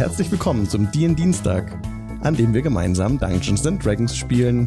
[0.00, 1.78] herzlich willkommen zum DIN Dienstag,
[2.22, 4.66] an dem wir gemeinsam Dungeons and Dragons spielen.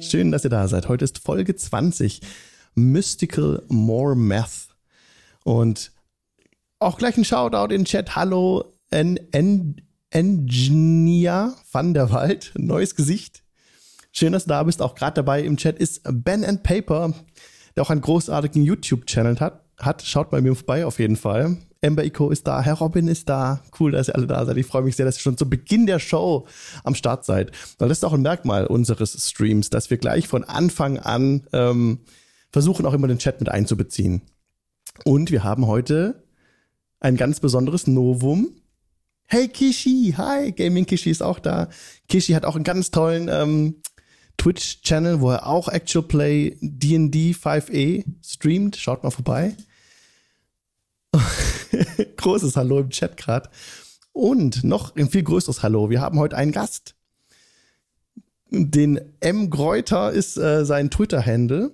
[0.00, 0.88] Schön, dass ihr da seid.
[0.88, 2.20] Heute ist Folge 20,
[2.76, 4.68] Mystical More Math.
[5.42, 5.90] Und
[6.78, 8.14] auch gleich ein Shoutout in Chat.
[8.14, 13.42] Hallo, en, en, Engineer van der Wald, neues Gesicht.
[14.12, 14.82] Schön, dass du da bist.
[14.82, 17.12] Auch gerade dabei im Chat ist Ben and Paper,
[17.74, 20.02] der auch einen großartigen YouTube-Channel hat, hat.
[20.02, 21.58] Schaut bei mir vorbei auf jeden Fall.
[21.82, 23.60] Ember Eco ist da, Herr Robin ist da.
[23.78, 24.56] Cool, dass ihr alle da seid.
[24.56, 26.46] Ich freue mich sehr, dass ihr schon zu Beginn der Show
[26.84, 27.50] am Start seid.
[27.78, 31.98] Weil das ist auch ein Merkmal unseres Streams, dass wir gleich von Anfang an ähm,
[32.52, 34.22] versuchen, auch immer den Chat mit einzubeziehen.
[35.04, 36.22] Und wir haben heute
[37.00, 38.50] ein ganz besonderes Novum.
[39.26, 41.68] Hey Kishi, hi, Gaming Kishi ist auch da.
[42.08, 43.82] Kishi hat auch einen ganz tollen ähm,
[44.36, 48.76] Twitch-Channel, wo er auch Actual Play D&D 5e streamt.
[48.76, 49.56] Schaut mal vorbei.
[52.16, 53.50] Großes Hallo im Chat gerade.
[54.12, 55.90] Und noch ein viel größeres Hallo.
[55.90, 56.94] Wir haben heute einen Gast.
[58.50, 59.48] Den M.
[59.48, 61.72] Greuter ist äh, sein Twitter-Handle.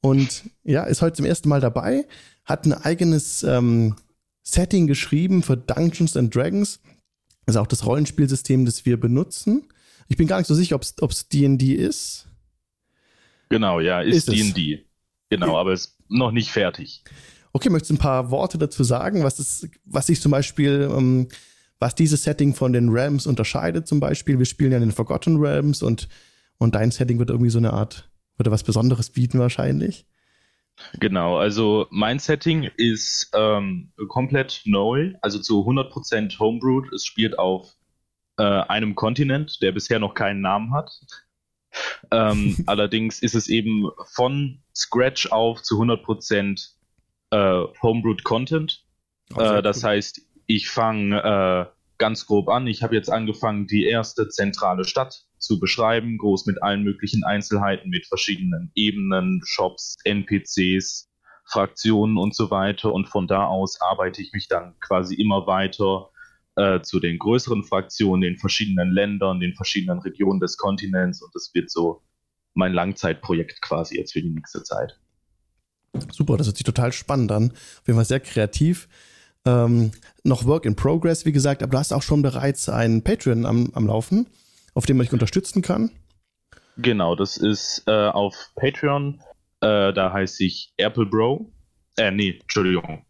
[0.00, 2.06] Und ja, ist heute zum ersten Mal dabei.
[2.44, 3.96] Hat ein eigenes ähm,
[4.42, 6.80] Setting geschrieben für Dungeons and Dragons.
[7.44, 9.68] Das ist auch das Rollenspielsystem, das wir benutzen.
[10.08, 12.26] Ich bin gar nicht so sicher, ob es D&D ist.
[13.50, 14.84] Genau, ja, ist D&D.
[15.28, 17.04] Genau, aber ist noch nicht fertig.
[17.58, 21.26] Okay, möchtest du ein paar Worte dazu sagen, was ist, was sich zum Beispiel, ähm,
[21.80, 24.38] was dieses Setting von den Realms unterscheidet zum Beispiel?
[24.38, 26.08] Wir spielen ja in den Forgotten Realms und,
[26.58, 30.06] und dein Setting wird irgendwie so eine Art, würde was Besonderes bieten wahrscheinlich.
[31.00, 36.92] Genau, also mein Setting ist ähm, komplett neu, also zu 100% Homebrewed.
[36.92, 37.74] Es spielt auf
[38.36, 40.92] äh, einem Kontinent, der bisher noch keinen Namen hat.
[42.12, 46.77] Ähm, allerdings ist es eben von Scratch auf zu 100%
[47.30, 48.84] äh, Homebrewed Content.
[49.36, 52.66] Äh, das heißt, ich fange äh, ganz grob an.
[52.66, 57.90] Ich habe jetzt angefangen, die erste zentrale Stadt zu beschreiben, groß mit allen möglichen Einzelheiten,
[57.90, 61.10] mit verschiedenen Ebenen, Shops, NPCs,
[61.44, 62.92] Fraktionen und so weiter.
[62.92, 66.10] Und von da aus arbeite ich mich dann quasi immer weiter
[66.56, 71.22] äh, zu den größeren Fraktionen, den verschiedenen Ländern, den verschiedenen Regionen des Kontinents.
[71.22, 72.02] Und das wird so
[72.54, 74.98] mein Langzeitprojekt quasi jetzt für die nächste Zeit.
[76.12, 77.50] Super, das hört sich total spannend an.
[77.50, 78.88] Auf jeden Fall sehr kreativ.
[79.44, 79.92] Ähm,
[80.24, 83.70] noch Work in Progress, wie gesagt, aber du hast auch schon bereits einen Patreon am,
[83.74, 84.26] am Laufen,
[84.74, 85.90] auf dem man dich unterstützen kann.
[86.76, 89.20] Genau, das ist äh, auf Patreon.
[89.60, 91.50] Äh, da heiße ich Apple Bro.
[91.96, 93.04] Äh, nee, Entschuldigung.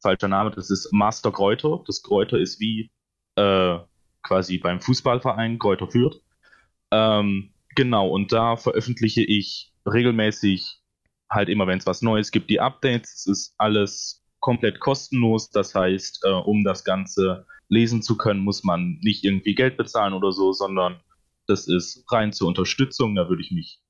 [0.00, 1.82] Falscher Name, das ist Master Kräuter.
[1.86, 2.90] Das Kräuter ist wie
[3.36, 3.78] äh,
[4.22, 6.20] quasi beim Fußballverein Kräuter führt.
[6.90, 10.80] Ähm, genau, und da veröffentliche ich regelmäßig
[11.30, 13.14] halt immer, wenn es was Neues gibt, die Updates.
[13.14, 15.50] Es ist alles komplett kostenlos.
[15.50, 20.14] Das heißt, äh, um das Ganze lesen zu können, muss man nicht irgendwie Geld bezahlen
[20.14, 21.00] oder so, sondern
[21.46, 23.14] das ist rein zur Unterstützung.
[23.14, 23.80] Da würde ich mich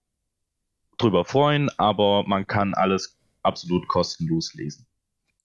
[0.99, 4.87] drüber freuen, aber man kann alles absolut kostenlos lesen.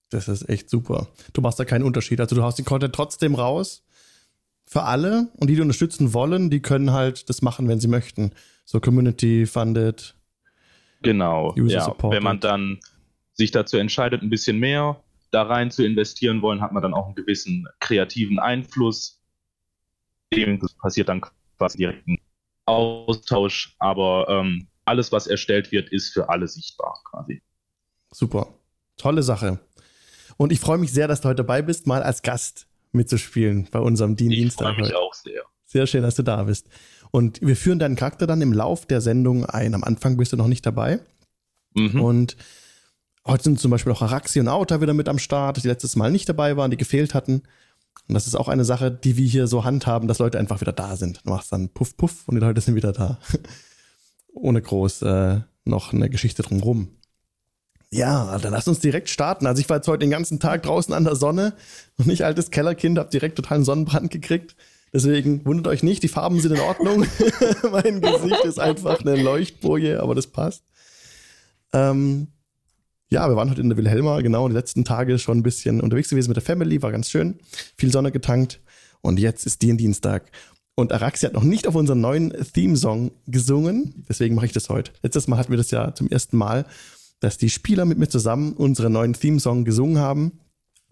[0.10, 1.08] Das ist echt super.
[1.34, 2.20] Du machst da keinen Unterschied.
[2.20, 3.84] Also du haust den Content trotzdem raus
[4.66, 8.32] für alle und die, die unterstützen wollen, die können halt das machen, wenn sie möchten.
[8.66, 9.46] So Community
[11.04, 11.96] Genau, ja.
[12.02, 12.80] Wenn man dann
[13.34, 17.08] sich dazu entscheidet, ein bisschen mehr da rein zu investieren wollen, hat man dann auch
[17.08, 19.20] einen gewissen kreativen Einfluss.
[20.34, 21.22] Dem passiert dann
[21.58, 22.18] quasi direkt ein
[22.66, 27.42] Austausch, aber ähm, alles, was erstellt wird, ist für alle sichtbar quasi.
[28.12, 28.54] Super.
[28.98, 29.60] Tolle Sache.
[30.38, 33.80] Und ich freue mich sehr, dass du heute dabei bist, mal als Gast mitzuspielen bei
[33.80, 34.72] unserem Dien Dienstag.
[34.72, 35.44] Ich freue mich auch sehr.
[35.66, 36.70] Sehr schön, dass du da bist.
[37.16, 39.76] Und wir führen deinen Charakter dann im Lauf der Sendung ein.
[39.76, 41.00] Am Anfang bist du noch nicht dabei.
[41.76, 42.02] Mhm.
[42.02, 42.38] Und
[43.28, 46.12] heute sind zum Beispiel auch Araxi und Auta wieder mit am Start, die letztes Mal
[46.12, 47.44] nicht dabei waren, die gefehlt hatten.
[48.08, 50.72] Und das ist auch eine Sache, die wir hier so handhaben, dass Leute einfach wieder
[50.72, 51.22] da sind.
[51.24, 53.20] Du machst dann Puff, Puff und die Leute sind wieder da.
[54.34, 56.98] Ohne groß äh, noch eine Geschichte drumrum.
[57.92, 59.46] Ja, dann lass uns direkt starten.
[59.46, 61.54] Also ich war jetzt heute den ganzen Tag draußen an der Sonne
[62.00, 64.56] und nicht altes Kellerkind, hab direkt totalen Sonnenbrand gekriegt.
[64.94, 67.06] Deswegen wundert euch nicht, die Farben sind in Ordnung.
[67.72, 70.64] mein Gesicht ist einfach eine Leuchtboje, aber das passt.
[71.74, 72.28] Ähm,
[73.10, 76.10] ja, wir waren heute in der Wilhelma, genau, die letzten Tage schon ein bisschen unterwegs
[76.10, 77.40] gewesen mit der Family, war ganz schön.
[77.76, 78.62] Viel Sonne getankt.
[79.02, 80.32] Und jetzt ist den Dienstag.
[80.76, 84.06] Und Araxi hat noch nicht auf unseren neuen Theme-Song gesungen.
[84.08, 84.92] Deswegen mache ich das heute.
[85.02, 86.66] Letztes Mal hatten wir das ja zum ersten Mal,
[87.20, 90.40] dass die Spieler mit mir zusammen unseren neuen Theme-Song gesungen haben.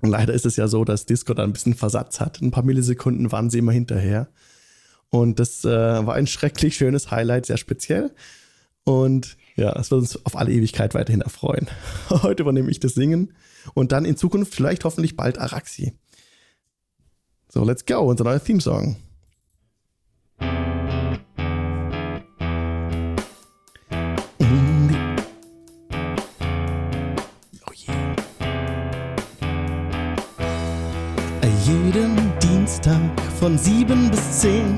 [0.01, 2.42] Und leider ist es ja so, dass Discord ein bisschen Versatz hat.
[2.42, 4.27] Ein paar Millisekunden waren sie immer hinterher.
[5.09, 8.12] Und das äh, war ein schrecklich schönes Highlight, sehr speziell.
[8.83, 11.68] Und ja, es wird uns auf alle Ewigkeit weiterhin erfreuen.
[12.09, 13.33] Heute übernehme ich das Singen
[13.74, 15.94] und dann in Zukunft vielleicht hoffentlich bald Araxi.
[17.50, 18.95] So, let's go, unser neuer Theme-Song.
[32.81, 34.78] Dienstag von sieben bis zehn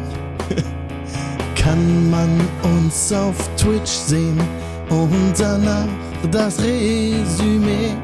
[1.55, 2.29] kann man
[2.75, 4.37] uns auf Twitch sehen
[4.89, 5.87] und danach
[6.29, 7.95] das Resümee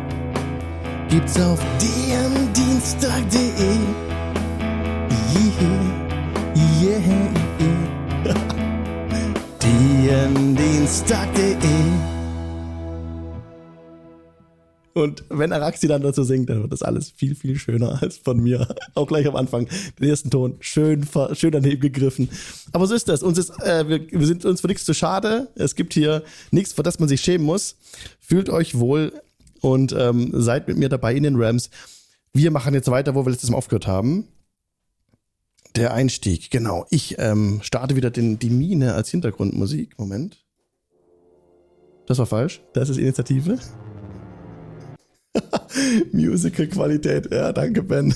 [1.09, 3.39] gibt's auf dmdienstag.de.
[6.81, 6.99] Yeah,
[10.07, 12.18] yeah, dmdienstag.de.
[14.99, 18.39] Und wenn Araxi dann dazu singt, dann wird das alles viel, viel schöner als von
[18.39, 18.67] mir.
[18.95, 19.67] Auch gleich am Anfang.
[19.99, 22.29] Den ersten Ton schön, schön daneben gegriffen.
[22.71, 23.23] Aber so ist das.
[23.23, 25.47] Uns ist, äh, wir, wir sind uns für nichts zu schade.
[25.55, 27.77] Es gibt hier nichts, vor das man sich schämen muss.
[28.19, 29.13] Fühlt euch wohl
[29.61, 31.69] und ähm, seid mit mir dabei in den Rams.
[32.33, 34.27] Wir machen jetzt weiter, wo wir letztes Mal aufgehört haben.
[35.75, 36.85] Der Einstieg, genau.
[36.89, 39.97] Ich ähm, starte wieder den, die Mine als Hintergrundmusik.
[39.97, 40.37] Moment.
[42.07, 42.61] Das war falsch.
[42.73, 43.59] Das ist Initiative.
[46.11, 47.31] Musical-Qualität.
[47.31, 48.13] Ja, danke, Ben.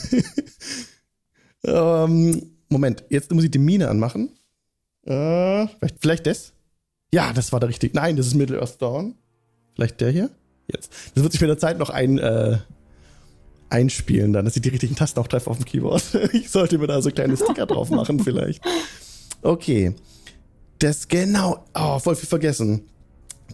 [1.65, 4.29] ähm, Moment, jetzt muss ich die Mine anmachen.
[5.05, 6.53] Äh, vielleicht, vielleicht das?
[7.13, 7.95] Ja, das war der richtige.
[7.95, 9.15] Nein, das ist Middle Earth Dawn.
[9.75, 10.29] Vielleicht der hier?
[10.67, 10.91] Jetzt.
[11.13, 12.57] Das wird sich mit der Zeit noch ein, äh,
[13.73, 16.03] einspielen, dann, dass ich die richtigen Tasten auch treffe auf dem Keyboard.
[16.33, 18.63] ich sollte mir da so kleine Sticker drauf machen, vielleicht.
[19.41, 19.95] Okay.
[20.79, 21.65] Das genau.
[21.73, 22.83] Oh, voll viel vergessen.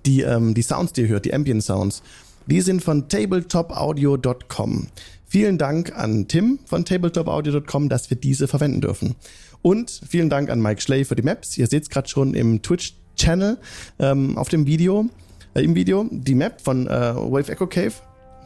[0.05, 2.03] Die, ähm, die Sounds, die ihr hört, die Ambient Sounds,
[2.49, 4.87] die sind von tabletopaudio.com.
[5.25, 9.15] Vielen Dank an Tim von tabletopaudio.com, dass wir diese verwenden dürfen.
[9.61, 11.57] Und vielen Dank an Mike Schley für die Maps.
[11.57, 13.57] Ihr seht es gerade schon im Twitch-Channel
[13.99, 15.05] ähm, auf dem Video
[15.53, 16.07] äh, im Video.
[16.09, 17.93] Die Map von äh, Wave Echo Cave,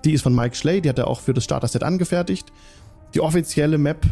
[0.03, 2.51] die ist von Mike Schley, die hat er auch für das Starter-Set angefertigt.
[3.13, 4.05] Die offizielle Map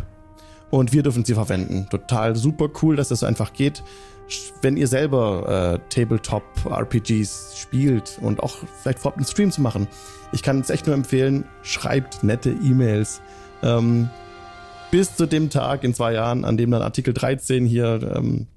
[0.71, 1.87] und wir dürfen sie verwenden.
[1.89, 3.83] Total super cool, dass das so einfach geht.
[4.61, 9.87] Wenn ihr selber äh, Tabletop-RPGs spielt und auch vielleicht vorhabt, einen Stream zu machen,
[10.31, 13.21] ich kann es echt nur empfehlen, schreibt nette E-Mails.
[13.61, 14.09] Ähm,
[14.89, 18.47] bis zu dem Tag in zwei Jahren, an dem dann Artikel 13 hier ähm,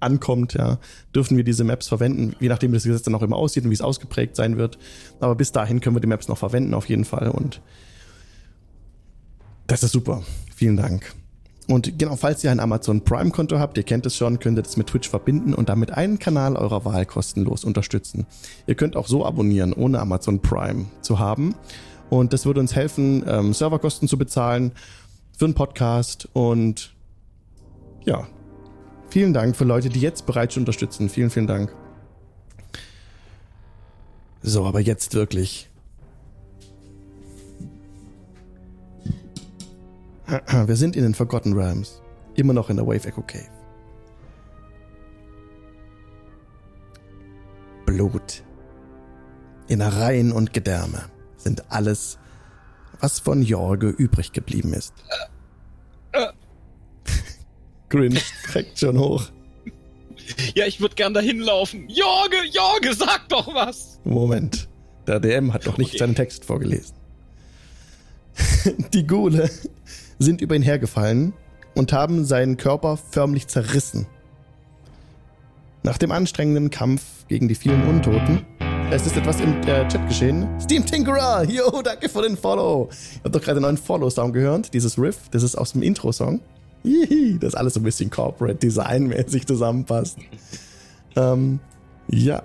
[0.00, 0.78] ankommt, ja,
[1.14, 3.70] dürfen wir diese Maps verwenden, je nachdem wie das Gesetz dann auch immer aussieht und
[3.70, 4.78] wie es ausgeprägt sein wird.
[5.18, 7.28] Aber bis dahin können wir die Maps noch verwenden, auf jeden Fall.
[7.30, 7.60] Und
[9.66, 10.22] das ist super.
[10.58, 11.14] Vielen Dank.
[11.68, 14.76] Und genau, falls ihr ein Amazon Prime-Konto habt, ihr kennt es schon, könnt ihr das
[14.76, 18.26] mit Twitch verbinden und damit einen Kanal eurer Wahl kostenlos unterstützen.
[18.66, 21.54] Ihr könnt auch so abonnieren, ohne Amazon Prime zu haben.
[22.10, 24.72] Und das würde uns helfen, ähm, Serverkosten zu bezahlen
[25.36, 26.94] für einen Podcast und
[28.04, 28.26] ja,
[29.10, 31.08] Vielen Dank für Leute, die jetzt bereits unterstützen.
[31.08, 31.74] Vielen, vielen Dank.
[34.42, 35.67] So, aber jetzt wirklich.
[40.66, 42.02] Wir sind in den Forgotten Realms.
[42.34, 43.48] Immer noch in der Wave Echo Cave.
[47.86, 48.44] Blut,
[49.66, 51.06] Innereien und Gedärme
[51.38, 52.18] sind alles,
[53.00, 54.92] was von Jorge übrig geblieben ist.
[57.88, 59.30] Grinch trägt schon hoch.
[60.54, 61.88] Ja, ich würde gern dahin laufen.
[61.88, 63.98] Jorge, Jorge, sag doch was!
[64.04, 64.68] Moment.
[65.06, 65.98] Der DM hat doch nicht okay.
[65.98, 66.94] seinen Text vorgelesen.
[68.92, 69.50] Die Gule
[70.18, 71.32] sind über ihn hergefallen
[71.74, 74.06] und haben seinen Körper förmlich zerrissen.
[75.82, 78.44] Nach dem anstrengenden Kampf gegen die vielen Untoten,
[78.90, 80.48] es ist etwas im äh, Chat geschehen.
[80.60, 82.88] Steam Tinkerer, yo, danke für den Follow.
[82.90, 86.40] Ich habe doch gerade einen neuen Follow-Sound gehört, dieses Riff, das ist aus dem Intro-Song.
[87.40, 90.18] Das alles so ein bisschen Corporate Design-mäßig zusammenpasst.
[91.16, 91.60] ähm,
[92.08, 92.42] ja.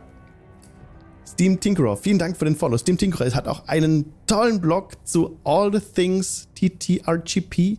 [1.25, 2.77] Steam Tinkerer, vielen Dank für den Follow.
[2.77, 7.77] Steam Tinkerer hat auch einen tollen Blog zu All the Things TTRGP.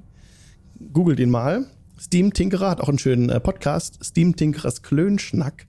[0.92, 1.66] Googelt ihn mal.
[1.98, 3.98] Steam Tinkerer hat auch einen schönen äh, Podcast.
[4.04, 5.66] Steam Tinkerers Klönschnack.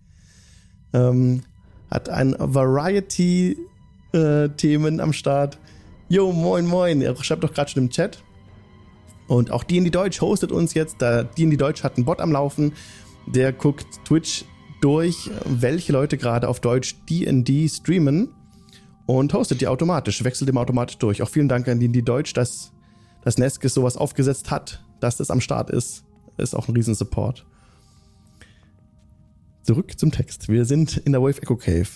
[0.94, 1.42] Ähm,
[1.90, 5.58] hat ein Variety-Themen äh, am Start.
[6.08, 7.02] Jo, moin, moin.
[7.02, 8.22] Er schreibt doch gerade schon im Chat.
[9.28, 11.02] Und auch D&D Deutsch hostet uns jetzt.
[11.02, 12.74] D&D Deutsch hat einen Bot am Laufen,
[13.26, 14.46] der guckt Twitch
[14.82, 18.35] durch, welche Leute gerade auf Deutsch D&D streamen
[19.06, 21.22] und hostet die automatisch, wechselt immer automatisch durch.
[21.22, 22.72] Auch vielen Dank an D&D Deutsch, dass
[23.24, 26.04] das Neskis sowas aufgesetzt hat, dass das am Start ist.
[26.38, 27.46] Ist auch ein Riesensupport.
[29.64, 30.50] Zurück zum Text.
[30.50, 31.88] Wir sind in der Wave Echo Cave.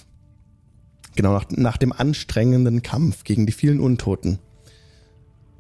[1.16, 4.39] Genau nach, nach dem anstrengenden Kampf gegen die vielen Untoten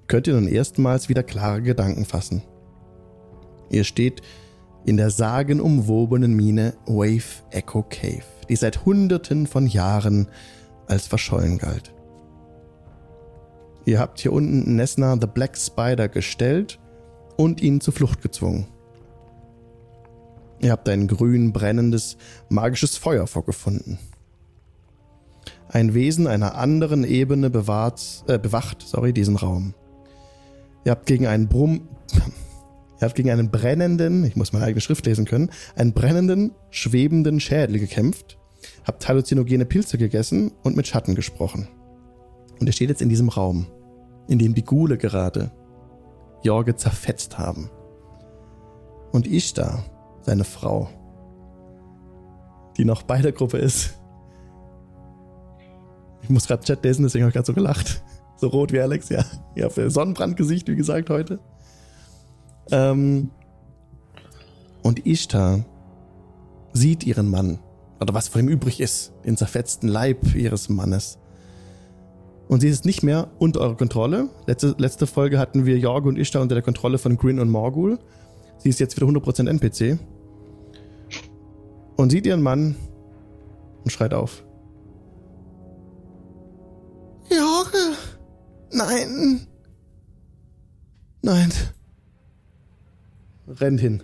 [0.09, 2.41] könnt ihr nun erstmals wieder klare Gedanken fassen.
[3.69, 4.21] Ihr steht
[4.85, 10.27] in der sagenumwobenen Mine Wave Echo Cave, die seit Hunderten von Jahren
[10.89, 11.93] als verschollen galt.
[13.85, 16.79] Ihr habt hier unten Nesna the Black Spider gestellt
[17.37, 18.67] und ihn zur Flucht gezwungen.
[20.59, 22.17] Ihr habt ein grün brennendes
[22.49, 23.97] magisches Feuer vorgefunden.
[25.69, 29.75] Ein Wesen einer anderen Ebene bewahrt, äh, bewacht sorry, diesen Raum.
[30.83, 35.05] Ihr habt gegen einen Brumm, ihr habt gegen einen brennenden, ich muss meine eigene Schrift
[35.05, 38.38] lesen können, einen brennenden, schwebenden Schädel gekämpft,
[38.89, 41.67] habt halluzinogene Pilze gegessen und mit Schatten gesprochen.
[42.59, 43.67] Und ihr steht jetzt in diesem Raum,
[44.27, 45.51] in dem die Gule gerade
[46.41, 47.69] Jorge zerfetzt haben.
[49.11, 49.85] Und Ishtar,
[50.21, 50.89] seine Frau,
[52.77, 53.99] die noch bei der Gruppe ist.
[56.23, 58.03] Ich muss gerade Chat lesen, deswegen habe ich gerade so gelacht.
[58.37, 59.23] So rot wie Alex, ja.
[59.55, 61.39] Ja, für Sonnenbrandgesicht, wie gesagt, heute.
[62.71, 63.29] Ähm,
[64.81, 65.63] und Ishtar
[66.73, 67.59] sieht ihren Mann,
[67.99, 71.17] oder was von ihm übrig ist, den zerfetzten Leib ihres Mannes.
[72.47, 74.29] Und sie ist nicht mehr unter eurer Kontrolle.
[74.47, 77.99] Letzte, letzte Folge hatten wir Jorge und Ishtar unter der Kontrolle von Grin und Morgul.
[78.57, 79.99] Sie ist jetzt wieder 100% NPC.
[81.95, 82.75] Und sieht ihren Mann
[83.83, 84.43] und schreit auf.
[87.29, 87.95] Jorge!
[88.71, 89.47] Nein!
[91.21, 91.51] Nein!
[93.47, 94.03] Rennt hin.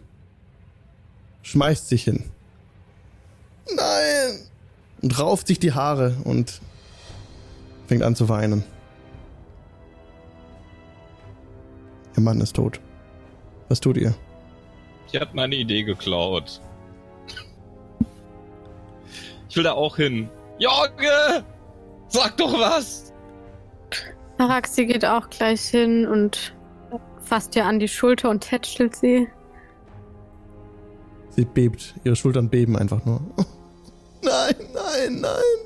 [1.41, 2.25] Schmeißt sich hin.
[3.73, 4.39] Nein!
[5.01, 6.61] Und rauft sich die Haare und
[7.87, 8.63] fängt an zu weinen.
[12.15, 12.79] Ihr Mann ist tot.
[13.69, 14.15] Was tut ihr?
[15.11, 16.61] Die hat meine Idee geklaut.
[19.49, 20.29] Ich will da auch hin.
[20.57, 21.43] Jorge!
[22.07, 23.13] Sag doch was!
[24.37, 26.53] Araxi geht auch gleich hin und
[27.21, 29.27] fasst ihr an die Schulter und tätschelt sie.
[31.35, 31.95] Sie bebt.
[32.03, 33.21] Ihre Schultern beben einfach nur.
[34.21, 35.65] Nein, nein, nein.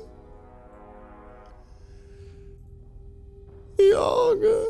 [3.90, 4.68] Jorge.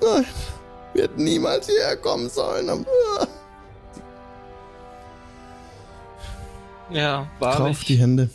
[0.00, 0.24] Nein,
[0.94, 2.86] wir hätten niemals hierher kommen sollen.
[6.90, 8.30] Ja, war Rauft die Hände,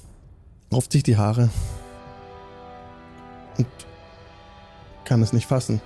[0.72, 1.50] rauft sich die Haare
[3.58, 3.68] und
[5.04, 5.82] kann es nicht fassen.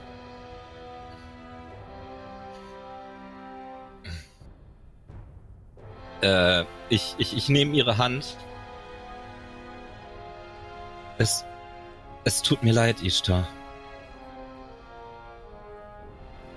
[6.22, 8.38] Äh, ich, ich, ich nehme ihre Hand.
[11.18, 11.46] Es,
[12.24, 13.48] es tut mir leid, Ishtar.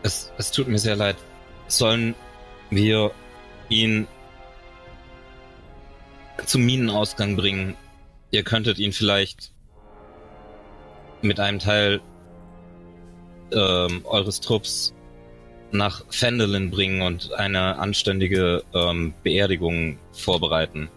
[0.02, 1.16] Es, es tut mir sehr leid.
[1.66, 2.14] Sollen
[2.70, 3.10] wir
[3.68, 4.06] ihn
[6.44, 7.76] zum Minenausgang bringen?
[8.30, 9.52] Ihr könntet ihn vielleicht
[11.22, 12.00] mit einem Teil
[13.52, 14.93] ähm, eures Trupps
[15.74, 20.88] nach Fendelin bringen und eine anständige ähm, Beerdigung vorbereiten.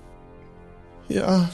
[1.10, 1.50] Ja.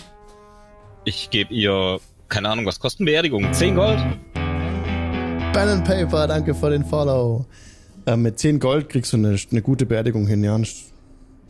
[1.06, 2.00] Ich gebe ihr
[2.34, 3.54] keine Ahnung, was kosten Beerdigungen?
[3.54, 4.00] 10 Gold?
[4.34, 7.46] Pen and Paper, danke für den Follow.
[8.08, 10.56] Äh, mit 10 Gold kriegst du eine, eine gute Beerdigung hin, ja.
[10.56, 10.66] Auf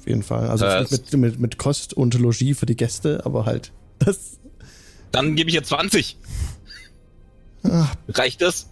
[0.05, 0.49] jeden Fall.
[0.49, 4.39] Also äh, mit, mit, mit Kost und Logis für die Gäste, aber halt das.
[5.13, 6.17] Dann gebe ich ihr 20.
[7.63, 8.67] Ach, Reicht das?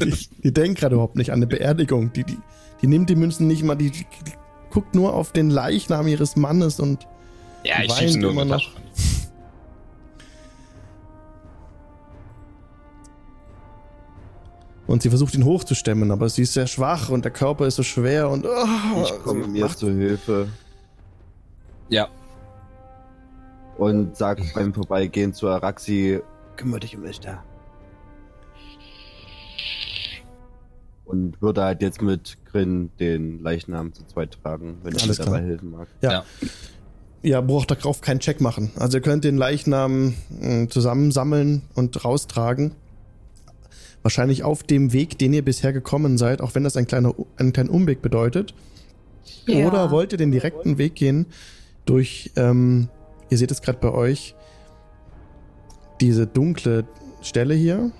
[0.00, 2.12] Die, die denkt gerade überhaupt nicht an eine Beerdigung.
[2.12, 2.38] Die, die,
[2.80, 4.32] die nimmt die Münzen nicht mal, die, die, die
[4.70, 7.06] guckt nur auf den Leichnam ihres Mannes und
[7.64, 8.70] ja, ich weint nur immer noch.
[14.86, 17.82] Und sie versucht ihn hochzustemmen, aber sie ist sehr schwach und der Körper ist so
[17.82, 18.44] schwer und.
[18.44, 20.48] Oh, ich komme mir zu Hilfe.
[21.88, 22.08] Ja.
[23.78, 26.20] Und sag beim Vorbeigehen zu Araxi:
[26.56, 27.20] Kümmere dich um mich
[31.12, 35.42] Und würde halt jetzt mit Grin den Leichnam zu zweit tragen, wenn er mir dabei
[35.42, 35.88] helfen mag.
[36.00, 36.10] Ja.
[36.10, 36.24] ja.
[37.22, 38.70] Ihr braucht darauf keinen Check machen.
[38.76, 42.72] Also ihr könnt den Leichnam äh, zusammensammeln und raustragen.
[44.00, 47.52] Wahrscheinlich auf dem Weg, den ihr bisher gekommen seid, auch wenn das ein kleiner, einen
[47.52, 48.54] kleinen Umweg bedeutet.
[49.46, 49.66] Ja.
[49.66, 51.26] Oder wollt ihr den direkten Weg gehen
[51.84, 52.88] durch, ähm,
[53.28, 54.34] ihr seht es gerade bei euch,
[56.00, 56.86] diese dunkle
[57.20, 57.92] Stelle hier?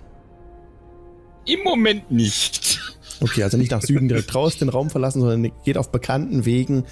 [1.44, 2.80] Im Moment nicht.
[3.22, 6.84] Okay, also nicht nach Süden direkt raus den Raum verlassen, sondern geht auf bekannten Wegen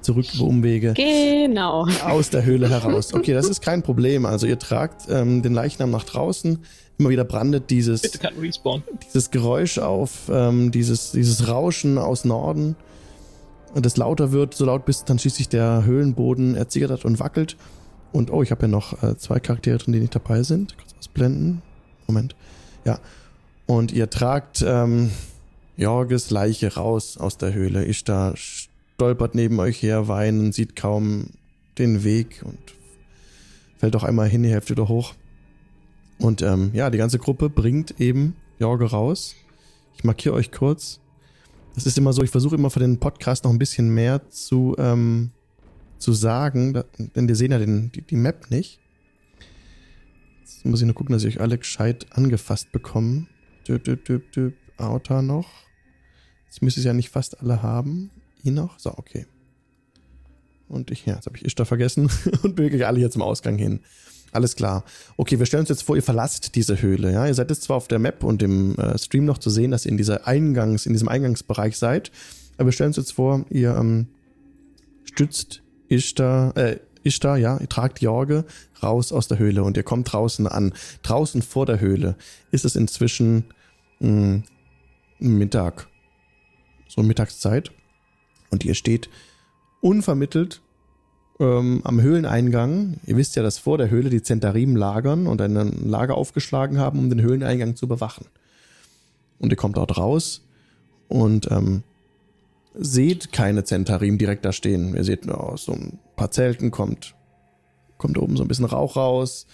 [0.00, 0.94] zurück über Umwege.
[0.94, 1.86] Genau.
[2.04, 3.12] Aus der Höhle heraus.
[3.12, 4.24] Okay, das ist kein Problem.
[4.24, 6.58] Also ihr tragt ähm, den Leichnam nach draußen
[6.98, 12.76] immer wieder brandet dieses, dieses Geräusch auf, ähm, dieses, dieses Rauschen aus Norden.
[13.74, 17.56] Und es lauter wird, so laut bis dann schließlich der Höhlenboden erzittert und wackelt.
[18.12, 20.76] Und oh, ich habe ja noch äh, zwei Charaktere drin, die nicht dabei sind.
[20.78, 21.62] Kurz ausblenden.
[22.06, 22.36] Moment.
[22.84, 23.00] Ja.
[23.66, 25.10] Und ihr tragt ähm,
[25.76, 27.84] Jorges Leiche raus aus der Höhle.
[27.84, 31.30] Ishtar stolpert neben euch her, weinen, sieht kaum
[31.78, 32.58] den Weg und
[33.78, 35.14] fällt auch einmal hin, die Hälfte wieder hoch.
[36.18, 39.34] Und ähm, ja, die ganze Gruppe bringt eben Jorge raus.
[39.96, 41.00] Ich markiere euch kurz.
[41.74, 44.76] Das ist immer so, ich versuche immer für den Podcast noch ein bisschen mehr zu,
[44.78, 45.30] ähm,
[45.98, 46.84] zu sagen,
[47.16, 48.78] denn wir sehen ja den, die, die Map nicht.
[50.42, 53.26] Jetzt muss ich nur gucken, dass ich euch alle gescheit angefasst bekomme.
[53.66, 54.54] Düb, düb, düb, düb.
[54.76, 55.63] Outer noch.
[56.54, 58.12] Jetzt müsste ich ja nicht fast alle haben.
[58.44, 58.78] Ihn noch?
[58.78, 59.26] So, okay.
[60.68, 62.08] Und ich, ja, jetzt habe ich Ishtar vergessen
[62.44, 63.80] und wirklich alle hier zum Ausgang hin.
[64.30, 64.84] Alles klar.
[65.16, 67.12] Okay, wir stellen uns jetzt vor, ihr verlasst diese Höhle.
[67.12, 69.72] Ja, ihr seid jetzt zwar auf der Map und im äh, Stream noch zu sehen,
[69.72, 72.12] dass ihr in dieser Eingangs, in diesem Eingangsbereich seid,
[72.56, 74.06] aber wir stellen uns jetzt vor, ihr ähm,
[75.02, 78.44] stützt Ishtar, äh, Ishtar, ja, ihr tragt Jorge
[78.80, 80.72] raus aus der Höhle und ihr kommt draußen an.
[81.02, 82.14] Draußen vor der Höhle
[82.52, 83.46] ist es inzwischen
[83.98, 84.44] mh,
[85.18, 85.88] hm, Mittag.
[86.88, 87.72] So Mittagszeit.
[88.50, 89.08] Und ihr steht
[89.80, 90.60] unvermittelt
[91.40, 93.00] ähm, am Höhleneingang.
[93.06, 95.54] Ihr wisst ja, dass vor der Höhle die Zentarim lagern und ein
[95.88, 98.26] Lager aufgeschlagen haben, um den Höhleneingang zu bewachen.
[99.38, 100.46] Und ihr kommt dort raus
[101.08, 101.82] und ähm,
[102.74, 104.94] seht keine Zentarim direkt da stehen.
[104.94, 107.14] Ihr seht nur aus so ein paar Zelten kommt,
[107.98, 109.46] kommt oben so ein bisschen Rauch raus.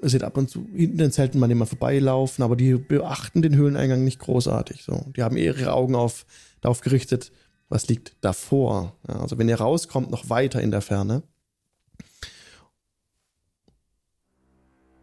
[0.00, 3.56] Ihr seht ab und zu hinten den Zelten mal immer vorbeilaufen, aber die beachten den
[3.56, 4.84] Höhleneingang nicht großartig.
[4.84, 6.24] So, die haben eher ihre Augen auf,
[6.60, 7.32] darauf gerichtet,
[7.68, 8.96] was liegt davor.
[9.08, 11.22] Ja, also wenn ihr rauskommt, noch weiter in der Ferne.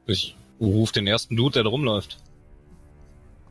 [0.07, 2.17] Ich rufe den ersten Dude, der da rumläuft.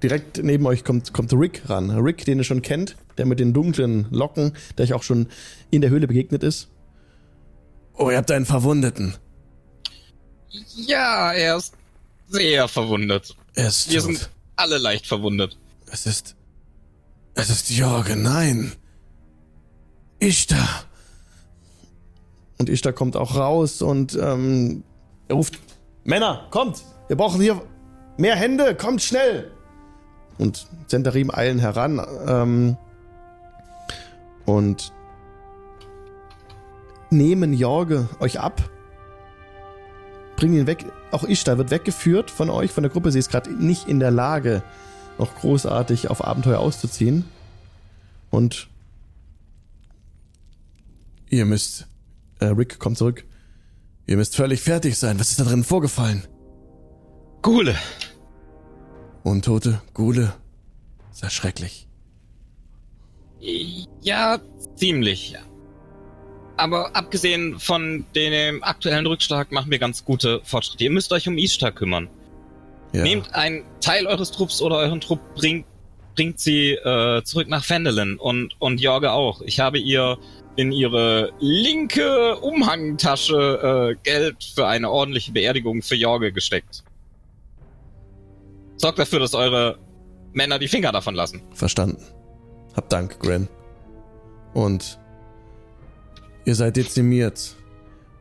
[0.03, 1.91] Direkt neben euch kommt, kommt Rick ran.
[1.91, 5.29] Rick, den ihr schon kennt, der mit den dunklen Locken, der euch auch schon
[5.71, 6.69] in der Höhle begegnet ist.
[7.97, 9.15] Oh, ihr habt einen Verwundeten.
[10.77, 11.75] Ja, er ist
[12.29, 13.37] sehr verwundet.
[13.55, 14.07] Er ist Wir tot.
[14.17, 15.59] sind alle leicht verwundet.
[15.91, 16.37] Es ist.
[17.35, 18.73] Es ist Jorge, nein.
[20.21, 20.85] Ishtar.
[22.59, 24.85] Und Ishtar kommt auch raus und ähm,
[25.29, 25.59] er ruft:
[26.05, 26.83] Männer, kommt!
[27.09, 27.61] Wir brauchen hier
[28.17, 29.51] mehr Hände, kommt schnell!
[30.39, 32.77] Und Zentarim eilen heran ähm,
[34.47, 34.93] und
[37.11, 38.63] nehmen Jorge euch ab,
[40.37, 40.85] bringen ihn weg.
[41.11, 43.13] Auch Ishtar wird weggeführt von euch, von der Gruppe.
[43.13, 44.63] Sie ist gerade nicht in der Lage,
[45.19, 47.25] noch großartig auf Abenteuer auszuziehen.
[48.31, 48.69] Und
[51.35, 51.89] Ihr müsst.
[52.39, 53.25] Äh, Rick kommt zurück.
[54.07, 55.19] Ihr müsst völlig fertig sein.
[55.19, 56.27] Was ist da drin vorgefallen?
[57.43, 57.77] Gule.
[59.23, 60.35] Untote Gule.
[61.13, 61.89] Ist das schrecklich.
[64.03, 64.39] Ja,
[64.77, 65.37] ziemlich.
[66.57, 70.85] Aber abgesehen von dem aktuellen Rückschlag machen wir ganz gute Fortschritte.
[70.85, 72.09] Ihr müsst euch um Ishtar kümmern.
[72.93, 73.03] Ja.
[73.03, 75.67] Nehmt einen Teil eures Trupps oder euren Trupp bringt,
[76.15, 79.43] bringt sie äh, zurück nach Fendelin und, und Jorge auch.
[79.43, 80.17] Ich habe ihr
[80.57, 86.85] in ihre linke Umhangtasche äh, Geld für eine ordentliche Beerdigung für Jorge gesteckt.
[88.77, 89.79] Sorgt dafür, dass eure
[90.33, 91.43] Männer die Finger davon lassen.
[91.53, 92.05] Verstanden.
[92.77, 93.49] Hab Dank, Gren.
[94.53, 95.01] Und
[96.45, 97.55] ihr seid dezimiert.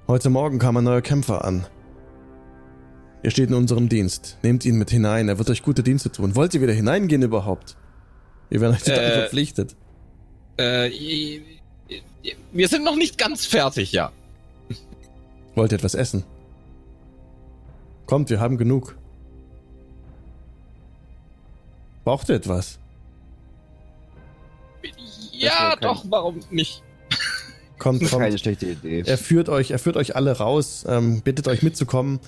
[0.07, 1.65] Heute Morgen kam ein neuer Kämpfer an.
[3.21, 4.37] Er steht in unserem Dienst.
[4.43, 5.29] Nehmt ihn mit hinein.
[5.29, 6.35] Er wird euch gute Dienste tun.
[6.35, 7.77] Wollt ihr wieder hineingehen überhaupt?
[8.49, 9.75] Wir werden euch total äh, verpflichtet.
[10.57, 10.89] Äh,
[12.51, 14.11] wir sind noch nicht ganz fertig, ja.
[15.55, 16.23] Wollt ihr etwas essen?
[18.05, 18.97] Kommt, wir haben genug.
[22.03, 22.79] Braucht ihr etwas?
[25.31, 26.83] Ja, doch, warum nicht?
[27.83, 28.23] Kommt, kommt.
[28.23, 29.03] Keine schlechte Idee.
[29.05, 32.21] Er führt euch, er führt euch alle raus, ähm, bittet euch mitzukommen,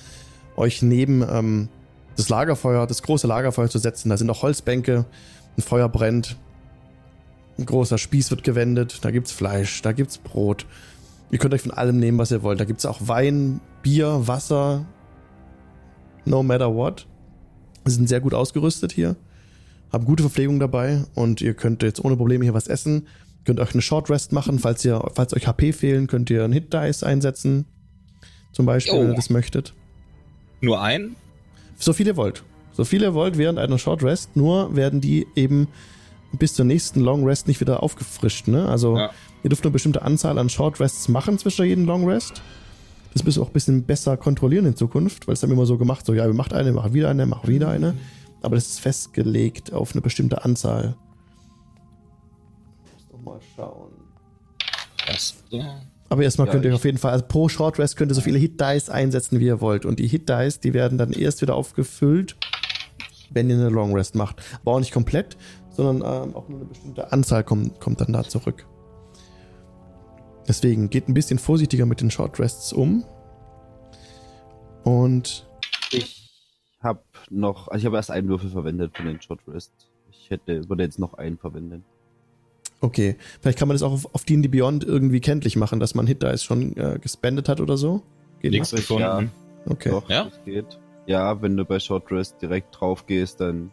[0.58, 1.70] euch neben ähm,
[2.18, 4.10] das Lagerfeuer, das große Lagerfeuer zu setzen.
[4.10, 5.06] Da sind auch Holzbänke,
[5.58, 6.36] ein Feuer brennt.
[7.58, 10.66] Ein großer Spieß wird gewendet, da gibt's Fleisch, da gibt's Brot.
[11.32, 12.60] Ihr könnt euch von allem nehmen, was ihr wollt.
[12.60, 14.86] Da gibt's auch Wein, Bier, Wasser.
[16.26, 17.08] No matter what.
[17.86, 19.16] Wir sind sehr gut ausgerüstet hier.
[19.94, 23.08] Haben gute Verpflegung dabei und ihr könnt jetzt ohne Probleme hier was essen.
[23.46, 26.44] Ihr könnt euch eine Short Rest machen, falls ihr, falls euch HP fehlen, könnt ihr
[26.44, 27.66] einen Hit Dice einsetzen.
[28.52, 29.02] Zum Beispiel, oh.
[29.02, 29.76] wenn ihr das möchtet.
[30.62, 31.16] Nur ein?
[31.78, 32.44] So viel ihr wollt.
[32.74, 35.68] So viel ihr wollt während einer Short Rest, nur werden die eben
[36.32, 38.48] bis zur nächsten Long Rest nicht wieder aufgefrischt.
[38.48, 38.68] Ne?
[38.68, 39.12] Also ja.
[39.44, 42.42] ihr dürft eine bestimmte Anzahl an Short Rests machen zwischen jedem Long Rest.
[43.14, 45.78] Das müsst ihr auch ein bisschen besser kontrollieren in Zukunft, weil es dann immer so
[45.78, 47.94] gemacht, so ja, wir machen eine, machen wieder eine, machen wieder eine.
[48.42, 50.96] Aber das ist festgelegt auf eine bestimmte Anzahl.
[53.26, 53.92] Mal schauen.
[55.08, 55.82] Das, ja.
[56.10, 58.22] Aber erstmal ja, könnt ihr auf jeden Fall, also pro Short Rest könnt ihr so
[58.22, 59.86] viele Hit Dice einsetzen, wie ihr wollt.
[59.86, 62.38] Und die Hit Dice, die werden dann erst wieder aufgefüllt,
[63.32, 64.42] wenn ihr eine Long Rest macht.
[64.62, 65.38] Aber auch nicht komplett,
[65.72, 68.68] sondern ähm, auch nur eine bestimmte Anzahl kommt, kommt dann da zurück.
[70.48, 73.04] Deswegen geht ein bisschen vorsichtiger mit den Short Rests um.
[74.84, 75.48] Und
[75.92, 76.32] ich
[76.82, 79.90] habe noch, also ich habe erst einen Würfel verwendet von den Short Rests.
[80.12, 81.84] Ich hätte, würde jetzt noch einen verwenden.
[82.82, 86.08] Okay, vielleicht kann man das auch auf, auf D&D Beyond irgendwie kenntlich machen, dass man
[86.08, 88.04] Hit Dice schon äh, gespendet hat oder so.
[88.42, 89.02] Geht Nichts gefunden.
[89.02, 89.24] Ja.
[89.68, 89.90] Okay.
[89.90, 90.30] Doch, ja?
[90.44, 90.80] geht.
[91.08, 93.72] Ja, wenn du bei Short Rest direkt drauf gehst, dann.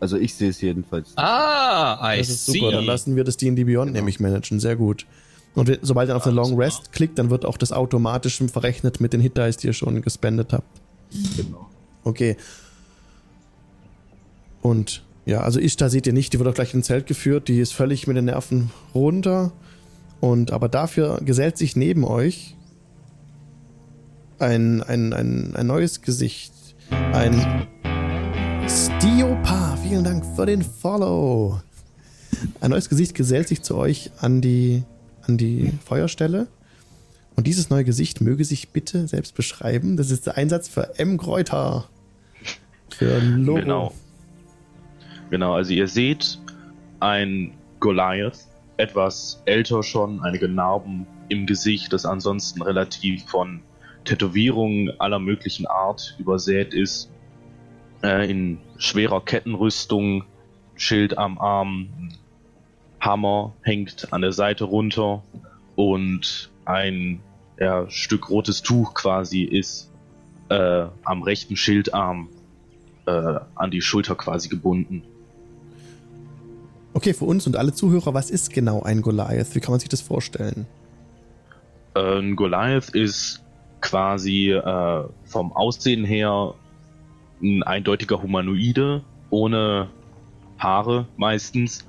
[0.00, 1.16] Also ich sehe es jedenfalls.
[1.16, 2.72] Ah, I Das ist super.
[2.72, 3.98] Dann lassen wir das D&D Beyond genau.
[3.98, 4.60] nämlich managen.
[4.60, 5.06] Sehr gut.
[5.54, 9.12] Und sobald ihr auf eine Long Rest klickt, dann wird auch das automatisch verrechnet mit
[9.12, 10.80] den Hit Dice, die ihr schon gespendet habt.
[11.36, 11.68] Genau.
[12.02, 12.36] Okay.
[14.60, 17.60] Und ja, also Ishtar seht ihr nicht, die wird auch gleich ins Zelt geführt, die
[17.60, 19.52] ist völlig mit den Nerven runter.
[20.20, 22.56] Und aber dafür gesellt sich neben euch
[24.38, 26.52] ein, ein, ein, ein neues Gesicht.
[27.12, 27.66] Ein
[28.68, 29.76] Stiopa.
[29.82, 31.60] Vielen Dank für den Follow.
[32.60, 34.82] Ein neues Gesicht gesellt sich zu euch an die,
[35.22, 36.46] an die Feuerstelle.
[37.36, 39.96] Und dieses neue Gesicht möge sich bitte selbst beschreiben.
[39.96, 41.18] Das ist der Einsatz für M.
[41.18, 41.88] Kräuter.
[42.90, 43.60] Für Logo.
[43.60, 43.94] Genau.
[45.30, 46.38] Genau, also ihr seht
[47.00, 48.38] ein Goliath,
[48.76, 53.62] etwas älter schon, einige Narben im Gesicht, das ansonsten relativ von
[54.04, 57.10] Tätowierungen aller möglichen Art übersät ist,
[58.02, 60.24] äh, in schwerer Kettenrüstung,
[60.76, 62.10] Schild am Arm,
[63.00, 65.22] Hammer hängt an der Seite runter
[65.76, 67.20] und ein
[67.58, 69.92] ja, Stück rotes Tuch quasi ist
[70.48, 72.28] äh, am rechten Schildarm
[73.06, 75.02] äh, an die Schulter quasi gebunden.
[76.94, 79.54] Okay, für uns und alle Zuhörer, was ist genau ein Goliath?
[79.54, 80.66] Wie kann man sich das vorstellen?
[81.94, 83.42] Ein Goliath ist
[83.80, 86.54] quasi äh, vom Aussehen her
[87.42, 89.88] ein eindeutiger Humanoide, ohne
[90.58, 91.84] Haare meistens,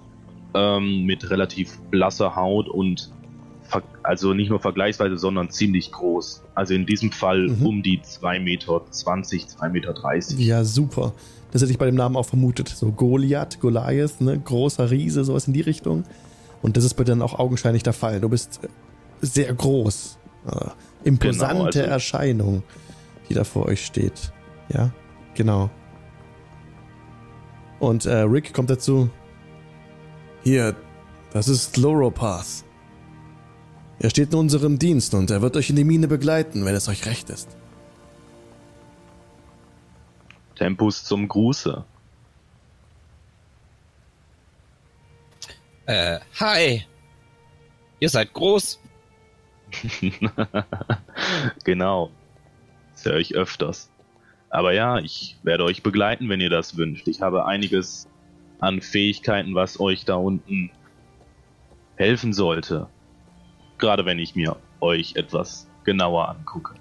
[0.56, 3.12] ähm, mit relativ blasser Haut und
[4.06, 6.44] also nicht nur vergleichsweise, sondern ziemlich groß.
[6.54, 7.66] Also in diesem Fall mhm.
[7.66, 9.94] um die 2,20 Meter, 2,30 Meter.
[10.38, 11.14] Ja, super.
[11.52, 12.68] Das hätte ich bei dem Namen auch vermutet.
[12.68, 14.38] So Goliath, Goliath, ne?
[14.38, 16.04] großer Riese, sowas in die Richtung.
[16.62, 18.20] Und das ist bei dir dann auch augenscheinlich der Fall.
[18.20, 18.60] Du bist
[19.22, 20.18] sehr groß.
[20.48, 22.64] Äh, imposante genau, also Erscheinung,
[23.30, 24.34] die da vor euch steht.
[24.70, 24.92] Ja,
[25.34, 25.70] genau.
[27.80, 29.10] Und äh, Rick kommt dazu.
[30.44, 30.76] Hier,
[31.32, 32.65] das ist Loropath.
[34.00, 36.88] Er steht in unserem Dienst und er wird euch in die Mine begleiten, wenn es
[36.88, 37.50] euch recht ist.
[40.56, 41.84] Tempus zum Gruße.
[45.86, 46.84] Äh, hi.
[48.00, 48.80] Ihr seid groß.
[51.64, 52.12] genau.
[52.94, 53.90] Das höre ich öfters.
[54.50, 57.08] Aber ja, ich werde euch begleiten, wenn ihr das wünscht.
[57.08, 58.08] Ich habe einiges
[58.60, 60.72] an Fähigkeiten, was euch da unten
[61.98, 62.88] helfen sollte.
[63.78, 66.76] Gerade wenn ich mir euch etwas genauer angucke.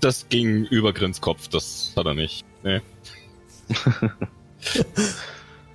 [0.00, 2.44] Das ging über Grins Kopf, das hat er nicht.
[2.64, 2.80] Nee.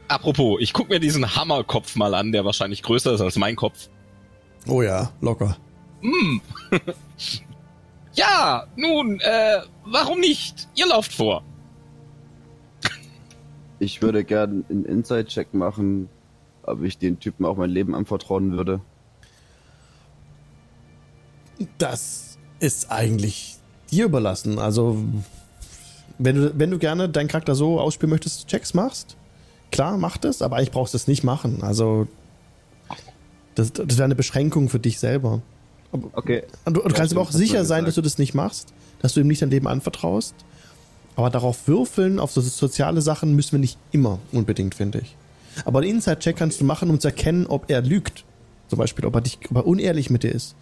[0.07, 3.89] Apropos, ich guck mir diesen Hammerkopf mal an, der wahrscheinlich größer ist als mein Kopf.
[4.67, 5.57] Oh ja, locker.
[6.01, 6.41] Hm.
[8.13, 10.67] ja, nun, äh, warum nicht?
[10.75, 11.43] Ihr lauft vor.
[13.79, 16.09] Ich würde gern einen Inside-Check machen,
[16.67, 18.81] ob ich den Typen auch mein Leben anvertrauen würde.
[21.77, 23.57] Das ist eigentlich
[23.89, 24.59] dir überlassen.
[24.59, 24.97] Also,
[26.19, 29.17] wenn du, wenn du gerne deinen Charakter so ausspielen möchtest, Checks machst,
[29.71, 31.63] klar, mach das, aber eigentlich brauchst du es nicht machen.
[31.63, 32.07] Also,
[33.55, 35.41] das, das wäre eine Beschränkung für dich selber.
[36.13, 36.43] Okay.
[36.65, 39.27] Du, du kannst aber auch sicher sein, dass du das nicht machst, dass du ihm
[39.27, 40.35] nicht dein Leben anvertraust.
[41.15, 45.15] Aber darauf würfeln, auf so soziale Sachen müssen wir nicht immer unbedingt, finde ich.
[45.65, 48.25] Aber einen Inside-Check kannst du machen, um zu erkennen, ob er lügt.
[48.67, 50.55] Zum Beispiel, ob er, dich, ob er unehrlich mit dir ist.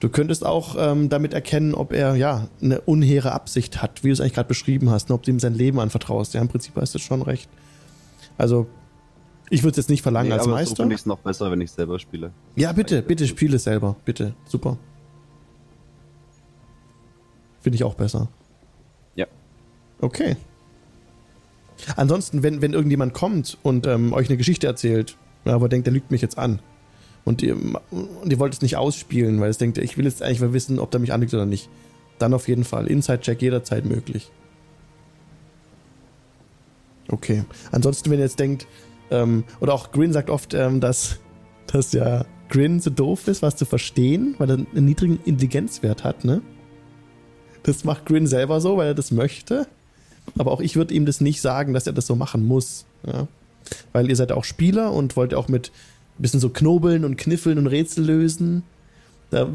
[0.00, 4.12] Du könntest auch ähm, damit erkennen, ob er ja eine unhehre Absicht hat, wie du
[4.14, 6.34] es eigentlich gerade beschrieben hast, ne, ob du ihm sein Leben anvertraust.
[6.34, 7.48] Ja, im Prinzip hast du schon recht.
[8.36, 8.66] Also,
[9.48, 10.70] ich würde es jetzt nicht verlangen nee, als aber Meister.
[10.74, 12.32] So finde ich es noch besser, wenn ich selber spiele.
[12.56, 13.94] Ja, bitte, bitte spiele es selber.
[14.04, 14.34] Bitte.
[14.44, 14.78] Super.
[17.60, 18.28] Finde ich auch besser.
[19.14, 19.26] Ja.
[20.00, 20.36] Okay.
[21.96, 26.10] Ansonsten, wenn, wenn irgendjemand kommt und ähm, euch eine Geschichte erzählt, aber denkt, der lügt
[26.10, 26.60] mich jetzt an,
[27.24, 27.56] und ihr,
[27.90, 30.78] und ihr wollt es nicht ausspielen, weil es denkt, ich will jetzt eigentlich mal wissen,
[30.78, 31.68] ob der mich anlegt oder nicht.
[32.18, 32.86] Dann auf jeden Fall.
[32.86, 34.30] Inside-Check jederzeit möglich.
[37.08, 37.44] Okay.
[37.70, 38.66] Ansonsten, wenn ihr jetzt denkt,
[39.10, 41.20] ähm, oder auch Grin sagt oft, ähm, dass,
[41.66, 46.24] dass ja Grin so doof ist, was zu verstehen, weil er einen niedrigen Intelligenzwert hat,
[46.24, 46.42] ne?
[47.62, 49.68] Das macht Grin selber so, weil er das möchte.
[50.38, 52.84] Aber auch ich würde ihm das nicht sagen, dass er das so machen muss.
[53.06, 53.26] Ja?
[53.92, 55.70] Weil ihr seid auch Spieler und wollt auch mit
[56.18, 58.62] ein bisschen so knobeln und kniffeln und Rätsel lösen.
[59.30, 59.48] Da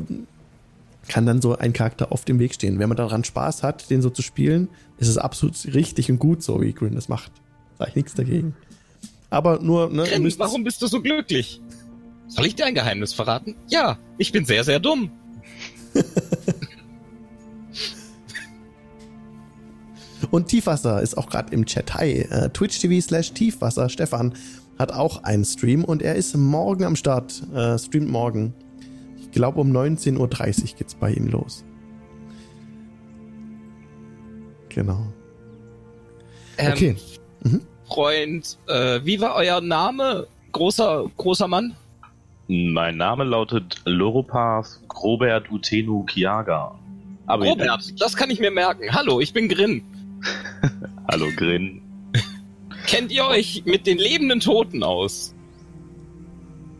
[1.07, 2.79] kann dann so ein Charakter auf dem Weg stehen.
[2.79, 6.43] Wenn man daran Spaß hat, den so zu spielen, ist es absolut richtig und gut
[6.43, 7.31] so, wie Grin das macht.
[7.79, 8.55] Sag ich nichts dagegen.
[9.29, 10.03] Aber nur, ne?
[10.03, 11.61] Grin, warum bist du so glücklich?
[12.27, 13.55] Soll ich dir ein Geheimnis verraten?
[13.67, 15.11] Ja, ich bin sehr, sehr dumm.
[20.31, 21.93] Und Tiefwasser ist auch gerade im Chat.
[21.93, 23.89] Hi, äh, Twitch TV slash Tiefwasser.
[23.89, 24.33] Stefan
[24.77, 27.41] hat auch einen Stream und er ist morgen am Start.
[27.53, 28.53] Äh, streamt morgen.
[29.19, 31.63] Ich glaube um 19.30 Uhr geht's bei ihm los.
[34.69, 35.07] Genau.
[36.57, 36.95] Ähm, okay.
[37.43, 37.61] Mhm.
[37.87, 40.27] Freund, äh, wie war euer Name?
[40.51, 41.75] Großer, großer Mann?
[42.47, 46.77] Mein Name lautet Loropath Robert Utenu Kiaga.
[47.25, 48.93] Aber Robert, das kann ich mir merken.
[48.93, 49.83] Hallo, ich bin Grin.
[51.11, 51.81] Hallo Grin.
[52.85, 55.35] Kennt ihr euch mit den lebenden Toten aus?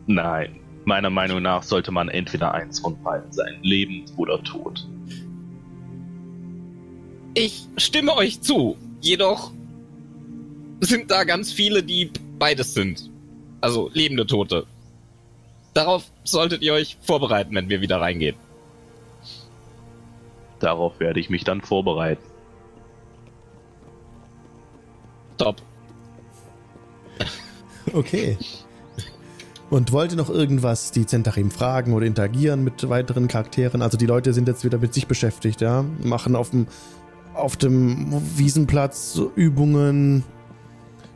[0.06, 0.60] Nein.
[0.84, 4.88] Meiner Meinung nach sollte man entweder eins von beiden sein, lebend oder tot.
[7.34, 8.78] Ich stimme euch zu.
[9.00, 9.52] Jedoch
[10.80, 13.10] sind da ganz viele, die beides sind.
[13.60, 14.66] Also lebende Tote.
[15.74, 18.36] Darauf solltet ihr euch vorbereiten, wenn wir wieder reingehen.
[20.58, 22.24] Darauf werde ich mich dann vorbereiten.
[25.38, 25.62] Top.
[27.94, 28.36] Okay.
[29.70, 33.82] Und wollte noch irgendwas die Zentarim fragen oder interagieren mit weiteren Charakteren?
[33.82, 35.84] Also die Leute sind jetzt wieder mit sich beschäftigt, ja?
[36.02, 36.66] Machen auf dem,
[37.34, 40.24] auf dem Wiesenplatz Übungen.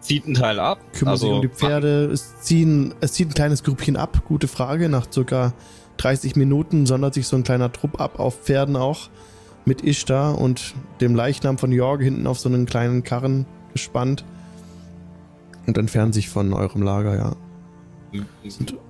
[0.00, 0.80] Zieht einen Teil ab.
[0.92, 2.06] Kümmern also, sich um die Pferde.
[2.06, 4.22] Es, ziehen, es zieht ein kleines Grüppchen ab.
[4.26, 4.88] Gute Frage.
[4.88, 5.54] Nach circa
[5.96, 9.08] 30 Minuten sondert sich so ein kleiner Trupp ab auf Pferden auch.
[9.64, 14.24] Mit Ishtar und dem Leichnam von Jorg hinten auf so einen kleinen Karren gespannt
[15.66, 17.36] und entfernen sich von eurem Lager, ja.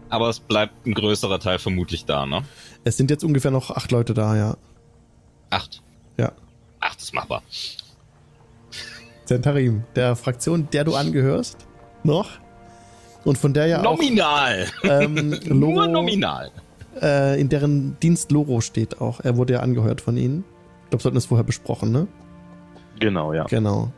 [0.09, 2.43] Aber es bleibt ein größerer Teil vermutlich da, ne?
[2.85, 4.57] Es sind jetzt ungefähr noch acht Leute da, ja.
[5.51, 5.83] Acht?
[6.19, 6.33] Ja.
[6.81, 7.43] Acht ist machbar.
[9.25, 11.57] Zentarim, der Fraktion, der du angehörst,
[12.03, 12.31] noch.
[13.25, 14.67] Und von der ja nominal.
[14.83, 14.85] auch.
[14.85, 16.51] Ähm, Loro, Nur nominal.
[17.01, 19.21] Äh, in deren Dienst Loro steht auch.
[19.21, 20.45] Er wurde ja angehört von ihnen.
[20.85, 22.09] Ich glaube, wir hatten das vorher besprochen, ne?
[22.99, 23.45] Genau, ja.
[23.45, 23.93] Genau.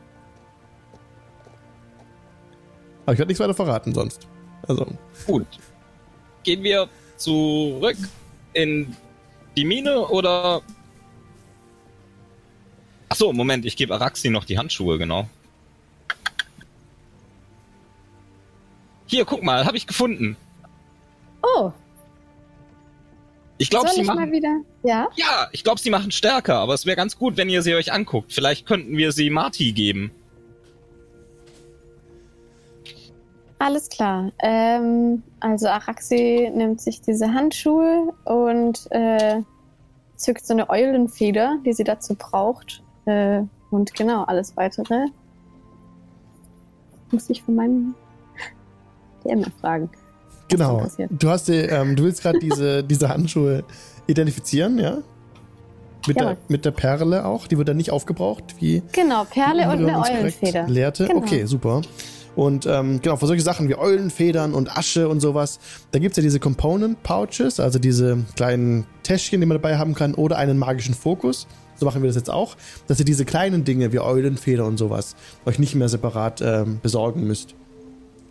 [3.05, 4.27] Aber ich werde nichts weiter verraten sonst.
[4.67, 4.87] Also.
[5.27, 5.47] Gut.
[6.43, 7.97] Gehen wir zurück
[8.53, 8.95] in
[9.55, 10.61] die Mine oder.
[13.09, 15.29] Achso, Moment, ich gebe Araxi noch die Handschuhe, genau.
[19.05, 20.35] Hier, guck mal, habe ich gefunden.
[21.43, 21.71] Oh.
[23.57, 24.19] Ich glaube, sie machen.
[24.19, 24.61] Mal wieder?
[24.83, 25.07] Ja?
[25.15, 27.93] Ja, ich glaube, sie machen stärker, aber es wäre ganz gut, wenn ihr sie euch
[27.93, 28.33] anguckt.
[28.33, 30.11] Vielleicht könnten wir sie Marty geben.
[33.59, 34.31] Alles klar.
[34.39, 39.41] Ähm, also Araxi nimmt sich diese Handschuhe und äh,
[40.17, 42.83] zückt so eine Eulenfeder, die sie dazu braucht.
[43.05, 45.07] Äh, und genau, alles weitere
[47.11, 47.95] muss ich von meinem
[49.23, 49.89] DM fragen.
[50.49, 50.85] Genau.
[51.09, 53.63] Du hast die, ähm, du willst gerade diese, diese Handschuhe
[54.07, 54.97] identifizieren, ja?
[56.07, 56.25] Mit, ja.
[56.25, 57.47] der, mit der Perle auch?
[57.47, 58.83] Die wird dann nicht aufgebraucht, wie.
[58.91, 60.67] Genau, Perle und eine Eulenfeder.
[60.67, 61.07] Lehrte?
[61.07, 61.19] Genau.
[61.19, 61.81] Okay, super.
[62.35, 65.59] Und ähm, genau, für solche Sachen wie Eulenfedern und Asche und sowas,
[65.91, 69.95] da gibt es ja diese Component Pouches, also diese kleinen Täschchen, die man dabei haben
[69.95, 71.47] kann, oder einen magischen Fokus.
[71.77, 72.55] So machen wir das jetzt auch,
[72.87, 77.25] dass ihr diese kleinen Dinge wie Eulenfeder und sowas euch nicht mehr separat ähm, besorgen
[77.25, 77.55] müsst.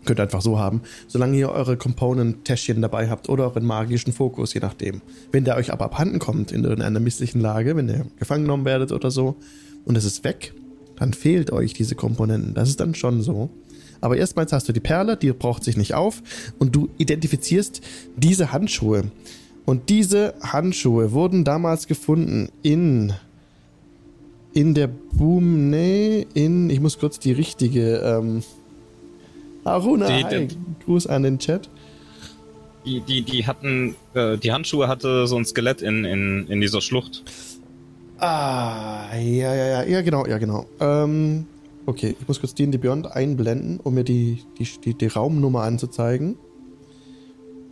[0.05, 4.53] Könnt ihr einfach so haben, solange ihr eure Component-Täschchen dabei habt oder euren magischen Fokus,
[4.53, 5.01] je nachdem.
[5.33, 8.93] Wenn der euch aber abhanden kommt in einer misslichen Lage, wenn ihr gefangen genommen werdet
[8.93, 9.37] oder so
[9.87, 10.53] und es ist weg,
[10.97, 12.55] dann fehlt euch diese Komponenten.
[12.55, 13.51] Das ist dann schon so.
[14.05, 16.23] Aber erstmals hast du die Perle, die braucht sich nicht auf
[16.59, 17.81] und du identifizierst
[18.17, 19.05] diese Handschuhe.
[19.64, 23.14] Und diese Handschuhe wurden damals gefunden in
[24.53, 28.43] in der Boom, nee, in, ich muss kurz die richtige, ähm,
[29.64, 30.49] Aruna, die, hi,
[30.85, 31.71] Gruß an den Chat.
[32.85, 36.83] Die, die, die hatten, äh, die Handschuhe hatte so ein Skelett in, in, in dieser
[36.83, 37.23] Schlucht.
[38.19, 40.67] Ah, ja, ja, ja, ja, genau, ja, genau.
[40.79, 41.47] Ähm,
[41.87, 46.37] Okay, ich muss kurz D&D Beyond einblenden, um mir die, die, die, die Raumnummer anzuzeigen.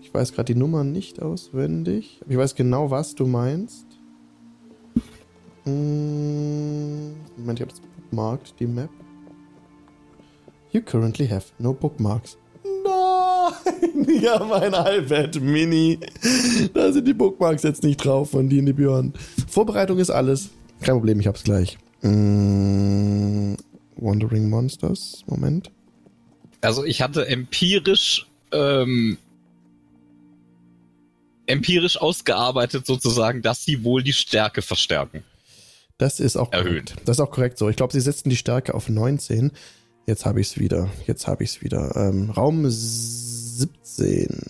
[0.02, 2.20] Ich weiß gerade die Nummer nicht auswendig.
[2.28, 3.86] Ich weiß genau, was du meinst.
[5.64, 8.90] Hm, Moment, ich habe das bookmarked, die Map.
[10.72, 12.36] You currently have no bookmarks.
[12.64, 12.92] Nein!
[14.22, 15.98] Ja, mein iPad Mini.
[16.74, 19.18] Da sind die Bookmarks jetzt nicht drauf von D&D Beyond.
[19.48, 20.50] Vorbereitung ist alles.
[20.80, 21.78] Kein Problem, ich hab's gleich.
[22.02, 23.56] Hm,
[24.02, 25.22] Wandering Monsters.
[25.26, 25.70] Moment.
[26.60, 29.18] Also ich hatte empirisch ähm,
[31.46, 35.24] empirisch ausgearbeitet sozusagen, dass sie wohl die Stärke verstärken.
[35.98, 36.86] Das ist auch erhöht.
[36.86, 37.08] Korrekt.
[37.08, 37.68] Das ist auch korrekt so.
[37.68, 39.52] Ich glaube, sie setzten die Stärke auf 19.
[40.06, 40.88] Jetzt habe ich es wieder.
[41.06, 41.94] Jetzt habe ich es wieder.
[41.96, 44.40] Ähm, Raum 17.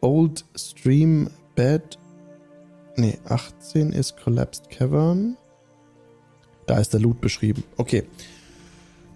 [0.00, 1.98] Old Stream Bed.
[2.96, 5.36] Ne, 18 ist Collapsed Cavern.
[6.72, 7.64] Da ist der Loot beschrieben.
[7.76, 8.04] Okay.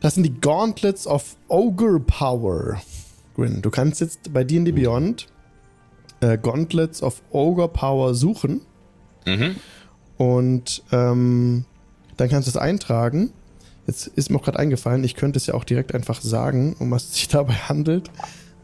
[0.00, 2.82] Das sind die Gauntlets of Ogre Power.
[3.34, 5.26] Grin, du kannst jetzt bei D&D Beyond
[6.20, 8.60] äh, Gauntlets of Ogre Power suchen.
[9.24, 9.56] Mhm.
[10.18, 11.64] Und ähm,
[12.18, 13.32] dann kannst du es eintragen.
[13.86, 16.90] Jetzt ist mir auch gerade eingefallen, ich könnte es ja auch direkt einfach sagen, um
[16.90, 18.10] was es sich dabei handelt.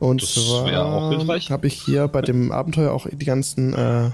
[0.00, 4.10] Und das zwar habe ich hier bei dem Abenteuer auch die ganzen, äh,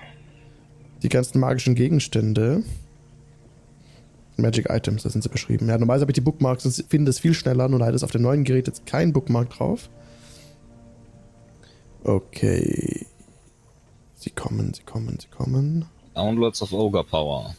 [1.02, 2.62] die ganzen magischen Gegenstände.
[4.38, 5.68] Magic Items, da sind sie beschrieben.
[5.68, 8.10] Ja, normalerweise habe ich die Bookmarks und finde es viel schneller, nur leider ist auf
[8.10, 9.90] dem neuen Gerät jetzt kein Bookmark drauf.
[12.04, 13.06] Okay.
[14.14, 15.86] Sie kommen, sie kommen, sie kommen.
[16.14, 17.54] Downloads of Ogre Power.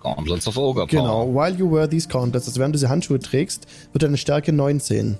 [0.00, 1.02] Gauntlets of Ogre Power.
[1.02, 4.52] Genau, while you wear these gauntlets, also während du diese Handschuhe trägst, wird deine Stärke
[4.52, 5.18] 19.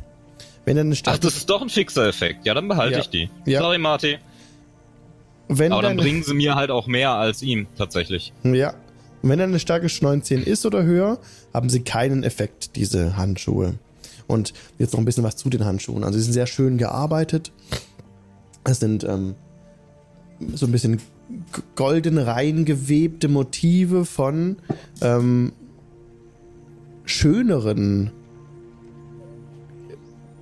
[0.65, 2.47] Wenn deine Stärke Ach, das ist doch ein fixer Effekt.
[2.47, 3.01] Ja, dann behalte ja.
[3.01, 3.31] ich die.
[3.47, 3.61] Ja.
[3.61, 4.19] Sorry, Marty.
[5.49, 8.33] Wenn Aber dann bringen sie mir halt auch mehr als ihm, tatsächlich.
[8.43, 8.75] Ja.
[9.23, 11.19] Und wenn deine Stärke 19 ist oder höher,
[11.53, 13.75] haben sie keinen Effekt, diese Handschuhe.
[14.27, 16.05] Und jetzt noch ein bisschen was zu den Handschuhen.
[16.05, 17.53] Also sie sind sehr schön gearbeitet.
[18.65, 19.35] Es sind ähm,
[20.55, 21.01] so ein bisschen
[21.75, 24.57] golden reingewebte Motive von
[25.01, 25.53] ähm,
[27.05, 28.11] schöneren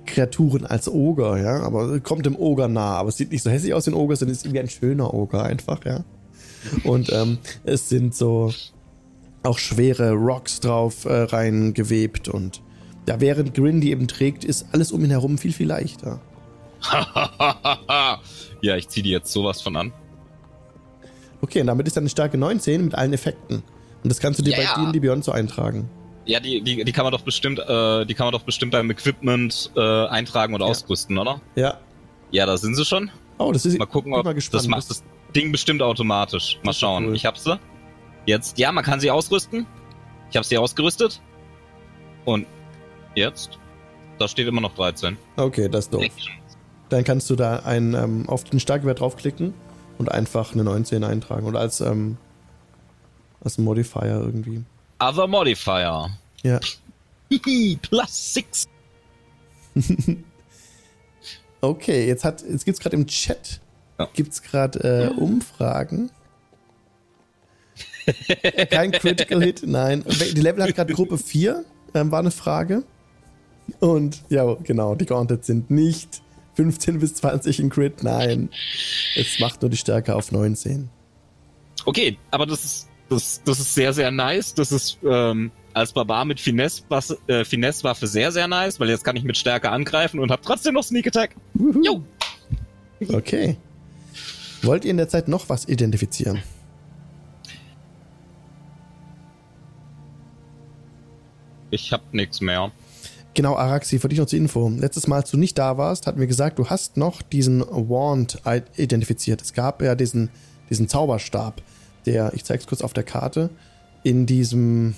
[0.05, 3.73] Kreaturen als Oger, ja, aber kommt dem Oger nah, aber es sieht nicht so hässlich
[3.73, 6.03] aus, den Oger, sondern es ist irgendwie ein schöner Oger einfach, ja.
[6.83, 8.53] Und ähm, es sind so
[9.43, 12.61] auch schwere Rocks drauf äh, reingewebt und
[13.07, 16.19] ja, während Grin die eben trägt, ist alles um ihn herum viel, viel leichter.
[18.61, 19.93] ja, ich ziehe die jetzt sowas von an.
[21.41, 23.57] Okay, und damit ist dann eine Stärke 19 mit allen Effekten.
[24.03, 25.89] Und das kannst du dir ja, bei D&D Beyond so eintragen.
[26.25, 28.89] Ja, die, die, die kann man doch bestimmt, äh, die kann man doch bestimmt beim
[28.89, 30.67] Equipment äh, eintragen und ja.
[30.67, 31.39] ausrüsten, oder?
[31.55, 31.79] Ja.
[32.31, 33.11] Ja, da sind sie schon.
[33.37, 35.03] Oh, das ist Mal gucken, ob das macht das
[35.35, 36.59] Ding bestimmt automatisch.
[36.63, 37.07] Mal schauen.
[37.07, 37.15] Cool.
[37.15, 37.59] Ich hab sie.
[38.25, 39.67] Jetzt, ja, man kann sie ausrüsten.
[40.29, 41.21] Ich habe sie ausgerüstet.
[42.23, 42.47] Und
[43.13, 43.59] jetzt?
[44.17, 45.17] Da steht immer noch 13.
[45.35, 46.05] Okay, das ist doof.
[46.89, 49.53] Dann kannst du da einen, ähm, auf den Starkwert draufklicken
[49.97, 51.45] und einfach eine 19 eintragen.
[51.45, 52.17] Oder als, ähm,
[53.43, 54.63] als Modifier irgendwie.
[54.99, 56.09] Other Modifier.
[56.43, 56.59] Ja.
[57.81, 58.67] Plus 6.
[61.61, 63.59] okay, jetzt, hat, jetzt gibt es gerade im Chat
[63.99, 64.09] ja.
[64.13, 66.11] gibt's gerade äh, Umfragen.
[68.69, 70.03] Kein Critical Hit, nein.
[70.07, 72.83] Die Level hat gerade Gruppe 4, ähm, war eine Frage.
[73.79, 76.21] Und ja, genau, die Gauntlets sind nicht
[76.55, 78.49] 15 bis 20 in Crit, nein.
[79.15, 80.89] Es macht nur die Stärke auf 19.
[81.85, 84.53] Okay, aber das ist, das, das ist sehr, sehr nice.
[84.53, 89.15] Das ist ähm, als Barbar mit Finesse-Waffe äh, Finesse sehr, sehr nice, weil jetzt kann
[89.15, 91.35] ich mit Stärke angreifen und habe trotzdem noch Sneak Attack.
[91.83, 92.03] Jo.
[93.09, 93.57] Okay.
[94.65, 96.41] Wollt ihr in der Zeit noch was identifizieren?
[101.69, 102.71] Ich hab nichts mehr.
[103.33, 104.69] Genau, Araxi, für dich noch zur Info.
[104.69, 108.41] Letztes Mal, als du nicht da warst, hatten wir gesagt, du hast noch diesen Wand
[108.77, 109.41] identifiziert.
[109.41, 110.29] Es gab ja diesen,
[110.69, 111.61] diesen Zauberstab,
[112.05, 113.49] der, ich zeig's kurz auf der Karte,
[114.03, 114.95] in diesem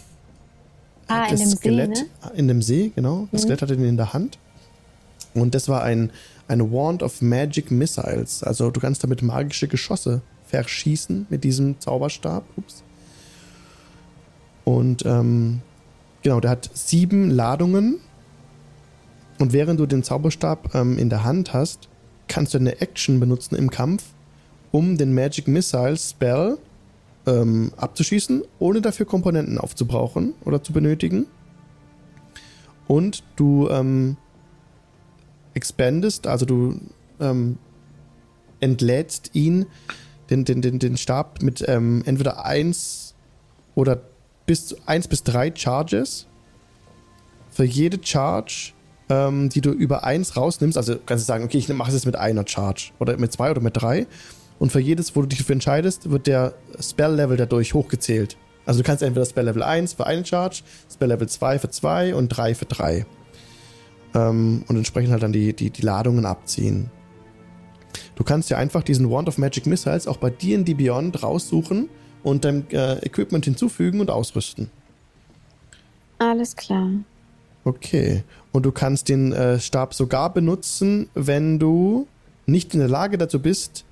[1.08, 2.32] ah, in dem Skelett, See, ne?
[2.36, 3.27] in dem See, genau.
[3.32, 3.45] Das mhm.
[3.45, 4.38] Skelett hatte ihn in der Hand.
[5.34, 6.12] Und das war ein,
[6.47, 8.43] eine Wand of Magic Missiles.
[8.43, 12.43] Also du kannst damit magische Geschosse verschießen mit diesem Zauberstab.
[12.55, 12.83] Ups.
[14.63, 15.62] Und ähm,
[16.23, 17.99] genau, der hat sieben Ladungen
[19.39, 21.89] und während du den Zauberstab ähm, in der Hand hast,
[22.27, 24.03] kannst du eine Action benutzen im Kampf,
[24.71, 26.57] um den Magic Missile Spell
[27.25, 31.27] ähm, abzuschießen, ohne dafür Komponenten aufzubrauchen oder zu benötigen.
[32.88, 34.17] Und du ähm,
[35.57, 36.79] expandest, also du
[37.19, 37.58] ähm,
[38.60, 39.65] entlädst ihn,
[40.29, 43.15] den, den, den, den Stab mit ähm, entweder 1
[43.75, 44.01] oder
[44.45, 46.27] bis 1 bis 3 Charges.
[47.49, 48.73] Für jede Charge
[49.10, 50.77] ähm, die du über eins rausnimmst.
[50.77, 53.51] Also kannst du sagen, okay, ich mache es jetzt mit einer Charge oder mit zwei
[53.51, 54.08] oder mit drei.
[54.60, 58.37] Und für jedes, wo du dich dafür entscheidest, wird der Spell-Level dadurch hochgezählt.
[58.65, 62.55] Also du kannst entweder Spell-Level 1 für eine Charge, Spell-Level 2 für 2 und 3
[62.55, 63.05] für 3.
[64.17, 66.89] Ähm, und entsprechend halt dann die, die, die Ladungen abziehen.
[68.15, 71.89] Du kannst ja einfach diesen Wand of Magic Missiles auch bei D&D Beyond raussuchen
[72.23, 74.71] und deinem äh, Equipment hinzufügen und ausrüsten.
[76.17, 76.89] Alles klar.
[77.63, 78.23] Okay.
[78.51, 82.07] Und du kannst den äh, Stab sogar benutzen, wenn du
[82.47, 83.85] nicht in der Lage dazu bist,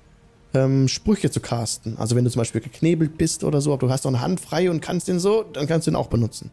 [0.54, 1.96] ähm, Sprüche zu casten.
[1.98, 4.40] Also wenn du zum Beispiel geknebelt bist oder so, aber du hast noch eine Hand
[4.40, 6.50] frei und kannst den so, dann kannst du ihn auch benutzen.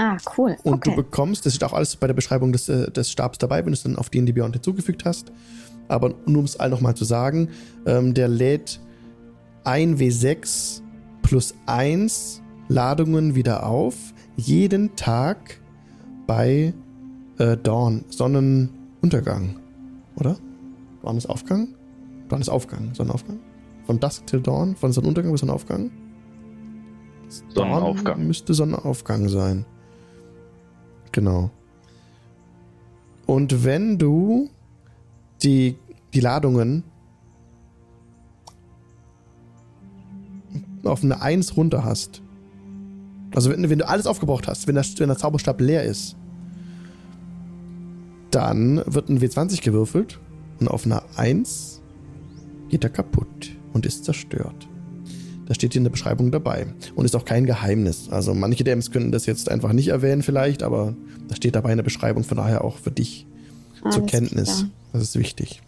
[0.00, 0.56] Ah, cool.
[0.62, 0.90] Und okay.
[0.90, 3.72] du bekommst, das ist auch alles bei der Beschreibung des, äh, des Stabs dabei, wenn
[3.72, 5.32] du es dann auf D&D Beyond hinzugefügt hast.
[5.88, 7.48] Aber nur um es all nochmal zu sagen,
[7.84, 8.78] ähm, der lädt
[9.64, 10.82] 1W6
[11.22, 13.96] plus 1 Ladungen wieder auf,
[14.36, 15.60] jeden Tag
[16.28, 16.72] bei
[17.38, 19.58] äh, Dawn, Sonnenuntergang,
[20.14, 20.36] oder?
[21.02, 21.74] Dawn ist Aufgang?
[22.28, 23.40] Dawn ist Aufgang, Sonnenaufgang?
[23.84, 25.90] Von Dusk till Dawn, von Sonnenuntergang bis Sonnenaufgang?
[27.48, 28.04] Sonnenaufgang.
[28.04, 29.64] Dawn müsste Sonnenaufgang sein.
[31.18, 31.50] Genau.
[33.26, 34.50] Und wenn du
[35.42, 35.74] die,
[36.14, 36.84] die Ladungen
[40.84, 42.22] auf eine 1 runter hast,
[43.34, 46.14] also wenn, wenn du alles aufgebraucht hast, wenn der, wenn der Zauberstab leer ist,
[48.30, 50.20] dann wird ein W20 gewürfelt
[50.60, 51.82] und auf einer 1
[52.68, 54.67] geht er kaputt und ist zerstört.
[55.48, 58.10] Das steht hier in der Beschreibung dabei und ist auch kein Geheimnis.
[58.10, 60.94] Also manche DMs können das jetzt einfach nicht erwähnen vielleicht, aber
[61.26, 63.26] das steht dabei in der Beschreibung, von daher auch für dich
[63.82, 64.58] Alles zur Kenntnis.
[64.58, 64.70] Klar.
[64.92, 65.62] Das ist wichtig.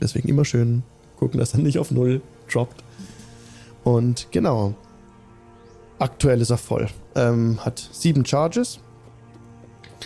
[0.00, 0.82] Deswegen immer schön
[1.16, 2.20] gucken, dass er nicht auf Null
[2.52, 2.82] droppt.
[3.84, 4.74] Und genau.
[6.00, 6.88] Aktuell ist er voll.
[7.14, 8.80] Ähm, hat sieben Charges.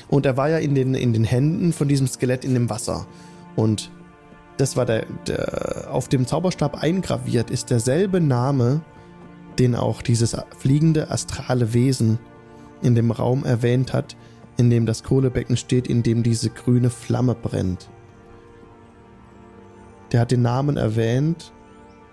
[0.08, 3.06] Und er war ja in den, in den Händen von diesem Skelett in dem Wasser.
[3.56, 3.90] Und
[4.56, 8.82] das war der, der auf dem Zauberstab eingraviert ist derselbe Name,
[9.58, 12.18] den auch dieses fliegende astrale Wesen
[12.82, 14.16] in dem Raum erwähnt hat,
[14.56, 17.90] in dem das Kohlebecken steht, in dem diese grüne Flamme brennt.
[20.12, 21.52] Der hat den Namen erwähnt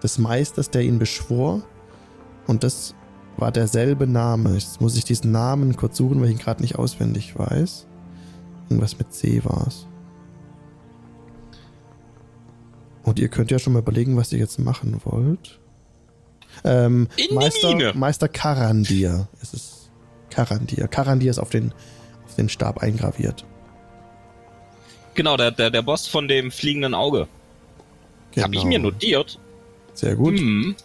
[0.01, 1.61] des Meisters, der ihn beschwor,
[2.47, 2.95] und das
[3.37, 4.53] war derselbe Name.
[4.53, 7.87] Jetzt muss ich diesen Namen kurz suchen, weil ich ihn gerade nicht auswendig weiß.
[8.69, 9.87] Irgendwas mit C war es.
[13.03, 15.59] Und ihr könnt ja schon mal überlegen, was ihr jetzt machen wollt.
[16.63, 17.93] Ähm, In Meister, die Mine.
[17.95, 19.89] Meister Karandir ist es.
[20.29, 20.87] Karandir.
[20.87, 21.73] Karandir ist auf den,
[22.25, 23.45] auf den Stab eingraviert.
[25.13, 27.27] Genau, der, der, der Boss von dem fliegenden Auge.
[28.31, 28.45] Genau.
[28.45, 29.39] Habe ich mir notiert.
[29.93, 30.39] Sehr gut.
[30.39, 30.75] Hm.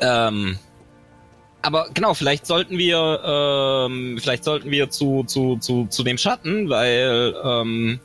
[0.00, 0.58] Ähm,
[1.62, 6.68] aber genau, vielleicht sollten wir, ähm, vielleicht sollten wir zu, zu, zu, zu dem Schatten,
[6.68, 8.00] weil ähm,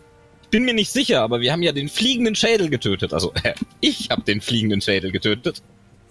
[0.54, 3.12] bin mir nicht sicher, aber wir haben ja den fliegenden Schädel getötet.
[3.12, 5.64] Also, äh, ich habe den fliegenden Schädel getötet.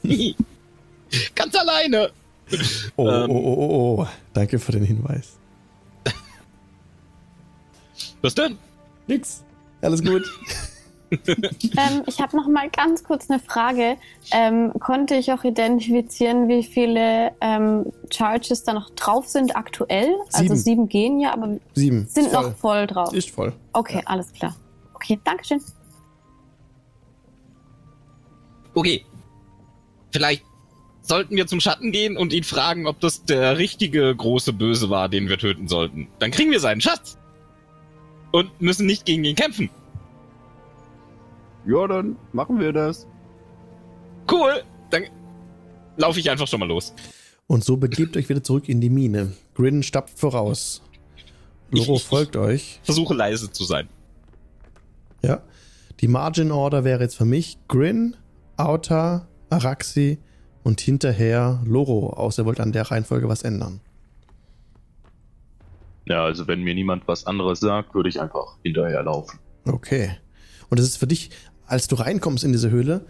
[1.36, 2.10] Ganz alleine.
[2.96, 4.08] Oh, ähm, oh, oh, oh, oh.
[4.34, 5.38] Danke für den Hinweis.
[8.20, 8.58] Was denn?
[9.06, 9.44] Nix.
[9.80, 10.24] Alles gut.
[11.26, 13.96] ähm, ich habe noch mal ganz kurz eine Frage.
[14.32, 20.14] Ähm, konnte ich auch identifizieren, wie viele ähm, Charges da noch drauf sind aktuell?
[20.32, 20.50] Also sieben.
[20.50, 22.06] Also sieben gehen ja, aber sieben.
[22.08, 22.42] sind voll.
[22.42, 23.12] noch voll drauf.
[23.12, 23.52] Ist voll.
[23.72, 24.02] Okay, ja.
[24.06, 24.56] alles klar.
[24.94, 25.60] Okay, Dankeschön.
[28.74, 29.04] Okay.
[30.12, 30.44] Vielleicht
[31.02, 35.08] sollten wir zum Schatten gehen und ihn fragen, ob das der richtige große Böse war,
[35.08, 36.08] den wir töten sollten.
[36.20, 37.18] Dann kriegen wir seinen Schatz.
[38.30, 39.68] Und müssen nicht gegen ihn kämpfen.
[41.66, 43.06] Ja, dann machen wir das.
[44.30, 45.04] Cool, dann
[45.96, 46.94] laufe ich einfach schon mal los.
[47.46, 49.32] Und so begebt euch wieder zurück in die Mine.
[49.54, 50.82] Grin stapft voraus.
[51.70, 52.80] Loro folgt euch.
[52.82, 53.88] Versuche leise zu sein.
[55.22, 55.42] Ja.
[56.00, 58.16] Die Margin Order wäre jetzt für mich Grin,
[58.56, 60.18] Auta, Araxi
[60.62, 63.80] und hinterher Loro, außer ihr wollt an der Reihenfolge was ändern.
[66.06, 69.38] Ja, also wenn mir niemand was anderes sagt, würde ich einfach hinterher laufen.
[69.64, 70.10] Okay.
[70.68, 71.30] Und es ist für dich
[71.72, 73.00] als du reinkommst in diese Höhle,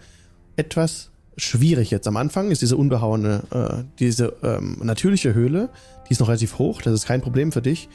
[0.55, 2.07] etwas schwierig jetzt.
[2.07, 5.69] Am Anfang ist diese unbehauene, äh, diese ähm, natürliche Höhle,
[6.07, 7.89] die ist noch relativ hoch, das ist kein Problem für dich.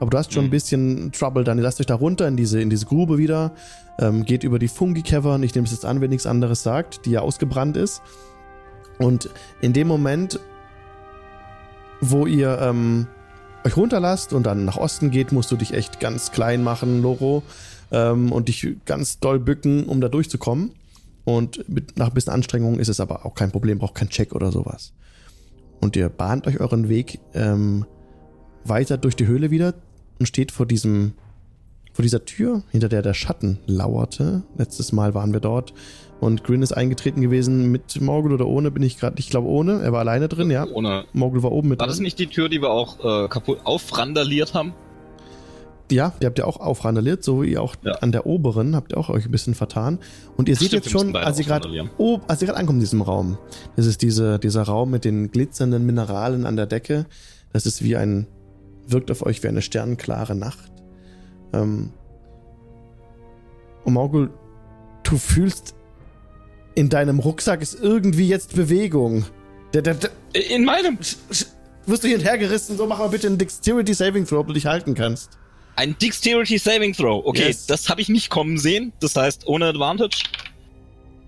[0.00, 0.48] Aber du hast schon mhm.
[0.48, 1.58] ein bisschen Trouble dann.
[1.58, 3.52] Lasst euch da runter in diese, in diese Grube wieder,
[3.98, 7.10] ähm, geht über die Fungi-Cavern, ich nehme es jetzt an, wenn nichts anderes sagt, die
[7.10, 8.00] ja ausgebrannt ist.
[8.98, 9.28] Und
[9.60, 10.40] in dem Moment,
[12.00, 13.08] wo ihr ähm,
[13.64, 17.42] euch runterlasst und dann nach Osten geht, musst du dich echt ganz klein machen, Loro
[17.90, 20.72] ähm, und dich ganz doll bücken, um da durchzukommen.
[21.24, 24.34] Und mit, nach ein bisschen Anstrengung ist es aber auch kein Problem, braucht kein Check
[24.34, 24.92] oder sowas.
[25.80, 27.86] Und ihr bahnt euch euren Weg ähm,
[28.64, 29.74] weiter durch die Höhle wieder
[30.18, 31.12] und steht vor diesem,
[31.92, 34.42] vor dieser Tür, hinter der der Schatten lauerte.
[34.56, 35.72] Letztes Mal waren wir dort
[36.20, 39.82] und Grin ist eingetreten gewesen mit Morgul oder ohne, bin ich gerade, ich glaube ohne.
[39.82, 40.66] Er war alleine drin, ja.
[40.66, 41.04] Ohne.
[41.12, 41.92] Morgul war oben mit War drin.
[41.92, 44.72] das nicht die Tür, die wir auch äh, kaputt aufrandaliert haben?
[45.90, 47.92] Ja, die habt ihr auch aufrandaliert, so wie auch ja.
[47.96, 49.98] an der oberen habt ihr auch euch ein bisschen vertan.
[50.36, 51.68] Und ihr seht Stimmt, jetzt schon, als ihr gerade
[51.98, 53.36] oh, als ihr gerade ankommt in diesem Raum,
[53.76, 57.06] das ist diese, dieser Raum mit den glitzernden Mineralen an der Decke.
[57.52, 58.26] Das ist wie ein,
[58.86, 60.72] wirkt auf euch wie eine sternklare Nacht.
[61.52, 61.90] Ähm,
[63.84, 64.30] und Morgul,
[65.02, 65.74] du fühlst,
[66.74, 69.24] in deinem Rucksack ist irgendwie jetzt Bewegung.
[69.74, 70.10] Der, der, der,
[70.50, 70.98] In meinem.
[71.86, 74.64] Wirst du hier hinterhergerissen, so mach mal bitte einen Dexterity Saving Throw, ob du dich
[74.64, 75.38] halten kannst.
[75.76, 77.24] Ein Dexterity Saving Throw.
[77.24, 77.66] Okay, yes.
[77.66, 78.92] das habe ich nicht kommen sehen.
[79.00, 80.22] Das heißt, ohne Advantage.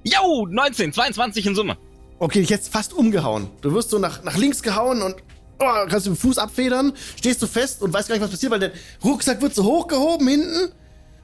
[0.04, 1.76] Jo, 19, 22 in Summe.
[2.18, 3.48] Okay, ich jetzt fast umgehauen.
[3.60, 5.16] Du wirst so nach, nach links gehauen und
[5.58, 8.52] oh, kannst du den Fuß abfedern, stehst du fest und weißt gar nicht, was passiert,
[8.52, 8.72] weil der
[9.04, 10.72] Rucksack wird so hochgehoben hinten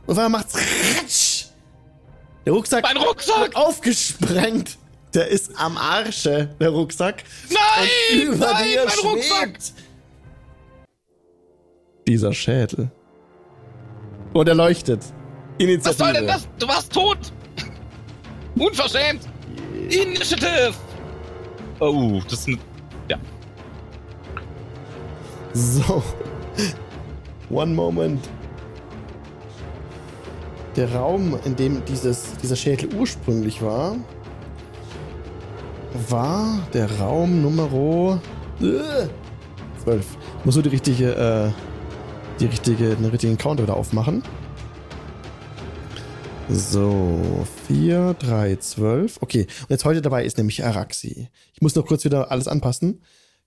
[0.06, 1.46] und dann macht's ratsch.
[2.44, 4.78] Der Rucksack, mein Rucksack aufgesprengt.
[5.14, 7.22] Der ist am Arsche, der Rucksack.
[7.50, 7.88] Nein!
[8.12, 9.58] Und über nein, dir mein schwebt Rucksack!
[12.08, 12.90] Dieser Schädel.
[14.32, 15.02] Und er leuchtet.
[15.58, 15.88] Initiative.
[15.90, 16.48] Was soll denn das?
[16.58, 17.18] Du warst tot!
[18.56, 19.28] Unverschämt!
[19.88, 20.74] Initiative!
[21.80, 22.58] Oh, das ist ein.
[23.08, 23.18] Ja.
[25.52, 26.02] So.
[27.50, 28.28] One moment.
[30.76, 33.96] Der Raum, in dem dieses, dieser Schädel ursprünglich war,
[36.08, 38.20] war der Raum Nummer
[38.60, 39.08] äh,
[39.82, 40.06] 12.
[40.38, 41.50] Ich muss nur die richtige, äh,
[42.40, 44.22] die richtige, den richtigen Counter wieder aufmachen.
[46.48, 49.18] So, 4, 3, 12.
[49.22, 51.28] Okay, und jetzt heute dabei ist nämlich Araxi.
[51.54, 53.02] Ich muss noch kurz wieder alles anpassen.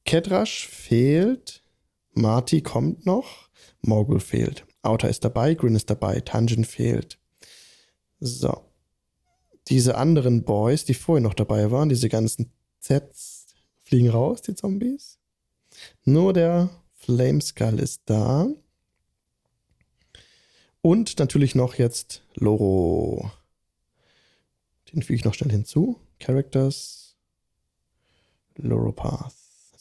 [0.06, 1.64] Kedrash fehlt.
[2.14, 3.50] Marty kommt noch.
[3.82, 4.66] Morgul fehlt.
[4.82, 5.54] Outer ist dabei.
[5.54, 6.22] Grin ist dabei.
[6.22, 7.20] Tangent fehlt.
[8.20, 8.66] So
[9.68, 13.48] diese anderen Boys, die vorher noch dabei waren, diese ganzen Zs,
[13.82, 15.18] fliegen raus, die Zombies.
[16.04, 18.48] Nur der Flameskull ist da.
[20.86, 23.32] Und natürlich noch jetzt Loro.
[24.94, 26.00] Den füge ich noch schnell hinzu.
[26.20, 27.16] Characters.
[28.58, 29.34] Loro Path.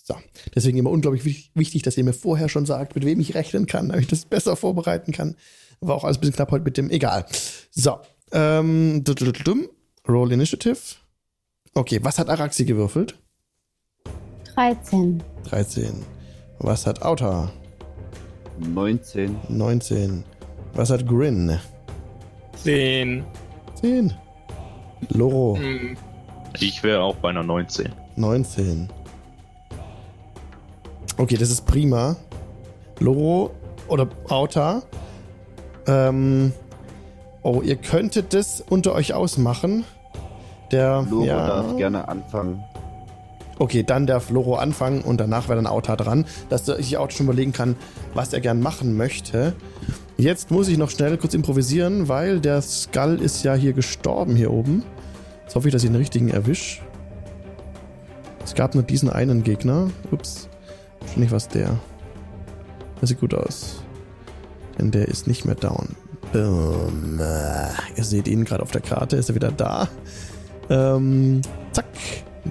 [0.03, 0.15] So.
[0.55, 3.91] Deswegen immer unglaublich wichtig, dass ihr mir vorher schon sagt, mit wem ich rechnen kann,
[3.91, 5.37] damit ich das besser vorbereiten kann.
[5.81, 6.89] War auch alles ein bisschen knapp heute mit dem.
[6.89, 7.27] Egal.
[7.71, 7.99] So.
[8.33, 9.05] Ähm,
[10.09, 10.79] Roll Initiative.
[11.75, 13.19] Okay, was hat Araxi gewürfelt?
[14.55, 15.23] 13.
[15.45, 16.03] 13.
[16.61, 17.53] Was hat Auta?
[18.59, 19.37] 19.
[19.51, 20.25] 19.
[20.75, 21.59] Was hat Grin?
[22.63, 23.25] 10.
[23.81, 24.13] 10.
[25.11, 25.57] Loro.
[25.59, 25.97] Hm.
[26.61, 27.93] Ich wäre auch bei einer 19.
[28.17, 28.89] 19.
[31.17, 32.17] Okay, das ist prima.
[33.01, 33.51] Loro
[33.89, 34.83] oder Auta.
[35.87, 36.53] Ähm,
[37.45, 39.85] Oh, ihr könntet das unter euch ausmachen.
[40.73, 42.65] Der Loro ja, darf gerne anfangen.
[43.59, 47.27] Okay, dann darf Loro anfangen und danach wäre dann Auta dran, dass sich Auta schon
[47.27, 47.77] überlegen kann,
[48.15, 49.53] was er gern machen möchte.
[50.17, 54.53] Jetzt muss ich noch schnell kurz improvisieren, weil der Skull ist ja hier gestorben hier
[54.53, 54.85] oben.
[55.43, 56.83] Jetzt hoffe ich, dass ich den richtigen erwische.
[58.45, 59.91] Es gab nur diesen einen Gegner.
[60.11, 60.49] Ups.
[61.01, 61.79] Wahrscheinlich was der.
[63.01, 63.83] Das sieht gut aus.
[64.79, 65.97] Denn der ist nicht mehr down.
[66.33, 67.21] Boom.
[67.97, 69.89] Ihr seht ihn gerade auf der Karte, ist er wieder da.
[70.71, 71.43] Ähm,
[71.73, 71.87] zack.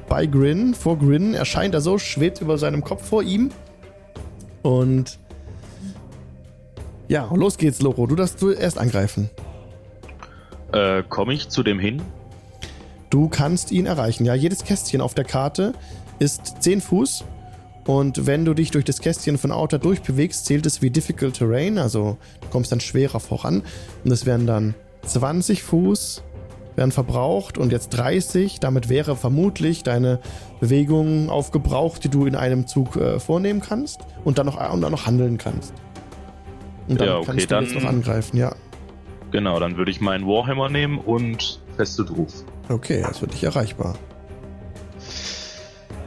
[0.09, 3.51] Bei Grin, vor Grin erscheint er so, schwebt über seinem Kopf vor ihm.
[4.63, 5.19] Und
[7.13, 8.07] ja, los geht's, Loro.
[8.07, 9.29] Du darfst du erst angreifen.
[10.71, 12.01] Äh, komme ich zu dem hin?
[13.11, 14.25] Du kannst ihn erreichen.
[14.25, 15.73] Ja, jedes Kästchen auf der Karte
[16.17, 17.23] ist 10 Fuß
[17.85, 21.77] und wenn du dich durch das Kästchen von Outer durchbewegst, zählt es wie Difficult Terrain,
[21.77, 23.61] also du kommst dann schwerer voran.
[24.03, 24.73] Und das wären dann
[25.05, 26.23] 20 Fuß,
[26.75, 28.59] werden verbraucht und jetzt 30.
[28.59, 30.19] Damit wäre vermutlich deine
[30.59, 34.91] Bewegung aufgebraucht, die du in einem Zug äh, vornehmen kannst und dann, noch, und dann
[34.91, 35.73] noch handeln kannst.
[36.87, 38.55] Und dann ja, okay, kannst du dann, jetzt noch angreifen, ja.
[39.31, 42.43] Genau, dann würde ich meinen Warhammer nehmen und feste drauf.
[42.69, 43.95] Okay, das wird dich erreichbar.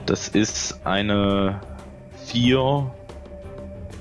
[0.06, 1.60] Das ist eine
[2.26, 2.90] 4.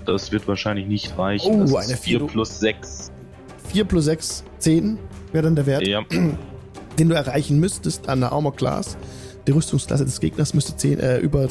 [0.05, 1.55] Das wird wahrscheinlich nicht reichen.
[1.55, 3.11] Oh, das eine 4 plus 6.
[3.69, 4.99] 4 plus 6, 10
[5.32, 6.03] wäre dann der Wert, ja.
[6.99, 8.97] den du erreichen müsstest an der Armor Class.
[9.47, 11.47] Die Rüstungsklasse des Gegners müsste 10, äh, über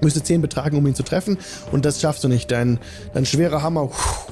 [0.00, 1.38] müsste 10 betragen, um ihn zu treffen.
[1.72, 2.50] Und das schaffst du nicht.
[2.50, 2.78] Dein,
[3.12, 4.28] dein schwerer Hammer pff,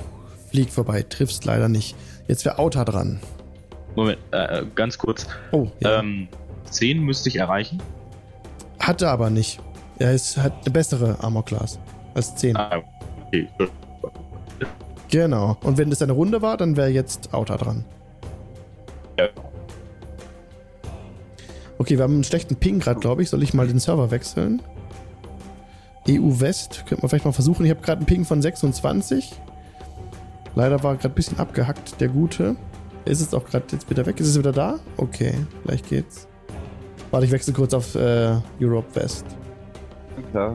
[0.51, 1.97] fliegt vorbei, triffst leider nicht.
[2.29, 3.21] Jetzt wäre Auta dran.
[3.97, 5.27] Moment, äh, ganz kurz.
[5.51, 6.01] Oh, ja.
[6.01, 6.29] Ähm,
[6.71, 7.83] 10 müsste ich erreichen.
[8.79, 9.61] Hatte aber nicht.
[9.99, 11.79] Er ist, hat eine bessere Armor Class
[12.15, 12.57] als 10.
[12.57, 12.83] Ah,
[13.27, 13.49] okay.
[15.11, 15.59] Genau.
[15.63, 17.85] Und wenn das eine Runde war, dann wäre jetzt Outer dran.
[19.19, 19.29] Ja.
[21.77, 23.29] Okay, wir haben einen schlechten Ping gerade, glaube ich.
[23.29, 24.63] Soll ich mal den Server wechseln?
[26.09, 26.85] EU West.
[26.87, 27.65] Könnte man vielleicht mal versuchen.
[27.65, 29.33] Ich habe gerade einen Ping von 26.
[30.55, 32.57] Leider war gerade ein bisschen abgehackt, der Gute.
[33.05, 34.21] Ist es auch gerade jetzt wieder weg?
[34.21, 34.79] Ist es wieder da?
[34.97, 36.29] Okay, vielleicht geht's.
[37.11, 39.25] Warte, ich wechsle kurz auf äh, Europe West.
[40.31, 40.55] Klar.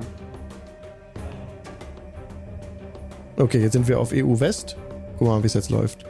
[3.38, 4.78] Okay, jetzt sind wir auf EU West.
[5.18, 6.06] Guck mal, wie es jetzt läuft.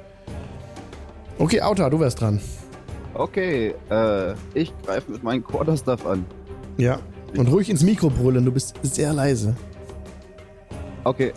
[1.40, 2.40] Okay, Auta, du wärst dran.
[3.14, 6.26] Okay, äh, ich greife mit meinem Quarterstaff an.
[6.78, 7.00] Ja,
[7.36, 9.56] Und ruhig ins Mikro brüllen, du bist sehr leise.
[11.04, 11.34] Okay.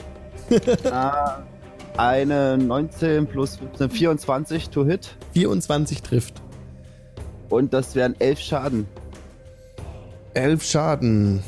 [0.51, 1.43] uh,
[1.97, 5.17] eine 19 plus 15, 24 to hit.
[5.35, 6.43] 24 trifft.
[7.49, 8.87] Und das wären 11 Schaden.
[10.35, 11.43] 11 Schaden.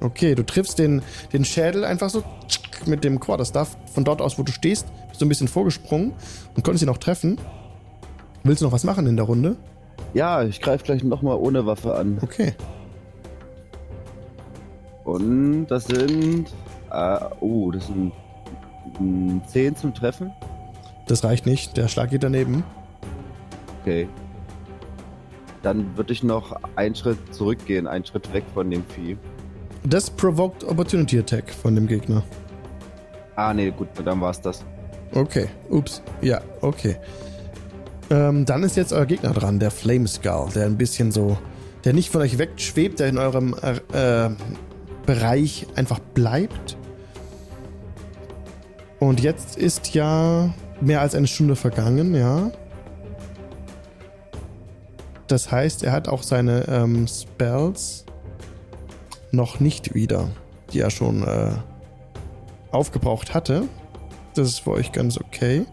[0.00, 1.02] Okay, du triffst den,
[1.32, 2.22] den Schädel einfach so
[2.84, 3.76] mit dem Quarterstaff.
[3.94, 6.12] Von dort aus, wo du stehst, bist du ein bisschen vorgesprungen
[6.54, 7.38] und konntest ihn auch treffen.
[8.44, 9.56] Willst du noch was machen in der Runde?
[10.14, 12.18] Ja, ich greife gleich nochmal ohne Waffe an.
[12.22, 12.54] Okay.
[15.06, 16.52] Und das sind.
[16.90, 18.12] Äh, oh, das sind
[19.46, 20.32] 10 zum Treffen.
[21.06, 22.64] Das reicht nicht, der Schlag geht daneben.
[23.82, 24.08] Okay.
[25.62, 29.16] Dann würde ich noch einen Schritt zurückgehen, einen Schritt weg von dem Vieh.
[29.84, 32.24] Das provoked Opportunity Attack von dem Gegner.
[33.36, 34.64] Ah, nee, gut, dann war's das.
[35.14, 36.02] Okay, ups.
[36.20, 36.96] Ja, okay.
[38.10, 41.38] Ähm, dann ist jetzt euer Gegner dran, der Flame Skull, der ein bisschen so,
[41.84, 44.30] der nicht von euch wegschwebt, der in eurem äh,
[45.06, 46.76] Bereich einfach bleibt.
[48.98, 52.50] Und jetzt ist ja mehr als eine Stunde vergangen, ja.
[55.26, 58.04] Das heißt, er hat auch seine ähm, Spells
[59.32, 60.28] noch nicht wieder,
[60.72, 61.50] die er schon äh,
[62.70, 63.64] aufgebraucht hatte.
[64.34, 65.66] Das ist für euch ganz okay.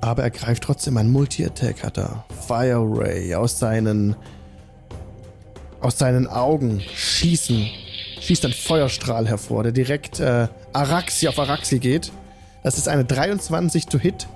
[0.00, 2.24] Aber er greift trotzdem ein Multi-Attack, hat er.
[2.46, 4.14] Fire Ray aus seinen
[5.80, 7.68] aus seinen Augen schießen,
[8.20, 12.12] schießt ein Feuerstrahl hervor, der direkt äh, Araxi auf Araxi geht.
[12.62, 14.26] Das ist eine 23 to Hit.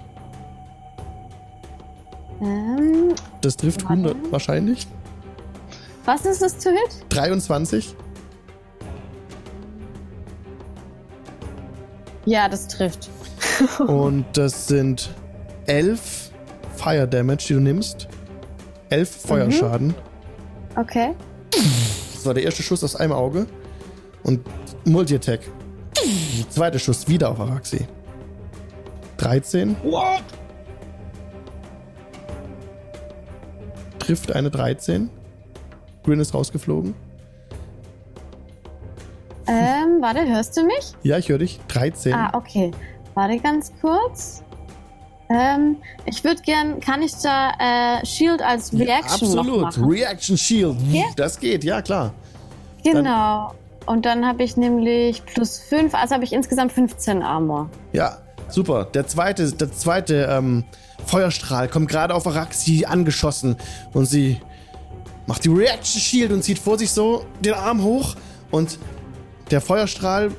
[2.40, 4.86] Ähm, das trifft 100 wahrscheinlich.
[6.04, 7.04] Was ist das to Hit?
[7.10, 7.94] 23.
[12.24, 13.10] Ja, das trifft.
[13.78, 15.10] Und das sind
[15.66, 16.30] 11
[16.76, 18.08] Fire Damage, die du nimmst.
[18.90, 19.88] 11 Feuerschaden.
[19.88, 19.94] Mhm.
[20.76, 21.14] Okay.
[21.52, 23.46] Das war der erste Schuss aus einem Auge.
[24.22, 24.40] Und
[24.84, 25.40] Multi-Attack.
[26.48, 27.86] Zweiter Schuss wieder auf Araxi.
[29.18, 29.76] 13.
[29.82, 30.22] What?
[33.98, 35.10] Trifft eine 13.
[36.02, 36.94] Grin ist rausgeflogen.
[39.46, 40.92] Ähm, warte, hörst du mich?
[41.02, 41.60] Ja, ich höre dich.
[41.68, 42.12] 13.
[42.12, 42.70] Ah, okay.
[43.14, 44.42] Warte ganz kurz.
[45.32, 49.60] Ähm, ich würde gern, kann ich da äh, Shield als Reaction ja, absolut.
[49.62, 49.84] machen?
[49.84, 50.76] Reaction Shield.
[50.92, 51.04] Yeah?
[51.16, 52.12] Das geht, ja klar.
[52.84, 53.54] Genau.
[53.86, 57.70] Dann, und dann habe ich nämlich plus 5, also habe ich insgesamt 15 Armor.
[57.92, 58.18] Ja,
[58.48, 58.84] super.
[58.84, 60.64] Der zweite, der zweite ähm,
[61.06, 63.56] Feuerstrahl kommt gerade auf Araxi angeschossen
[63.92, 64.40] und sie
[65.26, 68.14] macht die Reaction Shield und zieht vor sich so den Arm hoch
[68.50, 68.78] und
[69.50, 70.30] der Feuerstrahl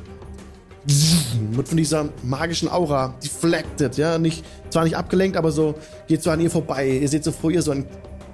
[0.86, 5.76] wird von dieser magischen Aura deflected, ja, nicht, zwar nicht abgelenkt, aber so
[6.08, 6.88] geht so an ihr vorbei.
[6.88, 7.86] Ihr seht so vor ihr so ein,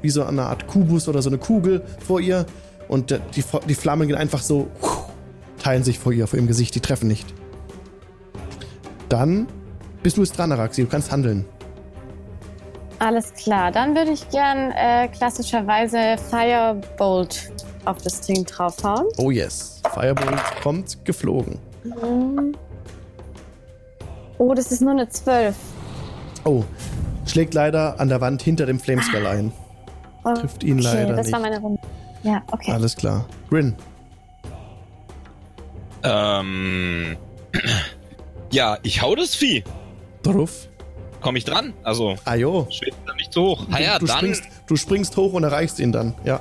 [0.02, 2.46] wie so eine Art Kubus oder so eine Kugel vor ihr
[2.88, 4.68] und die, die Flammen gehen einfach so,
[5.62, 7.34] teilen sich vor ihr, vor ihrem Gesicht, die treffen nicht.
[9.10, 9.48] Dann
[10.02, 11.46] bist du es dran, Araxi, du kannst handeln.
[12.98, 17.52] Alles klar, dann würde ich gern äh, klassischerweise Firebolt
[17.86, 19.08] auf das Ding draufhauen.
[19.18, 21.60] Oh yes, Firebolt kommt geflogen.
[24.38, 25.56] Oh, das ist nur eine 12.
[26.46, 26.64] Oh,
[27.26, 29.52] schlägt leider an der Wand hinter dem Flameskull ein.
[30.24, 31.34] Oh, Trifft ihn okay, leider das nicht.
[31.34, 31.82] war meine Runde.
[32.24, 32.72] Ja, okay.
[32.72, 33.26] Alles klar.
[33.50, 33.76] Grin.
[36.04, 37.18] Ähm.
[38.52, 39.64] Ja, ich hau das Vieh.
[40.24, 40.68] Drauf.
[41.22, 41.74] Komm ich dran?
[41.84, 42.16] Also.
[42.26, 42.68] Ah, jo.
[42.70, 43.66] Schwebt da nicht so hoch.
[43.72, 44.18] Ah, ja, du, dann.
[44.18, 46.40] Springst, du springst hoch und erreichst ihn dann, ja.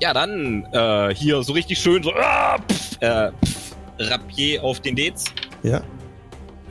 [0.00, 2.12] Ja, dann äh, hier so richtig schön so.
[2.14, 3.65] Ah, pff, äh, pff,
[3.98, 5.24] Rapier auf den Dez.
[5.62, 5.82] Ja.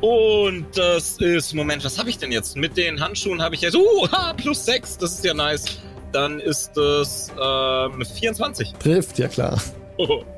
[0.02, 2.56] Und das ist, Moment, was habe ich denn jetzt?
[2.56, 5.80] Mit den Handschuhen habe ich jetzt, uh, ha, plus 6, das ist ja nice.
[6.12, 8.74] Dann ist es ähm, 24.
[8.74, 9.62] Trifft, ja klar.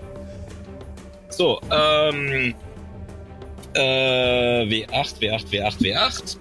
[1.29, 2.55] So, ähm,
[3.75, 6.38] äh, W8, W8, W8, W8.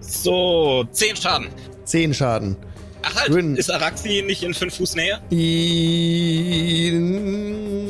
[0.00, 1.48] So, 10 Schaden.
[1.84, 2.56] 10 Schaden.
[3.02, 3.56] Ach halt, Grin.
[3.56, 5.18] ist Araxi nicht in 5 Fuß Nähe?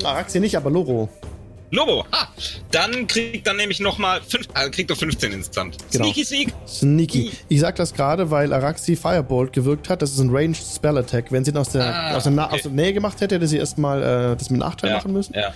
[0.04, 1.08] Araxi nicht, aber Loro.
[1.72, 2.28] Lobo, ha!
[2.70, 4.20] Dann kriegt dann nämlich nochmal
[4.54, 5.78] äh, kriegt er 15 insgesamt.
[5.90, 6.04] Genau.
[6.04, 6.52] Sneaky Sneak.
[6.68, 7.32] Sneaky.
[7.48, 10.02] Ich sag das gerade, weil Araxi Firebolt gewirkt hat.
[10.02, 11.32] Das ist ein Ranged Spell Attack.
[11.32, 12.54] Wenn sie ihn aus der, ah, aus, der okay.
[12.54, 15.32] aus der Nähe gemacht hätte, hätte sie erstmal äh, das mit Nachteil ja, machen müssen.
[15.34, 15.54] Ja.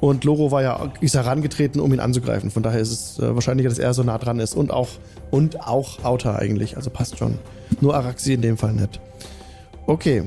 [0.00, 2.50] Und Loro war ja, ist herangetreten, um ihn anzugreifen.
[2.50, 4.54] Von daher ist es äh, wahrscheinlicher, dass er so nah dran ist.
[4.54, 4.88] Und auch,
[5.30, 6.76] und auch Outer eigentlich.
[6.76, 7.38] Also passt schon.
[7.80, 9.00] Nur Araxi in dem Fall nicht.
[9.86, 10.24] Okay.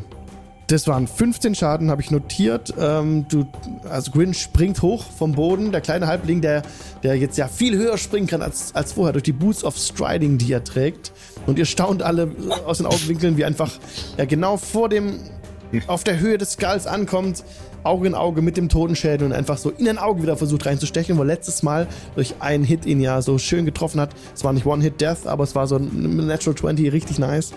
[0.68, 2.74] Das waren 15 Schaden, habe ich notiert.
[2.80, 3.46] Ähm, du,
[3.90, 5.72] also Grin springt hoch vom Boden.
[5.72, 6.62] Der kleine Halbling, der,
[7.04, 10.38] der jetzt ja viel höher springen kann als, als vorher durch die Boots of Striding,
[10.38, 11.12] die er trägt.
[11.48, 12.32] Und ihr staunt alle
[12.66, 13.72] aus den Augenwinkeln, wie einfach
[14.18, 15.20] er genau vor dem
[15.88, 17.44] auf der Höhe des Skulls ankommt,
[17.84, 21.18] Auge in Auge mit dem Totenschädel und einfach so in ein Auge wieder versucht reinzustechen,
[21.18, 24.12] wo letztes Mal durch einen Hit ihn ja so schön getroffen hat.
[24.34, 27.54] Es war nicht One-Hit-Death, aber es war so ein Natural 20, richtig nice.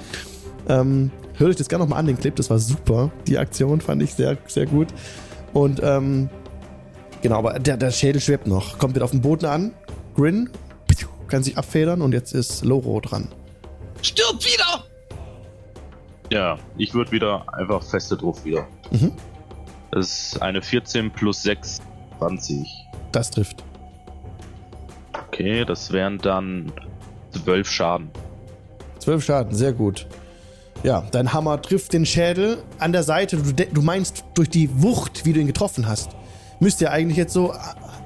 [0.69, 3.11] Ähm, hört euch das gerne nochmal an, den Clip, das war super.
[3.27, 4.89] Die Aktion fand ich sehr, sehr gut.
[5.53, 6.29] Und ähm,
[7.23, 9.73] genau, aber der, der Schädel schwebt noch, kommt wieder auf den Boden an.
[10.17, 10.51] Grin
[11.29, 13.29] kann sich abfedern und jetzt ist Loro dran.
[14.03, 14.85] Stirb wieder!
[16.31, 18.67] Ja, ich würde wieder einfach feste drauf wieder.
[18.91, 19.13] Mhm.
[19.91, 21.81] Das ist eine 14 plus 6,
[22.19, 22.67] 20.
[23.13, 23.63] Das trifft.
[25.29, 26.73] Okay, das wären dann
[27.45, 28.11] 12 Schaden.
[28.99, 30.07] 12 Schaden, sehr gut.
[30.83, 33.37] Ja, dein Hammer trifft den Schädel an der Seite.
[33.39, 36.11] Du, du meinst durch die Wucht, wie du ihn getroffen hast,
[36.61, 37.55] müsste er eigentlich jetzt so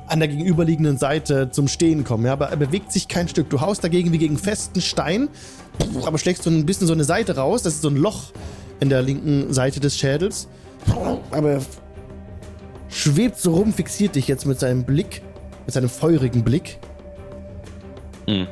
[0.06, 2.26] an der gegenüberliegenden Seite zum Stehen kommen.
[2.26, 3.48] Ja, aber er bewegt sich kein Stück.
[3.48, 5.28] Du haust dagegen wie gegen festen Stein,
[6.04, 7.62] aber schlägst so ein bisschen so eine Seite raus.
[7.62, 8.32] Das ist so ein Loch
[8.80, 10.48] in der linken Seite des Schädels.
[11.30, 11.62] Aber er
[12.88, 15.22] schwebt so rum, fixiert dich jetzt mit seinem Blick,
[15.66, 16.78] mit seinem feurigen Blick.
[18.26, 18.48] Mhm.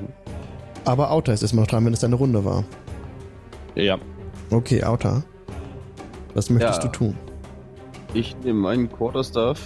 [0.85, 2.65] Aber Auta ist erstmal noch dran, wenn es deine Runde war.
[3.75, 3.99] Ja.
[4.51, 5.23] Okay, Auta.
[6.35, 6.89] Was möchtest ja.
[6.89, 7.17] du tun?
[8.15, 9.61] Ich nehme meinen Quarterstaff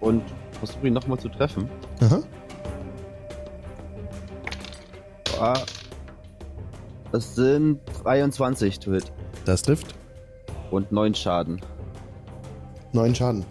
[0.00, 1.68] und versuche ihn nochmal zu treffen.
[2.00, 2.22] Aha.
[5.40, 5.60] Ah,
[7.10, 9.12] das sind 23 to hit.
[9.44, 9.94] Das trifft.
[10.72, 11.60] Und 9 Schaden.
[12.92, 13.44] 9 Schaden.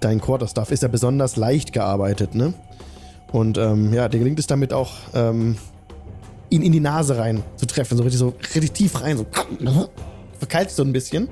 [0.00, 2.54] Dein Quarterstaff ist ja besonders leicht gearbeitet, ne?
[3.32, 5.58] Und ähm, ja, dir gelingt es damit auch, ähm,
[6.48, 7.98] ihn in die Nase rein zu treffen.
[7.98, 9.18] So richtig, so richtig tief rein.
[9.18, 9.26] So
[10.38, 11.28] verkeilst du ein bisschen,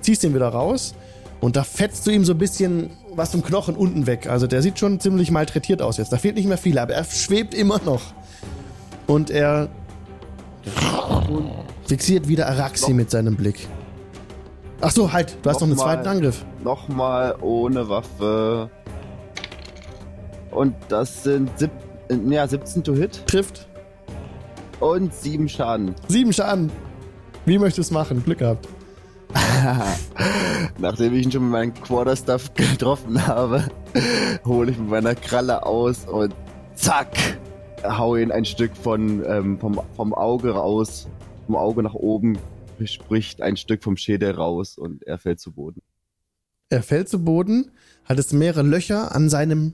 [0.00, 0.94] ziehst ihn wieder raus
[1.40, 4.28] und da fetzt du ihm so ein bisschen was vom Knochen unten weg.
[4.28, 6.12] Also der sieht schon ziemlich malträtiert aus jetzt.
[6.12, 8.02] Da fehlt nicht mehr viel, aber er schwebt immer noch.
[9.06, 9.68] Und er
[11.86, 13.68] fixiert wieder Araxi mit seinem Blick.
[14.80, 16.44] Ach so, halt, du hast noch, noch einen zweiten Angriff.
[16.62, 18.70] Nochmal ohne Waffe.
[20.50, 21.70] Und das sind sieb
[22.28, 23.26] ja, 17 to hit.
[23.26, 23.68] Trifft.
[24.80, 25.94] Und 7 Schaden.
[26.08, 26.70] 7 Schaden.
[27.44, 28.22] Wie möchtest du es machen?
[28.24, 28.68] Glück gehabt.
[30.78, 33.64] Nachdem ich ihn schon mit meinem Quarterstaff getroffen habe,
[34.44, 36.34] hole ich mit meiner Kralle aus und
[36.74, 37.37] zack,
[37.84, 41.08] hau ihn ein Stück von, ähm, vom, vom Auge raus,
[41.46, 42.38] vom Auge nach oben,
[42.84, 45.82] spricht ein Stück vom Schädel raus und er fällt zu Boden.
[46.70, 47.70] Er fällt zu Boden,
[48.04, 49.72] hat es mehrere Löcher an seinem,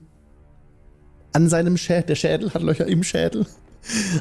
[1.33, 3.45] an seinem Schädel, der Schädel hat Löcher im Schädel.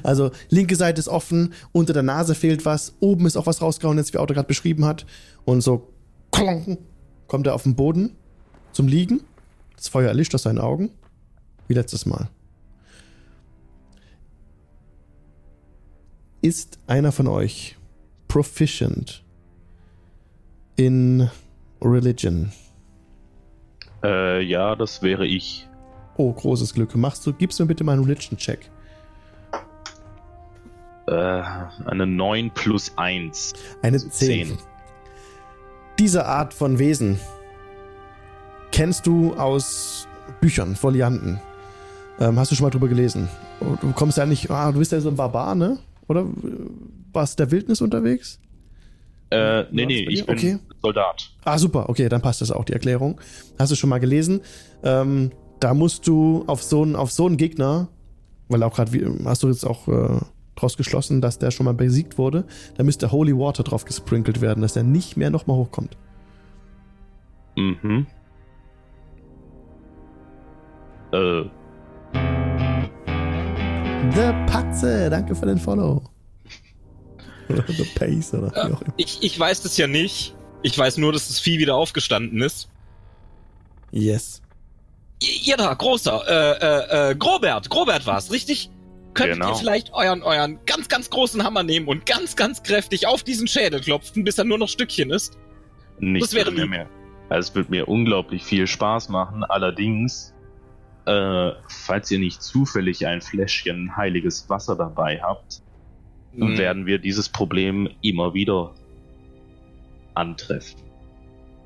[0.02, 3.96] Also linke Seite ist offen, unter der Nase fehlt was, oben ist auch was rausgehauen,
[3.96, 5.06] jetzt wie Auto gerade beschrieben hat.
[5.44, 5.94] Und so
[6.32, 6.78] klonk,
[7.28, 8.16] kommt er auf den Boden
[8.72, 9.22] zum Liegen.
[9.76, 10.90] Das Feuer erlischt aus seinen Augen.
[11.66, 12.28] Wie letztes Mal.
[16.44, 17.74] Ist einer von euch
[18.28, 19.24] proficient
[20.76, 21.30] in
[21.80, 22.52] Religion?
[24.02, 25.66] Äh, ja, das wäre ich.
[26.18, 26.94] Oh, großes Glück.
[26.96, 28.70] Machst du, gibst mir bitte mal einen Religion-Check.
[31.06, 31.12] Äh,
[31.86, 33.54] eine 9 plus 1.
[33.80, 34.10] Eine 10.
[34.10, 34.58] 10.
[35.98, 37.18] Diese Art von Wesen
[38.70, 40.06] kennst du aus
[40.42, 41.40] Büchern, Folianten.
[42.20, 43.30] Ähm, hast du schon mal drüber gelesen?
[43.80, 45.78] Du kommst ja nicht, ah, du bist ja so ein Barbar, ne?
[46.08, 46.26] Oder
[47.12, 48.40] warst du der Wildnis unterwegs?
[49.30, 50.58] Äh, nee, nee, ich bin okay.
[50.82, 51.30] Soldat.
[51.44, 53.20] Ah, super, okay, dann passt das auch, die Erklärung.
[53.58, 54.40] Hast du schon mal gelesen?
[54.82, 55.30] Ähm,
[55.60, 57.88] da musst du auf so einen, auf so einen Gegner,
[58.48, 58.90] weil auch gerade,
[59.24, 60.20] hast du jetzt auch äh,
[60.56, 62.44] draus geschlossen, dass der schon mal besiegt wurde.
[62.76, 65.96] Da müsste Holy Water drauf gesprinkelt werden, dass er nicht mehr nochmal hochkommt.
[67.56, 68.06] Mhm.
[71.12, 71.44] Äh.
[74.12, 76.02] The Patze, danke für den Follow.
[77.48, 78.94] The Pace oder wie auch immer.
[78.96, 80.34] Ich, ich weiß das ja nicht.
[80.62, 82.68] Ich weiß nur, dass das Vieh wieder aufgestanden ist.
[83.90, 84.42] Yes.
[85.20, 88.70] Ihr da, großer, äh, äh, äh, Grobert, Grobert war's, richtig?
[89.14, 89.50] könntet genau.
[89.50, 93.46] ihr vielleicht euren, euren ganz, ganz großen Hammer nehmen und ganz, ganz kräftig auf diesen
[93.46, 95.38] Schädel klopfen, bis er nur noch Stückchen ist?
[95.98, 96.88] Nicht das wäre mir mehr.
[97.30, 99.44] Also es wird mir unglaublich viel Spaß machen.
[99.44, 100.33] Allerdings,
[101.06, 105.62] äh, falls ihr nicht zufällig ein Fläschchen heiliges Wasser dabei habt,
[106.34, 106.58] hm.
[106.58, 108.74] werden wir dieses Problem immer wieder
[110.14, 110.80] antreffen.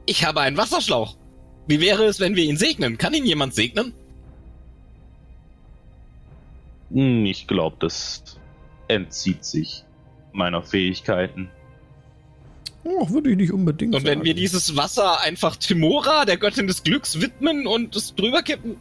[0.07, 1.17] Ich habe einen Wasserschlauch.
[1.67, 2.97] Wie wäre es, wenn wir ihn segnen?
[2.97, 3.93] Kann ihn jemand segnen?
[6.91, 8.39] Hm, ich glaube, das
[8.89, 9.85] entzieht sich
[10.33, 11.51] meiner Fähigkeiten.
[12.85, 16.83] Ach, würde ich nicht unbedingt Und wenn wir dieses Wasser einfach Timora, der Göttin des
[16.83, 18.77] Glücks, widmen und es drüber kippen?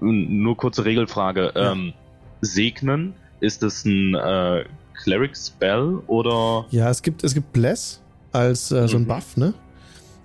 [0.00, 1.52] Nur kurze Regelfrage.
[1.54, 1.72] Ja.
[1.72, 1.92] Ähm,
[2.40, 4.64] segnen, ist es ein äh,
[5.02, 6.66] Cleric Spell oder?
[6.70, 9.08] Ja, es gibt, es gibt Bless als äh, so ein mhm.
[9.08, 9.54] Buff, ne?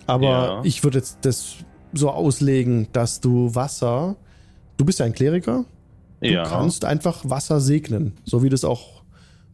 [0.08, 0.62] Aber ja.
[0.64, 1.56] ich würde jetzt das
[1.94, 4.16] so auslegen, dass du Wasser,
[4.78, 5.66] du bist ja ein Kleriker,
[6.22, 6.44] du ja.
[6.44, 9.04] kannst einfach Wasser segnen, so wie das auch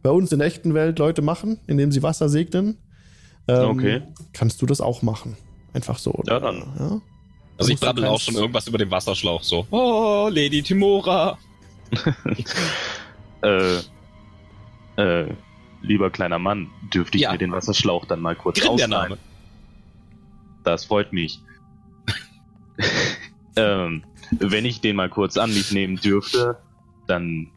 [0.02, 2.78] bei uns in der echten Welt Leute machen, indem sie Wasser segnen.
[3.46, 4.02] Ähm, okay.
[4.32, 5.36] Kannst du das auch machen?
[5.72, 6.22] Einfach so.
[6.26, 6.62] Ja, dann.
[6.78, 7.00] Ja?
[7.58, 9.66] Also ich brabbel auch schon irgendwas über den Wasserschlauch so.
[9.70, 11.36] Oh, Lady Timora.
[13.42, 13.78] äh,
[14.96, 15.34] äh,
[15.82, 17.32] lieber kleiner Mann, dürfte ich ja.
[17.32, 19.18] mir den Wasserschlauch dann mal kurz Grimm ausleihen?
[20.62, 21.40] Das freut mich.
[23.56, 26.58] ähm, wenn ich den mal kurz an mich nehmen dürfte,
[27.06, 27.50] dann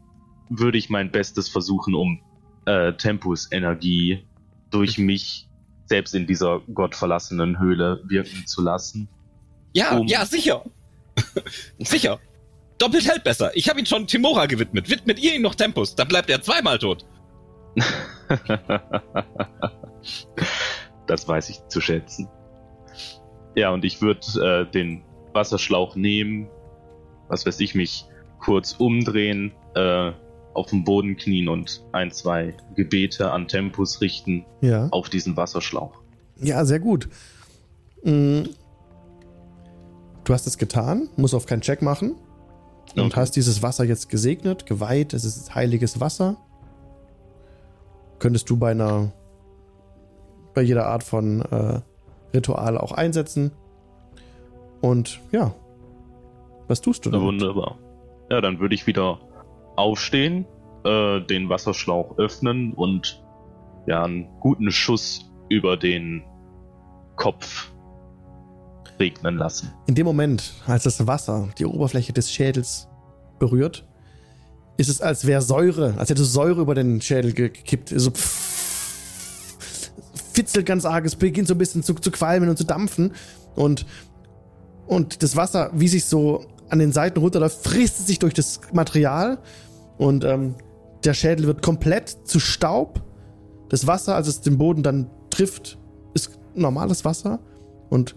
[0.49, 2.20] würde ich mein Bestes versuchen, um
[2.66, 4.24] äh, Tempus Energie
[4.70, 5.47] durch mich
[5.86, 9.10] selbst in dieser gottverlassenen Höhle wirken zu lassen.
[9.74, 10.63] Ja, um ja, sicher.
[11.80, 12.19] sicher.
[12.78, 13.51] Doppelt hält besser.
[13.55, 14.89] Ich habe ihn schon Timora gewidmet.
[14.89, 17.05] Widmet ihr ihn noch Tempus, dann bleibt er zweimal tot.
[21.07, 22.28] das weiß ich zu schätzen.
[23.55, 25.03] Ja, und ich würde äh, den
[25.34, 26.49] Wasserschlauch nehmen,
[27.28, 28.05] was weiß ich, mich
[28.39, 30.11] kurz umdrehen, äh,
[30.53, 34.89] auf den Boden knien und ein, zwei Gebete an Tempus richten ja.
[34.91, 35.93] auf diesen Wasserschlauch.
[36.41, 37.07] Ja, sehr gut.
[40.24, 42.15] Du hast es getan, musst auf keinen Check machen
[42.95, 43.15] und okay.
[43.15, 45.13] hast dieses Wasser jetzt gesegnet, geweiht.
[45.13, 46.38] Es ist heiliges Wasser.
[48.19, 49.11] Könntest du bei einer,
[50.53, 51.82] bei jeder Art von äh,
[52.34, 53.51] Ritual auch einsetzen.
[54.82, 55.53] Und ja,
[56.67, 57.26] was tust du damit?
[57.26, 57.78] Wunderbar.
[58.30, 59.19] Ja, dann würde ich wieder
[59.76, 60.45] aufstehen,
[60.84, 63.24] äh, den Wasserschlauch öffnen und
[63.88, 66.24] ja, einen guten Schuss über den
[67.15, 67.72] Kopf
[69.00, 69.72] regnen lassen.
[69.88, 72.88] In dem Moment, als das Wasser die Oberfläche des Schädels
[73.39, 73.86] berührt,
[74.78, 77.94] ist es, als wäre Säure, als hätte Säure über den Schädel gekippt.
[77.96, 78.12] So
[80.34, 83.14] fitzelt ganz arg, es beginnt so ein bisschen zu, zu qualmen und zu dampfen.
[83.56, 83.86] Und,
[84.88, 89.39] und das Wasser, wie sich so an den Seiten runterläuft, frisst sich durch das Material
[89.98, 90.56] und ähm,
[91.04, 93.02] der Schädel wird komplett zu Staub.
[93.70, 95.78] Das Wasser, als es den Boden dann trifft,
[96.14, 97.39] ist normales Wasser
[97.89, 98.16] und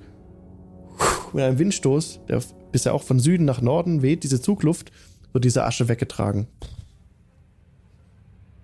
[1.35, 4.91] mit einem Windstoß, der bisher auch von Süden nach Norden weht, diese Zugluft,
[5.33, 6.47] wird diese Asche weggetragen.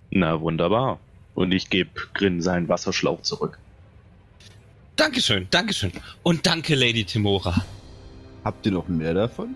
[0.09, 0.99] Na wunderbar.
[1.35, 3.59] Und ich gebe Grin seinen Wasserschlauch zurück.
[4.95, 5.91] Dankeschön, Dankeschön.
[6.23, 7.65] Und danke, Lady Timora.
[8.43, 9.55] Habt ihr noch mehr davon?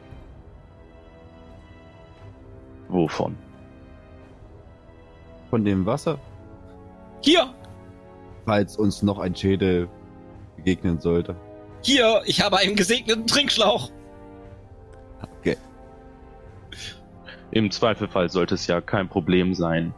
[2.88, 3.36] Wovon?
[5.50, 6.20] Von dem Wasser?
[7.22, 7.54] Hier!
[8.46, 9.90] Falls uns noch ein Schädel
[10.56, 11.36] begegnen sollte.
[11.86, 13.92] Hier, ich habe einen gesegneten Trinkschlauch.
[15.22, 15.56] Okay.
[17.52, 19.94] Im Zweifelfall sollte es ja kein Problem sein,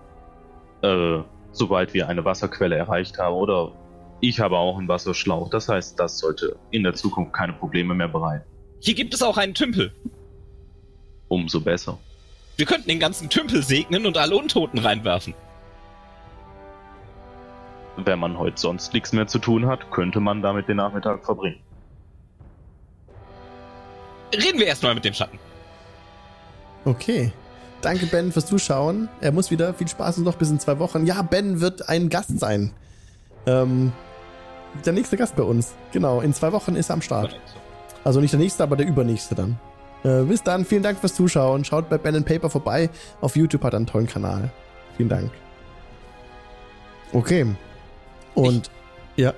[0.82, 1.20] äh,
[1.54, 3.36] sobald wir eine Wasserquelle erreicht haben.
[3.36, 3.72] Oder
[4.20, 5.50] ich habe auch einen Wasserschlauch.
[5.50, 8.44] Das heißt, das sollte in der Zukunft keine Probleme mehr bereiten.
[8.82, 9.94] Hier gibt es auch einen Tümpel.
[11.30, 11.98] Umso besser.
[12.58, 15.36] Wir könnten den ganzen Tümpel segnen und alle Untoten reinwerfen.
[17.96, 21.62] Wenn man heute sonst nichts mehr zu tun hat, könnte man damit den Nachmittag verbringen.
[24.34, 25.40] Reden wir erstmal mit dem Schatten.
[26.86, 27.32] Okay.
[27.82, 29.08] Danke, Ben, fürs Zuschauen.
[29.22, 29.74] Er muss wieder.
[29.74, 31.06] Viel Spaß und noch bis in zwei Wochen.
[31.06, 32.74] Ja, Ben wird ein Gast sein.
[33.46, 33.92] Ähm,
[34.86, 35.74] der nächste Gast bei uns.
[35.92, 37.40] Genau, in zwei Wochen ist er am Start.
[38.04, 39.60] Also nicht der nächste, aber der übernächste dann.
[40.04, 41.66] Äh, bis dann, vielen Dank fürs Zuschauen.
[41.66, 42.90] Schaut bei Ben Paper vorbei.
[43.22, 44.50] Auf YouTube hat er einen tollen Kanal.
[44.96, 45.32] Vielen Dank.
[47.14, 47.46] Okay.
[48.36, 48.70] Und
[49.16, 49.34] ich, ja.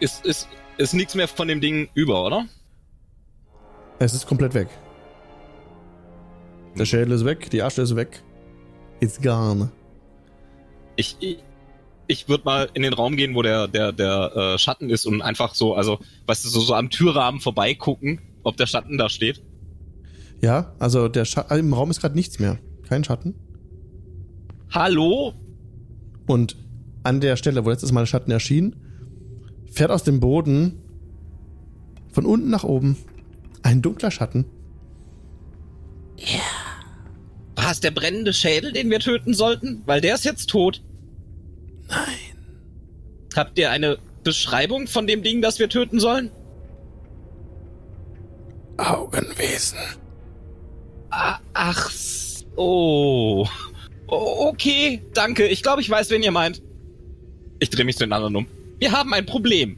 [0.00, 2.46] Ist, ist, ist nichts mehr von dem Ding über, oder?
[3.98, 4.68] Es ist komplett weg.
[6.76, 8.22] Der Schädel ist weg, die Asche ist weg.
[9.00, 9.70] It's gone.
[10.96, 11.38] Ich, ich,
[12.06, 15.22] ich würde mal in den Raum gehen, wo der, der, der äh, Schatten ist und
[15.22, 19.42] einfach so, also, weißt du, so, so am Türrahmen vorbeigucken, ob der Schatten da steht.
[20.40, 22.58] Ja, also der Scha im Raum ist gerade nichts mehr.
[22.88, 23.34] Kein Schatten.
[24.70, 25.32] Hallo?
[26.26, 26.56] Und
[27.04, 28.76] an der Stelle, wo letztes Mal der Schatten erschien,
[29.70, 30.82] fährt aus dem Boden
[32.12, 32.96] von unten nach oben
[33.64, 34.44] ein dunkler Schatten.
[36.16, 36.40] Ja.
[37.56, 39.82] War es der brennende Schädel, den wir töten sollten?
[39.86, 40.82] Weil der ist jetzt tot.
[41.88, 42.38] Nein.
[43.34, 46.30] Habt ihr eine Beschreibung von dem Ding, das wir töten sollen?
[48.76, 49.78] Augenwesen.
[51.10, 51.90] Ach,
[52.56, 53.46] oh.
[54.06, 55.46] Okay, danke.
[55.46, 56.60] Ich glaube, ich weiß, wen ihr meint.
[57.60, 58.46] Ich drehe mich zu den anderen um.
[58.78, 59.76] Wir haben ein Problem.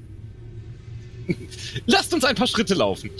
[1.86, 3.10] Lasst uns ein paar Schritte laufen.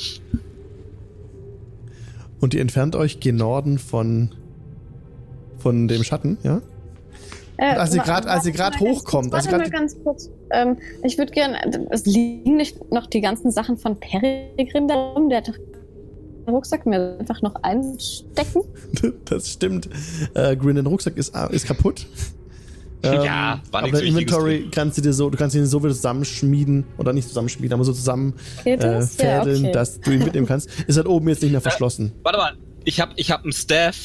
[2.47, 4.30] Und ihr entfernt euch gen Norden von,
[5.59, 6.62] von dem Schatten, ja?
[7.57, 10.30] Äh, als ihr gerade hochkommt, also mal ganz kurz.
[10.53, 11.59] Ähm, ich würde gerne,
[11.90, 15.59] es liegen nicht noch die ganzen Sachen von Peregrin da rum, der hat doch
[16.47, 18.62] Rucksack mir einfach noch einstecken.
[19.24, 19.88] das stimmt.
[20.34, 22.07] Äh, Grin, den Rucksack ist, äh, ist kaputt.
[23.07, 24.70] Ähm, ja, war aber Inventory drin.
[24.70, 27.92] kannst du dir so, du kannst ihn so wieder zusammenschmieden oder nicht zusammenschmieden, aber so
[27.92, 28.34] zusammen
[28.64, 29.72] äh, fädeln, ja, okay.
[29.72, 30.68] dass du ihn mitnehmen kannst.
[30.86, 32.09] Ist halt oben jetzt nicht mehr verschlossen.
[32.09, 33.96] Äh, warte mal, ich habe ich hab einen Staff,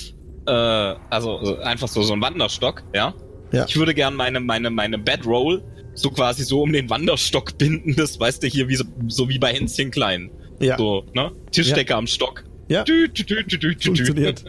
[0.47, 3.13] äh, also, einfach so so einen Wanderstock, ja.
[3.51, 3.65] Ja.
[3.67, 5.61] Ich würde gerne meine meine meine Bedroll
[5.93, 9.39] so quasi so um den Wanderstock binden, das weißt du hier wie so, so wie
[9.39, 10.31] bei Hänschen klein.
[10.59, 10.77] Ja.
[10.77, 11.31] So, ne?
[11.51, 11.97] Tischdecke ja.
[11.97, 12.43] am Stock.
[12.67, 12.83] Ja.
[12.83, 14.43] Dü, dü, dü, dü, dü, Funktioniert.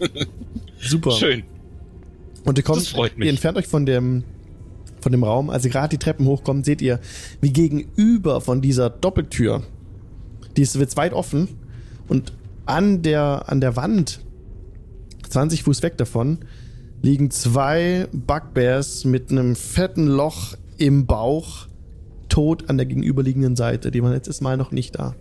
[0.80, 1.12] Super.
[1.12, 1.44] Schön.
[2.44, 4.24] Und ihr kommt, ihr entfernt euch von dem,
[5.00, 5.50] von dem Raum.
[5.50, 7.00] Als ihr gerade die Treppen hochkommt, seht ihr,
[7.40, 9.62] wie gegenüber von dieser Doppeltür,
[10.56, 11.48] die ist jetzt weit offen
[12.08, 12.32] und
[12.66, 14.20] an der, an der Wand,
[15.28, 16.38] 20 Fuß weg davon,
[17.00, 21.66] liegen zwei Bugbears mit einem fetten Loch im Bauch,
[22.28, 23.90] tot an der gegenüberliegenden Seite.
[23.90, 25.14] Die waren letztes Mal noch nicht da.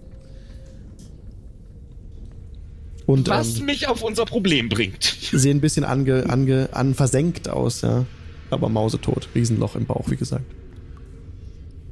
[3.11, 5.03] Und, Was ähm, mich auf unser Problem bringt.
[5.03, 8.05] Sehen ein bisschen ange, ange, an versenkt aus, ja.
[8.49, 9.27] Aber mausetot.
[9.35, 10.45] Riesenloch im Bauch, wie gesagt.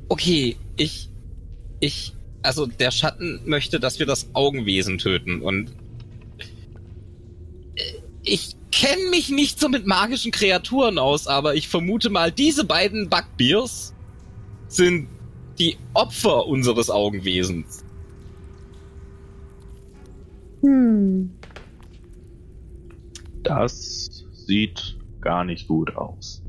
[0.08, 1.10] Okay, ich.
[1.82, 2.14] Ich.
[2.42, 5.72] Also, der Schatten möchte, dass wir das Augenwesen töten und.
[7.76, 7.84] Äh,
[8.24, 13.10] ich kenne mich nicht so mit magischen Kreaturen aus, aber ich vermute mal, diese beiden
[13.10, 13.94] Bugbears
[14.70, 15.10] sind
[15.58, 17.84] die Opfer unseres Augenwesens.
[20.62, 21.32] Hm.
[23.44, 26.42] Das sieht gar nicht gut aus.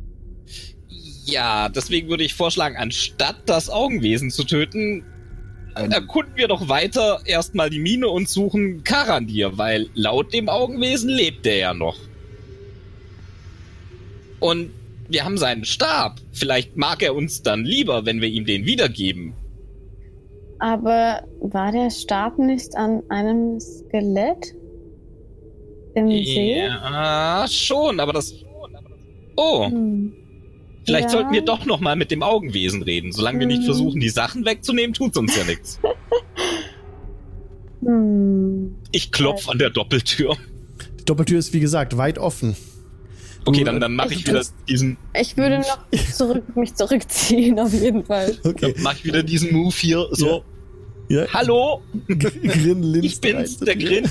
[1.24, 5.04] Ja, deswegen würde ich vorschlagen, anstatt das Augenwesen zu töten,
[5.74, 11.08] Ein erkunden wir doch weiter erstmal die Mine und suchen Karandir, weil laut dem Augenwesen
[11.08, 11.98] lebt er ja noch.
[14.40, 14.70] Und
[15.08, 16.20] wir haben seinen Stab.
[16.32, 19.34] Vielleicht mag er uns dann lieber, wenn wir ihm den wiedergeben.
[20.60, 24.54] Aber war der Stab nicht an einem Skelett?
[25.94, 26.58] Im See?
[26.58, 28.34] Ja, schon, aber das.
[29.36, 29.66] Oh.
[29.66, 30.12] Hm.
[30.84, 31.10] Vielleicht ja.
[31.10, 33.12] sollten wir doch noch mal mit dem Augenwesen reden.
[33.12, 33.40] Solange hm.
[33.40, 33.64] wir nicht hm.
[33.64, 35.80] versuchen, die Sachen wegzunehmen, tut's uns ja nichts.
[37.80, 38.76] hm.
[38.92, 40.36] Ich klopf an der Doppeltür.
[41.00, 42.54] Die Doppeltür ist, wie gesagt, weit offen.
[43.46, 44.98] Okay, dann, dann mache ich, ich wieder diesen.
[45.18, 45.78] Ich würde noch
[46.12, 48.36] zurück, mich zurückziehen, auf jeden Fall.
[48.44, 48.74] Okay.
[48.74, 50.44] Dann mache ich wieder diesen Move hier, so.
[51.10, 51.26] Ja.
[51.34, 51.82] Hallo!
[52.06, 54.08] Grin ich bin's, der Grin.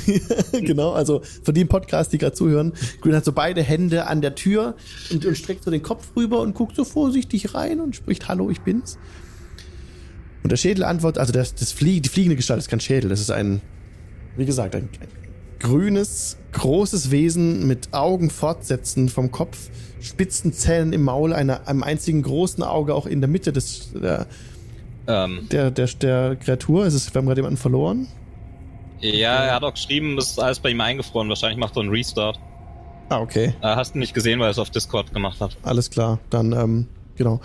[0.51, 4.19] genau, also für die im Podcast, die gerade zuhören, Grin hat so beide Hände an
[4.19, 4.75] der Tür
[5.09, 8.49] und, und streckt so den Kopf rüber und guckt so vorsichtig rein und spricht Hallo,
[8.49, 8.97] ich bin's.
[10.43, 13.21] Und der Schädel antwortet, also das, das Flie die fliegende Gestalt ist kein Schädel, das
[13.21, 13.61] ist ein,
[14.35, 15.07] wie gesagt, ein, ein
[15.59, 19.69] grünes, großes Wesen mit Augen fortsetzend vom Kopf,
[20.01, 24.27] spitzen Zähnen im Maul, einer, einem einzigen großen Auge auch in der Mitte des der,
[25.09, 25.47] ähm.
[25.51, 26.85] der, der, der Kreatur.
[26.85, 28.07] Ist es, wir haben gerade jemanden verloren?
[29.01, 31.29] Ja, er hat auch geschrieben, es ist alles bei ihm eingefroren.
[31.29, 32.39] Wahrscheinlich macht er einen Restart.
[33.09, 33.55] Ah, okay.
[33.61, 35.57] Äh, hast du nicht gesehen, weil er es auf Discord gemacht hat.
[35.63, 37.41] Alles klar, dann, ähm, genau.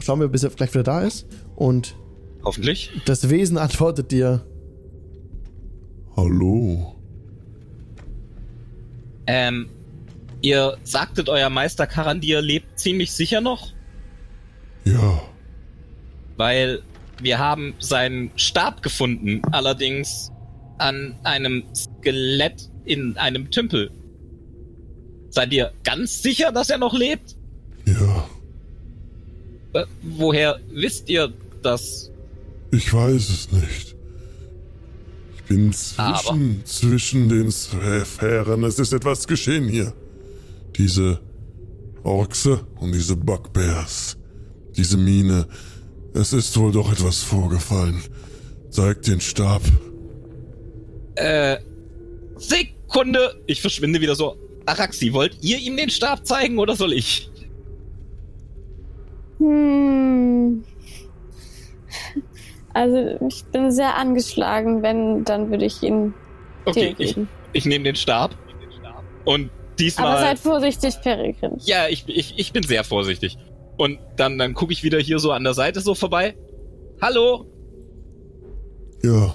[0.00, 1.26] Schauen wir, bis er gleich wieder da ist.
[1.56, 1.94] Und.
[2.44, 2.90] Hoffentlich.
[3.04, 4.46] Das Wesen antwortet dir.
[6.16, 6.94] Hallo.
[9.26, 9.68] Ähm,
[10.40, 13.72] ihr sagtet, euer Meister Karandir lebt ziemlich sicher noch?
[14.84, 15.20] Ja.
[16.38, 16.82] Weil
[17.20, 20.32] wir haben seinen Stab gefunden, allerdings
[20.78, 23.90] an einem Skelett in einem Tümpel.
[25.28, 27.36] Seid ihr ganz sicher, dass er noch lebt?
[27.84, 28.26] Ja.
[29.74, 31.30] Äh, woher wisst ihr
[31.62, 32.10] das?
[32.70, 33.98] Ich weiß es nicht
[35.48, 38.64] bin zwischen, zwischen den Sphären.
[38.64, 39.92] Es ist etwas geschehen hier.
[40.76, 41.20] Diese
[42.04, 44.16] Orkse und diese Bugbears.
[44.76, 45.46] Diese Mine.
[46.14, 48.02] Es ist wohl doch etwas vorgefallen.
[48.70, 49.62] Zeig den Stab.
[51.14, 51.58] Äh,
[52.36, 53.42] Sekunde!
[53.46, 54.36] Ich verschwinde wieder so.
[54.66, 57.30] Araxi, wollt ihr ihm den Stab zeigen oder soll ich?
[59.38, 60.64] Hm.
[62.74, 66.14] Also ich bin sehr angeschlagen, wenn, dann würde ich ihn.
[66.64, 67.16] Okay, ich,
[67.52, 68.36] ich nehme den Stab.
[69.24, 70.12] Und diesmal.
[70.12, 71.56] Aber seid vorsichtig, Peregrin.
[71.64, 73.36] Ja, ich, ich, ich bin sehr vorsichtig.
[73.78, 76.36] Und dann, dann gucke ich wieder hier so an der Seite so vorbei.
[77.00, 77.46] Hallo?
[79.02, 79.34] Ja.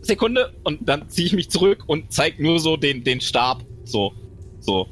[0.00, 0.54] Sekunde.
[0.62, 3.64] Und dann ziehe ich mich zurück und zeig nur so den, den Stab.
[3.84, 4.12] So.
[4.60, 4.86] So.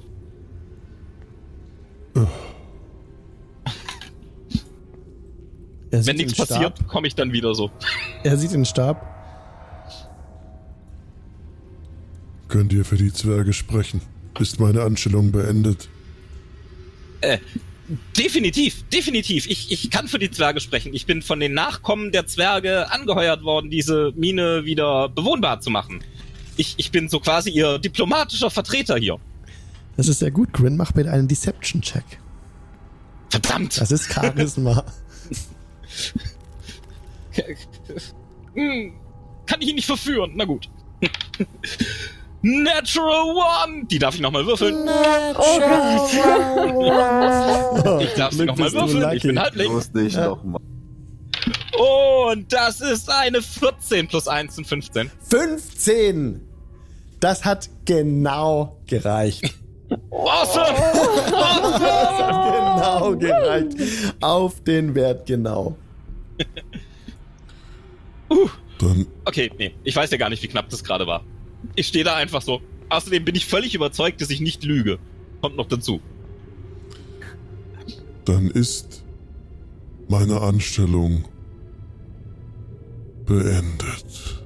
[5.90, 7.70] Wenn nichts passiert, komme ich dann wieder so.
[8.24, 9.14] Er sieht den Stab.
[12.48, 14.00] Könnt ihr für die Zwerge sprechen?
[14.38, 15.88] Ist meine Anstellung beendet?
[17.20, 17.38] Äh,
[18.16, 19.46] definitiv, definitiv.
[19.46, 20.94] Ich, ich kann für die Zwerge sprechen.
[20.94, 26.02] Ich bin von den Nachkommen der Zwerge angeheuert worden, diese Mine wieder bewohnbar zu machen.
[26.56, 29.18] Ich, ich bin so quasi ihr diplomatischer Vertreter hier.
[29.96, 30.76] Das ist sehr gut, Grin.
[30.76, 32.04] Mach bitte einen Deception-Check.
[33.30, 33.80] Verdammt!
[33.80, 34.84] Das ist Charisma.
[38.54, 38.92] Hm,
[39.46, 40.32] kann ich ihn nicht verführen?
[40.34, 40.68] Na gut.
[42.42, 43.86] Natural One!
[43.86, 44.84] Die darf ich nochmal würfeln.
[44.84, 46.08] Natural
[46.74, 49.16] oh ich darf sie nochmal würfeln.
[49.16, 49.92] Ich bin halb links.
[49.92, 50.28] nicht ja.
[50.28, 50.60] nochmal.
[52.30, 55.10] Und das ist eine 14 plus 1 sind 15.
[55.30, 56.40] 15!
[57.20, 59.54] Das hat genau gereicht.
[60.10, 60.76] Awesome!
[61.30, 63.76] das hat genau gereicht.
[64.20, 65.76] Auf den Wert genau.
[68.30, 68.48] uh.
[69.24, 71.24] Okay, nee, ich weiß ja gar nicht, wie knapp das gerade war.
[71.78, 72.60] Ich stehe da einfach so.
[72.88, 74.98] Außerdem bin ich völlig überzeugt, dass ich nicht lüge.
[75.40, 76.00] Kommt noch dazu.
[78.24, 79.04] Dann ist
[80.08, 81.24] meine Anstellung
[83.26, 84.44] beendet.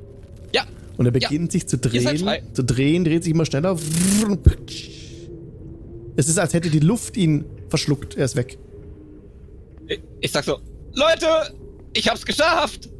[0.54, 0.66] Ja.
[0.98, 1.58] Und er beginnt ja.
[1.58, 3.78] sich zu drehen, zu drehen, dreht sich immer schneller.
[6.16, 8.14] Es ist, als hätte die Luft ihn verschluckt.
[8.14, 8.58] Er ist weg.
[9.86, 10.58] Ich, ich sag so,
[10.92, 11.54] Leute,
[11.94, 12.90] ich hab's geschafft.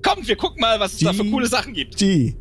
[0.00, 1.96] Kommt, wir gucken mal, was es G da für coole Sachen gibt.
[1.96, 2.36] G.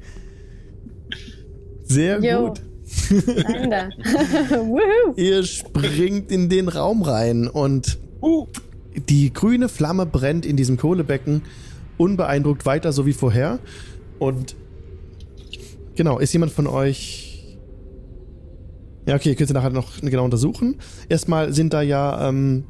[1.83, 2.47] Sehr Yo.
[2.47, 2.61] gut.
[5.15, 7.97] Ihr springt in den Raum rein und
[9.09, 11.41] die grüne Flamme brennt in diesem Kohlebecken
[11.97, 13.59] unbeeindruckt weiter, so wie vorher.
[14.19, 14.55] Und
[15.95, 17.57] genau, ist jemand von euch.
[19.05, 20.77] Ja, okay, könnt ihr nachher noch genau untersuchen.
[21.09, 22.63] Erstmal sind da ja ähm,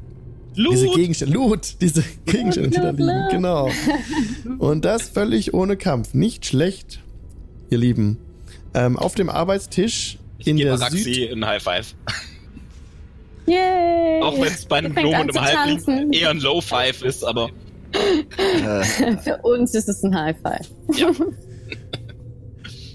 [0.56, 3.28] diese Gegenstände, Loot, diese Gegenstände, die da liegen.
[3.30, 3.70] Genau.
[4.58, 6.14] Und das völlig ohne Kampf.
[6.14, 7.00] Nicht schlecht,
[7.70, 8.18] ihr Lieben.
[8.74, 11.32] Ähm, auf dem Arbeitstisch ich in der Araxi Süd...
[11.32, 11.94] ein High Five.
[13.46, 14.22] Yay!
[14.22, 17.50] Auch wenn es bei einem Blumen im Halbling eher ein Low Five ist, aber.
[19.22, 20.68] Für uns ist es ein High Five.
[20.96, 21.12] Ja.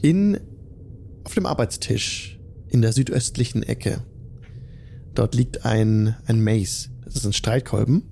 [0.01, 0.39] In,
[1.23, 4.03] auf dem Arbeitstisch in der südöstlichen Ecke.
[5.15, 6.89] Dort liegt ein, ein Mace.
[7.03, 8.03] Das ist ein Streitkolben.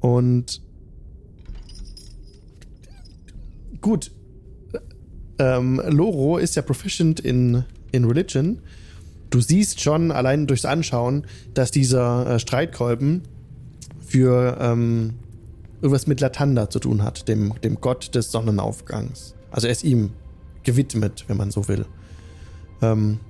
[0.00, 0.62] Und
[3.80, 4.12] gut,
[5.38, 8.60] ähm, Loro ist ja proficient in, in Religion.
[9.30, 13.22] Du siehst schon allein durchs Anschauen, dass dieser äh, Streitkolben
[14.00, 15.14] für ähm,
[15.80, 19.34] irgendwas mit Latanda zu tun hat, dem, dem Gott des Sonnenaufgangs.
[19.50, 20.10] Also er ist ihm
[20.64, 21.86] gewidmet, wenn man so will.
[22.82, 23.20] Ähm,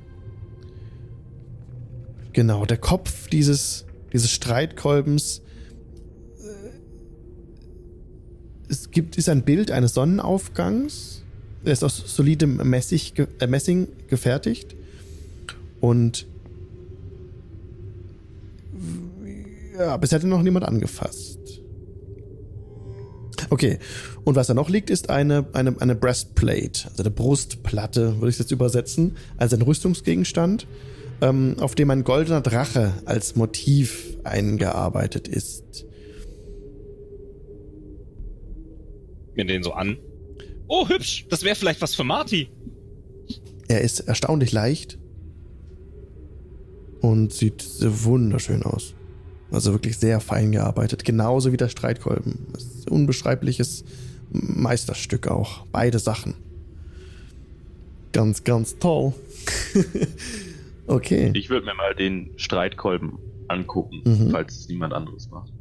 [2.33, 5.43] genau, der Kopf dieses, dieses Streitkolbens
[6.41, 6.71] äh,
[8.71, 11.18] es gibt, ist ein Bild eines Sonnenaufgangs
[11.69, 14.75] er ist aus solidem Messig, äh, Messing gefertigt.
[15.81, 16.27] Und
[19.79, 21.39] ja, bisher hat noch niemand angefasst.
[23.51, 23.79] Okay,
[24.25, 28.39] und was da noch liegt, ist eine, eine, eine Breastplate, also eine Brustplatte, würde ich
[28.39, 30.67] jetzt übersetzen, als ein Rüstungsgegenstand,
[31.23, 35.87] ähm, auf dem ein goldener Drache als Motiv eingearbeitet ist.
[39.35, 39.99] Mir den so an.
[40.69, 41.27] Oh, hübsch.
[41.31, 42.51] Das wäre vielleicht was für Marty.
[43.69, 44.99] Er ist erstaunlich leicht
[47.01, 48.95] und sieht wunderschön aus.
[49.51, 51.05] Also wirklich sehr fein gearbeitet.
[51.05, 52.49] Genauso wie der Streitkolben.
[52.53, 53.85] Das ist ein unbeschreibliches
[54.31, 55.67] Meisterstück auch.
[55.73, 56.35] Beide Sachen.
[58.13, 59.15] Ganz, ganz toll.
[60.87, 61.31] okay.
[61.35, 63.19] Ich würde mir mal den Streitkolben
[63.49, 64.31] angucken, mhm.
[64.31, 65.53] falls es niemand anderes macht.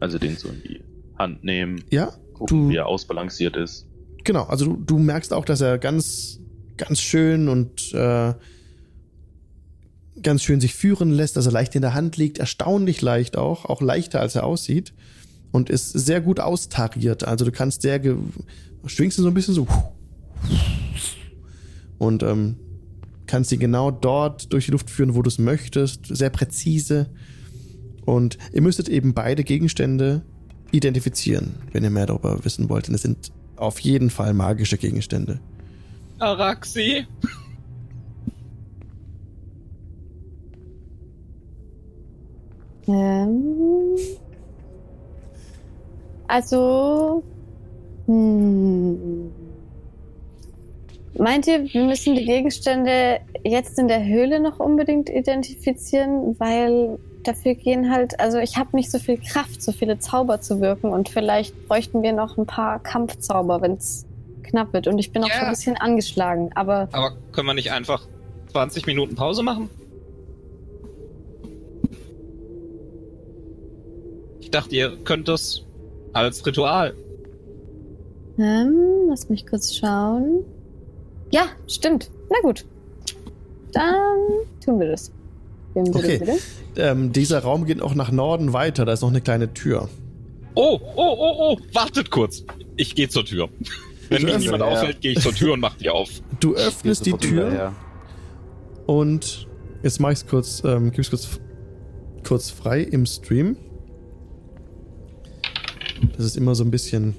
[0.00, 0.80] Also den so in die
[1.18, 1.84] Hand nehmen.
[1.90, 3.86] Ja, gucken, du, wie er ausbalanciert ist.
[4.24, 6.40] Genau, also du, du, merkst auch, dass er ganz,
[6.76, 8.34] ganz schön und äh,
[10.22, 13.64] ganz schön sich führen lässt, dass er leicht in der Hand liegt, erstaunlich leicht auch,
[13.64, 14.92] auch leichter als er aussieht
[15.52, 17.24] und ist sehr gut austariert.
[17.24, 18.00] Also du kannst sehr,
[18.86, 19.66] schwingst ihn so ein bisschen so
[21.98, 22.56] und ähm,
[23.26, 27.08] kannst ihn genau dort durch die Luft führen, wo du es möchtest, sehr präzise.
[28.04, 30.22] Und ihr müsstet eben beide Gegenstände
[30.74, 32.88] identifizieren, wenn ihr mehr darüber wissen wollt.
[32.88, 35.40] Denn es sind auf jeden Fall magische Gegenstände.
[36.18, 37.06] Araxi?
[42.86, 43.96] Ähm,
[46.26, 47.22] also,
[48.06, 49.30] hm,
[51.18, 57.54] meint ihr, wir müssen die Gegenstände jetzt in der Höhle noch unbedingt identifizieren, weil dafür
[57.54, 61.08] gehen halt, also ich habe nicht so viel Kraft, so viele Zauber zu wirken und
[61.08, 64.06] vielleicht bräuchten wir noch ein paar Kampfzauber, wenn es
[64.42, 64.86] knapp wird.
[64.86, 65.38] Und ich bin auch yeah.
[65.38, 66.88] schon ein bisschen angeschlagen, aber.
[66.92, 68.06] Aber können wir nicht einfach
[68.52, 69.68] 20 Minuten Pause machen?
[74.40, 75.62] Ich dachte, ihr könnt das
[76.12, 76.94] als Ritual.
[78.38, 80.44] Ähm, lass mich kurz schauen.
[81.30, 82.10] Ja, stimmt.
[82.30, 82.64] Na gut.
[83.72, 84.18] Dann
[84.64, 85.10] tun wir das.
[85.74, 86.20] Okay.
[86.76, 88.84] Ähm, dieser Raum geht auch nach Norden weiter.
[88.84, 89.88] Da ist noch eine kleine Tür.
[90.54, 92.44] Oh, oh, oh, oh, wartet kurz.
[92.76, 93.48] Ich gehe zur Tür.
[94.08, 94.68] Wenn mich niemand ja.
[94.68, 96.08] aufhält, gehe ich zur Tür und mach die auf.
[96.40, 97.72] Du öffnest die Tür
[98.86, 99.48] und
[99.82, 101.40] jetzt mach ich's kurz, ähm, gib's kurz,
[102.26, 103.56] kurz frei im Stream.
[106.16, 107.16] Das ist immer so ein bisschen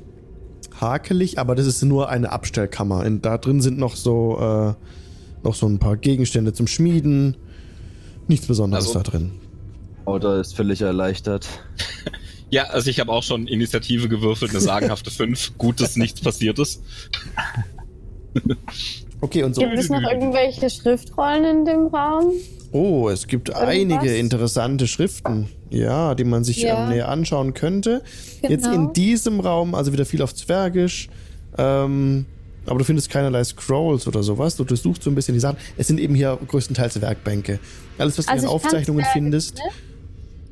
[0.80, 3.06] hakelig, aber das ist nur eine Abstellkammer.
[3.06, 4.74] In, da drin sind noch so, äh,
[5.44, 7.38] noch so ein paar Gegenstände zum Schmieden.
[8.28, 9.32] Nichts Besonderes also, da drin.
[10.06, 11.48] Oder ist völlig erleichtert.
[12.52, 15.58] Ja, also ich habe auch schon Initiative gewürfelt, eine sagenhafte 5.
[15.58, 16.82] Gut, dass nichts passiert ist.
[19.20, 19.62] okay, und so.
[19.62, 22.34] Gibt es noch irgendwelche Schriftrollen in dem Raum?
[22.72, 23.70] Oh, es gibt Irgendwas?
[23.70, 26.88] einige interessante Schriften, ja, die man sich ja.
[26.88, 28.04] näher anschauen könnte.
[28.42, 28.54] Genau.
[28.54, 28.92] Jetzt in genau.
[28.92, 31.10] diesem Raum, also wieder viel auf Zwergisch,
[31.58, 32.26] ähm,
[32.66, 34.56] aber du findest keinerlei Scrolls oder sowas.
[34.56, 35.58] Du durchsuchst so ein bisschen die Sachen.
[35.78, 37.60] Es sind eben hier größtenteils Werkbänke.
[37.98, 39.56] Alles, was du also in Aufzeichnungen findest.
[39.56, 39.64] Ne?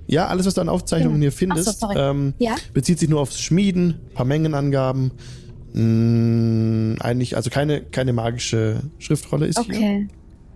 [0.08, 1.30] Ja, alles, was du an Aufzeichnungen ja.
[1.30, 2.56] hier findest, so, ähm, ja?
[2.74, 5.12] bezieht sich nur aufs Schmieden, paar Mengenangaben.
[5.74, 10.08] Mh, mm, eigentlich, also keine, keine magische Schriftrolle ist okay.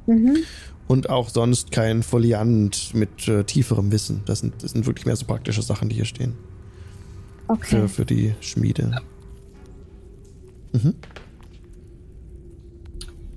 [0.05, 0.15] hier.
[0.15, 0.38] Mhm.
[0.88, 4.21] Und auch sonst kein Foliant mit äh, tieferem Wissen.
[4.25, 6.34] Das sind, das sind wirklich mehr so praktische Sachen, die hier stehen.
[7.47, 7.65] Okay.
[7.67, 9.01] Für, für die Schmiede.
[10.71, 10.95] Mhm.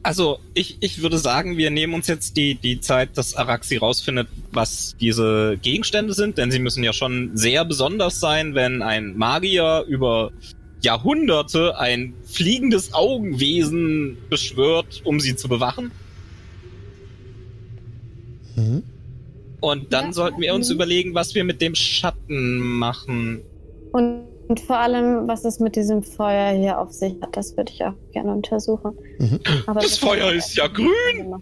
[0.02, 4.28] Also, ich, ich würde sagen, wir nehmen uns jetzt die, die Zeit, dass Araxi rausfindet,
[4.50, 9.84] was diese Gegenstände sind, denn sie müssen ja schon sehr besonders sein, wenn ein Magier
[9.86, 10.32] über
[10.80, 15.90] Jahrhunderte ein fliegendes Augenwesen beschwört, um sie zu bewachen.
[18.56, 18.82] Mhm.
[19.60, 23.42] Und dann ja, sollten wir uns überlegen, was wir mit dem Schatten machen.
[23.92, 27.70] Und und vor allem, was es mit diesem Feuer hier auf sich hat, das würde
[27.72, 28.98] ich auch gerne untersuchen.
[29.20, 29.38] Mhm.
[29.66, 31.40] das, das Feuer ist ja grün!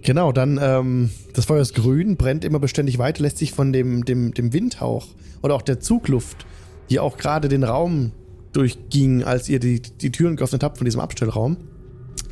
[0.00, 4.06] Genau, dann, ähm, das Feuer ist grün, brennt immer beständig weiter, lässt sich von dem,
[4.06, 5.08] dem, dem Windhauch
[5.42, 6.46] oder auch der Zugluft,
[6.88, 8.12] die auch gerade den Raum
[8.54, 11.58] durchging, als ihr die, die Türen geöffnet habt von diesem Abstellraum,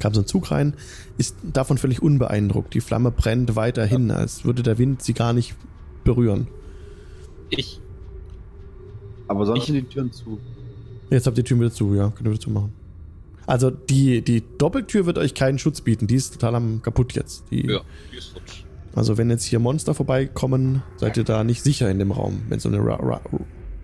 [0.01, 0.73] kam so ein Zug rein,
[1.19, 2.73] ist davon völlig unbeeindruckt.
[2.73, 5.55] Die Flamme brennt weiterhin, als würde der Wind sie gar nicht
[6.05, 6.49] berühren.
[7.51, 7.83] Ich
[9.29, 10.39] aber sonst sind die Türen zu.
[11.11, 12.11] Jetzt habt ihr die Türen wieder zu, ja.
[12.11, 12.73] Könnt ihr wieder zumachen.
[13.47, 16.07] Also die, die Doppeltür wird euch keinen Schutz bieten.
[16.07, 17.45] Die ist total am kaputt jetzt.
[17.51, 17.81] Die, ja,
[18.13, 18.65] die ist futsch.
[18.95, 22.59] Also wenn jetzt hier Monster vorbeikommen, seid ihr da nicht sicher in dem Raum, wenn
[22.59, 23.21] es um eine, Ra Ra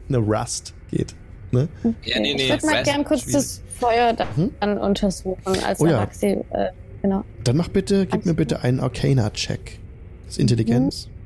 [0.08, 1.14] eine Rust geht.
[1.52, 1.68] Ne?
[2.04, 4.50] Ja, nee, nee, ich würde mal gern kurz das Feuer hm?
[4.60, 4.82] dann hm?
[4.82, 5.98] untersuchen als oh, ja.
[5.98, 6.68] Araxi, äh,
[7.02, 7.24] genau.
[7.42, 9.80] Dann mach bitte, gib mir bitte einen Arcana-Check.
[10.26, 11.08] Das ist Intelligenz.
[11.08, 11.20] Mhm.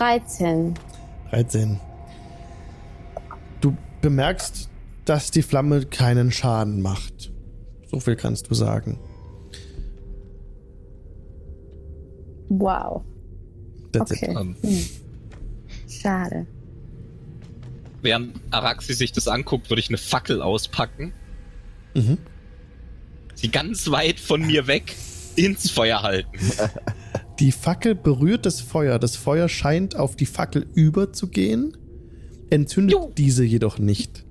[0.00, 0.74] 13.
[1.28, 1.78] 13.
[3.60, 4.70] Du bemerkst,
[5.04, 7.30] dass die Flamme keinen Schaden macht.
[7.90, 8.98] So viel kannst du sagen.
[12.48, 13.04] Wow.
[13.92, 14.34] That's okay.
[14.34, 14.56] Hm.
[15.86, 16.46] Schade.
[18.00, 21.12] Während Araxi sich das anguckt, würde ich eine Fackel auspacken.
[21.94, 22.16] Mhm.
[23.34, 24.96] Sie ganz weit von mir weg
[25.36, 26.38] ins Feuer halten.
[27.40, 28.98] Die Fackel berührt das Feuer.
[28.98, 31.76] Das Feuer scheint auf die Fackel überzugehen,
[32.50, 33.12] entzündet jo.
[33.16, 34.24] diese jedoch nicht.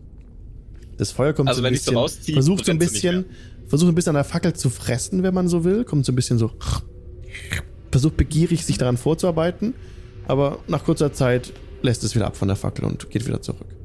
[0.97, 3.25] Das Feuer kommt also so ein bisschen, so rausziehe, versucht so ein bisschen,
[3.67, 6.15] versucht ein bisschen an der Fackel zu fressen, wenn man so will, kommt so ein
[6.15, 6.51] bisschen so,
[7.89, 9.73] versucht begierig sich daran vorzuarbeiten,
[10.27, 13.75] aber nach kurzer Zeit lässt es wieder ab von der Fackel und geht wieder zurück.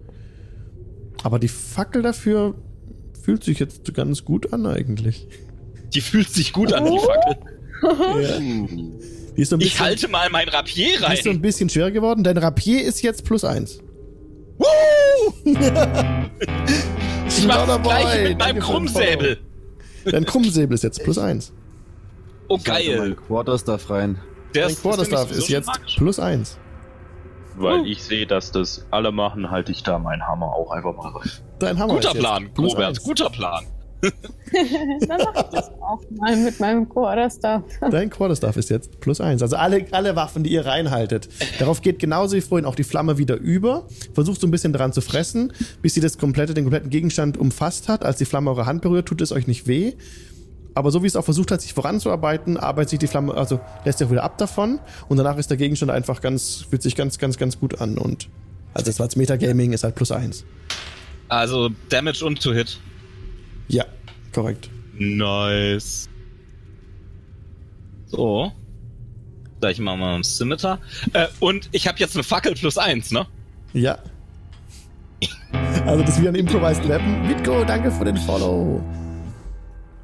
[1.22, 2.54] Aber die Fackel dafür
[3.22, 5.28] fühlt sich jetzt ganz gut an eigentlich.
[5.94, 7.36] Die fühlt sich gut an, die Fackel.
[7.82, 8.38] Ja.
[9.34, 11.14] Bisschen, ich halte mal mein Rapier rein.
[11.14, 12.22] Ist so ein bisschen schwer geworden.
[12.22, 13.80] Dein Rapier ist jetzt plus eins.
[14.58, 14.66] Woo!
[17.26, 19.38] ich mach das gleiche mit meinem Krummsäbel.
[20.04, 21.52] Dein Krummsäbel ist jetzt plus eins.
[22.48, 23.16] Oh geil.
[23.26, 24.20] Quarterstaff rein.
[24.54, 25.96] Der Dein Quarterstaff ist, ist jetzt magisch.
[25.96, 26.58] plus eins.
[27.56, 27.84] Weil uh.
[27.84, 31.30] ich sehe, dass das alle machen, halte ich da meinen Hammer auch einfach mal rein.
[31.58, 33.64] Dein Hammer guter ist Plan, Robert, guter Plan.
[35.08, 37.62] Dann mach ich das auch mal mit meinem Quarterstaff.
[37.90, 39.42] Dein Quarterstaff ist jetzt plus eins.
[39.42, 41.28] Also alle, alle Waffen, die ihr reinhaltet.
[41.58, 43.86] Darauf geht genauso wie vorhin auch die Flamme wieder über.
[44.12, 45.52] Versucht so ein bisschen dran zu fressen,
[45.82, 48.04] bis sie das komplette, den kompletten Gegenstand umfasst hat.
[48.04, 49.94] Als die Flamme eure Hand berührt, tut es euch nicht weh.
[50.74, 53.98] Aber so wie es auch versucht hat, sich voranzuarbeiten, arbeitet sich die Flamme, also lässt
[53.98, 54.80] sich auch wieder ab davon.
[55.08, 57.96] Und danach ist der Gegenstand einfach ganz, fühlt sich ganz, ganz, ganz gut an.
[57.96, 58.28] Und
[58.74, 60.44] Also das war als Metagaming ist halt plus eins.
[61.28, 62.78] Also Damage und to Hit.
[63.68, 63.84] Ja,
[64.32, 64.70] korrekt.
[64.98, 66.08] Nice.
[68.06, 68.52] So.
[69.60, 70.78] Gleich machen wir einen Scimitar.
[71.12, 73.26] Äh, und ich habe jetzt eine Fackel plus eins, ne?
[73.72, 73.98] Ja.
[75.86, 77.26] Also das ist wie ein Improvised Weapon.
[77.26, 78.82] Mitko, danke für den Follow.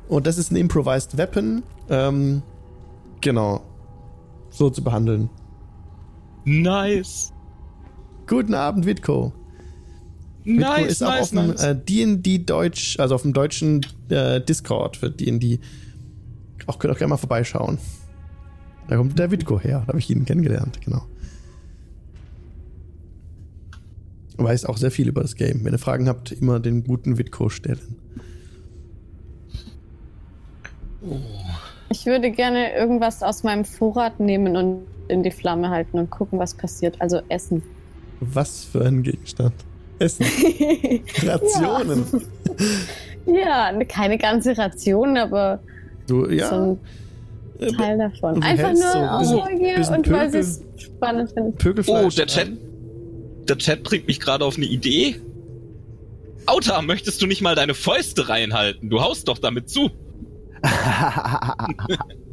[0.09, 1.63] Und das ist ein Improvised Weapon.
[1.89, 2.43] Ähm,
[3.21, 3.63] genau.
[4.51, 5.31] So zu behandeln.
[6.45, 7.33] Nice.
[8.27, 9.33] Guten Abend, Witko.
[10.45, 14.41] Nice, Witko ist nice, auch auf dem D&D äh, Deutsch, also auf dem deutschen äh,
[14.41, 15.61] Discord für D&D.
[16.67, 17.79] Auch könnt ihr auch gerne mal vorbeischauen.
[18.89, 21.03] Da kommt der Witko her, da habe ich ihn kennengelernt, genau.
[24.37, 25.65] Weiß auch sehr viel über das Game.
[25.65, 27.97] Wenn ihr Fragen habt, immer den guten Witko stellen.
[31.91, 36.39] Ich würde gerne irgendwas aus meinem Vorrat nehmen und in die Flamme halten und gucken,
[36.39, 37.01] was passiert.
[37.01, 37.63] Also essen.
[38.21, 39.55] Was für ein Gegenstand?
[40.01, 40.27] Essen.
[41.27, 42.05] Rationen.
[43.27, 43.71] ja.
[43.71, 45.61] ja, keine ganze Ration, aber
[46.07, 46.49] du, ja.
[46.49, 46.79] so
[47.61, 48.43] ein Teil davon.
[48.43, 51.83] Einfach nur aus Neugier und Pökel, weil es spannend finde.
[51.87, 52.49] Oh, der Chat,
[53.49, 55.21] der Chat bringt mich gerade auf eine Idee.
[56.47, 58.89] Auta, möchtest du nicht mal deine Fäuste reinhalten?
[58.91, 59.91] Du haust doch damit zu.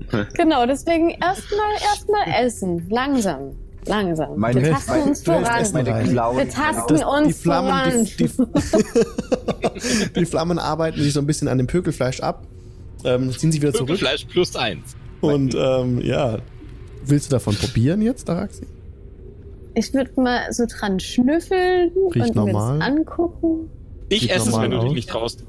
[0.34, 2.90] genau, deswegen erstmal erstmal essen.
[2.90, 3.56] Langsam.
[3.88, 4.38] Langsam.
[4.40, 5.44] Meine, wir tasten uns voran.
[5.44, 8.06] wir tasten uns die Flammen, voran.
[8.06, 12.46] Die, die, die, Flammen arbeiten sich so ein bisschen an dem Pökelfleisch ab.
[13.04, 13.88] Ähm, ziehen sie wieder zurück.
[13.88, 14.96] Pökelfleisch plus eins.
[15.22, 16.40] Und ähm, ja,
[17.06, 18.68] willst du davon probieren jetzt, Araxi?
[19.74, 23.70] Ich würde mal so dran schnüffeln Riecht und mir das angucken.
[24.10, 25.44] Ich Riecht esse es, wenn du dich nicht traust.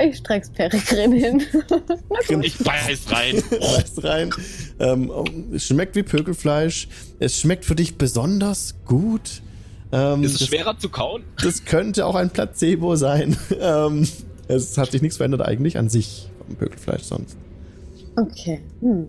[0.00, 1.42] Ich streck's Peregrin hin.
[2.42, 3.42] ich beiß rein.
[3.50, 4.30] beiß rein.
[4.78, 5.10] Ähm,
[5.52, 6.88] es schmeckt wie Pökelfleisch.
[7.18, 9.42] Es schmeckt für dich besonders gut.
[9.90, 11.24] Ähm, ist es das, schwerer zu kauen?
[11.42, 13.36] Das könnte auch ein Placebo sein.
[13.60, 14.06] Ähm,
[14.46, 17.36] es hat sich nichts verändert eigentlich an sich vom Pökelfleisch sonst.
[18.16, 18.60] Okay.
[18.80, 19.08] Hm.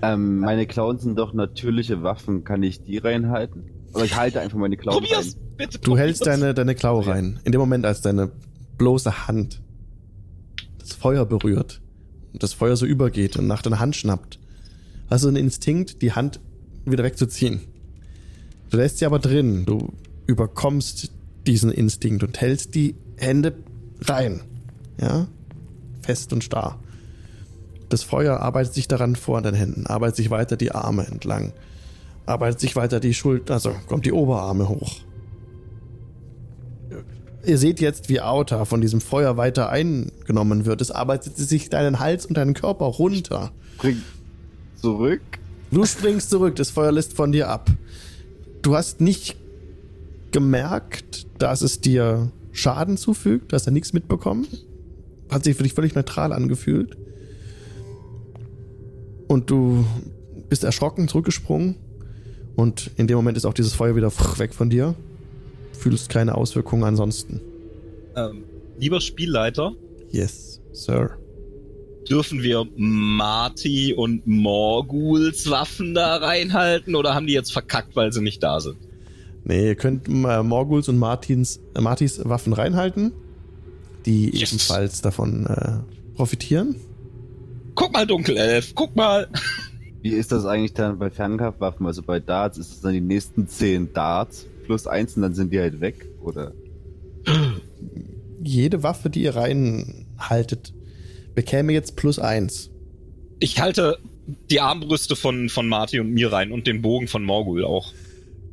[0.00, 2.44] Ähm, meine Klauen sind doch natürliche Waffen.
[2.44, 3.64] Kann ich die reinhalten?
[3.92, 5.56] Oder ich halte einfach meine Klauen probier's, rein.
[5.56, 7.40] Bitte, du hältst deine, deine Klaue rein.
[7.44, 8.30] In dem Moment, als deine
[8.78, 9.62] bloße Hand
[10.78, 11.80] das Feuer berührt
[12.32, 14.38] und das Feuer so übergeht und nach deiner Hand schnappt,
[15.08, 16.40] hast du einen Instinkt, die Hand
[16.84, 17.60] wieder wegzuziehen.
[18.70, 19.64] Du lässt sie aber drin.
[19.64, 19.92] Du
[20.26, 21.10] überkommst
[21.46, 23.54] diesen Instinkt und hältst die Hände
[24.02, 24.42] rein.
[25.00, 25.28] Ja?
[26.02, 26.78] Fest und starr.
[27.88, 31.52] Das Feuer arbeitet sich daran vor an den Händen, arbeitet sich weiter die Arme entlang,
[32.26, 34.96] arbeitet sich weiter die Schulter, also kommt die Oberarme hoch.
[37.46, 40.80] Ihr seht jetzt, wie Auta von diesem Feuer weiter eingenommen wird.
[40.80, 43.52] Es arbeitet sich deinen Hals und deinen Körper runter.
[43.76, 44.02] Spring
[44.74, 45.20] zurück.
[45.70, 47.70] Du springst zurück, das Feuer lässt von dir ab.
[48.62, 49.36] Du hast nicht
[50.32, 54.46] gemerkt, dass es dir Schaden zufügt, du hast ja nichts mitbekommen.
[55.30, 56.96] Hat sich für dich völlig neutral angefühlt.
[59.28, 59.86] Und du
[60.48, 61.76] bist erschrocken, zurückgesprungen.
[62.56, 64.96] Und in dem Moment ist auch dieses Feuer wieder weg von dir.
[65.78, 67.40] Fühlst keine Auswirkungen ansonsten.
[68.16, 68.44] Ähm,
[68.78, 69.72] lieber Spielleiter.
[70.10, 71.18] Yes, Sir.
[72.08, 78.22] Dürfen wir Marty und Morguls Waffen da reinhalten oder haben die jetzt verkackt, weil sie
[78.22, 78.76] nicht da sind?
[79.44, 83.12] Nee, ihr könnt äh, Morguls und Martins, äh, Martys Waffen reinhalten,
[84.04, 84.50] die yes.
[84.50, 86.76] ebenfalls davon äh, profitieren.
[87.74, 89.28] Guck mal, Dunkelelf, guck mal.
[90.02, 91.86] Wie ist das eigentlich dann bei Fernkampfwaffen?
[91.86, 95.52] Also bei Darts ist es dann die nächsten 10 Darts plus 1 und dann sind
[95.52, 96.52] die halt weg, oder?
[98.42, 100.74] Jede Waffe, die ihr reinhaltet,
[101.34, 102.70] bekäme jetzt plus 1.
[103.40, 103.98] Ich halte
[104.50, 107.92] die Armbrüste von, von Marty und mir rein und den Bogen von Morgul auch.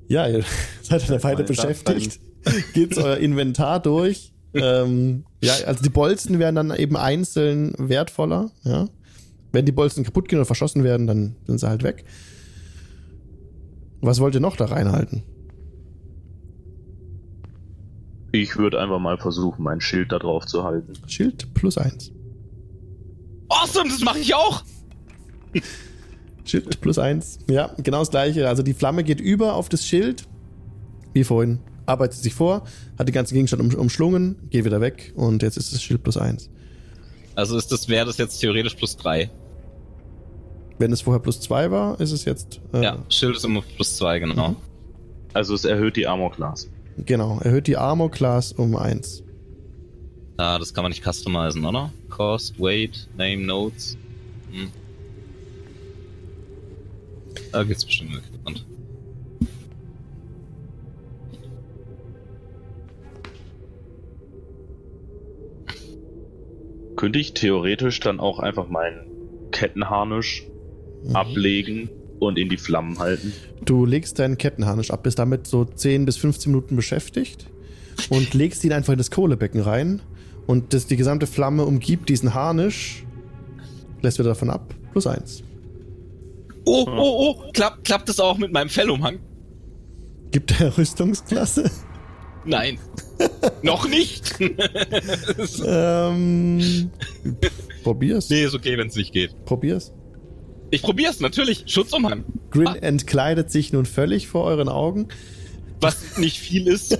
[0.07, 0.43] Ja, ihr
[0.81, 2.19] seid eine Weile beschäftigt.
[2.73, 4.31] Geht euer Inventar durch.
[4.53, 8.87] ähm, ja, also die Bolzen werden dann eben einzeln wertvoller, ja.
[9.51, 12.05] Wenn die Bolzen kaputt gehen oder verschossen werden, dann sind sie halt weg.
[14.01, 15.23] Was wollt ihr noch da reinhalten?
[18.35, 20.93] Ich würde einfach mal versuchen, mein Schild da drauf zu halten.
[21.05, 22.11] Schild plus eins.
[23.47, 24.63] Awesome, das mache ich auch!
[26.43, 27.37] Schild plus eins.
[27.47, 28.47] Ja, genau das gleiche.
[28.47, 30.23] Also die Flamme geht über auf das Schild,
[31.13, 31.59] wie vorhin.
[31.85, 32.63] Arbeitet sich vor,
[32.97, 36.17] hat den ganzen Gegenstand um, umschlungen, geht wieder weg und jetzt ist das Schild plus
[36.17, 36.49] eins.
[37.35, 39.29] Also ist das, wäre das jetzt theoretisch plus drei.
[40.79, 42.61] Wenn es vorher plus 2 war, ist es jetzt.
[42.73, 44.49] Äh, ja, Schild ist immer plus 2, genau.
[44.49, 44.55] Mhm.
[45.33, 46.67] Also es erhöht die Armor Class.
[46.97, 49.23] Genau, erhöht die Armor Class um 1.
[50.37, 51.91] Ah, das kann man nicht customizen, oder?
[52.09, 53.97] Cost, Weight, Name, Notes.
[54.51, 54.71] Hm.
[57.51, 58.59] Da gibt's bestimmt Möglichkeiten.
[66.95, 70.47] Könnte ich theoretisch dann auch einfach meinen Kettenharnisch
[71.03, 71.15] mhm.
[71.15, 71.89] ablegen
[72.27, 73.33] und in die Flammen halten?
[73.63, 77.47] Du legst deinen Kettenharnisch ab, bist damit so 10 bis 15 Minuten beschäftigt
[78.09, 80.01] und legst ihn einfach in das Kohlebecken rein
[80.47, 83.05] und das, die gesamte Flamme umgibt diesen Harnisch,
[84.01, 85.43] lässt wieder davon ab, plus eins.
[86.65, 89.19] Oh, oh, oh, Klapp, klappt das auch mit meinem Fellumhang?
[90.31, 91.69] Gibt er Rüstungsklasse?
[92.45, 92.79] Nein.
[93.61, 94.35] Noch nicht.
[95.65, 96.89] ähm,
[97.83, 98.29] probier's.
[98.29, 99.45] Nee, ist okay, wenn es nicht geht.
[99.45, 99.93] Probier's.
[100.73, 101.65] Ich probier's, natürlich.
[101.67, 102.23] Schutzumhang.
[102.49, 102.73] Grin ah.
[102.73, 105.07] entkleidet sich nun völlig vor euren Augen.
[105.81, 106.97] Was nicht viel ist.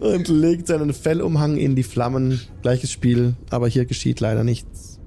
[0.00, 2.38] und legt seinen Fellumhang in die Flammen.
[2.60, 5.00] Gleiches Spiel, aber hier geschieht leider nichts.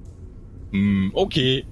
[0.72, 1.64] Mm, okay.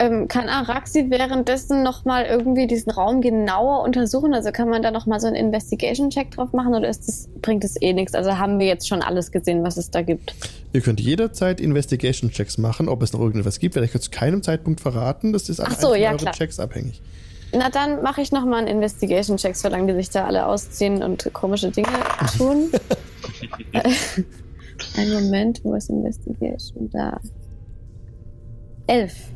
[0.00, 4.32] Ähm, kann Araxi währenddessen nochmal irgendwie diesen Raum genauer untersuchen?
[4.32, 7.80] Also kann man da nochmal so einen Investigation-Check drauf machen oder ist das, bringt das
[7.80, 8.14] eh nichts?
[8.14, 10.36] Also haben wir jetzt schon alles gesehen, was es da gibt?
[10.72, 14.80] Ihr könnt jederzeit Investigation-Checks machen, ob es noch irgendwas gibt, werde ich zu keinem Zeitpunkt
[14.80, 15.32] verraten.
[15.32, 16.34] Das ist Ach so, ja, eure klar.
[16.34, 17.02] Checks abhängig.
[17.52, 21.70] Na dann mache ich nochmal einen Investigation-Check, solange die sich da alle ausziehen und komische
[21.72, 21.88] Dinge
[22.36, 22.70] tun.
[24.96, 26.88] Ein Moment, wo ist Investigation?
[26.90, 27.20] Da.
[28.86, 29.32] Elf.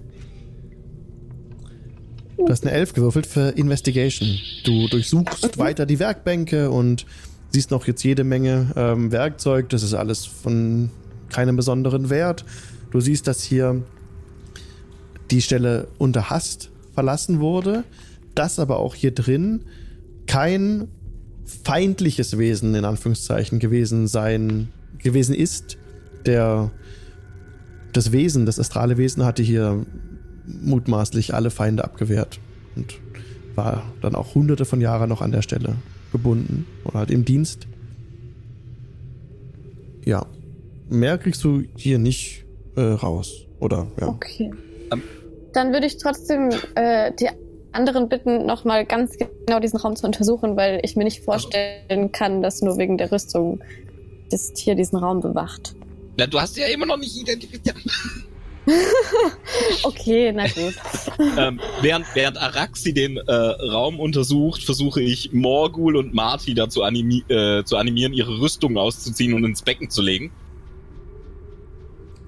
[2.44, 4.38] Du hast eine Elf gewürfelt für Investigation.
[4.64, 5.58] Du durchsuchst okay.
[5.58, 7.06] weiter die Werkbänke und
[7.50, 9.68] siehst noch jetzt jede Menge ähm, Werkzeug.
[9.68, 10.90] Das ist alles von
[11.28, 12.44] keinem besonderen Wert.
[12.90, 13.82] Du siehst, dass hier
[15.30, 17.84] die Stelle unter Hast verlassen wurde,
[18.34, 19.62] dass aber auch hier drin
[20.26, 20.88] kein
[21.64, 25.78] feindliches Wesen in Anführungszeichen gewesen sein gewesen ist.
[26.26, 26.70] Der
[27.92, 29.84] das Wesen, das astrale Wesen hatte hier
[30.46, 32.40] mutmaßlich alle Feinde abgewehrt
[32.76, 32.98] und
[33.54, 35.76] war dann auch hunderte von Jahren noch an der Stelle
[36.10, 37.66] gebunden oder halt im Dienst.
[40.04, 40.26] Ja,
[40.88, 42.44] mehr kriegst du hier nicht
[42.76, 43.86] äh, raus, oder?
[44.00, 44.08] Ja.
[44.08, 44.50] Okay.
[44.90, 45.02] Um.
[45.52, 47.28] Dann würde ich trotzdem äh, die
[47.72, 52.42] anderen bitten, nochmal ganz genau diesen Raum zu untersuchen, weil ich mir nicht vorstellen kann,
[52.42, 53.60] dass nur wegen der Rüstung
[54.30, 55.74] das Tier diesen Raum bewacht.
[56.18, 57.76] Na, du hast ja immer noch nicht identifiziert.
[59.82, 60.74] okay, na gut.
[61.38, 67.24] ähm, während, während Araxi den äh, Raum untersucht, versuche ich Morgul und Marty dazu animi
[67.28, 70.30] äh, zu animieren, ihre Rüstung auszuziehen und ins Becken zu legen.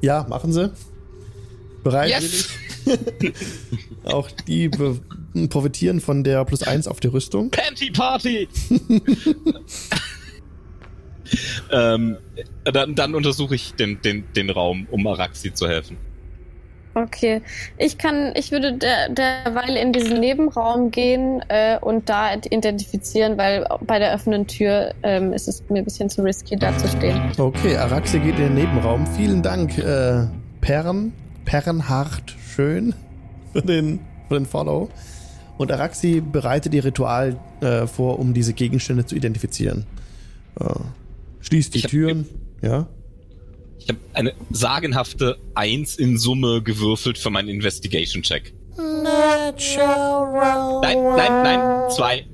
[0.00, 0.72] Ja, machen sie.
[1.82, 2.48] Bereitwillig.
[2.84, 3.32] Yes.
[4.04, 7.50] Auch die profitieren von der plus 1 auf die Rüstung.
[7.50, 8.48] Panty Party!
[11.70, 12.18] ähm,
[12.64, 15.96] dann, dann untersuche ich den, den, den Raum, um Araxi zu helfen.
[16.94, 17.42] Okay,
[17.76, 23.66] ich kann, ich würde der, derweil in diesen Nebenraum gehen äh, und da identifizieren, weil
[23.80, 27.20] bei der offenen Tür ähm, ist es mir ein bisschen zu risky, da zu stehen.
[27.36, 29.06] Okay, Araxe geht in den Nebenraum.
[29.08, 30.26] Vielen Dank, äh,
[30.60, 31.12] Pern,
[31.44, 32.94] Pernhard, schön
[33.52, 33.98] für den,
[34.28, 34.88] für den Follow.
[35.58, 39.86] Und Araxi bereitet ihr Ritual äh, vor, um diese Gegenstände zu identifizieren.
[40.60, 40.66] Äh,
[41.40, 42.26] schließt die Türen,
[42.62, 42.86] ja.
[43.84, 48.54] Ich habe eine sagenhafte 1 in Summe gewürfelt für meinen Investigation-Check.
[48.76, 49.54] Nein,
[50.82, 52.24] nein, nein, 2.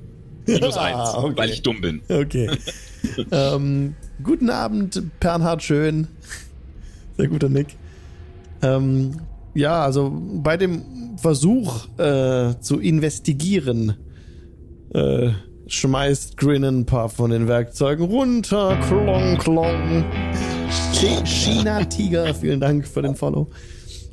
[0.47, 1.33] Minus 1, ah, okay.
[1.37, 2.01] weil ich dumm bin.
[2.07, 2.49] Okay.
[3.31, 6.07] ähm, guten Abend, Bernhard Schön.
[7.17, 7.67] Sehr guter Nick.
[8.61, 9.19] Ähm,
[9.53, 13.97] ja, also bei dem Versuch äh, zu investigieren,
[14.93, 15.31] äh,
[15.67, 18.79] schmeißt Grin ein paar von den Werkzeugen runter.
[18.87, 20.05] Klong, klong.
[21.25, 23.47] China-Tiger, vielen Dank für den Follow.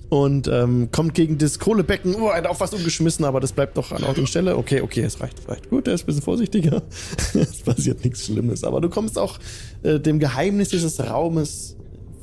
[0.09, 2.15] Und ähm, kommt gegen das Kohlebecken.
[2.15, 4.57] Oh, er hat auch fast umgeschmissen, aber das bleibt doch an Ort und Stelle.
[4.57, 5.69] Okay, okay, es reicht, es reicht.
[5.69, 6.83] Gut, er ist ein bisschen vorsichtiger.
[7.35, 8.65] es passiert nichts Schlimmes.
[8.65, 9.39] Aber du kommst auch
[9.83, 11.77] äh, dem Geheimnis dieses Raumes,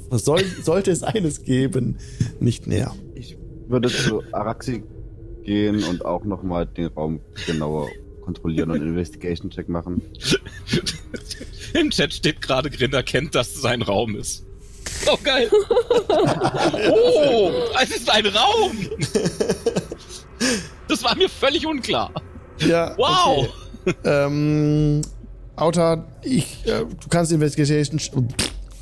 [0.10, 1.98] soll, sollte es eines geben,
[2.40, 2.94] nicht näher.
[3.14, 3.38] Ich
[3.68, 4.84] würde zu Araxi
[5.44, 7.88] gehen und auch nochmal den Raum genauer
[8.26, 10.02] kontrollieren und Investigation-Check machen.
[11.74, 14.46] Im Chat steht gerade, Grinder kennt, dass es ein Raum ist.
[15.08, 15.50] Oh, geil.
[16.90, 18.78] oh, es ist ein Raum.
[20.88, 22.12] Das war mir völlig unklar.
[22.60, 22.96] Ja.
[22.98, 23.50] Wow.
[23.86, 23.96] Okay.
[24.04, 25.02] ähm,
[25.56, 28.00] Autor, ich, äh, du kannst Investigation,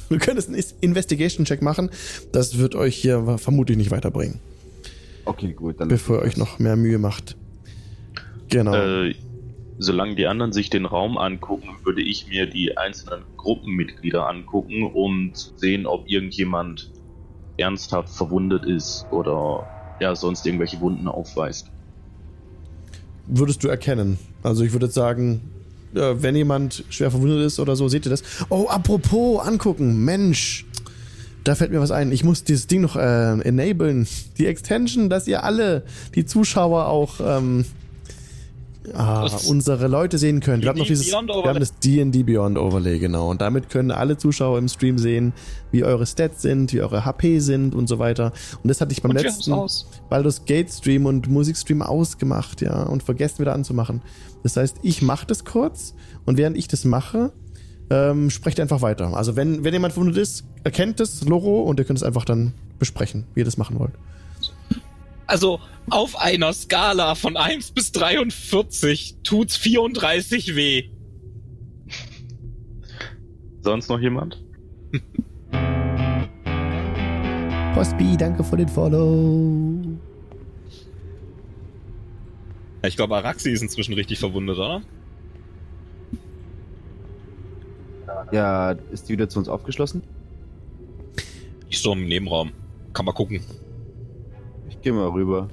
[0.10, 1.90] du könntest einen Investigation-Check machen.
[2.32, 4.40] Das wird euch hier vermutlich nicht weiterbringen.
[5.26, 5.80] Okay, gut.
[5.80, 7.38] Dann bevor ihr euch noch mehr Mühe macht.
[8.50, 8.74] Genau.
[8.76, 9.16] Äh,
[9.78, 15.54] solange die anderen sich den Raum angucken, würde ich mir die einzelnen Gruppenmitglieder angucken und
[15.56, 16.92] sehen, ob irgendjemand
[17.58, 19.68] ernsthaft verwundet ist oder
[20.00, 21.68] ja, sonst irgendwelche Wunden aufweist.
[23.28, 24.18] Würdest du erkennen?
[24.42, 25.42] Also ich würde sagen,
[25.94, 28.24] wenn jemand schwer verwundet ist oder so, seht ihr das?
[28.50, 30.66] Oh, apropos, angucken, Mensch.
[31.44, 32.12] Da fällt mir was ein.
[32.12, 34.08] Ich muss dieses Ding noch äh, enablen.
[34.38, 35.84] Die Extension, dass ihr alle,
[36.16, 37.66] die Zuschauer auch ähm,
[38.94, 40.64] ah, unsere Leute sehen könnt.
[40.64, 43.30] Wir haben noch dieses, wir haben das D&D Beyond Overlay, genau.
[43.30, 45.34] Und damit können alle Zuschauer im Stream sehen,
[45.72, 48.34] wie eure Stats sind, wie eure HP sind und so weiter.
[48.62, 49.56] Und das hatte ich beim und letzten
[50.10, 54.02] Baldur's Gate Stream und Musikstream ausgemacht, ja, und vergessen wieder anzumachen.
[54.44, 55.94] Das heißt, ich mache das kurz
[56.26, 57.32] und während ich das mache,
[57.90, 59.16] ähm, sprecht einfach weiter.
[59.16, 62.26] Also wenn, wenn jemand von uns ist, erkennt das Logo und ihr könnt es einfach
[62.26, 63.94] dann besprechen, wie ihr das machen wollt.
[65.28, 65.60] Also
[65.90, 70.90] auf einer Skala von 1 bis 43 tut's 34 weh.
[73.62, 74.44] Sonst noch jemand?
[77.74, 79.98] Postby, danke für den Follow.
[82.86, 84.82] Ich glaube, Araxi ist inzwischen richtig verwundet, oder?
[88.32, 90.04] Ja, ist die wieder zu uns aufgeschlossen?
[91.70, 92.52] Ich so im Nebenraum.
[92.94, 93.42] Kann man gucken.
[94.84, 95.50] Gehe mal rüber.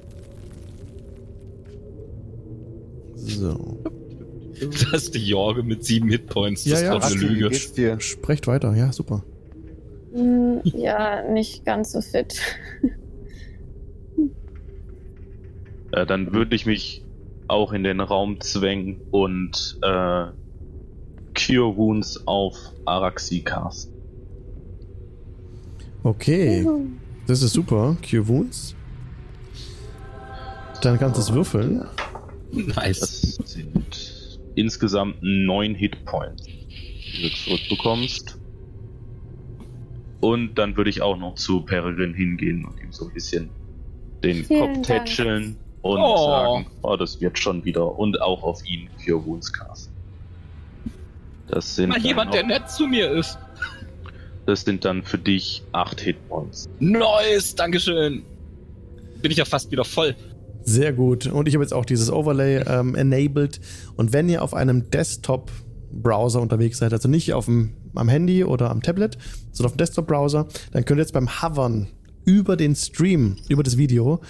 [3.15, 3.77] So.
[4.61, 6.65] Das ist die Jorge mit sieben Hitpoints.
[6.65, 7.49] Das ja, ist ja, eine Lüge.
[7.49, 7.99] Geht's dir?
[7.99, 9.23] Sprecht weiter, ja, super.
[10.13, 12.39] Hm, ja, nicht ganz so fit.
[15.93, 17.03] äh, dann würde ich mich
[17.47, 20.27] auch in den Raum zwängen und äh,
[21.33, 22.55] Cure Wounds auf
[22.85, 23.95] Araxi casten.
[26.03, 26.67] Okay.
[27.25, 27.97] Das ist super.
[28.07, 28.75] Cure Wounds.
[30.81, 31.85] Dann kannst du es würfeln.
[32.51, 33.37] Nice.
[33.37, 38.37] Das sind insgesamt neun Hitpoints, die du zurückbekommst.
[40.19, 43.49] Und dann würde ich auch noch zu Peregrine hingehen und ihm so ein bisschen
[44.23, 46.25] den Vielen Kopf tätscheln und oh.
[46.25, 47.97] sagen, oh, das wird schon wieder.
[47.97, 49.93] Und auch auf ihn Cure Wounds casten.
[51.47, 53.37] Das sind Mal jemand, der nett zu mir ist.
[54.45, 56.69] Das sind dann für dich 8 Hitpoints.
[56.79, 58.23] Nice, Dankeschön.
[59.21, 60.15] Bin ich ja fast wieder voll.
[60.63, 61.27] Sehr gut.
[61.27, 63.59] Und ich habe jetzt auch dieses Overlay ähm, enabled.
[63.95, 68.69] Und wenn ihr auf einem Desktop-Browser unterwegs seid, also nicht auf dem, am Handy oder
[68.69, 69.17] am Tablet,
[69.51, 71.87] sondern auf dem Desktop-Browser, dann könnt ihr jetzt beim Hovern
[72.25, 74.21] über den Stream, über das Video,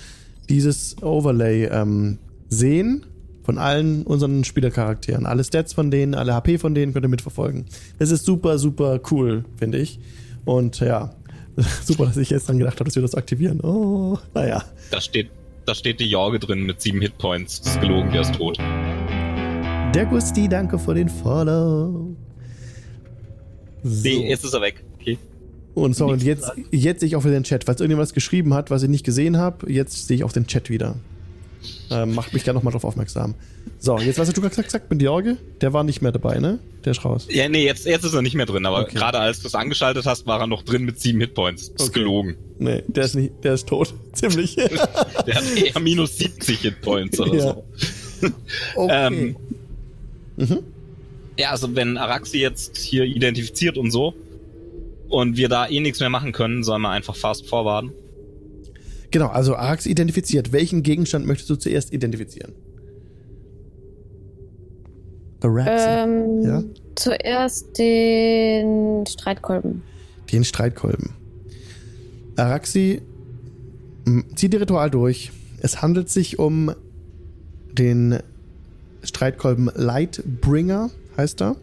[0.50, 3.06] dieses Overlay ähm, sehen
[3.44, 5.26] von allen unseren Spielercharakteren.
[5.26, 7.66] Alle Stats von denen, alle HP von denen könnt ihr mitverfolgen.
[8.00, 10.00] Das ist super, super cool, finde ich.
[10.46, 11.16] Und ja,
[11.84, 13.62] super, dass ich jetzt dann gedacht habe, dass wir das aktivieren.
[13.62, 14.64] Oh, naja.
[14.92, 15.32] Da steht,
[15.66, 17.62] da steht die Jorge drin mit sieben Hitpoints.
[17.62, 18.58] Das ist gelogen, der ist tot.
[19.94, 22.16] Der Gusti, danke für den Follow.
[23.84, 24.08] So.
[24.08, 24.84] Nee, jetzt ist er weg.
[25.00, 25.18] Okay.
[25.74, 27.64] Und so, und jetzt, jetzt sehe ich auch wieder den Chat.
[27.64, 30.48] Falls irgendjemand was geschrieben hat, was ich nicht gesehen habe, jetzt sehe ich auch den
[30.48, 30.96] Chat wieder.
[31.90, 33.36] Ähm, macht mich gerne nochmal drauf aufmerksam.
[33.80, 35.38] So, jetzt hast du gesagt, gesagt mit Jorge?
[35.60, 36.60] Der war nicht mehr dabei, ne?
[36.86, 37.28] Der ist raus.
[37.30, 38.96] Ja, nee, jetzt, jetzt ist er nicht mehr drin, aber okay.
[38.96, 41.74] gerade als du es angeschaltet hast, war er noch drin mit sieben Hitpoints.
[41.74, 41.84] Das okay.
[41.84, 42.36] ist gelogen.
[42.60, 43.94] Nee, der ist nicht, der ist tot.
[44.14, 44.56] Ziemlich.
[44.56, 47.42] der hat eher minus 70 Hitpoints oder ja.
[47.42, 47.64] so.
[48.76, 49.08] Okay.
[49.08, 49.36] Ähm,
[50.38, 50.60] mhm.
[51.40, 54.14] Ja, also wenn Araxi jetzt hier identifiziert und so
[55.10, 57.92] und wir da eh nichts mehr machen können, sollen wir einfach fast forwarden.
[59.12, 60.54] Genau, also Arax identifiziert.
[60.54, 62.54] Welchen Gegenstand möchtest du zuerst identifizieren?
[65.42, 65.84] Arax?
[65.86, 66.64] Ähm, ja?
[66.96, 69.84] Zuerst den Streitkolben.
[70.32, 71.12] Den Streitkolben.
[72.38, 73.02] Araxi
[74.36, 75.32] zieht die Ritual durch.
[75.62, 76.74] Es handelt sich um
[77.74, 78.20] den
[79.04, 81.56] Streitkolben Lightbringer, heißt er.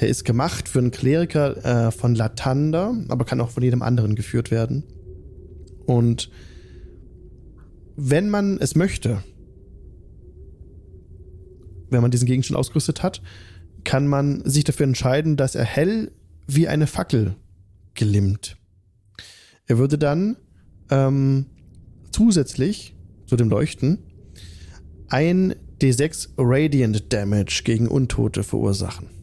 [0.00, 4.14] Der ist gemacht für einen Kleriker äh, von Latanda, aber kann auch von jedem anderen
[4.14, 4.82] geführt werden.
[5.86, 6.30] Und
[7.96, 9.22] wenn man es möchte,
[11.90, 13.22] wenn man diesen Gegenstand ausgerüstet hat,
[13.84, 16.12] kann man sich dafür entscheiden, dass er hell
[16.46, 17.36] wie eine Fackel
[17.94, 18.56] glimmt.
[19.66, 20.36] Er würde dann
[20.90, 21.46] ähm,
[22.10, 22.94] zusätzlich
[23.26, 23.98] zu dem Leuchten
[25.08, 29.15] ein D6 Radiant Damage gegen Untote verursachen.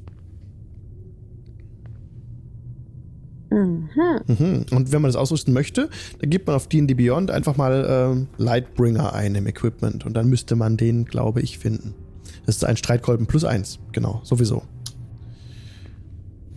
[3.54, 3.90] Mhm.
[4.28, 4.66] Mhm.
[4.72, 5.90] Und wenn man das ausrüsten möchte,
[6.20, 10.28] dann gibt man auf D&D Beyond einfach mal äh, Lightbringer ein im Equipment und dann
[10.28, 11.94] müsste man den, glaube ich, finden.
[12.46, 14.64] Das ist ein Streitkolben plus eins, genau, sowieso.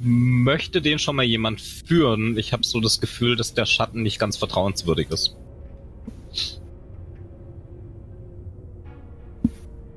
[0.00, 2.36] Möchte den schon mal jemand führen?
[2.38, 5.36] Ich habe so das Gefühl, dass der Schatten nicht ganz vertrauenswürdig ist.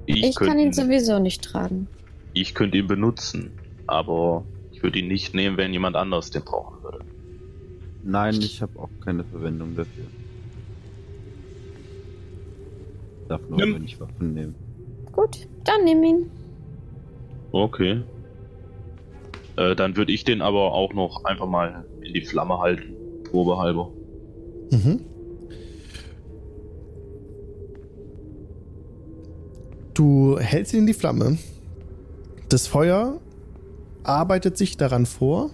[0.06, 1.88] Ich, ich kann ihn sowieso nicht tragen.
[2.34, 3.52] Ich könnte ihn benutzen,
[3.88, 4.44] aber
[4.80, 6.99] ich würde ihn nicht nehmen, wenn jemand anderes den brauchen würde.
[8.01, 10.06] Nein, ich habe auch keine Verwendung dafür.
[13.22, 13.76] Ich darf nur, Nimm.
[13.76, 14.56] wenn ich Waffen nehmen.
[15.11, 16.31] Gut, dann nimm ihn.
[17.51, 18.03] Okay.
[19.57, 22.95] Äh, dann würde ich den aber auch noch einfach mal in die Flamme halten
[23.26, 23.91] Probe halber.
[24.72, 25.01] Mhm.
[29.93, 31.38] Du hältst ihn in die Flamme.
[32.47, 33.19] Das Feuer
[34.10, 35.52] arbeitet sich daran vor,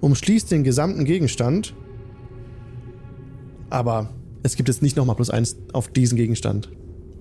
[0.00, 1.74] umschließt den gesamten Gegenstand,
[3.70, 4.10] aber
[4.42, 6.68] es gibt jetzt nicht nochmal plus eins auf diesen Gegenstand.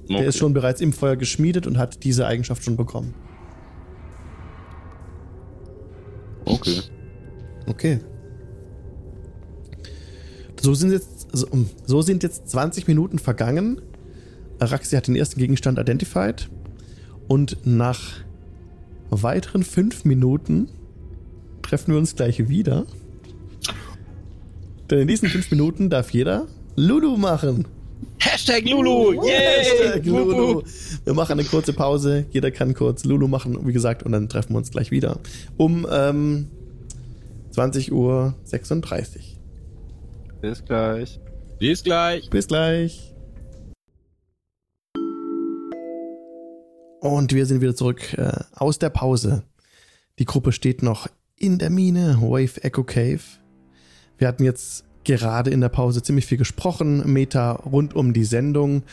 [0.06, 0.18] Okay.
[0.18, 3.14] Der ist schon bereits im Feuer geschmiedet und hat diese Eigenschaft schon bekommen.
[6.46, 6.82] Okay.
[7.68, 8.00] Okay.
[10.60, 11.28] So sind jetzt,
[11.86, 13.82] so sind jetzt 20 Minuten vergangen.
[14.58, 16.50] Araxi hat den ersten Gegenstand identified.
[17.28, 18.24] Und nach
[19.12, 20.70] weiteren 5 Minuten
[21.62, 22.86] treffen wir uns gleich wieder.
[24.90, 27.68] Denn in diesen 5 Minuten darf jeder Lulu machen.
[28.20, 29.24] Hashtag Lulu!
[29.26, 29.64] Yay!
[29.64, 30.64] Hashtag Lulu.
[31.04, 32.26] Wir machen eine kurze Pause.
[32.32, 35.20] Jeder kann kurz Lulu machen, wie gesagt, und dann treffen wir uns gleich wieder.
[35.58, 36.48] Um ähm,
[37.52, 39.38] 20 Uhr 36.
[40.42, 41.20] Bis gleich.
[41.60, 42.30] Bis gleich.
[42.30, 43.09] Bis gleich.
[47.00, 49.44] Und wir sind wieder zurück äh, aus der Pause.
[50.20, 51.08] Die Gruppe steht noch
[51.38, 53.22] in der Mine, Wave Echo Cave.
[54.18, 58.84] Wir hatten jetzt gerade in der Pause ziemlich viel gesprochen, Meta rund um die Sendung.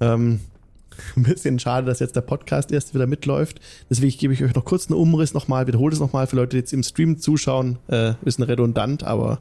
[0.00, 0.40] Ähm,
[1.16, 3.60] ein bisschen schade, dass jetzt der Podcast erst wieder mitläuft.
[3.90, 6.58] Deswegen gebe ich euch noch kurz einen Umriss nochmal, wiederhole es nochmal für Leute, die
[6.58, 7.78] jetzt im Stream zuschauen.
[7.88, 9.40] Äh, bisschen redundant, aber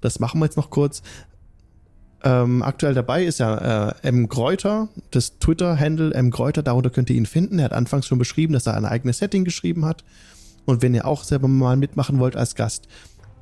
[0.00, 1.02] das machen wir jetzt noch kurz.
[2.24, 4.28] Ähm, aktuell dabei ist ja äh, M.
[4.28, 6.30] Gräuter, das Twitter-Handle M.
[6.30, 7.58] Gräuter, darunter könnt ihr ihn finden.
[7.58, 10.02] Er hat anfangs schon beschrieben, dass er ein eigenes Setting geschrieben hat.
[10.64, 12.88] Und wenn ihr auch selber mal mitmachen wollt als Gast,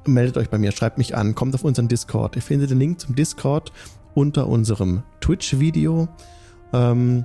[0.07, 2.37] meldet euch bei mir, schreibt mich an, kommt auf unseren Discord.
[2.37, 3.73] Ihr findet den Link zum Discord
[4.15, 6.09] unter unserem Twitch-Video.
[6.73, 7.25] Ähm,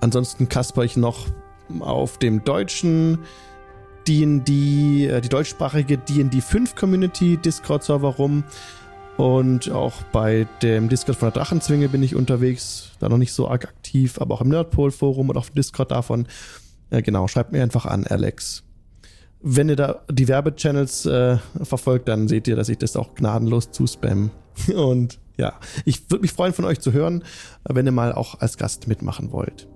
[0.00, 1.26] ansonsten kasper ich noch
[1.78, 3.18] auf dem deutschen
[4.08, 8.44] D&D, äh, die deutschsprachige D&D 5 Community Discord-Server rum.
[9.16, 12.92] Und auch bei dem Discord von der Drachenzwinge bin ich unterwegs.
[13.00, 16.26] Da noch nicht so arg aktiv, aber auch im Nerdpol-Forum und auf dem Discord davon.
[16.90, 18.64] Äh, genau, schreibt mir einfach an, Alex
[19.42, 23.70] wenn ihr da die Werbechannels äh, verfolgt, dann seht ihr, dass ich das auch gnadenlos
[23.70, 24.30] zuspam.
[24.74, 25.54] Und ja,
[25.84, 27.24] ich würde mich freuen, von euch zu hören,
[27.64, 29.66] wenn ihr mal auch als Gast mitmachen wollt.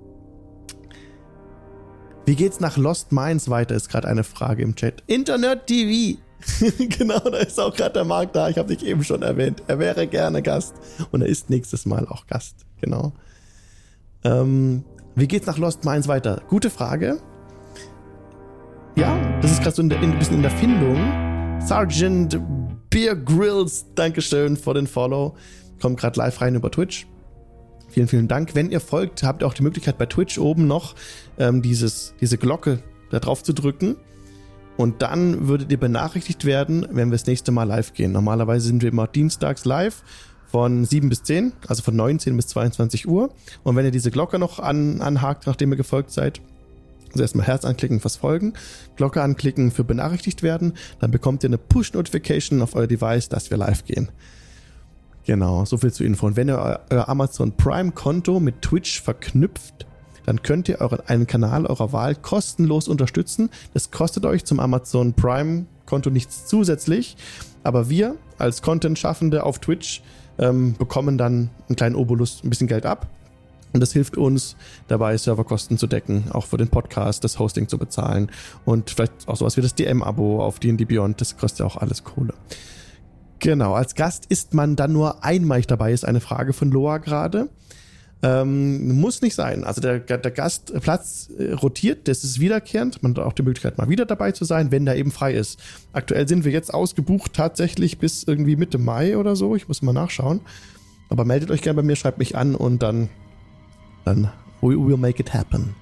[2.27, 5.03] Wie geht's nach Lost Minds weiter, ist gerade eine Frage im Chat.
[5.07, 6.19] Internet TV!
[6.99, 8.49] genau, da ist auch gerade der Marc da.
[8.49, 9.63] Ich habe dich eben schon erwähnt.
[9.67, 10.75] Er wäre gerne Gast.
[11.11, 12.67] Und er ist nächstes Mal auch Gast.
[12.81, 13.13] Genau.
[14.25, 14.85] Ähm,
[15.15, 16.43] wie geht's nach Lost Minds weiter?
[16.49, 17.21] Gute Frage.
[18.97, 19.89] Ja, das ist gerade so ein
[20.19, 21.61] bisschen in der Findung.
[21.61, 22.39] Sergeant
[22.91, 25.35] Beer Grills, Dankeschön für den Follow.
[25.81, 27.07] Kommt gerade live rein über Twitch.
[27.89, 28.55] Vielen, vielen Dank.
[28.55, 30.95] Wenn ihr folgt, habt ihr auch die Möglichkeit bei Twitch oben noch
[31.39, 32.81] ähm, dieses, diese Glocke
[33.11, 33.97] da drauf zu drücken.
[34.77, 38.13] Und dann würdet ihr benachrichtigt werden, wenn wir das nächste Mal live gehen.
[38.13, 40.03] Normalerweise sind wir immer dienstags live
[40.47, 43.31] von 7 bis 10, also von 19 bis 22 Uhr.
[43.63, 46.41] Und wenn ihr diese Glocke noch an, anhakt, nachdem ihr gefolgt seid,
[47.13, 48.55] also erstmal Herz anklicken fürs Folgen,
[48.97, 53.57] Glocke anklicken für benachrichtigt werden, dann bekommt ihr eine Push-Notification auf euer Device, dass wir
[53.57, 54.11] live gehen.
[55.25, 56.27] Genau, so viel zu Info.
[56.27, 59.87] Und wenn ihr euer Amazon Prime-Konto mit Twitch verknüpft,
[60.27, 63.51] dann könnt ihr euren, einen Kanal eurer Wahl kostenlos unterstützen.
[63.73, 67.17] Das kostet euch zum Amazon Prime-Konto nichts zusätzlich,
[67.63, 70.03] aber wir als Content-Schaffende auf Twitch
[70.39, 73.07] ähm, bekommen dann einen kleinen Obolus, ein bisschen Geld ab
[73.75, 74.57] und das hilft uns
[74.87, 78.31] dabei, Serverkosten zu decken, auch für den Podcast, das Hosting zu bezahlen
[78.65, 82.05] und vielleicht auch sowas wie das DM-Abo auf D&D Beyond, das kostet ja auch alles
[82.05, 82.35] Kohle.
[83.41, 87.51] Genau, als Gast ist man dann nur einmalig dabei, ist eine Frage von Loa gerade.
[88.23, 89.65] Ähm, muss nicht sein.
[89.65, 93.03] Also der, der Gastplatz äh, rotiert, das ist wiederkehrend.
[93.03, 95.61] Man hat auch die Möglichkeit, mal wieder dabei zu sein, wenn der eben frei ist.
[95.93, 99.57] Aktuell sind wir jetzt ausgebucht tatsächlich bis irgendwie Mitte Mai oder so.
[99.57, 100.41] Ich muss mal nachschauen.
[101.11, 103.11] Aber meldet euch gerne bei mir, schreibt mich an und dann
[104.05, 104.31] dann
[104.61, 105.75] we will make it happen.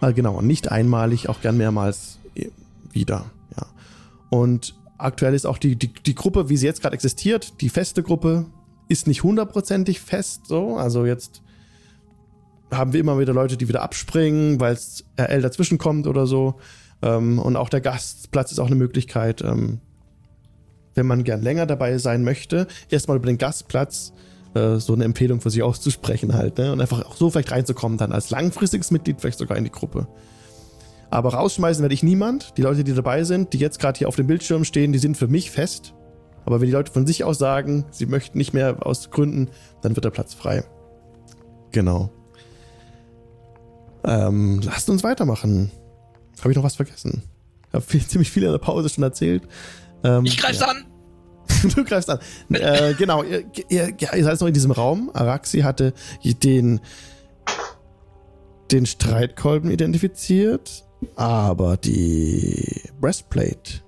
[0.00, 2.48] Also genau, nicht einmalig, auch gern mehrmals äh,
[2.90, 3.26] wieder.
[3.56, 3.66] Ja.
[4.30, 8.02] Und aktuell ist auch die, die, die Gruppe, wie sie jetzt gerade existiert, die feste
[8.02, 8.46] Gruppe,
[8.92, 10.76] ist nicht hundertprozentig fest so.
[10.76, 11.42] Also jetzt
[12.70, 16.54] haben wir immer wieder Leute, die wieder abspringen, weil es RL dazwischen kommt oder so.
[17.02, 19.80] Ähm, und auch der Gastplatz ist auch eine Möglichkeit, ähm,
[20.94, 24.12] wenn man gern länger dabei sein möchte, erstmal über den Gastplatz
[24.54, 26.58] äh, so eine Empfehlung für sich auszusprechen halt.
[26.58, 26.72] Ne?
[26.72, 30.06] Und einfach auch so vielleicht reinzukommen, dann als langfristiges Mitglied vielleicht sogar in die Gruppe.
[31.10, 32.56] Aber rausschmeißen werde ich niemand.
[32.56, 35.16] Die Leute, die dabei sind, die jetzt gerade hier auf dem Bildschirm stehen, die sind
[35.16, 35.94] für mich fest.
[36.44, 39.48] Aber wenn die Leute von sich aus sagen, sie möchten nicht mehr aus Gründen,
[39.80, 40.64] dann wird der Platz frei.
[41.70, 42.10] Genau.
[44.04, 45.70] Ähm, lasst uns weitermachen.
[46.40, 47.22] Habe ich noch was vergessen?
[47.68, 49.42] Ich habe ziemlich viel in der Pause schon erzählt.
[50.04, 50.68] Ähm, ich greif's ja.
[50.68, 50.84] an!
[51.74, 52.18] du greifst an.
[52.50, 55.10] Äh, genau, ihr, ihr, ihr seid noch in diesem Raum.
[55.12, 55.92] Araxi hatte
[56.24, 56.80] den,
[58.70, 60.84] den Streitkolben identifiziert,
[61.16, 63.82] aber die Breastplate,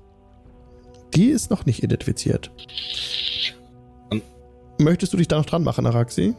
[1.15, 2.51] die ist noch nicht identifiziert.
[4.78, 6.35] Möchtest du dich da noch dran machen, Araxi?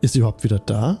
[0.00, 0.98] Ist sie überhaupt wieder da?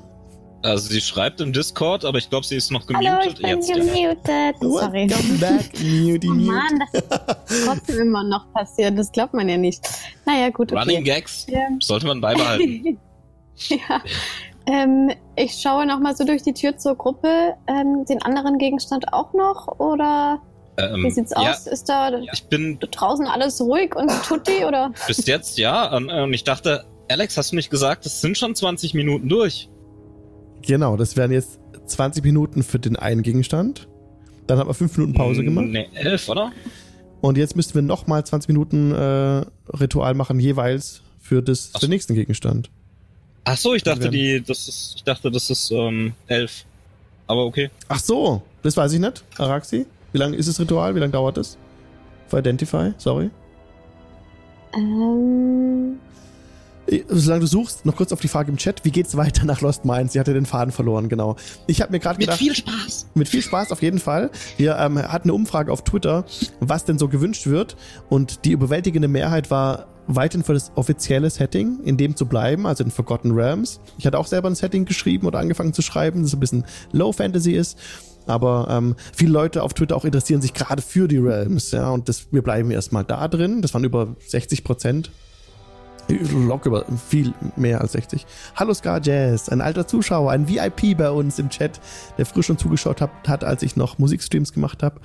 [0.62, 3.08] Also sie schreibt im Discord, aber ich glaube, sie ist noch gemutet.
[3.08, 4.26] Hallo, ich bin jetzt, gemutet.
[4.26, 4.52] Ja.
[4.60, 5.08] Sorry.
[5.08, 8.98] Welcome back, muty, oh Mann, das ist trotzdem immer noch passiert.
[8.98, 9.88] Das glaubt man ja nicht.
[10.26, 10.72] Naja, gut.
[10.72, 10.80] Okay.
[10.80, 11.60] Running Gags ja.
[11.80, 12.98] sollte man beibehalten.
[13.68, 14.02] ja.
[14.66, 17.54] Ähm, ich schaue noch mal so durch die Tür zur Gruppe.
[17.68, 19.78] Ähm, den anderen Gegenstand auch noch?
[19.78, 20.42] Oder
[20.78, 21.66] ähm, wie sieht's ja, aus?
[21.66, 24.64] Ist da ich bin draußen alles ruhig und tutti?
[24.64, 24.92] Oder?
[25.06, 25.94] Bis jetzt ja.
[25.96, 29.68] Und ich dachte, Alex, hast du nicht gesagt, das sind schon 20 Minuten durch?
[30.62, 33.88] Genau, das wären jetzt 20 Minuten für den einen Gegenstand.
[34.46, 35.66] Dann haben wir 5 Minuten Pause gemacht.
[35.66, 36.52] Ne, 11, oder?
[37.20, 39.44] Und jetzt müssten wir nochmal 20 Minuten äh,
[39.76, 42.70] Ritual machen, jeweils für, das, für den nächsten Gegenstand.
[43.44, 46.64] Ach so, ich dachte, die, das ist, ich dachte, das ist ähm, 11.
[47.26, 47.70] Aber okay.
[47.88, 49.24] Ach so, das weiß ich nicht.
[49.38, 50.94] Araxi, wie lange ist das Ritual?
[50.94, 51.58] Wie lange dauert das?
[52.28, 53.30] Für Identify, sorry.
[54.74, 55.98] Ähm,
[57.08, 59.84] Solange du suchst, noch kurz auf die Frage im Chat, wie geht's weiter nach Lost
[59.84, 60.14] Mines?
[60.14, 61.36] Sie hatte den Faden verloren, genau.
[61.66, 62.40] Ich habe mir gerade gedacht...
[62.40, 63.06] Mit viel Spaß.
[63.14, 64.30] Mit viel Spaß, auf jeden Fall.
[64.56, 66.24] Wir ähm, hatten eine Umfrage auf Twitter,
[66.60, 67.76] was denn so gewünscht wird.
[68.08, 72.82] Und die überwältigende Mehrheit war weiterhin für das offizielle Setting, in dem zu bleiben, also
[72.82, 73.80] in Forgotten Realms.
[73.98, 77.12] Ich hatte auch selber ein Setting geschrieben oder angefangen zu schreiben, das ein bisschen Low
[77.12, 77.78] Fantasy ist.
[78.28, 82.08] Aber ähm, viele Leute auf Twitter auch interessieren sich gerade für die Realms, ja, und
[82.08, 83.62] das, wir bleiben erstmal da drin.
[83.62, 85.10] Das waren über 60 Prozent
[86.08, 88.26] Locker viel mehr als 60.
[88.56, 91.80] Hallo Scar Jazz, ein alter Zuschauer, ein VIP bei uns im Chat,
[92.16, 95.00] der früher schon zugeschaut hat, hat als ich noch Musikstreams gemacht habe.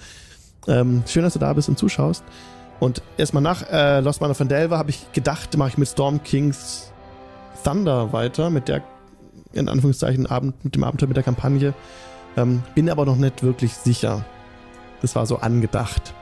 [0.68, 2.24] Ähm, schön, dass du da bist und zuschaust.
[2.80, 6.24] Und erstmal nach äh, Lost Man of Delver habe ich gedacht, mache ich mit Storm
[6.24, 6.92] Kings
[7.64, 8.82] Thunder weiter, mit der,
[9.54, 11.74] in Anführungszeichen, Abend, mit dem Abenteuer, mit der Kampagne.
[12.38, 14.26] Ähm, bin aber noch nicht wirklich sicher.
[15.02, 16.14] Das war so angedacht.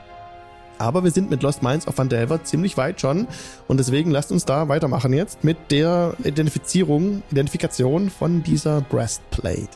[0.78, 3.28] Aber wir sind mit Lost Minds of Van Delver ziemlich weit schon.
[3.68, 9.68] Und deswegen lasst uns da weitermachen jetzt mit der Identifizierung, Identifikation von dieser Breastplate.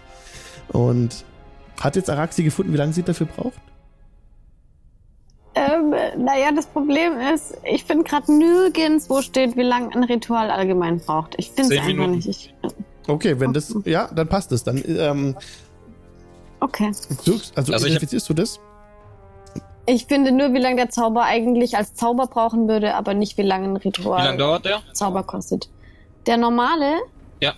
[0.68, 1.24] Und
[1.80, 3.60] hat jetzt Araxi gefunden, wie lange sie dafür braucht?
[5.54, 10.50] Ähm, naja, das Problem ist, ich finde gerade nirgends, wo steht, wie lange ein Ritual
[10.50, 11.34] allgemein braucht.
[11.38, 12.28] Ich finde es einfach nicht.
[12.28, 12.54] Ich,
[13.06, 14.64] okay, wenn das, ja, dann passt es.
[14.64, 15.34] Dann, ähm,
[16.66, 16.92] okay.
[17.24, 18.60] Du, also, also identifizierst du das?
[19.86, 23.42] Ich finde nur, wie lange der Zauber eigentlich als Zauber brauchen würde, aber nicht wie
[23.42, 24.82] lange ein Ritual wie lange dauert der?
[24.92, 25.68] Zauber kostet.
[26.26, 26.96] Der normale?
[27.40, 27.54] Ja.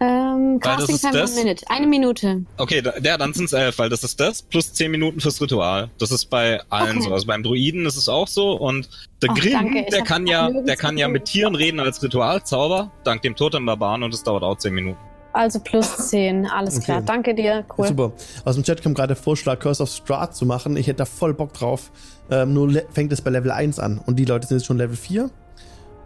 [0.00, 1.36] Ähm, Casting Time das?
[1.36, 1.64] Minute.
[1.68, 2.44] Eine Minute.
[2.56, 5.88] Okay, der, dann sind es elf, weil das ist das plus zehn Minuten fürs Ritual.
[5.98, 7.06] Das ist bei allen okay.
[7.06, 7.12] so.
[7.12, 8.88] Also beim Druiden ist es auch so und
[9.22, 13.36] der Grimm, der kann ja, der kann ja mit Tieren reden als Ritualzauber, dank dem
[13.36, 15.09] Totem-Barbaren und es dauert auch zehn Minuten.
[15.32, 16.84] Also plus 10, alles okay.
[16.84, 17.02] klar.
[17.02, 17.86] Danke dir, cool.
[17.86, 18.12] Super.
[18.44, 20.76] Aus dem Chat kam gerade der Vorschlag, Curse of Strahd zu machen.
[20.76, 21.92] Ich hätte da voll Bock drauf.
[22.30, 24.96] Ähm, nur fängt es bei Level 1 an und die Leute sind jetzt schon Level
[24.96, 25.30] 4.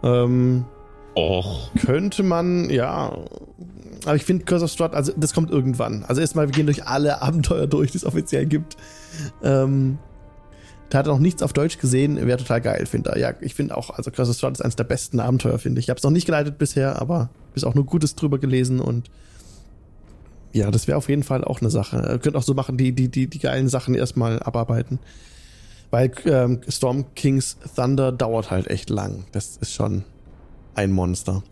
[0.03, 0.65] Ähm,
[1.15, 1.71] Och.
[1.85, 3.17] Könnte man, ja.
[4.05, 6.03] Aber ich finde Curse of Strahd, also das kommt irgendwann.
[6.05, 8.77] Also erstmal, wir gehen durch alle Abenteuer durch, die es offiziell gibt.
[9.43, 9.97] Ähm,
[10.89, 13.21] da hat er noch nichts auf Deutsch gesehen, wäre total geil, finde ich.
[13.21, 15.85] Ja, ich finde auch, also Curse of Strahd ist eines der besten Abenteuer, finde ich.
[15.85, 19.09] Ich habe es noch nicht geleitet bisher, aber bis auch nur Gutes drüber gelesen und
[20.53, 21.97] ja, das wäre auf jeden Fall auch eine Sache.
[22.09, 24.99] Ihr könnt auch so machen, die, die, die, die geilen Sachen erstmal abarbeiten.
[25.91, 29.25] Weil ähm, Storm King's Thunder dauert halt echt lang.
[29.33, 30.05] Das ist schon
[30.73, 31.43] ein Monster.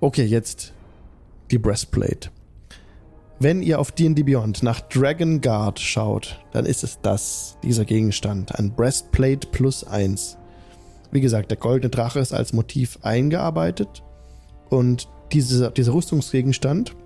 [0.00, 0.72] Okay, jetzt
[1.52, 2.30] die Breastplate.
[3.38, 8.58] Wenn ihr auf D&D Beyond nach Dragon Guard schaut, dann ist es das, dieser Gegenstand,
[8.58, 10.38] ein Breastplate plus eins.
[11.10, 14.02] Wie gesagt, der goldene Drache ist als Motiv eingearbeitet
[14.70, 16.96] und diese, dieser Rüstungsgegenstand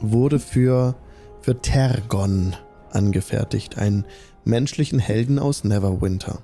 [0.00, 0.96] wurde für,
[1.40, 2.54] für Tergon
[2.90, 4.04] angefertigt, einen
[4.44, 6.40] menschlichen Helden aus Neverwinter.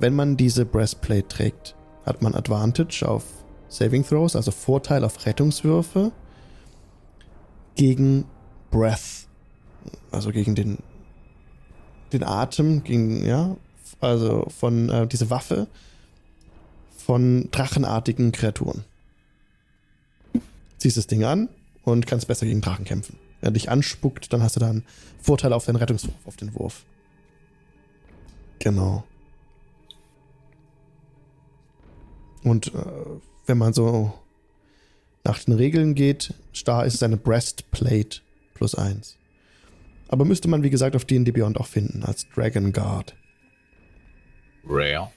[0.00, 3.24] Wenn man diese Breastplate trägt, hat man Advantage auf
[3.68, 6.10] Saving Throws, also Vorteil auf Rettungswürfe
[7.76, 8.24] gegen
[8.70, 9.28] Breath,
[10.10, 10.78] also gegen den,
[12.12, 13.56] den Atem, gegen, ja,
[14.00, 15.68] also von äh, diese Waffe
[16.96, 18.84] von drachenartigen Kreaturen.
[20.78, 21.48] Ziehst das Ding an
[21.84, 23.18] und kannst besser gegen Drachen kämpfen.
[23.40, 24.84] Wenn er dich anspuckt, dann hast du dann
[25.22, 26.84] Vorteil auf deinen Rettungswurf, auf den Wurf.
[28.58, 29.04] Genau.
[32.42, 32.80] Und äh,
[33.46, 34.12] wenn man so
[35.26, 38.20] nach den Regeln geht, Star ist es eine Breastplate
[38.54, 39.18] plus eins.
[40.08, 43.16] Aber müsste man, wie gesagt, auf D&D Beyond auch finden, als Dragon Guard.
[44.64, 45.10] Rare.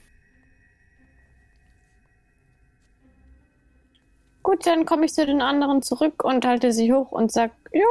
[4.42, 7.84] Gut, dann komme ich zu den anderen zurück und halte sie hoch und sag, ja,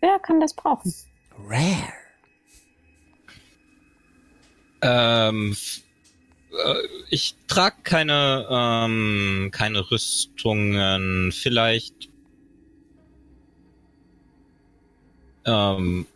[0.00, 0.92] wer kann das brauchen?
[1.46, 1.92] Rare.
[4.82, 5.91] Ähm, äh,
[7.10, 11.32] ich trage keine, ähm, keine Rüstungen.
[11.32, 12.10] Vielleicht.
[15.44, 16.06] Ähm,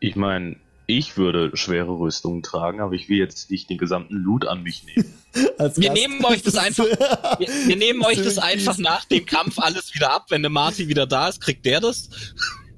[0.00, 0.56] ich meine,
[0.86, 4.84] ich würde schwere Rüstungen tragen, aber ich will jetzt nicht den gesamten Loot an mich
[4.84, 5.14] nehmen.
[5.76, 9.94] wir nehmen euch das einfach, wir, wir nehmen euch das einfach nach dem Kampf alles
[9.94, 10.26] wieder ab.
[10.28, 12.10] Wenn der Marty wieder da ist, kriegt der das.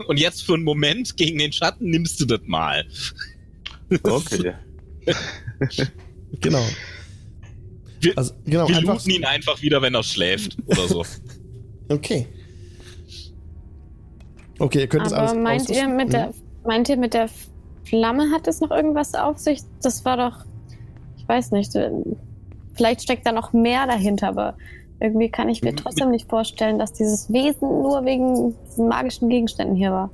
[0.07, 2.87] Und jetzt für einen Moment gegen den Schatten nimmst du das mal.
[4.03, 4.55] Okay.
[6.41, 6.63] genau.
[8.01, 11.05] Wir, also, genau, wir looten ihn einfach wieder, wenn er schläft oder so.
[11.89, 12.27] okay.
[14.59, 16.33] Okay, ihr könnt Aber das alles meint ihr, mit der,
[16.65, 17.29] meint ihr, mit der
[17.85, 19.61] Flamme hat es noch irgendwas auf sich?
[19.83, 20.45] Das war doch,
[21.17, 21.91] ich weiß nicht, äh,
[22.75, 24.57] vielleicht steckt da noch mehr dahinter, aber
[25.01, 29.77] irgendwie kann ich mir trotzdem nicht vorstellen, dass dieses Wesen nur wegen diesen magischen Gegenständen
[29.77, 30.11] hier war.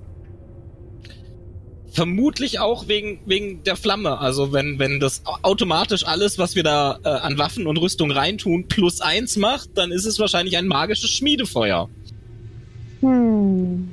[1.92, 4.18] Vermutlich auch wegen, wegen der Flamme.
[4.18, 8.66] Also wenn, wenn das automatisch alles, was wir da äh, an Waffen und Rüstung reintun,
[8.66, 11.90] plus eins macht, dann ist es wahrscheinlich ein magisches Schmiedefeuer.
[13.00, 13.90] Hm.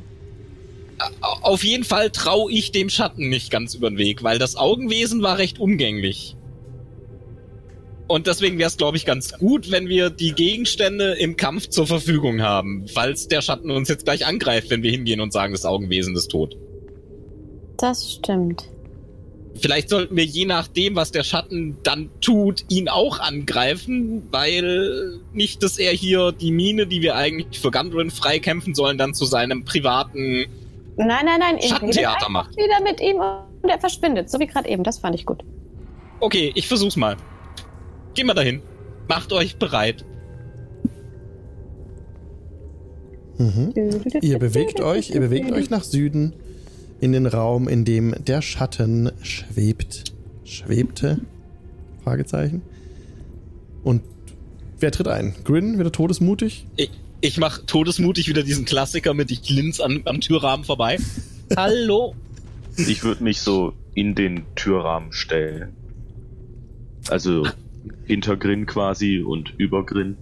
[1.19, 5.21] Auf jeden Fall traue ich dem Schatten nicht ganz über den Weg, weil das Augenwesen
[5.21, 6.37] war recht umgänglich.
[8.07, 11.85] Und deswegen wäre es, glaube ich, ganz gut, wenn wir die Gegenstände im Kampf zur
[11.85, 15.65] Verfügung haben, falls der Schatten uns jetzt gleich angreift, wenn wir hingehen und sagen, das
[15.65, 16.57] Augenwesen ist tot.
[17.79, 18.69] Das stimmt.
[19.55, 25.63] Vielleicht sollten wir je nachdem, was der Schatten dann tut, ihn auch angreifen, weil nicht,
[25.63, 29.65] dass er hier die Mine, die wir eigentlich für Gundren freikämpfen sollen, dann zu seinem
[29.65, 30.45] privaten
[30.95, 32.55] Nein, nein, nein, Schattentheater macht.
[32.57, 33.17] wieder mit ihm
[33.61, 34.83] und er verschwindet, so wie gerade eben.
[34.83, 35.43] Das fand ich gut.
[36.19, 37.15] Okay, ich versuch's mal.
[38.13, 38.61] Geh mal dahin.
[39.07, 40.05] Macht euch bereit.
[43.37, 43.73] Mhm.
[44.21, 46.33] Ihr bewegt euch, ihr bewegt euch nach Süden
[47.01, 50.13] in den Raum, in dem der Schatten schwebt.
[50.43, 51.19] Schwebte?
[52.03, 52.61] Fragezeichen.
[53.83, 54.01] Und
[54.79, 55.35] wer tritt ein?
[55.43, 56.65] Grin, wieder todesmutig?
[56.75, 60.97] Ich, ich mach todesmutig wieder diesen Klassiker mit ich glinz an, am Türrahmen vorbei.
[61.55, 62.15] Hallo?
[62.75, 65.75] Ich würde mich so in den Türrahmen stellen.
[67.09, 67.47] Also
[68.05, 70.17] hinter Grin quasi und über Grin.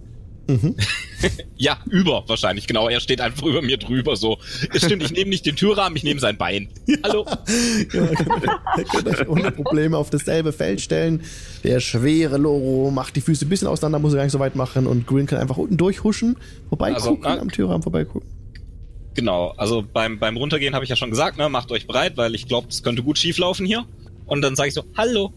[0.48, 0.74] Mhm.
[1.56, 2.88] ja, über wahrscheinlich, genau.
[2.88, 4.16] Er steht einfach über mir drüber.
[4.16, 4.38] So,
[4.72, 6.68] es stimmt, ich nehme nicht den Türrahmen, ich nehme sein Bein.
[7.04, 7.26] Hallo.
[7.92, 8.08] ja,
[8.78, 11.22] ihr könnt euch ohne Probleme auf dasselbe Feld stellen.
[11.64, 14.56] Der schwere Loro macht die Füße ein bisschen auseinander, muss er gar nicht so weit
[14.56, 16.36] machen und Green kann einfach unten durchhuschen,
[16.70, 18.28] vorbeigucken, also, am Türrahmen vorbeigucken.
[19.14, 22.34] Genau, also beim, beim Runtergehen habe ich ja schon gesagt, ne, macht euch bereit, weil
[22.34, 23.84] ich glaube, das könnte gut schieflaufen hier.
[24.24, 25.34] Und dann sage ich so, hallo.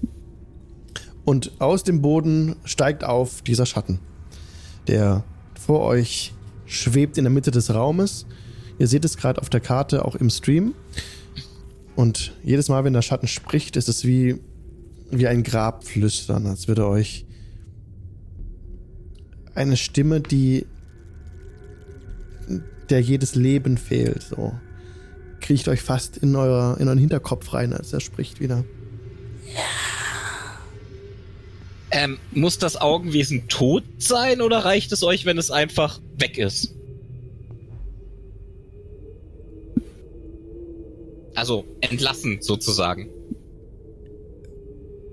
[1.25, 3.99] Und aus dem Boden steigt auf dieser Schatten
[4.87, 5.23] der
[5.59, 6.33] vor euch
[6.65, 8.25] schwebt in der Mitte des Raumes.
[8.79, 10.73] Ihr seht es gerade auf der Karte, auch im Stream.
[11.95, 14.39] Und jedes Mal, wenn der Schatten spricht, ist es wie,
[15.11, 17.25] wie ein Grabflüstern, als würde euch
[19.53, 20.65] eine Stimme, die
[22.89, 24.53] der jedes Leben fehlt, so
[25.39, 28.63] kriecht euch fast in, euer, in euren Hinterkopf rein, als er spricht wieder.
[29.53, 29.90] Ja.
[31.91, 36.73] Ähm, muss das Augenwesen tot sein oder reicht es euch, wenn es einfach weg ist?
[41.35, 43.09] Also entlassen sozusagen.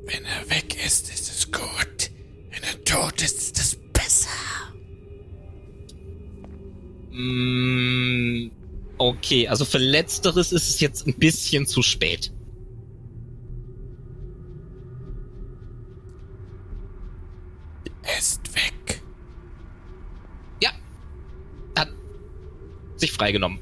[0.05, 2.11] Wenn er weg ist, ist es gut.
[2.51, 4.29] Wenn er tot ist, ist es besser.
[7.11, 8.51] Mm,
[8.99, 12.33] okay, also für letzteres ist es jetzt ein bisschen zu spät.
[18.19, 19.03] Ist weg.
[20.63, 20.71] Ja.
[21.77, 21.89] Hat
[22.97, 23.59] sich freigenommen.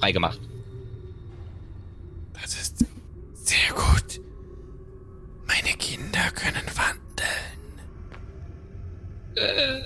[0.00, 0.40] Freigemacht.
[2.40, 2.84] Das ist
[3.34, 4.20] sehr gut.
[5.46, 7.58] Meine Kinder können wandeln.
[9.34, 9.82] Äh,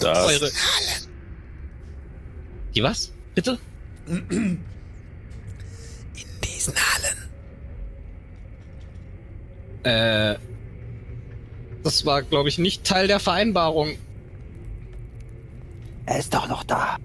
[0.00, 0.26] das.
[0.26, 0.50] Eure.
[2.74, 3.12] Die was?
[3.34, 3.58] Bitte?
[4.06, 4.64] In
[6.44, 7.18] diesen Hallen.
[9.84, 10.49] Äh,
[11.82, 13.96] das war, glaube ich, nicht Teil der Vereinbarung.
[16.06, 16.96] Er ist doch noch da.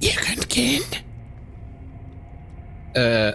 [0.00, 0.82] Ihr könnt gehen.
[2.94, 3.32] Äh,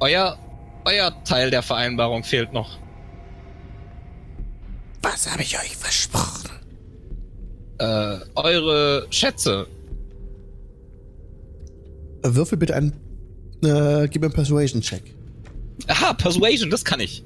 [0.00, 0.38] euer,
[0.84, 2.78] euer Teil der Vereinbarung fehlt noch.
[5.02, 6.50] Was habe ich euch versprochen?
[7.78, 9.66] Äh, eure Schätze.
[12.22, 12.92] Würfel bitte einen.
[13.62, 15.14] Äh, gib mir einen Persuasion-Check.
[15.88, 17.22] Aha, Persuasion, das kann ich.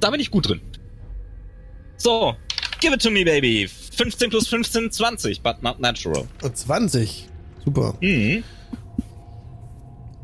[0.00, 0.60] Da bin ich gut drin.
[1.98, 2.36] So,
[2.80, 3.66] give it to me, baby.
[3.66, 6.26] 15 plus 15, 20, but not natural.
[6.40, 7.26] 20.
[7.64, 7.94] Super.
[8.00, 8.44] Mhm.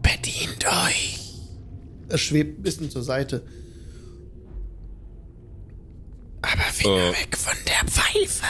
[0.00, 1.18] Bedient euch.
[2.08, 3.42] Er schwebt ein bisschen zur Seite.
[6.42, 7.12] Aber Finger uh.
[7.12, 8.46] weg von der Pfeife.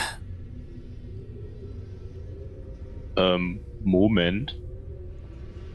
[3.15, 4.55] Ähm, Moment.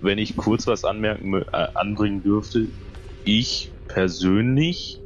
[0.02, 1.44] Wenn ich kurz was anmerken, äh,
[1.74, 2.68] anbringen dürfte,
[3.24, 4.99] ich persönlich,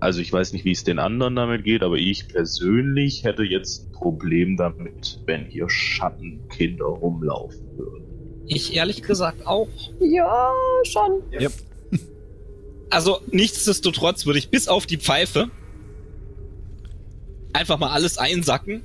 [0.00, 3.86] also ich weiß nicht, wie es den anderen damit geht, aber ich persönlich hätte jetzt
[3.86, 8.04] ein Problem damit, wenn hier Schattenkinder rumlaufen würden.
[8.46, 9.68] Ich ehrlich gesagt auch.
[10.00, 10.52] Ja,
[10.84, 11.22] schon.
[11.32, 11.52] Yep.
[12.90, 15.50] Also nichtsdestotrotz würde ich bis auf die Pfeife
[17.52, 18.82] einfach mal alles einsacken.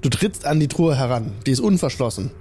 [0.00, 1.32] Du trittst an die Truhe heran.
[1.46, 2.32] Die ist unverschlossen.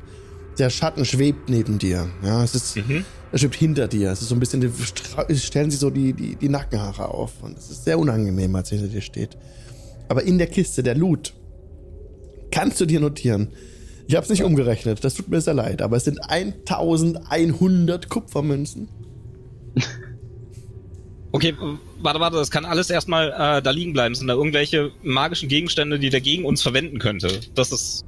[0.57, 2.09] Der Schatten schwebt neben dir.
[2.23, 3.05] Ja, es ist, mhm.
[3.31, 4.11] Er schwebt hinter dir.
[4.11, 4.61] Es ist so ein bisschen,
[5.35, 7.41] stellen sich so die, die, die Nackenhaare auf.
[7.41, 9.37] Und es ist sehr unangenehm, als er hinter dir steht.
[10.09, 11.33] Aber in der Kiste, der Loot,
[12.51, 13.49] kannst du dir notieren,
[14.07, 18.89] ich habe es nicht umgerechnet, das tut mir sehr leid, aber es sind 1100 Kupfermünzen.
[21.33, 21.55] Okay,
[22.01, 24.15] warte, warte, das kann alles erstmal äh, da liegen bleiben.
[24.15, 27.39] Sind da irgendwelche magischen Gegenstände, die der gegen uns verwenden könnte?
[27.55, 28.03] Das ist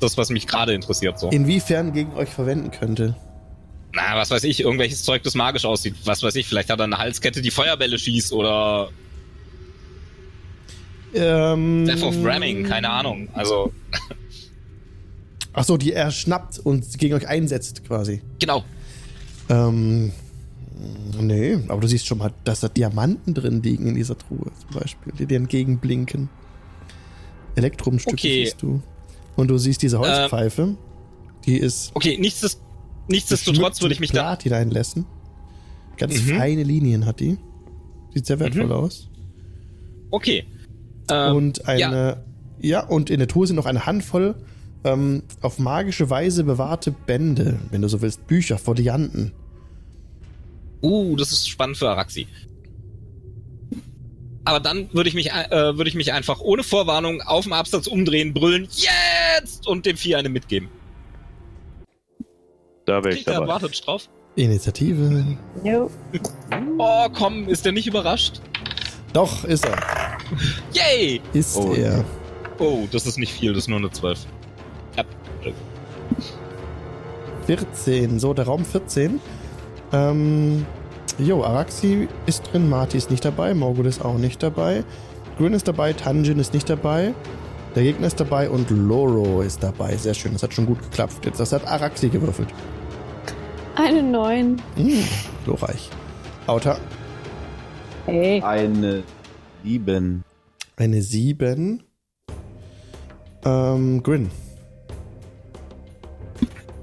[0.00, 1.18] das, was mich gerade interessiert.
[1.18, 1.30] So.
[1.30, 3.16] Inwiefern gegen euch verwenden könnte?
[3.92, 5.94] Na, was weiß ich, irgendwelches Zeug, das magisch aussieht.
[6.04, 8.90] Was weiß ich, vielleicht hat er eine Halskette, die Feuerbälle schießt oder.
[11.14, 13.28] Ähm, Death of Ramming, keine Ahnung.
[13.32, 13.72] Also.
[15.54, 18.20] Ach so, die er schnappt und gegen euch einsetzt, quasi.
[18.38, 18.62] Genau.
[19.48, 20.12] Ähm,
[21.18, 24.80] nee, aber du siehst schon mal, dass da Diamanten drin liegen in dieser Truhe, zum
[24.80, 26.28] Beispiel, die dir entgegenblinken.
[27.56, 28.44] Elektrumstücke okay.
[28.44, 28.82] siehst du.
[29.34, 30.78] Und du siehst diese Holzpfeife, ähm,
[31.46, 31.90] die ist.
[31.94, 32.60] Okay, nichtsdest
[33.08, 34.22] nichtsdestotrotz würde ich mich da.
[34.22, 35.06] Platin einlassen.
[35.96, 36.36] Ganz mhm.
[36.36, 37.38] feine Linien hat die.
[38.14, 38.72] Sieht sehr wertvoll mhm.
[38.72, 39.08] aus.
[40.10, 40.46] Okay.
[41.10, 42.18] Ähm, und eine.
[42.60, 42.80] Ja.
[42.80, 44.36] ja, und in der Truhe sind noch eine Handvoll
[44.84, 49.32] ähm, auf magische Weise bewahrte Bände, wenn du so willst, Bücher, Folianten.
[50.82, 52.28] Uh, das ist spannend für Araxi.
[54.44, 57.86] Aber dann würde ich mich, äh, würde ich mich einfach ohne Vorwarnung auf dem Absatz
[57.86, 59.66] umdrehen, brüllen, jetzt!
[59.66, 60.68] Und dem Vieh eine mitgeben.
[62.88, 63.46] Da wäre ich dabei.
[63.46, 64.08] wartet drauf.
[64.34, 65.36] Initiative.
[65.62, 65.90] Jo.
[66.78, 68.40] Oh, komm, ist der nicht überrascht?
[69.12, 69.78] Doch, ist er.
[70.72, 71.20] Yay!
[71.34, 71.74] Ist oh.
[71.74, 72.02] er.
[72.58, 74.26] Oh, das ist nicht viel, das ist nur eine 12.
[77.46, 78.18] 14.
[78.18, 79.20] So, der Raum 14.
[79.92, 80.64] Ähm,
[81.18, 84.82] jo, Araxi ist drin, Marty ist nicht dabei, Morgul ist auch nicht dabei.
[85.36, 87.12] Grin ist dabei, Tanjin ist nicht dabei.
[87.74, 89.94] Der Gegner ist dabei und Loro ist dabei.
[89.98, 91.26] Sehr schön, das hat schon gut geklappt.
[91.26, 92.48] Jetzt das hat Araxi gewürfelt.
[93.78, 94.60] Eine 9.
[94.74, 95.04] Hm,
[95.44, 95.88] glorreich.
[96.48, 96.76] Auta.
[98.06, 98.42] Hey.
[98.42, 99.04] Eine
[99.62, 100.24] 7.
[100.76, 101.84] Eine 7.
[103.44, 104.32] Ähm, Grin.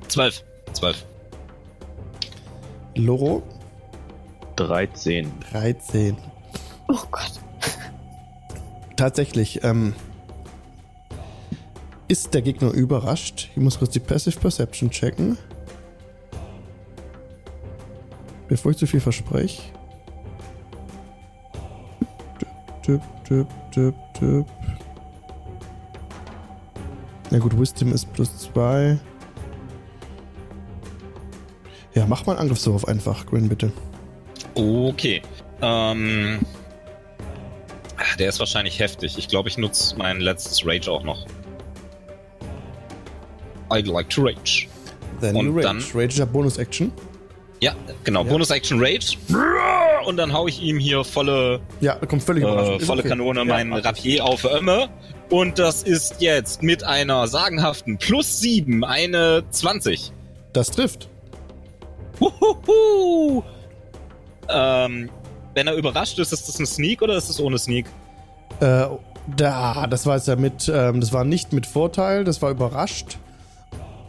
[0.07, 0.41] 12.
[0.72, 1.05] 12.
[2.95, 3.43] Loro?
[4.55, 5.30] 13.
[5.51, 6.15] 13.
[6.88, 7.34] Oh Gott.
[8.95, 9.93] Tatsächlich, ähm,
[12.07, 13.49] ist der Gegner überrascht?
[13.53, 15.38] Ich muss kurz die Passive Perception checken.
[18.47, 19.61] Bevor ich zu viel verspreche.
[22.84, 24.45] Tipp, tipp, tipp, tipp.
[27.31, 28.99] Na gut, Wisdom ist plus 2.
[31.95, 33.72] Ja, mach mal einen Angriffswurf einfach, Grin, bitte.
[34.53, 35.22] Okay.
[35.61, 36.39] Ähm.
[38.19, 39.17] Der ist wahrscheinlich heftig.
[39.17, 41.26] Ich glaube, ich nutze mein letztes Rage auch noch.
[43.69, 44.67] I'd like to rage.
[45.22, 45.61] Then Und Rage.
[45.63, 46.91] Dann, rage ist ja Bonus-Action.
[47.65, 47.73] Ja,
[48.03, 48.23] genau.
[48.23, 48.29] Ja.
[48.29, 49.17] Bonus-Action Rage.
[50.05, 51.61] Und dann hau ich ihm hier volle.
[51.81, 53.09] Ja, kommt völlig äh, Volle okay.
[53.09, 54.87] Kanone ja, meinen Rapier auf Ömme.
[55.31, 60.11] Und das ist jetzt mit einer sagenhaften plus 7 eine 20.
[60.53, 61.09] Das trifft.
[62.19, 63.41] Huhuhu.
[64.47, 65.09] Ähm,
[65.55, 67.87] wenn er überrascht ist, ist das ein Sneak oder ist das ohne Sneak?
[68.59, 68.85] Äh,
[69.35, 73.17] da, das war jetzt ja mit, ähm, das war nicht mit Vorteil, das war überrascht.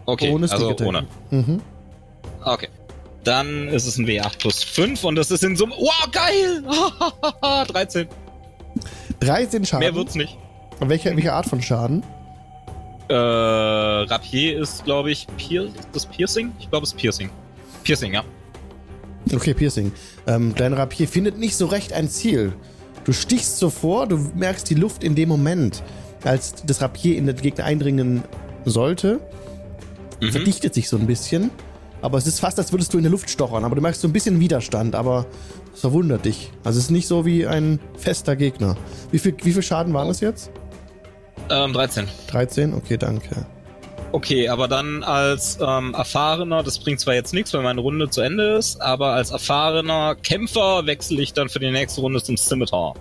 [0.05, 1.07] Okay, ohne also ohne.
[1.31, 1.63] Mhm.
[2.45, 2.69] Okay.
[3.27, 5.75] Dann ist es ein W8 plus 5 und das ist in Summe.
[5.77, 6.63] Wow, geil!
[7.67, 8.07] 13.
[9.19, 9.81] 13 Schaden.
[9.81, 10.39] Mehr wird's nicht.
[10.79, 12.05] Welche, welche Art von Schaden?
[13.09, 16.53] Äh, Rapier ist, glaube ich, Pier das Piercing?
[16.61, 17.31] Ich glaube, es ist Piercing.
[17.83, 18.23] Piercing, ja.
[19.35, 19.91] Okay, Piercing.
[20.29, 22.53] Ähm, dein Rapier findet nicht so recht ein Ziel.
[23.03, 25.83] Du stichst so vor, du merkst die Luft in dem Moment,
[26.23, 28.23] als das Rapier in den Gegner eindringen
[28.65, 29.19] sollte.
[30.21, 30.31] mhm.
[30.31, 31.51] verdichtet sich so ein bisschen.
[32.03, 33.65] Aber es ist fast, als würdest du in der Luft stochern.
[33.65, 35.27] Aber du merkst so ein bisschen Widerstand, aber
[35.75, 36.53] es verwundert dich.
[36.65, 38.77] Also es ist nicht so wie ein fester Gegner.
[39.11, 40.51] Wie viel, wie viel Schaden waren das jetzt?
[41.51, 42.07] Ähm, 13.
[42.29, 42.75] 13?
[42.75, 43.47] Okay, danke.
[44.13, 48.21] Okay, aber dann als ähm, erfahrener, das bringt zwar jetzt nichts, weil meine Runde zu
[48.21, 52.95] Ende ist, aber als erfahrener Kämpfer wechsle ich dann für die nächste Runde zum Scimitar.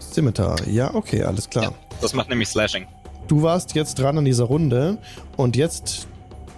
[0.00, 1.64] Scimitar, ja, okay, alles klar.
[1.64, 2.86] Ja, das macht nämlich Slashing.
[3.26, 4.98] Du warst jetzt dran an dieser Runde
[5.36, 6.06] und jetzt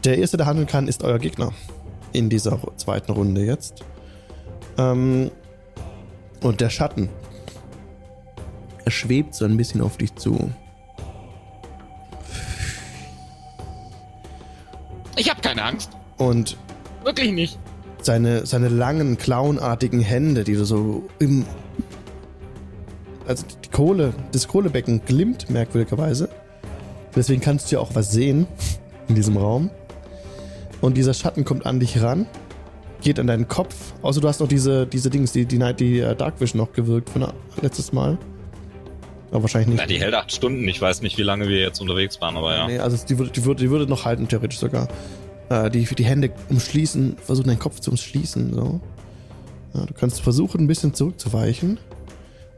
[0.06, 1.52] der erste, der handeln kann, ist euer Gegner
[2.12, 3.84] in dieser zweiten Runde jetzt.
[4.78, 5.30] Ähm,
[6.40, 7.08] und der Schatten.
[8.84, 10.50] Er schwebt so ein bisschen auf dich zu.
[15.16, 15.90] Ich habe keine Angst.
[16.18, 16.56] Und.
[17.02, 17.58] Wirklich nicht.
[18.00, 21.44] Seine, seine langen, clownartigen Hände, die du so im.
[23.26, 26.28] Also die Kohle, das Kohlebecken glimmt merkwürdigerweise.
[27.16, 28.46] Deswegen kannst du ja auch was sehen
[29.08, 29.70] in diesem Raum.
[30.86, 32.26] Und dieser Schatten kommt an dich ran,
[33.02, 33.74] geht an deinen Kopf.
[34.02, 37.10] Außer du hast noch diese, diese Dings, die, die, die uh, Dark Vision noch gewirkt
[37.10, 37.26] von
[37.60, 38.16] letztes Mal.
[39.32, 39.80] Aber wahrscheinlich nicht.
[39.80, 40.68] Na, die hält acht Stunden.
[40.68, 42.66] Ich weiß nicht, wie lange wir jetzt unterwegs waren, aber ja.
[42.68, 44.86] Nee, also die würde, die würde, die würde noch halten, theoretisch sogar.
[45.48, 48.54] Äh, die, die Hände umschließen, versuchen deinen Kopf zu umschließen.
[48.54, 48.80] So.
[49.74, 51.80] Ja, du kannst versuchen, ein bisschen zurückzuweichen.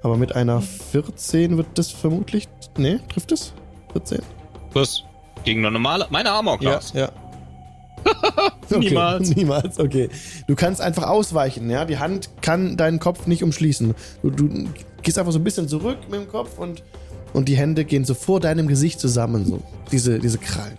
[0.03, 2.47] Aber mit einer 14 wird das vermutlich.
[2.77, 3.55] Nee, trifft es?
[3.93, 4.19] 14?
[4.75, 5.03] Was?
[5.45, 6.07] Gegen eine normale.
[6.11, 6.93] Meine Armor Class.
[6.93, 7.28] Ja, ja.
[8.71, 9.35] okay, niemals.
[9.35, 10.09] Niemals, okay.
[10.47, 11.85] Du kannst einfach ausweichen, ja.
[11.85, 13.95] Die Hand kann deinen Kopf nicht umschließen.
[14.23, 14.69] Du, du
[15.03, 16.83] gehst einfach so ein bisschen zurück mit dem Kopf und,
[17.33, 19.63] und die Hände gehen so vor deinem Gesicht zusammen, so.
[19.91, 20.79] Diese, diese Krallen.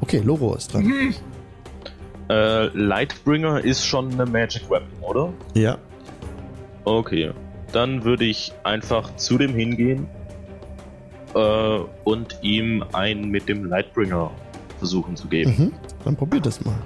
[0.00, 0.84] Okay, Loro ist dran.
[0.84, 1.14] Mhm.
[2.28, 5.32] Äh, Lightbringer ist schon eine Magic Weapon, oder?
[5.54, 5.78] Ja.
[6.84, 7.32] Okay.
[7.74, 10.06] Dann würde ich einfach zu dem hingehen
[11.34, 14.30] äh, und ihm einen mit dem Lightbringer
[14.78, 15.54] versuchen zu geben.
[15.58, 15.72] Mhm.
[16.04, 16.78] Dann probier das mal.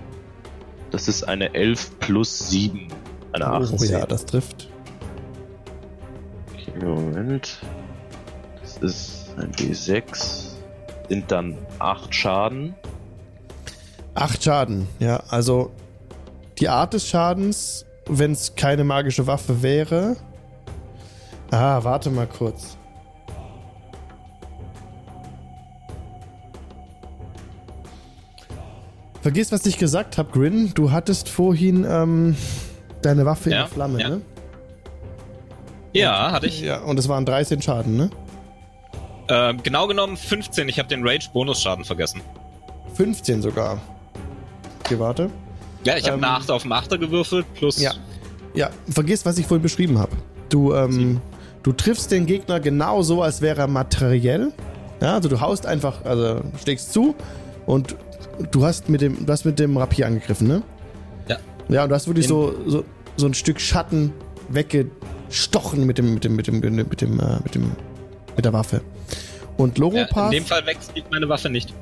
[0.90, 2.88] Das ist eine 11 plus 7.
[3.32, 3.78] Eine 18.
[3.78, 4.70] Oh ja, das trifft.
[6.54, 7.58] Okay, Moment.
[8.62, 10.54] Das ist ein D6.
[11.10, 12.74] Sind dann 8 Schaden.
[14.14, 15.22] 8 Schaden, ja.
[15.28, 15.70] Also
[16.58, 20.16] die Art des Schadens, wenn es keine magische Waffe wäre,
[21.50, 22.76] Ah, warte mal kurz.
[29.22, 30.72] Vergiss, was ich gesagt habe, Grin.
[30.74, 32.36] Du hattest vorhin ähm,
[33.02, 34.08] deine Waffe ja, in Flamme, ja.
[34.08, 34.20] ne?
[35.92, 36.60] Ja, und, hatte ich.
[36.60, 38.10] Ja, und es waren 13 Schaden, ne?
[39.28, 40.68] Äh, genau genommen 15.
[40.68, 42.20] Ich habe den Rage-Bonusschaden vergessen.
[42.94, 43.80] 15 sogar.
[44.80, 45.30] Okay, warte.
[45.84, 47.80] Ja, ich habe ähm, eine 8 auf dem 8er gewürfelt, plus.
[47.80, 47.92] Ja.
[48.54, 50.12] Ja, vergiss, was ich vorhin beschrieben habe.
[50.48, 51.20] Du, ähm,
[51.62, 54.52] Du triffst den Gegner genau so, als wäre er materiell.
[55.00, 57.14] Ja, also du haust einfach, also schlägst zu
[57.66, 57.96] und
[58.50, 60.62] du hast mit dem, du hast mit dem Rapier angegriffen, ne?
[61.28, 61.36] Ja.
[61.68, 62.84] Ja, und du hast wirklich so, so,
[63.16, 64.12] so ein Stück Schatten
[64.48, 67.72] weggestochen mit dem, mit dem, mit dem, mit dem, äh, mit dem,
[68.36, 68.80] mit der Waffe.
[69.56, 71.74] Und Loro ja, In dem Fall wechselt meine Waffe nicht.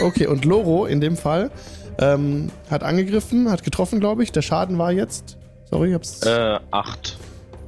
[0.00, 1.50] Okay, und Loro in dem Fall
[1.98, 4.32] ähm, hat angegriffen, hat getroffen, glaube ich.
[4.32, 5.36] Der Schaden war jetzt.
[5.70, 6.22] Sorry, ich hab's.
[6.22, 7.16] Äh, acht.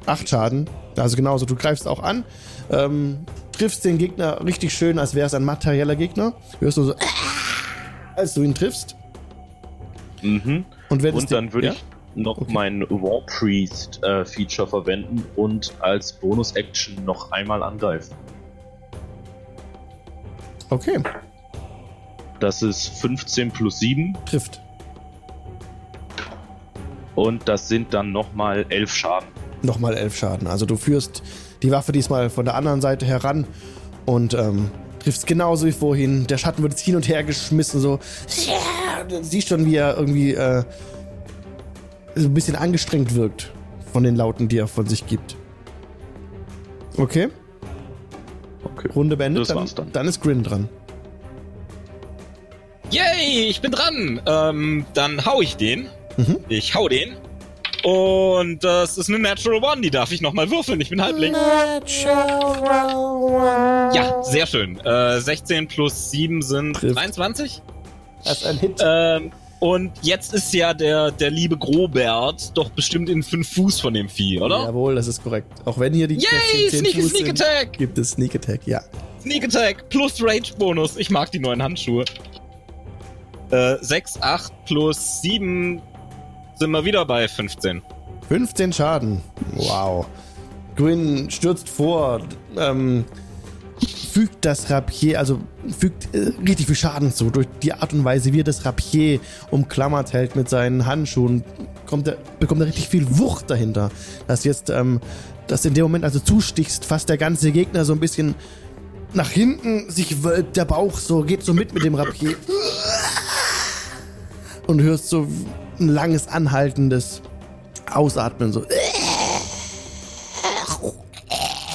[0.06, 0.70] Acht Schaden.
[0.99, 2.25] Also genauso, du greifst auch an,
[2.70, 6.35] ähm, triffst den Gegner richtig schön, als wäre es ein materieller Gegner.
[6.61, 6.95] Hörst du so,
[8.16, 8.97] als du ihn triffst.
[10.23, 10.65] Mhm.
[10.89, 11.73] Und, und dann würde ja?
[11.75, 11.85] ich
[12.15, 12.53] noch okay.
[12.53, 18.15] mein War Priest äh, Feature verwenden und als Bonus-Action noch einmal angreifen.
[20.70, 20.99] Okay.
[22.41, 24.16] Das ist 15 plus 7.
[24.27, 24.61] Trifft.
[27.15, 29.29] Und das sind dann nochmal 11 Schaden
[29.62, 30.47] nochmal elf Schaden.
[30.47, 31.22] Also du führst
[31.62, 33.47] die Waffe diesmal von der anderen Seite heran
[34.06, 36.26] und ähm, triffst genauso wie vorhin.
[36.26, 37.98] Der Schatten wird jetzt hin und her geschmissen, so.
[39.09, 40.64] Du siehst schon, wie er irgendwie äh,
[42.14, 43.51] so ein bisschen angestrengt wirkt
[43.93, 45.36] von den Lauten, die er von sich gibt.
[46.97, 47.28] Okay.
[48.64, 48.89] Okay.
[48.94, 49.48] Runde beendet.
[49.48, 49.93] Dann, dann.
[49.93, 50.68] dann ist Grin dran.
[52.90, 54.20] Yay, ich bin dran.
[54.26, 55.89] Ähm, dann hau ich den.
[56.16, 56.39] Mhm.
[56.48, 57.16] Ich hau den.
[57.85, 60.81] Und das ist eine Natural One, die darf ich nochmal würfeln.
[60.81, 61.33] Ich bin Halbling.
[61.33, 63.95] Natural One.
[63.95, 64.79] Ja, sehr schön.
[64.81, 66.97] Äh, 16 plus 7 sind Trifft.
[66.97, 67.63] 23.
[68.25, 68.81] Das ist ein Hit.
[68.85, 69.31] Ähm,
[69.61, 74.09] und jetzt ist ja der, der liebe Grobert doch bestimmt in 5 Fuß von dem
[74.09, 74.65] Vieh, oder?
[74.65, 75.49] Jawohl, das ist korrekt.
[75.65, 77.73] Auch wenn hier die Yay, 10, 10 Sneak, Fuß Sneak sind, Attack!
[77.79, 78.81] gibt es Sneak Attack, ja.
[79.21, 80.97] Sneak Attack plus Rage Bonus.
[80.97, 82.05] Ich mag die neuen Handschuhe.
[83.51, 85.83] Äh, 6, 8 plus 7
[86.59, 87.82] sind wir wieder bei 15.
[88.28, 89.20] 15 Schaden.
[89.55, 90.06] Wow.
[90.76, 92.20] Gwyn stürzt vor,
[92.56, 93.05] ähm,
[94.12, 95.40] fügt das Rapier, also
[95.78, 97.30] fügt äh, richtig viel Schaden zu.
[97.30, 99.20] Durch die Art und Weise, wie er das Rapier
[99.51, 101.44] umklammert hält mit seinen Handschuhen,
[101.86, 103.90] kommt er, bekommt er richtig viel Wucht dahinter.
[104.26, 105.01] Dass jetzt, ähm,
[105.47, 108.35] dass in dem Moment, also zustichst, fast der ganze Gegner so ein bisschen
[109.14, 112.35] nach hinten sich wölbt, der Bauch so, geht so mit mit dem Rapier.
[114.66, 115.26] Und hörst so
[115.81, 117.23] ein langes, anhaltendes
[117.93, 118.65] Ausatmen, so.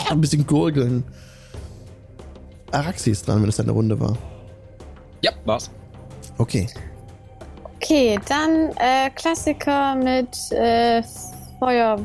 [0.09, 1.03] Ein bisschen gurgeln.
[2.71, 4.17] Araxi ist dran, wenn es deine Runde war.
[5.21, 5.69] Ja, war's.
[6.37, 6.67] Okay.
[7.75, 11.03] Okay, dann äh, Klassiker mit äh,
[11.59, 11.99] Feuer.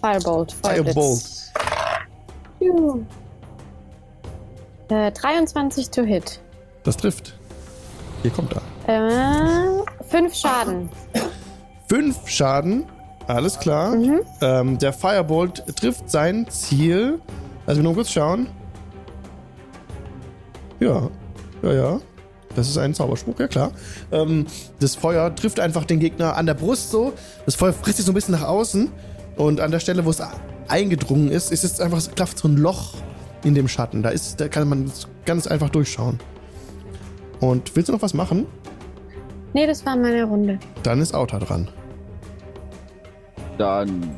[0.00, 0.52] Firebolt.
[0.64, 1.22] Firebolt.
[2.60, 3.04] Juhu.
[4.88, 6.40] Äh, 23 to hit.
[6.84, 7.34] Das trifft.
[8.22, 8.62] Hier kommt er.
[8.88, 9.37] Äh,
[10.08, 10.88] fünf Schaden.
[11.88, 12.84] Fünf Schaden.
[13.26, 13.94] Alles klar.
[13.94, 14.20] Mhm.
[14.40, 17.20] Ähm, der Firebolt trifft sein Ziel.
[17.66, 18.46] Also wir nur kurz schauen.
[20.80, 21.10] Ja,
[21.62, 22.00] ja, ja.
[22.54, 23.72] Das ist ein Zauberspruch, ja klar.
[24.10, 24.46] Ähm,
[24.80, 27.12] das Feuer trifft einfach den Gegner an der Brust so.
[27.44, 28.90] Das Feuer frisst sich so ein bisschen nach außen.
[29.36, 30.20] Und an der Stelle, wo es
[30.68, 32.94] eingedrungen ist, ist es einfach klafft so ein Loch
[33.44, 34.02] in dem Schatten.
[34.02, 34.90] Da, ist, da kann man
[35.24, 36.18] ganz einfach durchschauen.
[37.40, 38.46] Und willst du noch was machen?
[39.54, 40.58] Nee, das war meine Runde.
[40.82, 41.68] Dann ist Auta dran.
[43.56, 44.16] Dann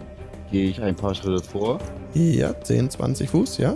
[0.51, 1.78] gehe ich ein paar Schritte vor.
[2.15, 3.74] Ja, 10, 20 Fuß, ja.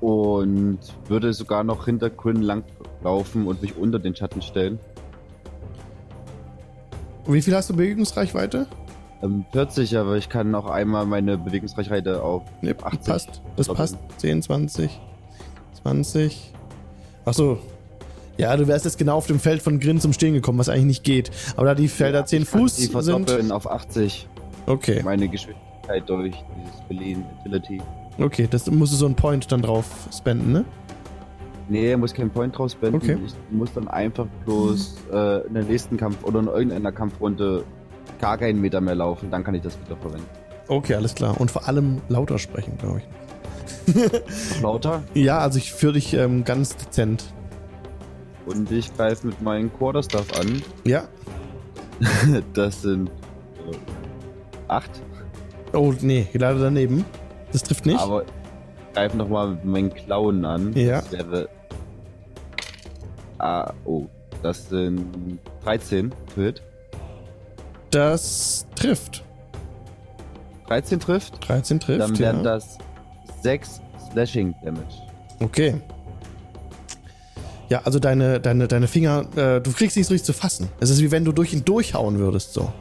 [0.00, 4.78] Und würde sogar noch hinter Quinn langlaufen und mich unter den Schatten stellen.
[7.26, 8.66] Wie viel hast du Bewegungsreichweite?
[9.52, 13.04] 40, ähm, aber ich kann noch einmal meine Bewegungsreichweite auf nee, 80.
[13.04, 13.42] Passt.
[13.56, 13.98] Das passt.
[14.18, 15.00] 10, 20,
[15.82, 16.54] 20.
[17.24, 17.58] Achso.
[18.38, 20.84] Ja, du wärst jetzt genau auf dem Feld von Grin zum Stehen gekommen, was eigentlich
[20.84, 21.30] nicht geht.
[21.56, 23.50] Aber da die Felder ja, 10 Fuß die sind.
[23.50, 24.28] auf 80.
[24.66, 25.02] Okay.
[25.02, 27.82] Meine Geschwindigkeit durch dieses Beliehen Agility.
[28.18, 29.86] Okay, das musst du so einen Point dann drauf
[30.16, 30.64] spenden, ne?
[31.68, 32.96] Nee, muss keinen Point drauf spenden.
[32.96, 33.18] Okay.
[33.26, 37.64] Ich muss dann einfach bloß äh, in der nächsten Kampf oder in irgendeiner Kampfrunde
[38.20, 40.26] gar keinen Meter mehr laufen, dann kann ich das wieder verwenden.
[40.68, 41.40] Okay, alles klar.
[41.40, 44.62] Und vor allem lauter sprechen, glaube ich.
[44.62, 45.02] lauter?
[45.14, 47.24] Ja, also ich führe dich ähm, ganz dezent.
[48.48, 50.62] Und ich greife mit meinem Quarterstaff an.
[50.84, 51.06] Ja.
[52.54, 53.76] das sind äh,
[54.68, 54.90] acht.
[55.72, 57.04] Oh, nee, leider daneben.
[57.52, 58.00] Das trifft nicht.
[58.00, 60.72] Aber ich greife nochmal mit meinen Klauen an.
[60.74, 61.02] Ja.
[61.02, 61.48] Das wäre.
[63.38, 64.06] Ah, oh.
[64.42, 66.62] Das sind 13 to hit.
[67.90, 69.24] Das trifft.
[70.68, 71.48] 13 trifft?
[71.48, 72.00] 13 trifft.
[72.00, 72.42] Dann wären ja.
[72.42, 72.78] das
[73.42, 73.80] 6
[74.10, 74.94] Slashing Damage.
[75.40, 75.80] Okay.
[77.68, 80.68] Ja, also deine, deine, deine Finger, äh, du kriegst sie nicht so richtig zu fassen.
[80.80, 82.72] Es ist wie wenn du durch ihn durchhauen würdest, so.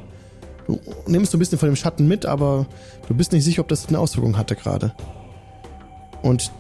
[0.66, 2.66] Du nimmst so ein bisschen von dem Schatten mit, aber
[3.08, 4.94] du bist nicht sicher, ob das eine Auswirkung hatte gerade.
[6.22, 6.52] Und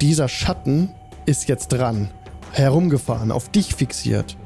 [0.00, 0.90] dieser Schatten
[1.24, 2.10] ist jetzt dran,
[2.52, 4.36] herumgefahren, auf dich fixiert.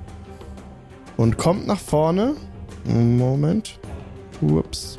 [1.17, 2.35] Und kommt nach vorne
[2.85, 3.79] Moment.
[4.41, 4.99] Ups.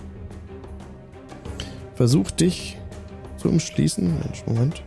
[1.96, 2.78] Versuch dich
[3.38, 4.20] zu umschließen.
[4.20, 4.84] Mensch, Moment.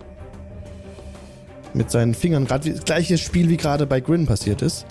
[1.75, 2.47] Mit seinen Fingern.
[2.47, 4.87] Gerade gleiches Spiel wie gerade bei Grin passiert ist.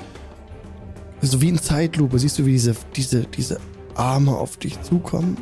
[1.21, 3.59] So wie in Zeitlupe siehst du, wie diese, diese, diese
[3.95, 5.37] Arme auf dich zukommen.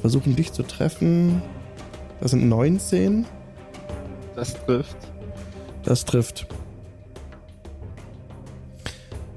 [0.00, 1.42] Versuchen dich zu treffen.
[2.20, 3.26] Das sind 19.
[4.34, 4.96] Das trifft.
[5.82, 6.46] Das trifft.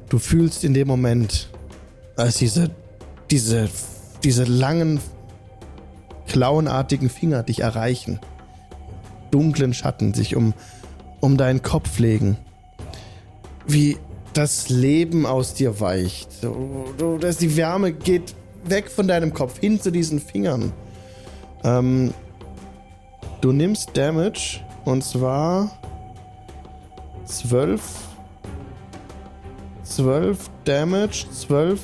[0.09, 1.49] Du fühlst in dem Moment,
[2.15, 2.71] als diese,
[3.29, 3.69] diese,
[4.23, 4.99] diese langen,
[6.27, 8.19] klauenartigen Finger dich erreichen,
[9.31, 10.53] dunklen Schatten sich um,
[11.19, 12.37] um deinen Kopf legen,
[13.67, 13.97] wie
[14.33, 16.29] das Leben aus dir weicht.
[17.19, 18.35] Dass die Wärme geht
[18.65, 20.71] weg von deinem Kopf hin zu diesen Fingern.
[21.63, 22.13] Ähm,
[23.41, 25.79] du nimmst Damage und zwar
[27.25, 27.81] 12
[29.89, 31.79] 12 Damage, 12.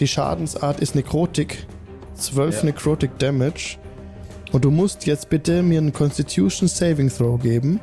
[0.00, 1.66] Die Schadensart ist Nekrotik.
[2.14, 2.64] 12 ja.
[2.66, 3.78] Necrotic Damage.
[4.52, 7.80] Und du musst jetzt bitte mir einen Constitution Saving Throw geben.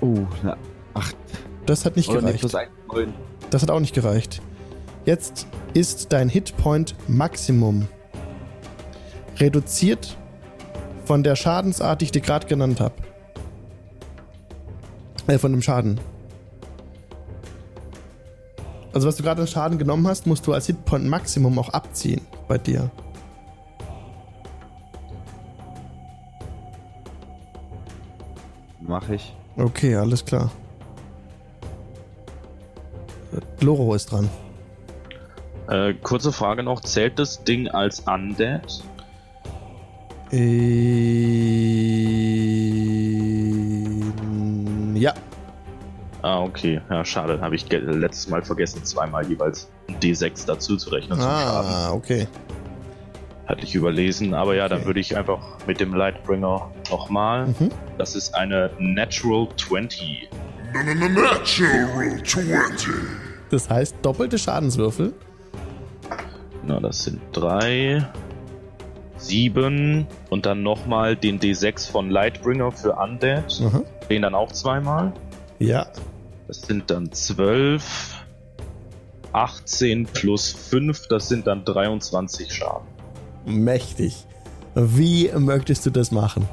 [0.00, 0.56] Oh, na,
[0.94, 1.16] 8.
[1.66, 2.40] Das hat nicht Oder gereicht.
[2.40, 3.12] Plus 1, 9.
[3.50, 4.40] Das hat auch nicht gereicht.
[5.04, 7.88] Jetzt ist dein Hitpoint Maximum
[9.38, 10.16] reduziert
[11.04, 12.94] von der Schadensart, die ich dir gerade genannt habe.
[15.26, 16.00] Äh, von dem Schaden.
[18.92, 22.22] Also was du gerade an Schaden genommen hast, musst du als Hitpoint Maximum auch abziehen
[22.48, 22.90] bei dir.
[28.80, 29.34] Mach ich.
[29.56, 30.50] Okay, alles klar.
[33.60, 34.28] Loro ist dran.
[35.68, 38.82] Äh, kurze Frage noch: Zählt das Ding als Undead?
[40.32, 40.40] Äh,
[44.98, 45.14] ja.
[46.22, 46.80] Ah, okay.
[46.90, 47.40] Ja, schade.
[47.40, 51.20] Habe ich letztes Mal vergessen, zweimal jeweils ein D6 dazu zu rechnen.
[51.20, 52.26] Ah, okay.
[53.46, 57.48] Hatte ich überlesen, aber ja, dann würde ich einfach mit dem Lightbringer nochmal.
[57.48, 57.70] Mhm.
[57.98, 60.28] Das ist eine Natural 20.
[60.72, 62.88] Natural 20.
[63.50, 65.12] Das heißt doppelte Schadenswürfel.
[66.64, 68.06] Na, das sind drei,
[69.16, 73.60] sieben und dann nochmal den D6 von Lightbringer für Undead.
[73.60, 73.84] Mhm.
[74.08, 75.12] Den dann auch zweimal.
[75.58, 75.88] Ja.
[76.50, 78.24] Das sind dann zwölf.
[79.30, 82.88] 18 plus 5, das sind dann 23 Schaden.
[83.46, 84.26] Mächtig.
[84.74, 86.48] Wie möchtest du das machen?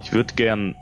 [0.00, 0.76] Ich würde gern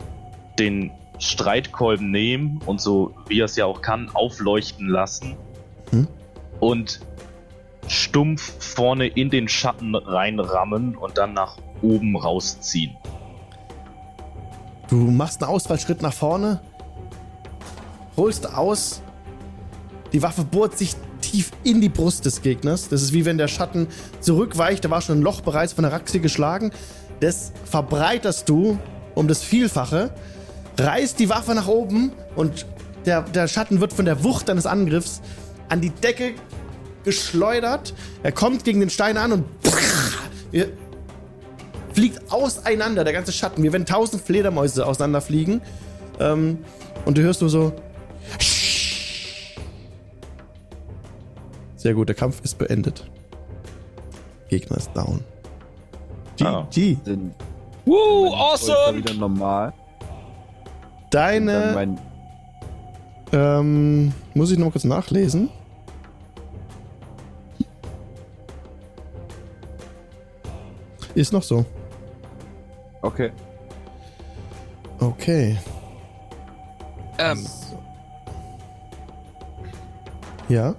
[0.59, 5.35] den Streitkolben nehmen und so, wie er es ja auch kann, aufleuchten lassen.
[5.89, 6.07] Hm?
[6.61, 7.01] Und
[7.87, 12.95] stumpf vorne in den Schatten reinrammen und dann nach oben rausziehen.
[14.91, 16.61] Du machst einen Ausfallschritt nach vorne,
[18.19, 19.01] holst aus,
[20.13, 22.89] die Waffe bohrt sich tief in die Brust des Gegners.
[22.89, 23.89] Das ist wie wenn der Schatten
[24.21, 24.85] zurückweicht.
[24.85, 26.71] Da war schon ein Loch bereits von der Raxe geschlagen.
[27.21, 28.79] Das verbreiterst du
[29.15, 30.11] um das Vielfache,
[30.79, 32.67] reißt die Waffe nach oben und
[33.05, 35.21] der, der Schatten wird von der Wucht deines Angriffs
[35.69, 36.35] an die Decke
[37.05, 37.95] geschleudert.
[38.23, 39.45] Er kommt gegen den Stein an und
[41.93, 45.63] fliegt auseinander, der ganze Schatten, wie wenn tausend Fledermäuse auseinanderfliegen.
[46.21, 46.59] Ähm,
[47.05, 47.73] und du hörst nur so
[51.79, 53.09] Sehr gut, der Kampf ist beendet.
[54.49, 55.23] Gegner ist down.
[56.37, 56.45] GG.
[56.45, 56.67] Ah.
[57.85, 58.99] Woo, awesome!
[58.99, 59.73] Wieder normal.
[61.11, 61.97] Deine.
[63.33, 65.51] Ähm, muss ich noch mal kurz nachlesen?
[71.15, 71.65] Ist noch so.
[73.03, 73.31] Okay.
[74.99, 75.59] Okay.
[77.19, 77.47] Ähm.
[80.49, 80.75] Ja.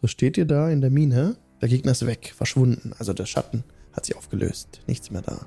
[0.00, 1.36] So steht ihr da in der Mine.
[1.60, 2.92] Der Gegner ist weg, verschwunden.
[2.98, 4.80] Also der Schatten hat sich aufgelöst.
[4.86, 5.40] Nichts mehr da.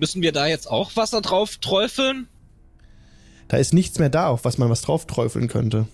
[0.00, 2.28] Müssen wir da jetzt auch Wasser drauf träufeln?
[3.48, 5.86] Da ist nichts mehr da, auf was man was drauf träufeln könnte.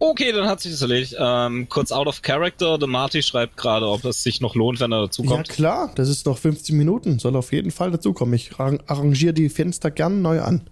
[0.00, 1.16] Okay, dann hat sich das erledigt.
[1.18, 2.78] Ähm, kurz out of character.
[2.78, 5.48] Der Marty schreibt gerade, ob es sich noch lohnt, wenn er dazukommt.
[5.48, 7.18] Ja klar, das ist noch 15 Minuten.
[7.18, 8.34] Soll auf jeden Fall dazukommen.
[8.34, 10.68] Ich arrangiere die Fenster gern neu an.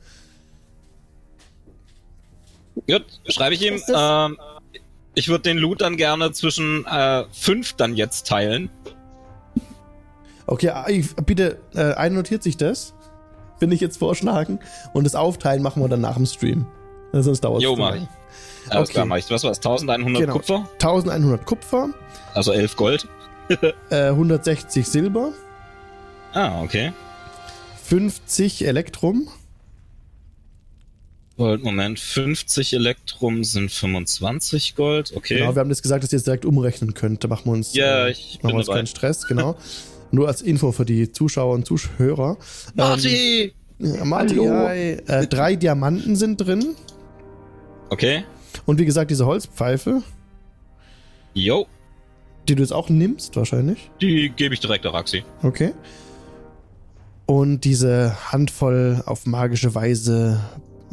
[2.86, 3.80] Gut, schreibe ich ihm.
[3.92, 4.36] Ähm,
[5.16, 8.70] ich würde den Loot dann gerne zwischen äh, fünf dann jetzt teilen.
[10.46, 10.86] Okay, ah,
[11.24, 12.94] bitte, äh, einnotiert sich das.
[13.58, 14.60] Finde ich jetzt vorschlagen.
[14.92, 16.66] Und das Aufteilen machen wir dann nach dem Stream.
[17.12, 17.64] Sonst dauert es.
[17.64, 18.02] Jo, mach ich.
[18.68, 18.92] Alles okay.
[18.92, 19.30] klar, mach ich.
[19.30, 19.58] Was war das?
[19.58, 20.32] 1100 genau.
[20.34, 20.68] Kupfer?
[20.74, 21.88] 1100 Kupfer.
[22.34, 23.08] Also 11 Gold.
[23.90, 25.32] äh, 160 Silber.
[26.34, 26.92] Ah, okay.
[27.84, 29.28] 50 Elektrum.
[31.36, 35.38] Gold, Moment, 50 Elektrum sind 25 Gold, okay.
[35.38, 37.24] Genau, wir haben das gesagt, dass ihr es direkt umrechnen könnt.
[37.24, 39.56] Da machen wir uns, ja, äh, ich machen wir uns keinen Stress, genau.
[40.12, 42.38] Nur als Info für die Zuschauer und Zuhörer.
[42.74, 43.52] Marty!
[43.80, 46.74] Ähm, Marty, äh, drei Diamanten sind drin.
[47.90, 48.24] Okay.
[48.64, 50.02] Und wie gesagt, diese Holzpfeife.
[51.34, 51.66] Jo.
[52.48, 53.90] Die du jetzt auch nimmst, wahrscheinlich.
[54.00, 55.24] Die gebe ich direkt Araxi.
[55.42, 55.74] Okay.
[57.26, 60.40] Und diese Handvoll auf magische Weise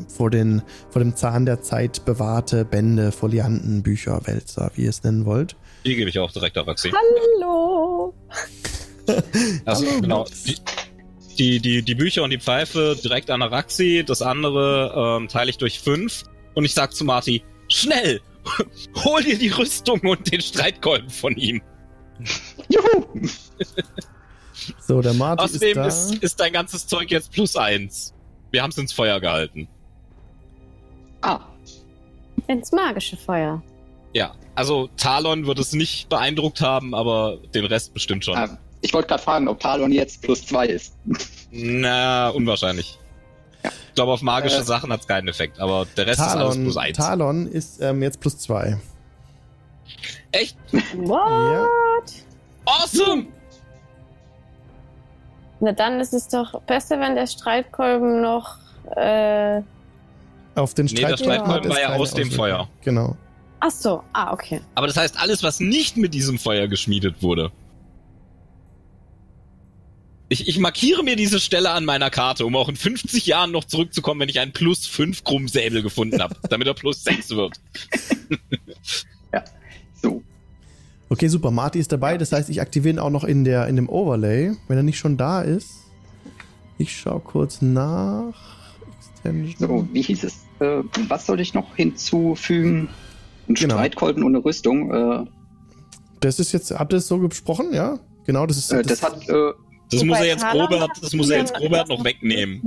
[0.07, 5.03] vor, den, vor dem Zahn der Zeit bewahrte Bände, Folianten, Bücher, Wälzer, wie ihr es
[5.03, 5.55] nennen wollt.
[5.85, 6.91] Die gebe ich auch direkt auf Axi.
[6.91, 8.13] Hallo!
[9.65, 10.25] also, Hallo, genau.
[10.45, 10.55] Die,
[11.37, 15.57] die, die, die, Bücher und die Pfeife direkt an Araxi, das andere ähm, teile ich
[15.57, 18.21] durch fünf und ich sag zu Marty, schnell!
[19.03, 21.61] Hol dir die Rüstung und den Streitkolben von ihm.
[22.69, 23.27] Juhu!
[24.79, 25.87] so, der Marty Außerdem ist, da.
[25.87, 28.13] ist, ist dein ganzes Zeug jetzt plus eins.
[28.51, 29.67] Wir haben es ins Feuer gehalten.
[31.23, 31.39] Ah.
[32.47, 33.63] Ins magische Feuer.
[34.13, 38.37] Ja, also Talon wird es nicht beeindruckt haben, aber den Rest bestimmt schon.
[38.37, 40.95] Ah, ich wollte gerade fragen, ob Talon jetzt plus zwei ist.
[41.51, 42.99] Na, unwahrscheinlich.
[43.63, 43.71] Ja.
[43.89, 46.43] Ich glaube, auf magische äh, Sachen hat es keinen Effekt, aber der Rest Talon, ist
[46.43, 46.97] alles plus eins.
[46.97, 48.77] Talon ist ähm, jetzt plus zwei.
[50.31, 50.57] Echt?
[50.95, 51.29] What?
[51.29, 51.67] Ja.
[52.65, 53.27] Awesome!
[55.59, 58.57] Na dann ist es doch besser, wenn der Streitkolben noch
[58.97, 59.61] äh,
[60.55, 61.11] auf den Streitkolben.
[61.11, 62.69] Nee, der Streitkolben war ja aus dem Feuer.
[62.81, 63.17] Genau.
[63.59, 64.61] Ach so, ah, okay.
[64.75, 67.51] Aber das heißt, alles, was nicht mit diesem Feuer geschmiedet wurde,
[70.33, 73.65] Ich, ich markiere mir diese Stelle an meiner Karte, um auch in 50 Jahren noch
[73.65, 77.59] zurückzukommen, wenn ich einen plus 5 Krummsäbel gefunden habe, damit er plus 6 wird.
[79.31, 79.43] ja,
[80.01, 80.23] so.
[81.09, 81.51] Okay, super.
[81.51, 82.17] Marty ist dabei.
[82.17, 84.97] Das heißt, ich aktiviere ihn auch noch in, der, in dem Overlay, wenn er nicht
[84.97, 85.69] schon da ist.
[86.79, 88.33] Ich schaue kurz nach.
[89.23, 89.69] Extension.
[89.69, 90.45] So, wie hieß es?
[90.59, 92.89] Äh, was soll ich noch hinzufügen?
[93.47, 93.75] Ein genau.
[93.75, 94.93] Streitkolben ohne Rüstung.
[94.93, 95.25] Äh,
[96.19, 97.73] das ist jetzt, habt ihr das so besprochen?
[97.73, 97.99] Ja?
[98.25, 98.71] Genau, das ist.
[98.71, 99.53] Äh, das, das hat äh,
[99.91, 102.63] das muss er jetzt Robert, das muss er jetzt Robert noch wegnehmen.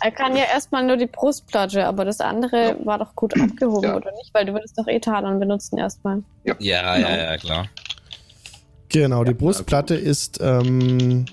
[0.00, 3.96] er kann ja erstmal nur die Brustplatte, aber das andere war doch gut abgehoben, ja.
[3.96, 4.34] oder nicht?
[4.34, 6.24] Weil du würdest doch eh Talon benutzen erstmal.
[6.44, 7.08] Ja, ja, genau.
[7.08, 7.66] ja, ja, klar.
[8.88, 11.24] Genau, die Brustplatte ist ähm,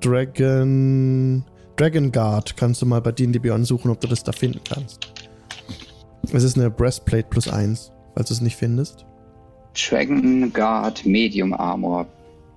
[0.00, 1.44] Dragon.
[1.76, 2.56] Dragon Guard.
[2.56, 5.12] Kannst du mal bei D&D Beyond suchen, ob du das da finden kannst.
[6.32, 9.04] Es ist eine Breastplate plus 1, falls du es nicht findest.
[9.74, 12.06] Dragon Guard Medium Armor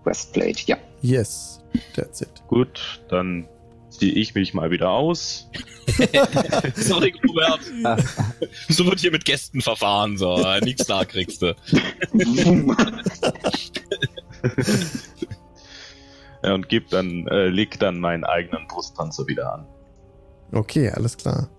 [0.03, 0.77] Breastplate, ja.
[1.01, 1.61] Yes,
[1.95, 2.29] that's it.
[2.47, 3.47] Gut, dann
[3.89, 5.49] ziehe ich mich mal wieder aus.
[6.75, 7.61] Sorry, Robert.
[8.69, 10.41] so wird hier mit Gästen verfahren, so.
[10.61, 11.55] Nichts da kriegst du.
[16.43, 19.65] und gib dann, äh, leg dann meinen eigenen Brustpanzer wieder an.
[20.51, 21.49] Okay, alles klar.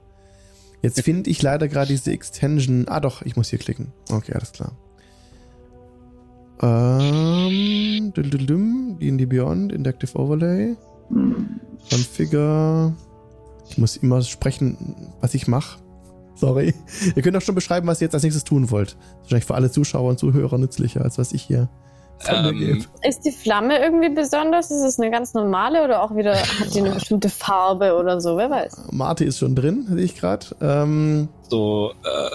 [0.83, 2.87] Jetzt finde ich leider gerade diese Extension.
[2.89, 3.93] Ah, doch, ich muss hier klicken.
[4.11, 4.73] Okay, alles klar.
[6.63, 10.77] Ähm, D&D Beyond, Inductive Overlay.
[11.91, 12.95] Configure.
[13.69, 15.79] Ich muss immer sprechen, was ich mache.
[16.35, 16.75] Sorry.
[17.15, 18.91] Ihr könnt auch schon beschreiben, was ihr jetzt als nächstes tun wollt.
[18.91, 21.69] Das ist wahrscheinlich für alle Zuschauer und Zuhörer nützlicher, als was ich hier
[22.29, 24.71] ähm, Ist die Flamme irgendwie besonders?
[24.71, 28.37] Ist es eine ganz normale oder auch wieder hat die eine bestimmte Farbe oder so?
[28.37, 28.89] Wer weiß.
[28.91, 30.47] Marty ist schon drin, sehe ich gerade.
[30.61, 32.31] Ähm, so, äh,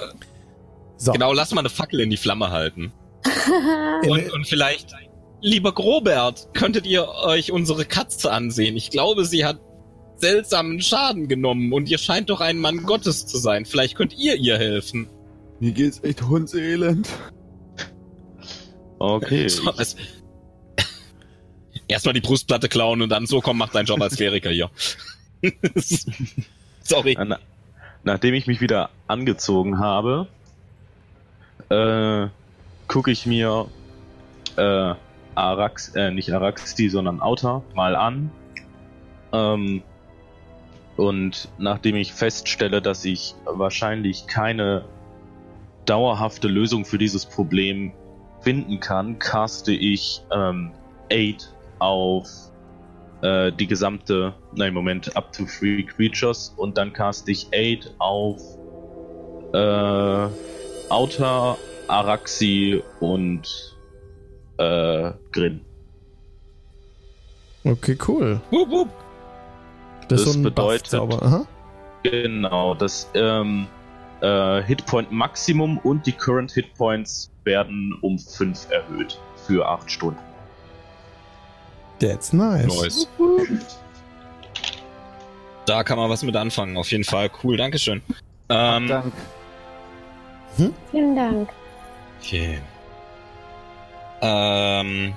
[0.98, 2.92] so, Genau, lass mal eine Fackel in die Flamme halten
[4.08, 4.94] und, und vielleicht,
[5.42, 8.78] lieber Grobert, könntet ihr euch unsere Katze ansehen?
[8.78, 9.60] Ich glaube, sie hat
[10.18, 13.66] seltsamen Schaden genommen und ihr scheint doch ein Mann Gottes zu sein.
[13.66, 15.10] Vielleicht könnt ihr ihr helfen.
[15.60, 17.08] Mir geht's echt hundselend.
[19.00, 19.48] Okay.
[19.50, 19.98] So, also,
[21.88, 24.70] Erstmal die Brustplatte klauen und dann so, komm, mach deinen Job als Kleriker hier.
[26.82, 27.16] Sorry.
[27.24, 27.40] Na,
[28.04, 30.28] nachdem ich mich wieder angezogen habe,
[31.70, 32.28] äh,
[32.88, 33.68] gucke ich mir
[34.58, 34.96] äh,
[35.36, 38.32] Arax, äh, nicht Araxi, sondern Auta mal an.
[39.32, 39.84] Ähm,
[40.98, 44.86] und nachdem ich feststelle, dass ich wahrscheinlich keine
[45.86, 47.92] dauerhafte Lösung für dieses Problem
[48.46, 50.72] finden kann, caste ich ähm,
[51.10, 52.28] Aid auf
[53.22, 58.40] äh, die gesamte, nein, Moment, up to three creatures und dann caste ich Aid auf
[59.54, 60.28] äh,
[60.90, 61.58] Outer
[61.88, 63.76] Araxi und
[64.58, 65.62] äh, Grin.
[67.64, 68.40] Okay, cool.
[68.52, 68.90] Wupp, wupp.
[70.08, 71.02] Das, das so bedeutet,
[72.04, 73.66] genau, das ähm,
[74.22, 80.20] äh, Hitpoint Maximum und die Current Hitpoints werden um 5 erhöht für 8 Stunden.
[82.00, 82.68] That's nice.
[82.68, 83.08] nice.
[85.66, 87.30] Da kann man was mit anfangen, auf jeden Fall.
[87.44, 88.02] Cool, Dankeschön.
[88.50, 89.14] Ähm, Dank.
[90.58, 90.74] Hm?
[90.92, 91.50] Vielen Dank.
[92.22, 92.60] Okay.
[94.22, 95.14] Ähm,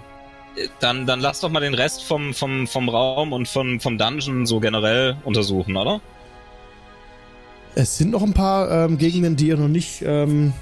[0.80, 4.46] dann, dann lass doch mal den Rest vom, vom, vom Raum und vom, vom Dungeon
[4.46, 6.00] so generell untersuchen, oder?
[7.74, 10.52] Es sind noch ein paar ähm, Gegenden, die ihr noch nicht ähm,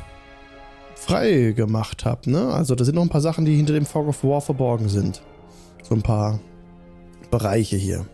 [0.94, 2.52] frei gemacht habt, ne?
[2.52, 5.22] Also da sind noch ein paar Sachen, die hinter dem Fog of War verborgen sind.
[5.82, 6.40] So ein paar
[7.30, 8.06] Bereiche hier.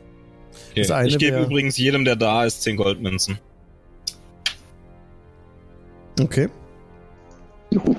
[0.72, 1.06] Okay.
[1.06, 3.38] ich gebe übrigens jedem, der da ist, 10 Goldmünzen.
[6.20, 6.48] Okay.
[7.70, 7.96] Juhu.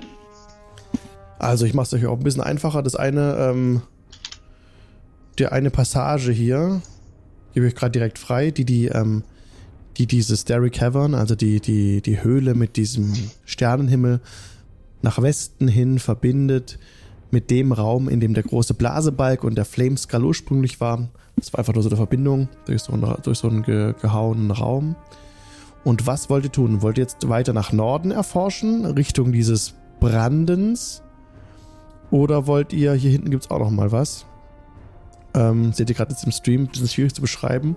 [1.39, 2.83] Also ich mache es euch auch ein bisschen einfacher.
[2.83, 3.81] Das eine, ähm,
[5.39, 6.81] der eine Passage hier,
[7.53, 9.23] gebe ich gerade direkt frei, die die, ähm,
[9.97, 13.13] die diese Starry Cavern, also die, die, die Höhle mit diesem
[13.45, 14.21] Sternenhimmel
[15.01, 16.79] nach Westen hin verbindet
[17.29, 21.09] mit dem Raum, in dem der große Blasebalg und der Flameskull ursprünglich war.
[21.35, 24.51] Das war einfach nur so eine Verbindung durch so einen, durch so einen ge, gehauenen
[24.51, 24.95] Raum.
[25.83, 26.81] Und was wollt ihr tun?
[26.81, 31.01] Wollt ihr jetzt weiter nach Norden erforschen, Richtung dieses Brandens?
[32.11, 34.25] Oder wollt ihr, hier hinten gibt es auch noch mal was.
[35.33, 37.75] Ähm, seht ihr gerade jetzt im Stream, das ist schwierig zu beschreiben.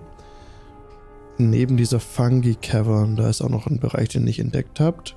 [1.37, 5.15] Neben dieser Fungi Cavern, da ist auch noch ein Bereich, den ihr nicht entdeckt habt.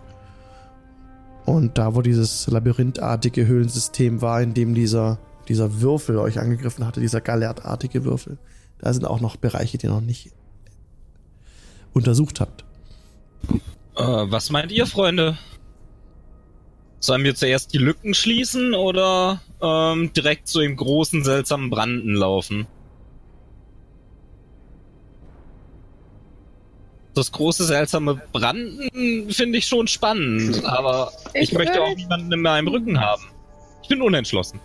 [1.47, 5.19] Und da, wo dieses labyrinthartige Höhlensystem war, in dem dieser,
[5.49, 8.39] dieser Würfel euch angegriffen hatte, dieser galertartige Würfel,
[8.79, 10.31] da sind auch noch Bereiche, die ihr noch nicht
[11.93, 12.65] untersucht habt.
[13.97, 15.39] Äh, was meint ihr, Freunde?
[17.01, 22.67] Sollen wir zuerst die Lücken schließen oder ähm, direkt zu dem großen, seltsamen Branden laufen?
[27.15, 32.41] Das große, seltsame Branden finde ich schon spannend, aber ich, ich möchte auch niemanden in
[32.41, 33.23] meinem Rücken haben.
[33.83, 34.61] Ich bin unentschlossen.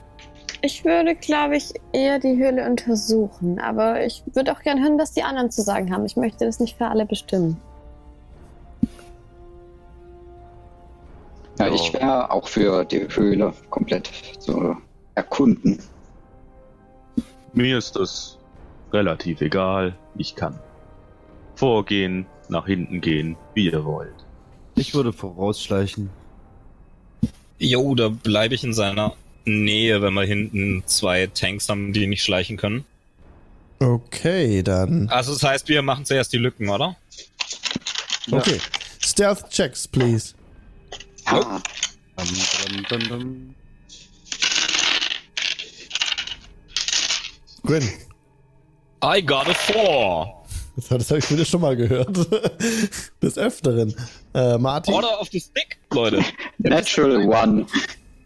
[0.61, 5.13] Ich würde, glaube ich, eher die Höhle untersuchen, aber ich würde auch gerne hören, was
[5.13, 6.05] die anderen zu sagen haben.
[6.05, 7.59] Ich möchte das nicht für alle bestimmen.
[11.59, 14.09] Ja, ich wäre auch für die Höhle komplett
[14.39, 14.75] zu
[15.15, 15.79] erkunden.
[17.53, 18.37] Mir ist das
[18.91, 19.95] relativ egal.
[20.17, 20.59] Ich kann
[21.55, 24.13] vorgehen, nach hinten gehen, wie ihr wollt.
[24.75, 26.09] Ich würde vorausschleichen.
[27.57, 29.13] Jo, da bleibe ich in seiner
[29.45, 32.85] Nähe, wenn wir hinten zwei Tanks haben, die nicht schleichen können.
[33.79, 35.09] Okay, dann.
[35.09, 36.95] Also das heißt, wir machen zuerst die Lücken, oder?
[38.31, 38.59] Okay.
[38.99, 40.33] Stealth checks, please.
[41.29, 41.61] Dum,
[42.89, 43.55] dum, dum,
[47.65, 47.83] Grin.
[49.01, 50.44] I got a four.
[50.75, 52.17] Das, das habe ich wieder schon mal gehört.
[53.21, 53.95] Des Öfteren.
[54.33, 54.93] Äh, Martin.
[54.93, 56.23] Order of the Stick, Leute.
[56.57, 57.65] Natural One.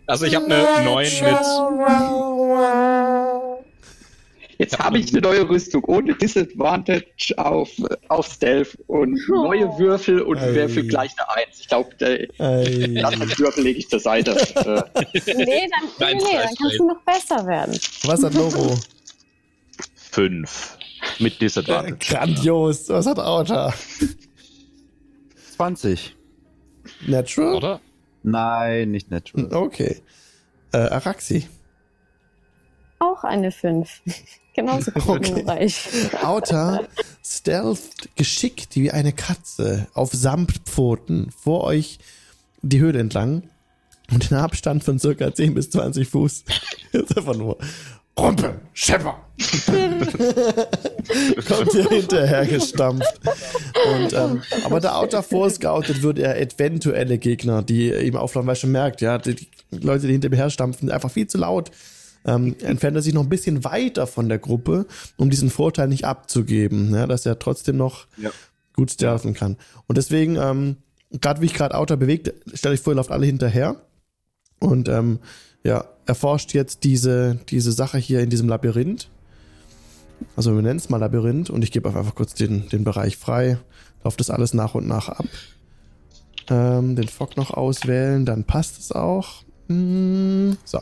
[0.07, 1.37] Also ich habe eine 9 mit.
[4.57, 7.69] Jetzt habe ich eine neue Rüstung ohne Disadvantage auf,
[8.09, 10.53] auf Stealth und neue Würfel und Ei.
[10.53, 11.59] Würfel gleich eine 1.
[11.61, 12.09] Ich glaube, das
[13.39, 14.31] Würfel lege ich zur Seite.
[14.35, 17.79] nee, dann, nee, nee, dann kannst du noch besser werden.
[18.03, 18.77] Was hat Lobo?
[20.11, 20.78] 5.
[21.19, 21.97] Mit Disadvantage.
[22.09, 22.89] Grandios.
[22.89, 23.73] Was hat Auta?
[25.57, 26.15] 20.
[27.07, 27.55] Natural?
[27.55, 27.81] Oder?
[28.23, 29.53] Nein, nicht natural.
[29.53, 30.01] Okay.
[30.71, 31.47] Äh, Araxi.
[32.99, 34.01] Auch eine 5.
[34.53, 35.71] Genauso okay.
[36.23, 36.81] Auta
[37.23, 41.99] stealth geschickt wie eine Katze auf Samtpfoten vor euch
[42.61, 43.49] die Höhle entlang
[44.11, 46.43] und in Abstand von circa 10 bis 20 Fuß.
[46.91, 47.57] Jetzt einfach nur
[48.19, 49.15] Rumpe, Schepper.
[51.47, 53.19] Kommt ihr hinterher gestampft.
[53.93, 58.59] Und, ähm, aber da Outer vorscoutet wird er eventuelle Gegner, die ihm auflaufen, weil er
[58.59, 61.71] schon merkt, ja, die, Leute, die hinter ihm herstampfen, einfach viel zu laut.
[62.25, 64.85] Ähm, entfernt er sich noch ein bisschen weiter von der Gruppe,
[65.15, 68.31] um diesen Vorteil nicht abzugeben, ja, dass er trotzdem noch ja.
[68.75, 69.55] gut stealthen kann.
[69.87, 70.75] Und deswegen, ähm,
[71.21, 73.77] gerade wie ich gerade Outer bewegt, stelle ich vor, ihr lauft alle hinterher.
[74.59, 75.19] Und ähm,
[75.63, 79.09] ja, erforscht jetzt diese, diese Sache hier in diesem Labyrinth.
[80.35, 83.57] Also wir nennen es mal Labyrinth und ich gebe einfach kurz den, den Bereich frei.
[84.03, 85.25] Lauft das alles nach und nach ab.
[86.49, 89.43] Ähm, den Fock noch auswählen, dann passt es auch.
[89.67, 90.81] Hm, so.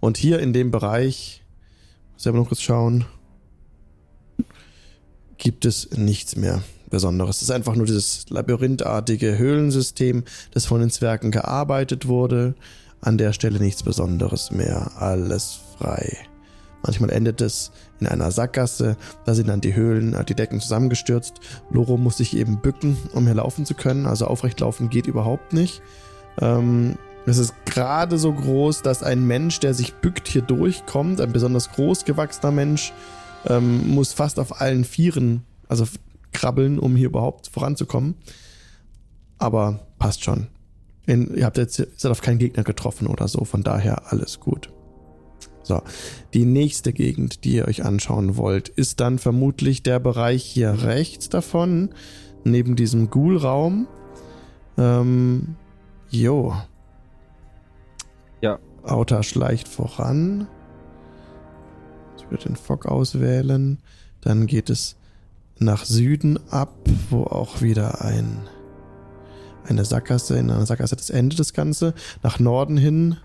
[0.00, 1.42] Und hier in dem Bereich,
[2.16, 3.06] selber noch kurz schauen,
[5.38, 7.36] gibt es nichts mehr Besonderes.
[7.36, 12.54] Es ist einfach nur dieses labyrinthartige Höhlensystem, das von den Zwergen gearbeitet wurde.
[13.00, 14.92] An der Stelle nichts Besonderes mehr.
[14.96, 16.16] Alles frei.
[16.82, 18.96] Manchmal endet es in einer Sackgasse.
[19.24, 21.40] Da sind dann die Höhlen, die Decken zusammengestürzt.
[21.70, 24.06] Loro muss sich eben bücken, um hier laufen zu können.
[24.06, 25.82] Also aufrecht laufen geht überhaupt nicht.
[26.40, 26.96] Ähm,
[27.26, 31.20] es ist gerade so groß, dass ein Mensch, der sich bückt, hier durchkommt.
[31.20, 32.92] Ein besonders groß gewachsener Mensch
[33.46, 35.86] ähm, muss fast auf allen Vieren, also
[36.32, 38.14] krabbeln, um hier überhaupt voranzukommen.
[39.38, 40.48] Aber passt schon.
[41.10, 44.72] In, ihr habt jetzt seid auf keinen Gegner getroffen oder so, von daher alles gut.
[45.64, 45.82] So,
[46.34, 51.28] die nächste Gegend, die ihr euch anschauen wollt, ist dann vermutlich der Bereich hier rechts
[51.28, 51.90] davon,
[52.44, 53.88] neben diesem Ghoul-Raum.
[54.78, 55.56] Ähm,
[56.10, 56.54] jo.
[58.40, 58.60] Ja.
[58.84, 60.46] Auta schleicht voran.
[62.18, 63.78] Ich würde den Fock auswählen.
[64.20, 64.96] Dann geht es
[65.58, 66.72] nach Süden ab,
[67.10, 68.48] wo auch wieder ein
[69.68, 73.16] eine Sackgasse, in einer Sackgasse das Ende des Ganze, nach Norden hin.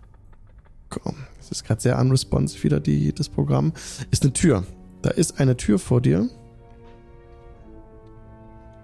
[0.90, 3.74] Komm, das ist gerade sehr unresponsive wieder die, das Programm.
[4.12, 4.64] Ist eine Tür.
[5.02, 6.30] Da ist eine Tür vor dir.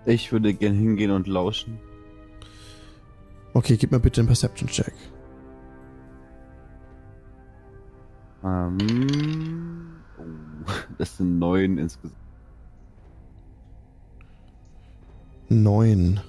[0.05, 1.79] Ich würde gern hingehen und lauschen.
[3.53, 4.93] Okay, gib mir bitte einen Perception-Check.
[8.43, 8.77] Ähm.
[10.17, 12.15] Oh, das sind neun insgesamt.
[15.49, 16.21] Neun.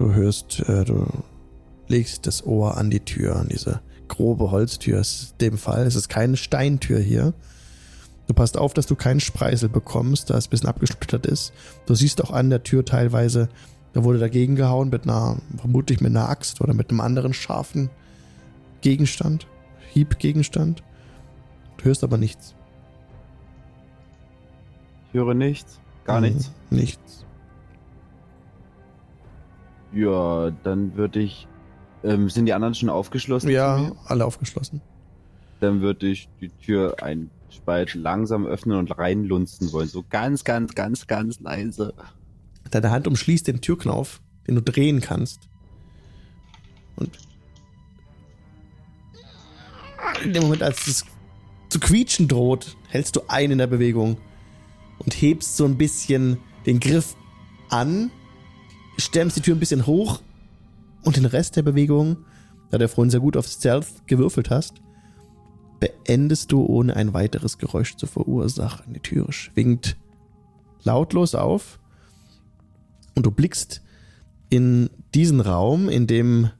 [0.00, 1.06] Du hörst, äh, du
[1.86, 4.98] legst das Ohr an die Tür, an diese grobe Holztür.
[4.98, 7.34] Es ist dem Fall, es ist keine Steintür hier.
[8.26, 11.52] Du passt auf, dass du keinen Spreißel bekommst, da es ein bisschen abgesplittert ist.
[11.84, 13.50] Du siehst auch an der Tür teilweise,
[13.92, 17.90] da wurde dagegen gehauen mit einer, vermutlich mit einer Axt oder mit einem anderen scharfen
[18.80, 19.48] Gegenstand,
[19.90, 20.82] Hiebgegenstand.
[21.76, 22.54] Du hörst aber nichts.
[25.08, 26.52] Ich höre nichts, gar mhm, nichts.
[26.70, 27.26] Nichts.
[29.92, 31.46] Ja, dann würde ich.
[32.02, 33.50] Ähm, sind die anderen schon aufgeschlossen?
[33.50, 34.80] Ja, alle aufgeschlossen.
[35.60, 39.88] Dann würde ich die Tür ein Spalt langsam öffnen und reinlunzen wollen.
[39.88, 41.92] So ganz, ganz, ganz, ganz leise.
[42.70, 45.48] Deine Hand umschließt den Türknauf, den du drehen kannst.
[46.96, 47.18] Und
[50.24, 51.04] in dem Moment, als es
[51.68, 54.18] zu quietschen droht, hältst du ein in der Bewegung
[54.98, 57.16] und hebst so ein bisschen den Griff
[57.68, 58.10] an,
[59.00, 60.20] stemmst die Tür ein bisschen hoch
[61.04, 62.18] und den Rest der Bewegung,
[62.70, 64.74] da du vorhin sehr gut auf Stealth gewürfelt hast,
[65.80, 68.92] beendest du ohne ein weiteres Geräusch zu verursachen.
[68.94, 69.96] Die Tür schwingt
[70.82, 71.78] lautlos auf
[73.14, 73.82] und du blickst
[74.50, 76.50] in diesen Raum, in dem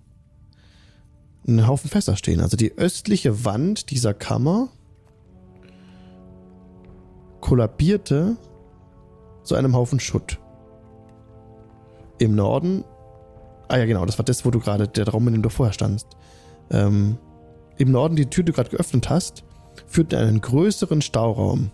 [1.47, 2.41] ein Haufen Fässer stehen.
[2.41, 4.69] Also die östliche Wand dieser Kammer
[7.41, 8.37] kollabierte
[9.43, 10.39] zu einem Haufen Schutt.
[12.21, 12.85] Im Norden,
[13.69, 15.73] ah ja genau, das war das, wo du gerade, der Raum, in dem du vorher
[15.73, 16.07] standst.
[16.71, 17.17] Ähm,
[17.79, 19.43] Im Norden, die Tür, die du gerade geöffnet hast,
[19.87, 21.71] führt in einen größeren Stauraum.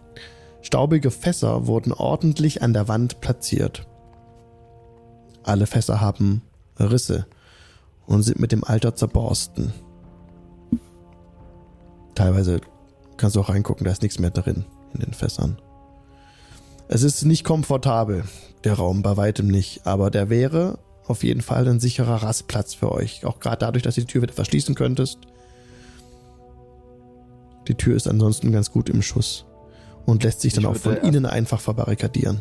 [0.62, 3.89] Staubige Fässer wurden ordentlich an der Wand platziert.
[5.43, 6.43] Alle Fässer haben
[6.78, 7.27] Risse
[8.06, 9.73] und sind mit dem Alter zerborsten.
[12.14, 12.60] Teilweise
[13.16, 14.64] kannst du auch reingucken, da ist nichts mehr drin
[14.94, 15.60] in den Fässern.
[16.88, 18.24] Es ist nicht komfortabel,
[18.64, 22.92] der Raum, bei weitem nicht, aber der wäre auf jeden Fall ein sicherer Rastplatz für
[22.92, 23.24] euch.
[23.24, 25.18] Auch gerade dadurch, dass ihr die Tür wieder verschließen könntest.
[27.68, 29.46] Die Tür ist ansonsten ganz gut im Schuss
[30.04, 32.40] und lässt sich dann auch von innen einfach verbarrikadieren.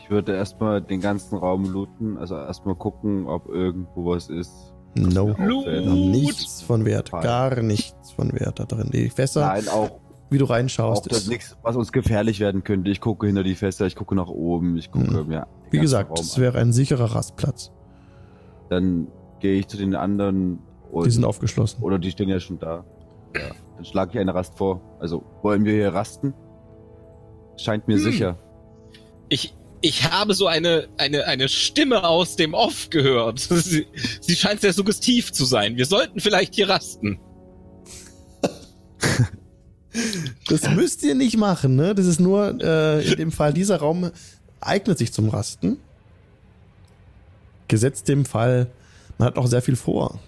[0.00, 4.52] Ich würde erstmal den ganzen Raum looten, also erstmal gucken, ob irgendwo was ist.
[4.94, 5.34] No.
[5.36, 7.10] Nichts von Wert.
[7.10, 8.90] Gar nichts von Wert da drin.
[8.92, 9.40] Die Fässer.
[9.40, 9.90] Nein, auch
[10.30, 11.04] wie du reinschaust.
[11.04, 12.90] Auch das nichts, was uns gefährlich werden könnte.
[12.90, 15.32] Ich gucke hinter die Fässer, ich gucke nach oben, ich gucke mhm.
[15.32, 15.46] ja.
[15.70, 17.72] Wie gesagt, es wäre ein sicherer Rastplatz.
[18.68, 19.08] Dann
[19.40, 20.58] gehe ich zu den anderen.
[21.04, 21.82] die sind aufgeschlossen.
[21.82, 22.84] Oder die stehen ja schon da.
[23.34, 23.50] Ja.
[23.76, 24.80] Dann schlage ich eine Rast vor.
[24.98, 26.34] Also wollen wir hier rasten?
[27.56, 28.02] Scheint mir hm.
[28.02, 28.38] sicher.
[29.28, 33.38] Ich, ich habe so eine, eine, eine Stimme aus dem Off gehört.
[33.50, 33.86] Sie,
[34.20, 35.76] sie scheint sehr suggestiv zu sein.
[35.76, 37.20] Wir sollten vielleicht hier rasten.
[40.48, 41.94] Das müsst ihr nicht machen, ne?
[41.94, 44.10] Das ist nur äh, in dem Fall, dieser Raum
[44.60, 45.78] eignet sich zum Rasten.
[47.68, 48.68] Gesetzt dem Fall,
[49.18, 50.18] man hat noch sehr viel vor.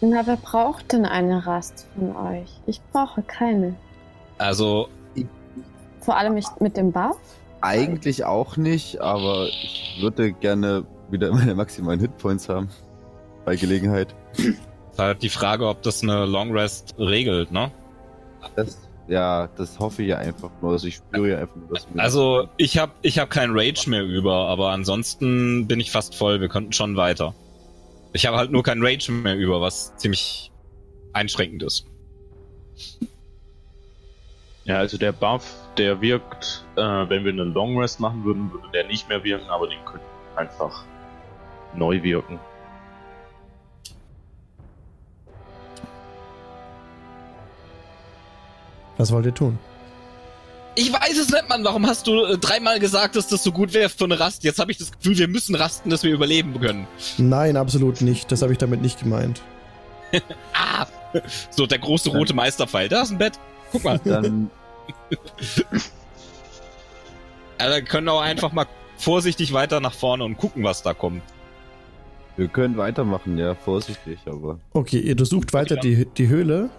[0.00, 2.48] Na, wer braucht denn eine Rast von euch?
[2.66, 3.76] Ich brauche keine.
[4.38, 4.88] Also.
[6.00, 7.16] Vor allem nicht mit dem Buff?
[7.60, 12.68] Eigentlich auch nicht, aber ich würde gerne wieder meine maximalen Hitpoints haben.
[13.44, 14.14] Bei Gelegenheit.
[14.36, 17.70] Ist halt die Frage, ob das eine Long Rest regelt, ne?
[18.56, 18.76] Das
[19.08, 20.72] ja, das hoffe ich ja einfach nur.
[20.72, 24.04] Also ich spüre ja einfach nur, dass Also ich habe ich hab keinen Rage mehr
[24.04, 26.40] über, aber ansonsten bin ich fast voll.
[26.40, 27.34] Wir könnten schon weiter.
[28.12, 30.52] Ich habe halt nur keinen Rage mehr über, was ziemlich
[31.12, 31.86] einschränkend ist.
[34.64, 35.44] Ja, also der Buff,
[35.76, 39.48] der wirkt, äh, wenn wir einen Long Rest machen würden, würde der nicht mehr wirken,
[39.50, 40.06] aber den könnten
[40.36, 40.84] einfach
[41.74, 42.38] neu wirken.
[49.02, 49.58] Was wollt ihr tun?
[50.76, 51.64] Ich weiß es nicht, Mann.
[51.64, 54.44] Warum hast du äh, dreimal gesagt, dass das so gut wäre für eine Rast?
[54.44, 56.86] Jetzt habe ich das Gefühl, wir müssen rasten, dass wir überleben können.
[57.18, 58.30] Nein, absolut nicht.
[58.30, 59.42] Das habe ich damit nicht gemeint.
[60.54, 60.86] ah!
[61.50, 62.88] So, der große rote dann, Meisterpfeil.
[62.88, 63.40] Da ist ein Bett.
[63.72, 63.98] Guck mal.
[64.04, 64.52] Dann.
[67.58, 68.66] ja, dann können wir auch einfach mal
[68.98, 71.22] vorsichtig weiter nach vorne und gucken, was da kommt.
[72.36, 74.60] Wir können weitermachen, ja, vorsichtig, aber.
[74.72, 76.70] Okay, ihr durchsucht weiter die, die Höhle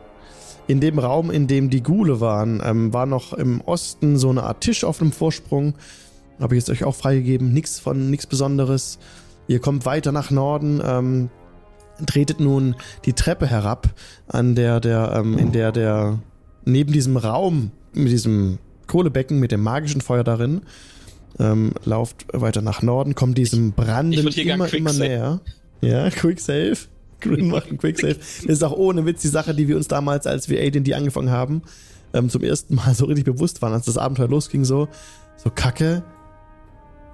[0.67, 4.43] in dem Raum, in dem die Gule waren, ähm, war noch im Osten so eine
[4.43, 5.75] Art Tisch auf einem Vorsprung.
[6.39, 7.53] Habe ich jetzt euch auch freigegeben.
[7.53, 8.99] Nichts von, nichts Besonderes.
[9.47, 11.29] Ihr kommt weiter nach Norden, ähm,
[12.05, 12.75] tretet nun
[13.05, 13.89] die Treppe herab,
[14.27, 16.19] an der der, ähm, in der der,
[16.65, 20.61] neben diesem Raum, mit diesem Kohlebecken, mit dem magischen Feuer darin,
[21.39, 25.41] ähm, lauft weiter nach Norden, kommt diesem Branden immer, immer näher.
[25.81, 26.77] Ja, Quick Save.
[27.23, 28.15] Grin macht einen Quicksave.
[28.15, 31.31] Das ist auch ohne Witz die Sache, die wir uns damals, als wir AD&D angefangen
[31.31, 31.63] haben,
[32.13, 34.87] ähm, zum ersten Mal so richtig bewusst waren, als das Abenteuer losging, so,
[35.37, 36.03] so kacke.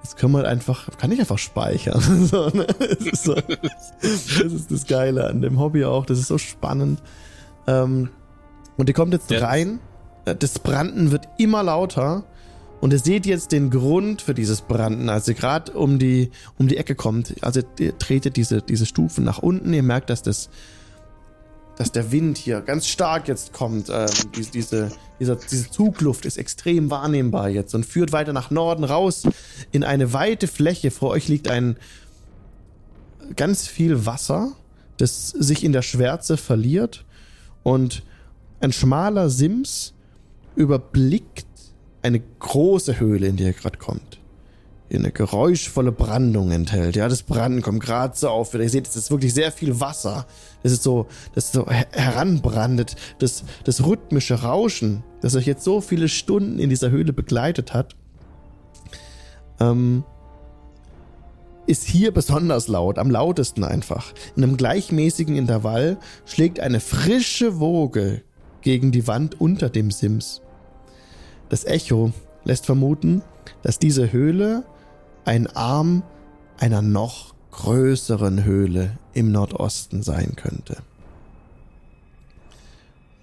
[0.02, 2.00] Jetzt können wir halt einfach, kann ich einfach speichern.
[2.26, 2.66] so, ne?
[2.78, 6.06] das, ist so, das ist das Geile an dem Hobby auch.
[6.06, 7.02] Das ist so spannend.
[7.66, 8.08] Ähm,
[8.76, 9.46] und ihr kommt jetzt ja.
[9.46, 9.78] rein.
[10.24, 12.24] Das Branden wird immer lauter.
[12.80, 16.66] Und ihr seht jetzt den Grund für dieses Branden, als ihr gerade um die, um
[16.66, 17.34] die Ecke kommt.
[17.42, 19.74] Also ihr tretet diese, diese Stufen nach unten.
[19.74, 20.48] Ihr merkt, dass das,
[21.76, 23.90] dass der Wind hier ganz stark jetzt kommt.
[23.90, 28.84] Ähm, diese, diese, dieser, diese Zugluft ist extrem wahrnehmbar jetzt und führt weiter nach Norden
[28.84, 29.24] raus
[29.72, 30.90] in eine weite Fläche.
[30.90, 31.76] Vor euch liegt ein,
[33.36, 34.52] ganz viel Wasser,
[34.96, 37.04] das sich in der Schwärze verliert
[37.62, 38.02] und
[38.60, 39.94] ein schmaler Sims
[40.56, 41.46] überblickt
[42.02, 44.18] eine große Höhle, in die er gerade kommt.
[44.90, 46.96] Die eine geräuschvolle Brandung enthält.
[46.96, 48.54] Ja, das Branden kommt gerade so auf.
[48.54, 50.26] Ihr seht, es ist wirklich sehr viel Wasser.
[50.62, 52.96] Das ist so, das so heranbrandet.
[53.20, 57.94] Das, das rhythmische Rauschen, das euch jetzt so viele Stunden in dieser Höhle begleitet hat,
[59.60, 60.02] ähm,
[61.66, 64.12] ist hier besonders laut, am lautesten einfach.
[64.34, 68.22] In einem gleichmäßigen Intervall schlägt eine frische Woge
[68.62, 70.42] gegen die Wand unter dem Sims.
[71.50, 72.12] Das Echo
[72.44, 73.22] lässt vermuten,
[73.62, 74.64] dass diese Höhle
[75.24, 76.02] ein Arm
[76.58, 80.78] einer noch größeren Höhle im Nordosten sein könnte.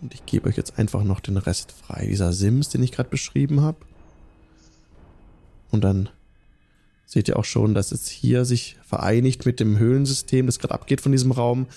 [0.01, 2.06] Und ich gebe euch jetzt einfach noch den Rest frei.
[2.06, 3.77] Dieser Sims, den ich gerade beschrieben habe.
[5.72, 6.09] Und dann
[7.06, 11.01] seht ihr auch schon, dass es hier sich vereinigt mit dem Höhlensystem, das gerade abgeht
[11.01, 11.67] von diesem Raum,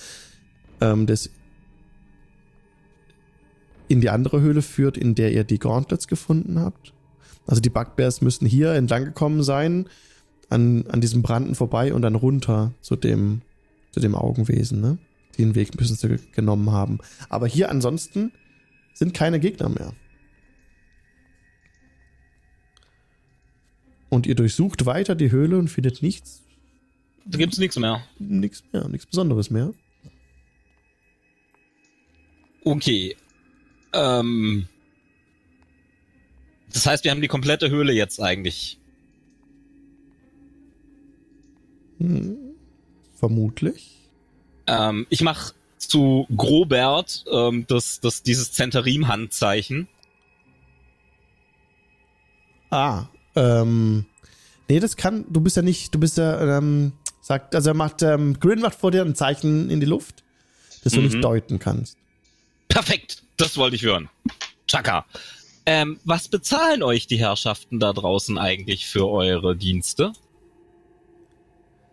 [0.80, 1.30] ähm, das
[3.91, 6.94] in die andere Höhle führt, in der ihr die Gauntlets gefunden habt.
[7.47, 9.89] Also die Bugbears müssten hier entlang gekommen sein,
[10.49, 13.43] an, an diesem Branden vorbei und dann runter zu dem,
[13.91, 14.99] zu dem Augenwesen, ne?
[15.39, 16.99] Den Weg müssen sie genommen haben.
[17.28, 18.31] Aber hier ansonsten
[18.94, 19.93] sind keine Gegner mehr.
[24.09, 26.43] Und ihr durchsucht weiter die Höhle und findet nichts.
[27.27, 28.02] Da gibt es nichts mehr.
[28.19, 29.73] Nichts mehr, nichts Besonderes mehr.
[32.65, 33.17] Okay.
[33.93, 34.69] Ähm.
[36.73, 38.78] Das heißt, wir haben die komplette Höhle jetzt eigentlich.
[41.99, 42.55] Hm,
[43.15, 44.09] vermutlich.
[44.67, 49.89] Ähm, ich mach zu Grobert ähm, das, das, dieses Zentarim-Handzeichen.
[52.70, 54.07] Ah, ähm,
[54.69, 58.02] nee, das kann, du bist ja nicht, du bist ja, ähm, sagt, also er macht,
[58.02, 60.23] ähm, Grin macht vor dir ein Zeichen in die Luft,
[60.85, 61.07] das du mhm.
[61.07, 61.99] nicht deuten kannst.
[62.69, 64.09] Perfekt, das wollte ich hören.
[64.67, 65.07] Chaka.
[65.67, 70.12] Ähm, was bezahlen euch die Herrschaften da draußen eigentlich für eure Dienste?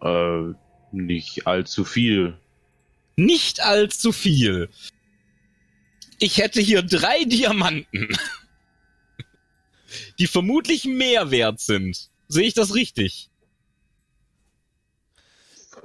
[0.01, 0.53] Äh,
[0.91, 2.37] nicht allzu viel.
[3.15, 4.69] Nicht allzu viel.
[6.19, 8.09] Ich hätte hier drei Diamanten
[10.19, 12.09] die vermutlich mehr wert sind.
[12.27, 13.29] Sehe ich das richtig?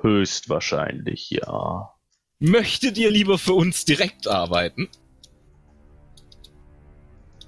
[0.00, 1.94] Höchstwahrscheinlich, ja.
[2.40, 4.88] Möchtet ihr lieber für uns direkt arbeiten?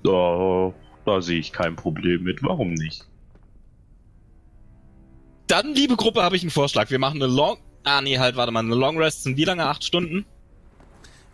[0.04, 0.72] Da,
[1.04, 2.42] da sehe ich kein Problem mit.
[2.42, 3.08] Warum nicht?
[5.46, 6.90] Dann, liebe Gruppe, habe ich einen Vorschlag.
[6.90, 7.58] Wir machen eine Long...
[7.82, 8.60] Ah, nee, halt, warte mal.
[8.60, 9.66] Eine Long Rest sind wie lange?
[9.66, 10.24] Acht Stunden?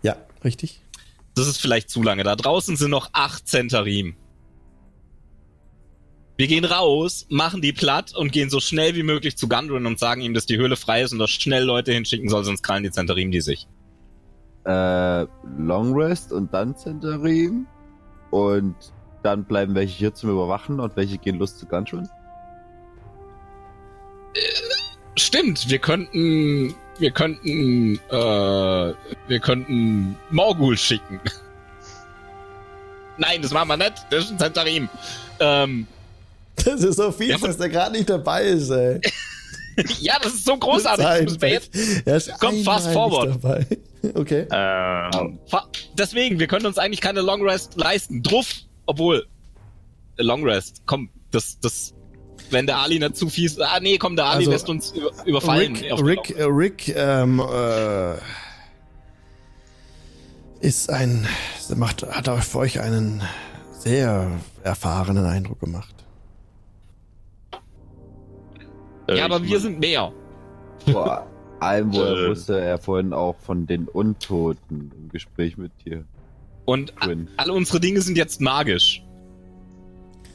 [0.03, 0.81] Ja, richtig.
[1.35, 2.25] Das ist vielleicht zu lange.
[2.25, 4.17] Da draußen sind noch acht Zentarim.
[6.37, 9.99] Wir gehen raus, machen die platt und gehen so schnell wie möglich zu Gundren und
[9.99, 12.83] sagen ihm, dass die Höhle frei ist und dass schnell Leute hinschicken soll, sonst krallen
[12.83, 13.69] die Zentarim die sich.
[14.65, 15.27] Äh,
[15.59, 17.67] Long Rest und dann Zentarim.
[18.31, 18.75] Und
[19.23, 22.09] dann bleiben welche hier zum Überwachen und welche gehen los zu Gundren?
[24.35, 24.41] Äh,
[25.17, 28.95] stimmt, wir könnten, wir könnten, äh,
[29.29, 31.21] wir könnten Morgul schicken.
[33.19, 34.07] Nein, das machen wir nicht.
[34.11, 34.89] Das ist ein Zentarim.
[35.41, 35.87] Ähm,
[36.57, 39.01] das ist so fies, ja, dass der gerade nicht dabei ist, ey.
[40.01, 41.39] ja, das ist so großartig.
[41.39, 41.71] Das jetzt,
[42.07, 43.39] er ist komm, fast forward.
[44.15, 44.47] Okay.
[44.51, 45.39] Ähm.
[45.95, 48.23] Deswegen, wir können uns eigentlich keine Long Rest leisten.
[48.23, 48.49] Druff,
[48.87, 49.27] obwohl.
[50.17, 51.95] Äh, Long Rest, komm, das, das,
[52.51, 53.59] wenn der Ali nicht zu fies.
[53.59, 55.77] Ah, nee, komm, der Ali also, lässt uns über, überfallen.
[55.77, 58.15] Rick, Rick, äh, Rick, ähm, äh,
[60.61, 61.27] ist ein,
[61.75, 63.23] macht, hat auch für euch einen
[63.73, 64.31] sehr
[64.63, 65.95] erfahrenen Eindruck gemacht.
[69.09, 70.13] Äh, ja, aber wir sind mehr.
[70.91, 71.30] Vor
[71.63, 76.05] allem äh, wusste er vorhin auch von den Untoten im Gespräch mit dir.
[76.65, 76.93] Und
[77.37, 79.03] alle unsere Dinge sind jetzt magisch.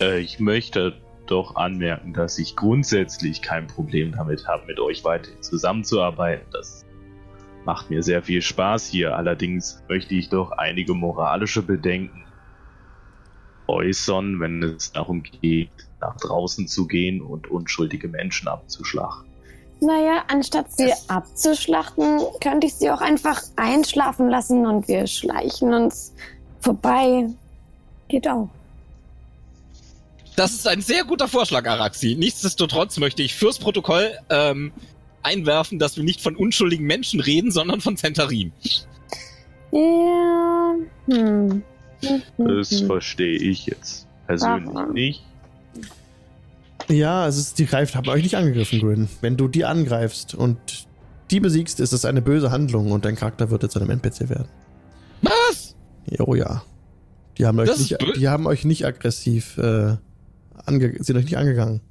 [0.01, 0.93] Äh, ich möchte
[1.27, 6.45] doch anmerken, dass ich grundsätzlich kein Problem damit habe, mit euch weiter zusammenzuarbeiten.
[6.51, 6.85] Das
[7.65, 9.15] macht mir sehr viel Spaß hier.
[9.15, 12.23] Allerdings möchte ich doch einige moralische Bedenken
[13.67, 19.34] äußern, wenn es darum geht, nach draußen zu gehen und unschuldige Menschen abzuschlachten.
[19.81, 25.73] Naja, anstatt sie das abzuschlachten, könnte ich sie auch einfach einschlafen lassen und wir schleichen
[25.73, 26.13] uns
[26.61, 27.29] vorbei.
[28.07, 28.49] Geht auch.
[30.35, 32.15] Das ist ein sehr guter Vorschlag, Araxi.
[32.15, 34.73] Nichtsdestotrotz möchte ich fürs Protokoll ähm,
[35.23, 38.51] einwerfen, dass wir nicht von unschuldigen Menschen reden, sondern von Zentarim.
[39.71, 40.75] Ja.
[41.07, 41.63] Hm.
[42.37, 44.93] Das verstehe ich jetzt persönlich Warum?
[44.93, 45.23] nicht.
[46.89, 49.07] Ja, es ist, die greift, haben euch nicht angegriffen, Grin.
[49.21, 50.57] Wenn du die angreifst und
[51.31, 54.47] die besiegst, ist es eine böse Handlung und dein Charakter wird jetzt einem NPC werden.
[55.21, 55.75] Was?
[56.19, 56.63] Oh ja.
[57.37, 59.97] Die haben euch, nicht, die haben euch nicht aggressiv äh,
[60.65, 61.81] ange sind euch nicht angegangen.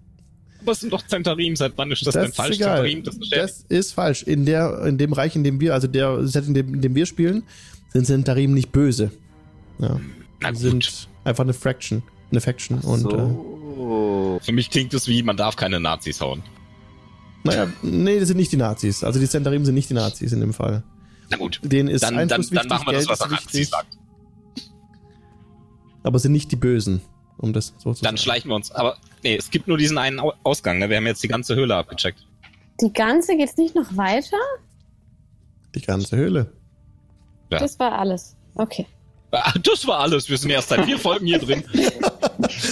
[0.62, 2.56] Aber es sind doch Zentarim, seit wann ist das, das denn falsch?
[2.56, 4.22] Zentarim, das, das, ist falsch.
[4.22, 6.94] In, der, in dem Reich, in dem wir, also der Set, in dem, in dem
[6.94, 7.42] wir spielen,
[7.92, 9.10] sind Zentarim nicht böse.
[9.78, 10.00] Ja.
[10.50, 12.80] Die sind einfach eine Fraction, eine Faction.
[12.80, 12.88] So.
[12.88, 16.42] Und, äh, Für mich klingt es wie, man darf keine Nazis hauen.
[17.44, 19.04] Naja, nee, das sind nicht die Nazis.
[19.04, 20.82] Also die Zentarim sind nicht die Nazis in dem Fall.
[21.30, 21.60] Na gut.
[21.62, 23.98] Denen ist dann, Einfluss dann, dann machen wir Geld das, was Araxi sagt.
[26.02, 27.00] Aber sind nicht die Bösen,
[27.38, 28.18] um das so zu Dann sagen.
[28.18, 28.70] schleichen wir uns.
[28.70, 30.78] Aber nee, es gibt nur diesen einen Ausgang.
[30.78, 30.88] Ne?
[30.88, 32.26] Wir haben jetzt die ganze Höhle abgecheckt.
[32.80, 34.36] Die ganze geht's nicht noch weiter?
[35.74, 36.52] Die ganze Höhle.
[37.50, 37.58] Ja.
[37.58, 38.36] Das war alles.
[38.54, 38.86] Okay.
[39.32, 40.28] Ah, das war alles.
[40.28, 41.64] Wir sind erst seit vier Folgen hier drin.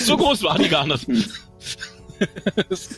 [0.06, 1.06] so groß war die gar nicht.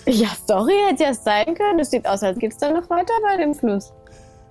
[0.06, 1.78] ja, sorry, hätte ja sein können.
[1.80, 3.92] Es sieht aus, als geht es da noch weiter bei dem Fluss.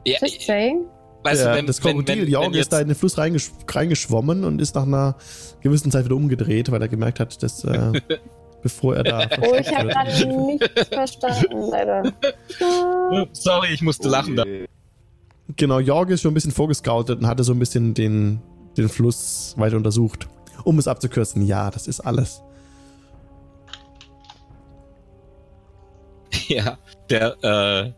[0.05, 0.85] Ja, Just saying.
[1.23, 4.59] Weißt ja, du, wenn, das Krokodil, Jorg, ist da in den Fluss reingesch reingeschwommen und
[4.59, 5.15] ist nach einer
[5.61, 8.01] gewissen Zeit wieder umgedreht, weil er gemerkt hat, dass äh,
[8.61, 9.27] bevor er da.
[9.41, 12.11] Oh, ich habe gerade nichts verstanden, leider.
[13.31, 14.35] Sorry, ich musste lachen.
[14.35, 14.43] Da.
[15.55, 18.41] Genau, Jorg ist schon ein bisschen vorgescoutet und hatte so ein bisschen den,
[18.75, 20.27] den Fluss weiter untersucht.
[20.63, 22.41] Um es abzukürzen, ja, das ist alles.
[26.47, 26.77] Ja,
[27.09, 27.93] der, äh,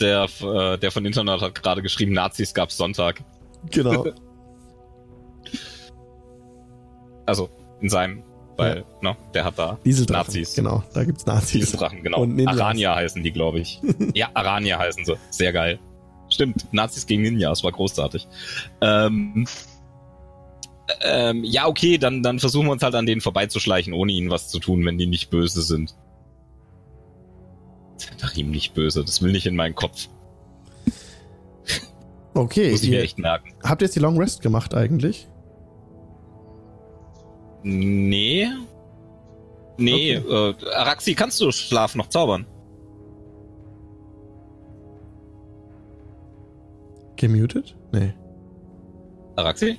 [0.00, 3.22] der, äh, der von Internet hat gerade geschrieben, Nazis gab's Sonntag.
[3.70, 4.06] Genau.
[7.26, 7.50] also,
[7.80, 8.22] in seinem,
[8.56, 8.84] weil, ja.
[9.10, 10.54] ne, der hat da Nazis.
[10.54, 11.60] Genau, da gibt's Nazis.
[11.60, 12.22] Dieseldrachen, genau.
[12.22, 13.80] Und Arania heißen die, glaube ich.
[14.14, 15.16] ja, Arania heißen sie.
[15.30, 15.78] Sehr geil.
[16.28, 18.26] Stimmt, Nazis gegen Ninjas, war großartig.
[18.80, 19.46] Ähm,
[21.02, 24.48] ähm, ja, okay, dann, dann versuchen wir uns halt an denen vorbeizuschleichen, ohne ihnen was
[24.48, 25.94] zu tun, wenn die nicht böse sind.
[27.96, 30.08] Zentarim nicht böse, das will nicht in meinen Kopf.
[32.36, 32.72] Okay.
[32.72, 33.54] Muss ich mir echt merken.
[33.62, 35.28] Habt ihr jetzt die Long Rest gemacht eigentlich?
[37.62, 38.48] Nee.
[39.78, 40.50] Nee, okay.
[40.66, 42.44] äh, Araxi, kannst du Schlaf noch zaubern?
[47.14, 47.76] Gemutet?
[47.92, 48.14] Nee.
[49.36, 49.78] Araxi?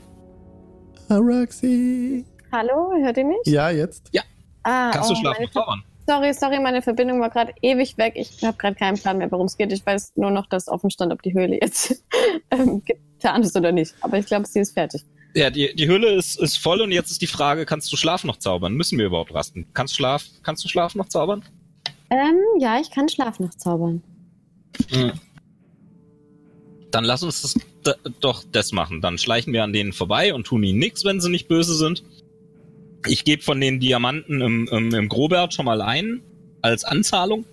[1.09, 2.25] Araxi.
[2.51, 3.37] Hallo, hört ihr mich?
[3.45, 4.09] Ja, jetzt.
[4.11, 4.23] Ja.
[4.63, 5.83] Ah, kannst oh, du Schlaf noch zaubern?
[6.07, 8.13] Sorry, sorry, meine Verbindung war gerade ewig weg.
[8.15, 9.71] Ich habe gerade keinen Plan mehr, worum es geht.
[9.71, 12.03] Ich weiß nur noch, dass offen stand, ob die Höhle jetzt
[12.51, 13.93] ähm, getan ist oder nicht.
[14.01, 15.03] Aber ich glaube, sie ist fertig.
[15.35, 18.23] Ja, die, die Höhle ist, ist voll und jetzt ist die Frage, kannst du Schlaf
[18.23, 18.73] noch zaubern?
[18.73, 19.67] Müssen wir überhaupt rasten?
[19.73, 21.43] Kannst, Schlaf, kannst du Schlaf noch zaubern?
[22.09, 24.01] Ähm, ja, ich kann Schlaf noch zaubern.
[24.91, 25.11] Hm.
[26.95, 27.41] Dann lass uns
[27.83, 29.01] das, doch das machen.
[29.01, 32.05] Dann schleichen wir an denen vorbei und tun ihnen nichts, wenn sie nicht böse sind.
[33.05, 36.21] Ich gebe von den Diamanten im, im, im Grobert schon mal ein,
[36.61, 37.43] als Anzahlung.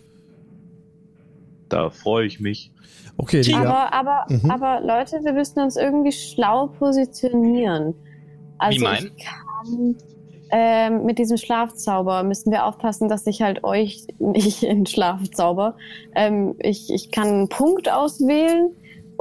[1.68, 2.70] Da freue ich mich.
[3.16, 4.48] Okay, die, aber, aber, mhm.
[4.48, 7.94] aber Leute, wir müssen uns irgendwie schlau positionieren.
[8.58, 9.10] Also Wie meinen?
[10.52, 15.76] ähm, mit diesem Schlafzauber müssen wir aufpassen, dass ich halt euch nicht in Schlafzauber.
[16.14, 18.70] Ähm, ich, ich kann einen Punkt auswählen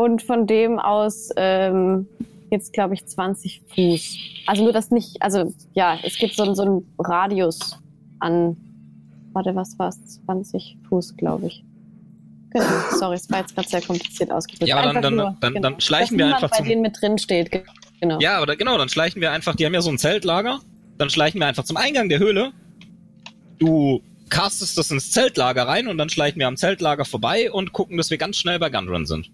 [0.02, 2.08] und von dem aus ähm,
[2.50, 4.18] jetzt, glaube ich, 20 Fuß.
[4.48, 7.80] Also nur das nicht, also ja, es gibt so, so einen Radius
[8.20, 8.58] an,
[9.32, 10.22] warte, was war es?
[10.26, 11.64] 20 Fuß, glaube ich.
[12.50, 12.66] Genau,
[13.00, 14.68] sorry, es war jetzt gerade sehr kompliziert ausgedrückt.
[14.68, 15.70] Ja, aber dann, dann, nur, dann, genau.
[15.70, 16.66] dann schleichen wir einfach bei zum...
[16.66, 17.64] denen mit drin steht,
[18.02, 18.20] genau.
[18.20, 20.60] Ja, aber genau, dann schleichen wir einfach, die haben ja so ein Zeltlager,
[20.98, 22.52] dann schleichen wir einfach zum Eingang der Höhle.
[23.60, 27.98] Du castest das ins Zeltlager rein und dann schleichen wir am Zeltlager vorbei und gucken,
[27.98, 29.30] dass wir ganz schnell bei Gunrun sind.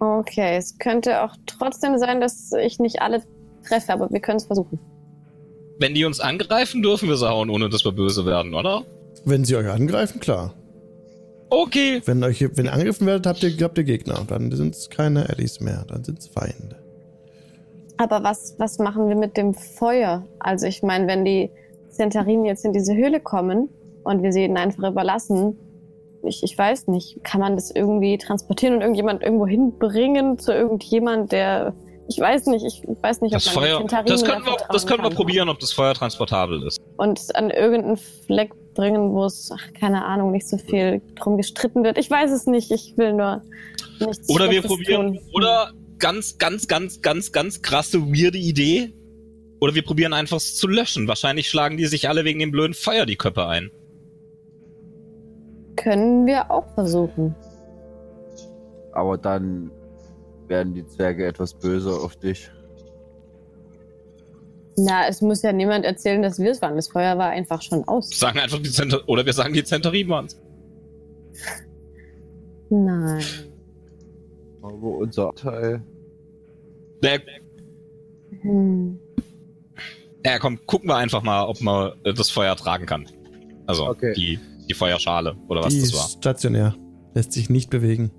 [0.00, 3.22] Okay, es könnte auch trotzdem sein, dass ich nicht alle
[3.66, 4.78] treffe, aber wir können es versuchen.
[5.80, 8.84] Wenn die uns angreifen, dürfen wir sie hauen, ohne dass wir böse werden, oder?
[9.24, 10.54] Wenn sie euch angreifen, klar.
[11.50, 12.02] Okay.
[12.04, 14.24] Wenn, euch, wenn ihr angegriffen werdet, habt ihr, habt ihr Gegner.
[14.26, 16.76] Dann sind es keine Allies mehr, dann sind es Feinde.
[17.96, 20.24] Aber was, was machen wir mit dem Feuer?
[20.38, 21.50] Also ich meine, wenn die
[21.90, 23.68] Centarin jetzt in diese Höhle kommen
[24.04, 25.58] und wir sie ihnen einfach überlassen,
[26.22, 31.32] ich, ich weiß nicht, kann man das irgendwie transportieren und irgendjemand irgendwo hinbringen zu irgendjemand,
[31.32, 31.74] der
[32.08, 35.02] ich weiß nicht, ich weiß nicht, ob das man Feuer, das können wir, das können
[35.02, 36.80] wir probieren, ob das Feuer transportabel ist.
[36.96, 41.84] Und an irgendeinen Fleck bringen, wo es, ach, keine Ahnung, nicht so viel drum gestritten
[41.84, 41.98] wird.
[41.98, 43.42] Ich weiß es nicht, ich will nur
[44.00, 45.20] nichts Oder wir probieren, tun.
[45.34, 48.94] oder ganz, ganz, ganz, ganz, ganz krasse, weirde Idee.
[49.60, 51.08] Oder wir probieren einfach es zu löschen.
[51.08, 53.70] Wahrscheinlich schlagen die sich alle wegen dem blöden Feuer die Köpfe ein.
[55.82, 57.34] Können wir auch versuchen.
[58.92, 59.70] Aber dann
[60.48, 62.50] werden die Zwerge etwas böse auf dich.
[64.76, 66.76] Na, es muss ja niemand erzählen, dass wir es waren.
[66.76, 68.10] Das Feuer war einfach schon aus.
[68.10, 70.28] Wir sagen einfach die Zenter oder wir sagen die Zentarin waren
[72.70, 73.24] Nein.
[74.62, 75.82] Aber unser Teil.
[77.02, 77.20] Der,
[78.42, 78.98] hm.
[80.24, 83.06] Ja, komm, gucken wir einfach mal, ob man das Feuer tragen kann.
[83.66, 84.12] Also okay.
[84.14, 86.08] die, die Feuerschale oder was die das war.
[86.08, 86.74] Stationär.
[87.14, 88.10] Lässt sich nicht bewegen.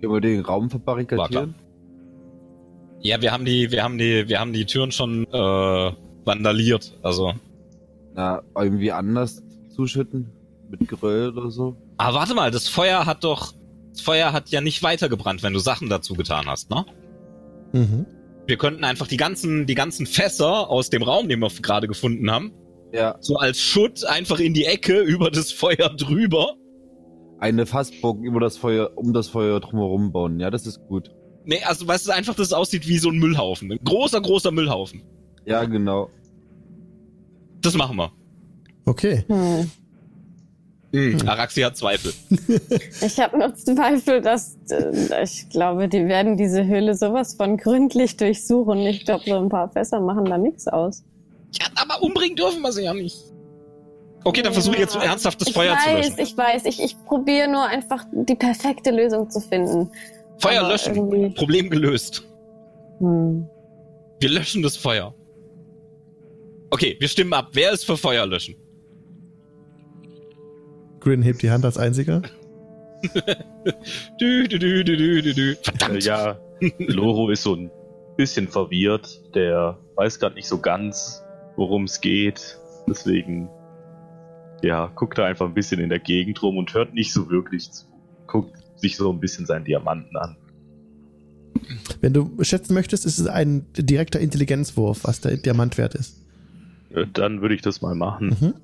[0.00, 1.54] Können wir den Raum verbarrikadieren?
[3.00, 5.92] Ja, wir haben die, wir haben die, wir haben die Türen schon äh,
[6.24, 6.98] vandaliert.
[7.02, 7.32] Also.
[8.14, 9.42] Na, irgendwie anders
[9.74, 10.30] zuschütten?
[10.70, 11.76] Mit Geröll oder so?
[11.98, 13.54] Aber warte mal, das Feuer hat doch.
[13.90, 16.86] Das Feuer hat ja nicht weitergebrannt, wenn du Sachen dazu getan hast, ne?
[17.72, 18.06] Mhm.
[18.46, 22.30] Wir könnten einfach die ganzen, die ganzen Fässer aus dem Raum, den wir gerade gefunden
[22.30, 22.52] haben,
[22.92, 23.16] ja.
[23.20, 26.56] so als Schutt einfach in die Ecke über das Feuer drüber.
[27.38, 30.38] Eine Fassbogen über das Feuer, um das Feuer drumherum bauen.
[30.38, 31.10] Ja, das ist gut.
[31.44, 33.72] Nee, also weißt du einfach, dass es aussieht wie so ein Müllhaufen.
[33.72, 35.02] Ein großer, großer Müllhaufen.
[35.44, 36.08] Ja, genau.
[37.60, 38.12] Das machen wir.
[38.84, 39.24] Okay.
[39.26, 39.70] Hm.
[40.92, 41.26] Hm.
[41.26, 42.12] Araxi hat Zweifel.
[43.00, 48.18] ich habe nur Zweifel, dass äh, ich glaube, die werden diese Höhle sowas von gründlich
[48.18, 48.78] durchsuchen.
[48.80, 51.02] Ich glaube, so ein paar Fässer machen da nichts aus.
[51.82, 53.16] Aber umbringen dürfen wir sie ja nicht.
[54.24, 56.14] Okay, dann versuche ich jetzt ernsthaft das ich Feuer weiß, zu löschen.
[56.18, 56.84] Ich weiß, ich weiß.
[56.84, 59.90] Ich probiere nur einfach die perfekte Lösung zu finden.
[60.38, 60.94] Feuer aber löschen.
[60.94, 61.30] Irgendwie...
[61.30, 62.24] Problem gelöst.
[62.98, 63.48] Hm.
[64.20, 65.12] Wir löschen das Feuer.
[66.70, 67.48] Okay, wir stimmen ab.
[67.52, 68.54] Wer ist für Feuer löschen?
[71.00, 72.22] Grin hebt die Hand als einziger.
[74.20, 75.56] dü, dü, dü, dü, dü, dü.
[75.62, 75.96] Verdammt.
[75.96, 76.38] Äh, ja,
[76.78, 77.70] Loro ist so ein
[78.16, 79.20] bisschen verwirrt.
[79.34, 81.21] Der weiß gerade nicht so ganz,
[81.56, 82.58] worum es geht.
[82.88, 83.48] Deswegen,
[84.62, 87.70] ja, guckt er einfach ein bisschen in der Gegend rum und hört nicht so wirklich
[87.70, 87.86] zu.
[88.26, 90.36] Guckt sich so ein bisschen seinen Diamanten an.
[92.00, 96.18] Wenn du schätzen möchtest, ist es ein direkter Intelligenzwurf, was der Diamant wert ist.
[97.12, 98.36] Dann würde ich das mal machen.
[98.40, 98.54] Mhm.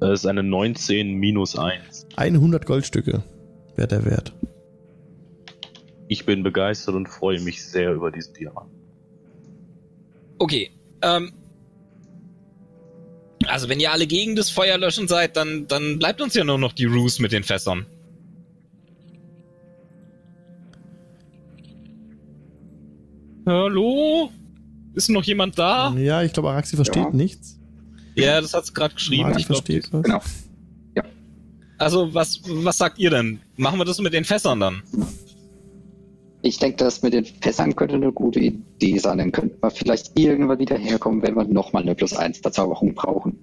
[0.00, 2.06] Das ist eine 19 minus 1.
[2.16, 3.22] 100 Goldstücke
[3.74, 4.32] wäre der Wert.
[6.08, 8.70] Ich bin begeistert und freue mich sehr über diesen Diamant.
[10.38, 10.70] Okay,
[11.02, 11.32] ähm.
[13.46, 16.58] Also wenn ihr alle gegen das Feuer löschen seid, dann, dann bleibt uns ja nur
[16.58, 17.86] noch die Ruse mit den Fässern.
[23.46, 24.30] Hallo?
[24.94, 25.94] Ist noch jemand da?
[25.94, 27.10] Ja, ich glaube, Araxi versteht ja.
[27.10, 27.58] nichts.
[28.14, 29.32] Ja, das hat sie gerade geschrieben.
[29.38, 30.02] ich verstehe was.
[30.02, 30.20] Genau.
[30.96, 31.04] Ja.
[31.78, 33.40] Also, was, was sagt ihr denn?
[33.56, 34.82] Machen wir das mit den Fässern dann?
[36.42, 39.18] Ich denke, das mit den Fässern könnte eine gute Idee sein.
[39.18, 43.38] Dann könnten wir vielleicht irgendwann wieder herkommen, wenn wir nochmal eine plus 1 Verzauberung brauchen.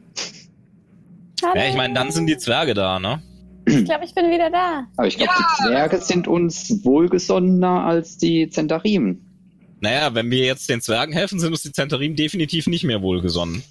[1.44, 1.56] Hallo.
[1.56, 3.22] Ja, ich meine, dann sind die Zwerge da, ne?
[3.68, 4.88] Ich glaube, ich bin wieder da.
[4.96, 5.46] Aber ich glaube, ja!
[5.46, 9.22] die Zwerge sind uns wohlgesonnener als die Zentarimen.
[9.82, 13.64] Naja, wenn wir jetzt den Zwergen helfen, sind uns die Zentarimen definitiv nicht mehr wohlgesonnen.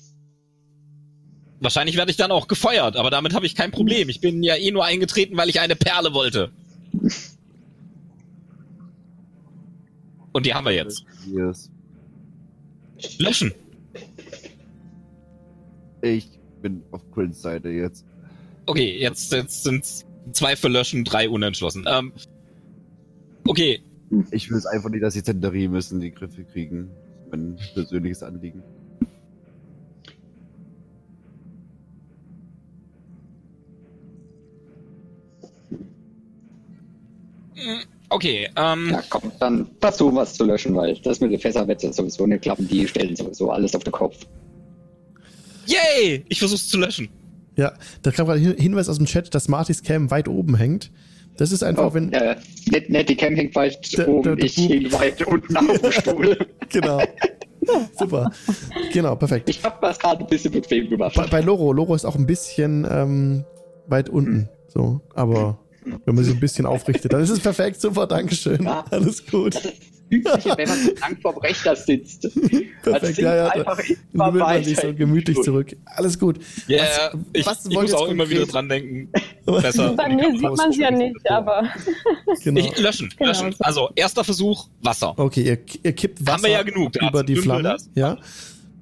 [1.61, 4.09] Wahrscheinlich werde ich dann auch gefeuert, aber damit habe ich kein Problem.
[4.09, 6.51] Ich bin ja eh nur eingetreten, weil ich eine Perle wollte.
[10.35, 11.05] Und die haben wir jetzt.
[11.33, 11.71] Yes.
[13.19, 13.53] Löschen.
[16.03, 16.29] Ich
[16.61, 18.05] bin auf Quills Seite jetzt.
[18.67, 19.87] Okay, jetzt, jetzt sind
[20.33, 21.85] zwei für Löschen, drei unentschlossen.
[21.87, 22.13] Ähm,
[23.47, 23.81] okay.
[24.33, 26.91] Ich will es einfach nicht, dass die Zenterie müssen die Griffe kriegen.
[27.31, 28.63] Mein persönliches Anliegen.
[38.15, 38.91] Okay, ähm.
[38.93, 42.25] Ja, komm, dann versuchen wir es zu löschen, weil das mit den Fässern wird sowieso
[42.29, 42.69] nicht klappen.
[42.69, 44.17] Die stellen sowieso alles auf den Kopf.
[45.67, 46.25] Yay!
[46.29, 47.09] Ich versuch's zu löschen.
[47.57, 50.93] Ja, da kam gerade ein Hinweis aus dem Chat, dass Martys Cam weit oben hängt.
[51.37, 52.13] Das ist einfach, oh, wenn.
[52.13, 52.37] Ja,
[52.71, 55.79] nicht, nicht die Cam hängt weit der, oben, der, der ich hänge weit unten auf
[55.81, 56.39] dem Stuhl.
[56.69, 57.03] genau.
[57.99, 58.31] Super.
[58.93, 59.49] Genau, perfekt.
[59.51, 61.17] Ich hab das gerade ein bisschen bequem gemacht.
[61.17, 63.45] Bei, bei, Loro, Loro ist auch ein bisschen ähm,
[63.89, 64.33] weit unten.
[64.33, 64.49] Hm.
[64.69, 67.81] So, aber wenn man sich ein bisschen aufrichtet, dann ist es perfekt.
[67.81, 68.63] Super, Dankeschön.
[68.63, 68.85] Ja.
[68.91, 69.57] Alles gut.
[70.11, 72.23] Übliche, wenn man so lang vorm Rechner sitzt.
[72.83, 73.49] Perfekt, ja, ja.
[73.49, 73.81] Einfach
[74.13, 75.75] dann man sich so gemütlich zurück.
[75.87, 76.39] Alles gut.
[76.69, 79.11] Ja, yeah, ich, was ich muss auch immer wieder dran denken.
[79.47, 79.95] Besser.
[79.95, 81.69] Bei mir sieht man es ja nicht, aber.
[82.43, 82.61] Genau.
[82.61, 83.31] Ich, löschen, genau.
[83.31, 83.55] löschen.
[83.61, 85.19] Also, erster Versuch, Wasser.
[85.19, 87.63] Okay, ihr, ihr kippt Wasser Haben wir ja genug, über die Flamme.
[87.63, 87.89] Das.
[87.95, 88.19] Ja.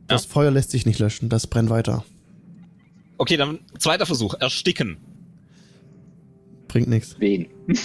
[0.08, 0.26] Das.
[0.26, 2.04] Feuer lässt sich nicht löschen, das brennt weiter.
[3.16, 4.98] Okay, dann zweiter Versuch, ersticken.
[6.72, 7.16] Bringt nichts.
[7.18, 7.46] Wen?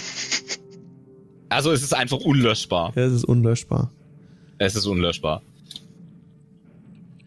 [1.50, 2.92] Also es ist einfach unlöschbar.
[2.94, 3.90] Ja, es ist unlöschbar.
[4.58, 5.40] Es ist unlöschbar.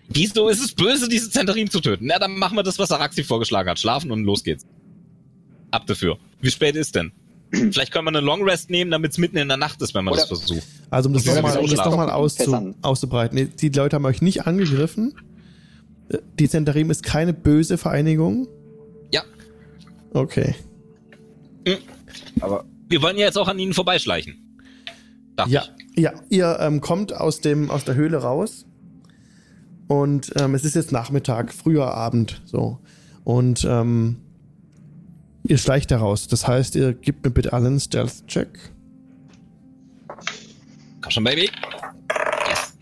[0.09, 2.05] Wieso ist es böse, diese Zenterin zu töten?
[2.05, 3.79] Na, dann machen wir das, was Araxi vorgeschlagen hat.
[3.79, 4.67] Schlafen und los geht's.
[5.71, 6.19] Ab dafür.
[6.39, 7.11] Wie spät ist denn?
[7.51, 10.05] Vielleicht können wir eine Long Rest nehmen, damit es mitten in der Nacht ist, wenn
[10.05, 10.67] man Oder das versucht.
[10.91, 13.53] Also um das nochmal um noch auszu, auszubreiten.
[13.59, 15.15] Die Leute haben euch nicht angegriffen.
[16.37, 18.47] Die Zentarim ist keine böse Vereinigung.
[19.11, 19.23] Ja.
[20.13, 20.53] Okay.
[21.67, 21.77] Mhm.
[22.41, 24.59] Aber Wir wollen ja jetzt auch an ihnen vorbeischleichen.
[25.47, 25.63] ja,
[25.95, 26.03] ich.
[26.03, 28.65] ja, ihr ähm, kommt aus, dem, aus der Höhle raus.
[29.87, 32.79] Und ähm, es ist jetzt Nachmittag, früher Abend, so.
[33.23, 34.17] Und ähm,
[35.43, 36.27] ihr schleicht heraus.
[36.27, 38.71] Das heißt, ihr gebt mir bitte allen Stealth-Check.
[41.01, 41.49] Komm schon, Baby.
[42.47, 42.77] Yes.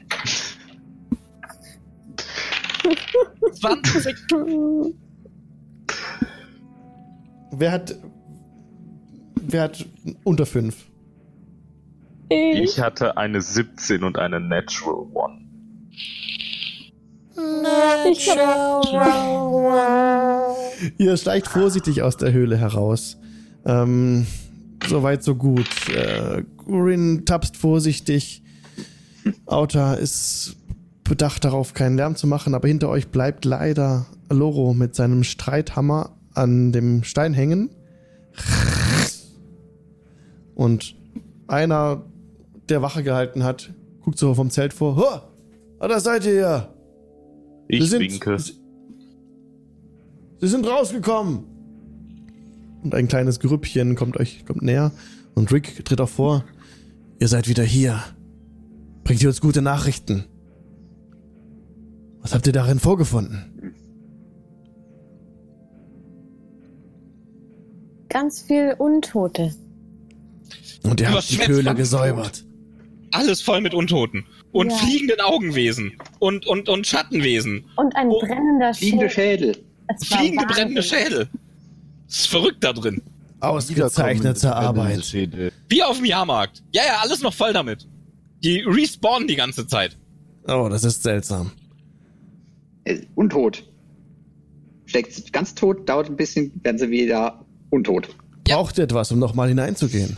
[3.59, 4.15] 20.
[7.51, 7.95] Wer hat.
[9.51, 9.85] Wer hat
[10.23, 10.75] unter 5?
[12.29, 15.45] Ich hatte eine 17 und eine Natural One.
[20.97, 23.17] Ihr steigt vorsichtig aus der Höhle heraus.
[23.65, 24.27] Ähm,
[24.87, 25.67] Soweit, so gut.
[25.89, 28.43] Äh, Gurin tapst vorsichtig.
[29.45, 30.55] Auta ist
[31.03, 36.15] bedacht darauf, keinen Lärm zu machen, aber hinter euch bleibt leider Loro mit seinem Streithammer
[36.33, 37.69] an dem Stein hängen.
[40.59, 40.97] Und
[41.47, 42.03] einer,
[42.67, 44.97] der Wache gehalten hat, guckt so vom Zelt vor.
[44.97, 45.21] Ho!
[45.79, 46.73] Ah, da seid ihr ja.
[47.69, 48.37] Ich sind, winke.
[48.37, 48.59] Sie,
[50.41, 51.45] sie sind rausgekommen.
[52.83, 54.91] Und ein kleines Grüppchen kommt euch kommt näher
[55.33, 56.43] und Rick tritt auch vor.
[57.19, 58.03] Ihr seid wieder hier.
[59.05, 60.25] Bringt ihr uns gute Nachrichten?
[62.19, 63.73] Was habt ihr darin vorgefunden?
[68.09, 69.53] Ganz viel Untote.
[70.83, 72.43] Und ihr habt die Höhle gesäubert.
[73.11, 74.25] Alles voll mit Untoten.
[74.51, 74.77] Und ja.
[74.77, 75.93] fliegenden Augenwesen.
[76.19, 77.65] Und, und, und Schattenwesen.
[77.75, 79.09] Und ein oh, brennender Schädel.
[79.09, 79.57] Schädel.
[80.03, 81.27] Fliegende brennende Schädel.
[82.07, 83.01] Das ist verrückt da drin.
[83.39, 85.13] Ausgezeichnete Arbeit.
[85.69, 86.63] Wie auf dem Jahrmarkt.
[86.71, 87.87] Ja, ja, alles noch voll damit.
[88.43, 89.97] Die respawnen die ganze Zeit.
[90.47, 91.51] Oh, das ist seltsam.
[92.83, 93.63] Äh, untot.
[94.85, 98.09] Steckt ganz tot, dauert ein bisschen, werden sie wieder untot.
[98.47, 98.55] Ja.
[98.55, 100.17] Braucht ihr etwas, um nochmal hineinzugehen?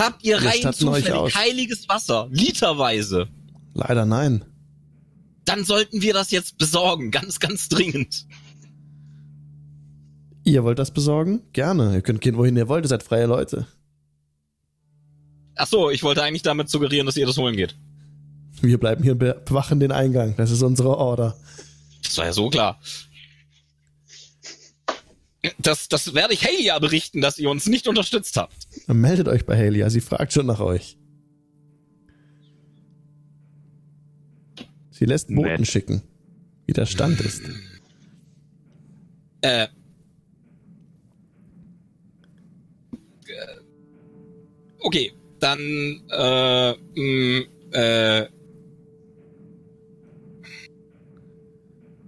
[0.00, 2.28] Habt ihr rein zufällig heiliges Wasser?
[2.30, 3.28] Literweise?
[3.74, 4.44] Leider nein.
[5.44, 8.26] Dann sollten wir das jetzt besorgen, ganz, ganz dringend.
[10.44, 11.42] Ihr wollt das besorgen?
[11.52, 11.94] Gerne.
[11.94, 12.84] Ihr könnt gehen, wohin ihr wollt.
[12.84, 13.66] Ihr seid freie Leute.
[15.56, 17.76] Ach so, ich wollte eigentlich damit suggerieren, dass ihr das holen geht.
[18.62, 20.34] Wir bleiben hier und bewachen den Eingang.
[20.36, 21.36] Das ist unsere Order.
[22.02, 22.80] Das war ja so klar.
[25.58, 28.54] Das, das werde ich Halia berichten, dass ihr uns nicht unterstützt habt.
[28.86, 29.90] Dann meldet euch bei Halia.
[29.90, 30.96] Sie fragt schon nach euch.
[34.90, 35.66] Sie lässt Boten Nett.
[35.66, 36.02] schicken,
[36.66, 37.42] wie der Stand ist.
[39.42, 39.68] Äh,
[44.82, 45.60] Okay, dann
[46.10, 48.26] äh, mh, äh,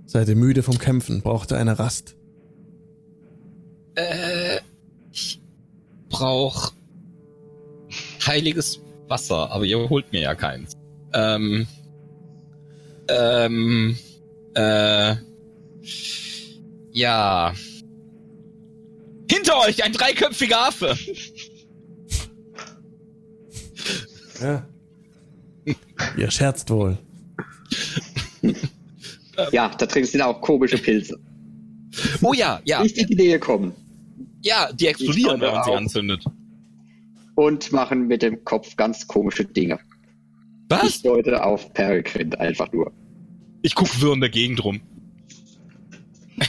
[0.07, 1.23] Seid ihr müde vom Kämpfen?
[1.23, 2.17] Braucht ihr eine Rast?
[3.95, 4.59] Äh,
[5.13, 5.41] ich
[6.09, 6.73] brauch
[8.27, 10.77] heiliges Wasser, aber ihr holt mir ja keins.
[11.13, 11.67] Ähm,
[13.09, 13.97] ähm,
[14.55, 15.15] äh,
[16.93, 17.55] ja.
[19.31, 20.97] Hinter euch ein dreiköpfiger Affe.
[24.41, 24.67] Ja.
[26.17, 26.99] Ihr scherzt wohl.
[29.53, 31.19] Ja, da drin sind auch komische Pilze.
[32.23, 32.83] Oh ja, ja.
[32.83, 33.73] Nicht in die Nähe kommen.
[34.43, 36.25] Ja, die explodieren, wenn man sie anzündet.
[37.35, 39.79] Und machen mit dem Kopf ganz komische Dinge.
[40.69, 40.97] Was?
[40.97, 42.93] Ich deute auf Peregrine einfach nur.
[43.63, 44.81] Ich guck wirr in der Gegend rum.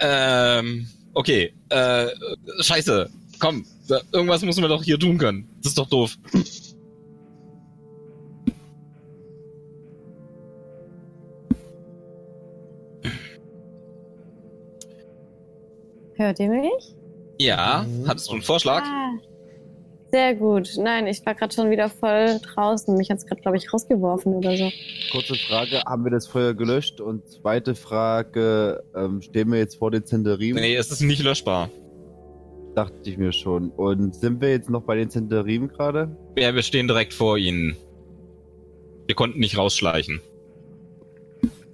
[0.00, 1.54] ähm, okay.
[1.68, 2.08] Äh,
[2.60, 3.10] scheiße.
[3.38, 3.64] Komm,
[4.12, 5.48] irgendwas müssen wir doch hier tun können.
[5.62, 6.16] Das ist doch doof.
[16.16, 16.94] Hört ihr mich?
[17.38, 18.82] Ja, hattest du einen Vorschlag?
[18.84, 19.12] Ah,
[20.12, 20.70] sehr gut.
[20.78, 22.96] Nein, ich war gerade schon wieder voll draußen.
[22.96, 24.70] Mich hat es gerade, glaube ich, rausgeworfen oder so.
[25.10, 27.00] Kurze Frage, haben wir das Feuer gelöscht?
[27.00, 30.54] Und zweite Frage, ähm, stehen wir jetzt vor den Zenterien?
[30.54, 31.68] Nee, es ist nicht löschbar.
[32.76, 33.70] Dachte ich mir schon.
[33.70, 36.16] Und sind wir jetzt noch bei den Zenterien gerade?
[36.38, 37.76] Ja, wir stehen direkt vor ihnen.
[39.06, 40.20] Wir konnten nicht rausschleichen.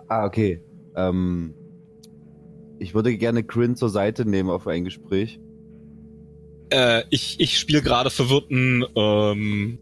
[0.09, 0.63] Ah, okay.
[0.97, 1.55] Ähm,
[2.81, 5.39] ich würde gerne Grin zur Seite nehmen auf ein Gespräch.
[6.71, 9.79] Äh, ich, ich spiele gerade verwirrten ähm,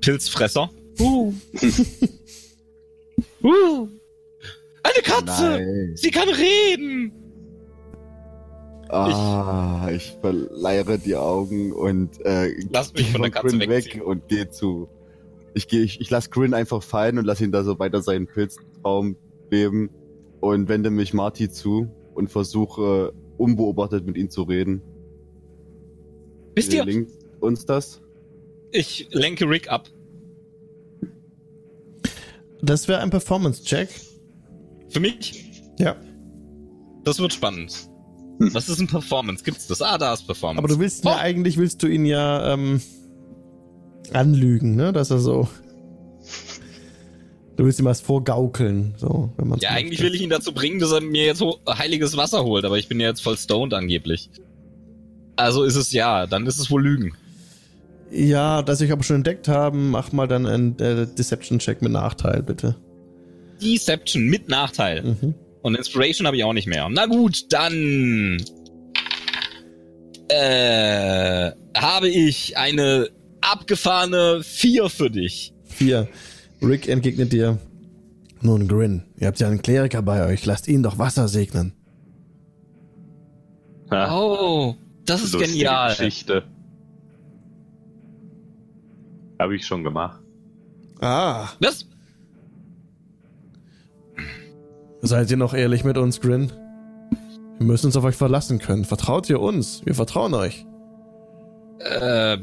[0.00, 0.70] Pilzfresser.
[1.00, 1.32] Uh.
[3.42, 3.88] uh.
[4.82, 5.42] Eine Katze!
[5.42, 5.92] Nein.
[5.94, 7.12] Sie kann reden!
[8.88, 14.02] Ah, ich, ich verleiere die Augen und äh, lass mich von der Katze Grin weg
[14.04, 14.90] und gehe zu.
[15.54, 18.26] Ich gehe, ich, ich lasse Grin einfach fallen und lasse ihn da so weiter seinen
[18.26, 19.16] Pilztraum
[19.50, 19.88] leben
[20.40, 24.82] und wende mich Marty zu und versuche unbeobachtet mit ihm zu reden.
[26.54, 26.84] Wisst ihr?
[26.84, 28.00] Linkt uns das?
[28.72, 29.88] Ich lenke Rick ab.
[32.62, 33.88] Das wäre ein Performance-Check.
[34.88, 35.62] Für mich?
[35.78, 35.96] Ja.
[37.04, 37.88] Das wird spannend.
[38.38, 38.54] Hm.
[38.54, 39.42] Was ist ein Performance?
[39.42, 39.82] Gibt's das?
[39.82, 40.58] Ah, da ist Performance.
[40.58, 41.08] Aber du willst oh.
[41.08, 42.80] ja eigentlich, willst du ihn ja ähm,
[44.12, 44.92] anlügen, ne?
[44.92, 45.48] Dass er so.
[47.56, 50.78] Du willst ihm was vorgaukeln, so, wenn man Ja, eigentlich will ich ihn dazu bringen,
[50.78, 54.30] dass er mir jetzt heiliges Wasser holt, aber ich bin ja jetzt voll stoned angeblich.
[55.36, 57.12] Also ist es ja, dann ist es wohl Lügen.
[58.10, 62.42] Ja, dass ich aber schon entdeckt haben, mach mal dann einen äh, Deception-Check mit Nachteil,
[62.42, 62.76] bitte.
[63.62, 65.02] Deception mit Nachteil.
[65.02, 65.34] Mhm.
[65.62, 66.88] Und Inspiration habe ich auch nicht mehr.
[66.90, 68.42] Na gut, dann
[70.28, 73.08] äh, habe ich eine
[73.40, 75.54] abgefahrene 4 für dich.
[75.64, 76.08] 4.
[76.62, 77.58] Rick entgegnet dir.
[78.40, 80.46] Nun, Grin, ihr habt ja einen Kleriker bei euch.
[80.46, 81.72] Lasst ihn doch Wasser segnen.
[83.90, 84.74] Oh,
[85.04, 85.90] das ist Lustige genial.
[85.90, 86.44] Geschichte.
[89.38, 90.20] Habe ich schon gemacht.
[91.00, 91.48] Ah.
[91.60, 91.86] Was?
[95.02, 96.52] Seid ihr noch ehrlich mit uns, Grin?
[97.58, 98.84] Wir müssen uns auf euch verlassen können.
[98.84, 99.84] Vertraut ihr uns?
[99.84, 100.64] Wir vertrauen euch.
[101.80, 102.38] Äh,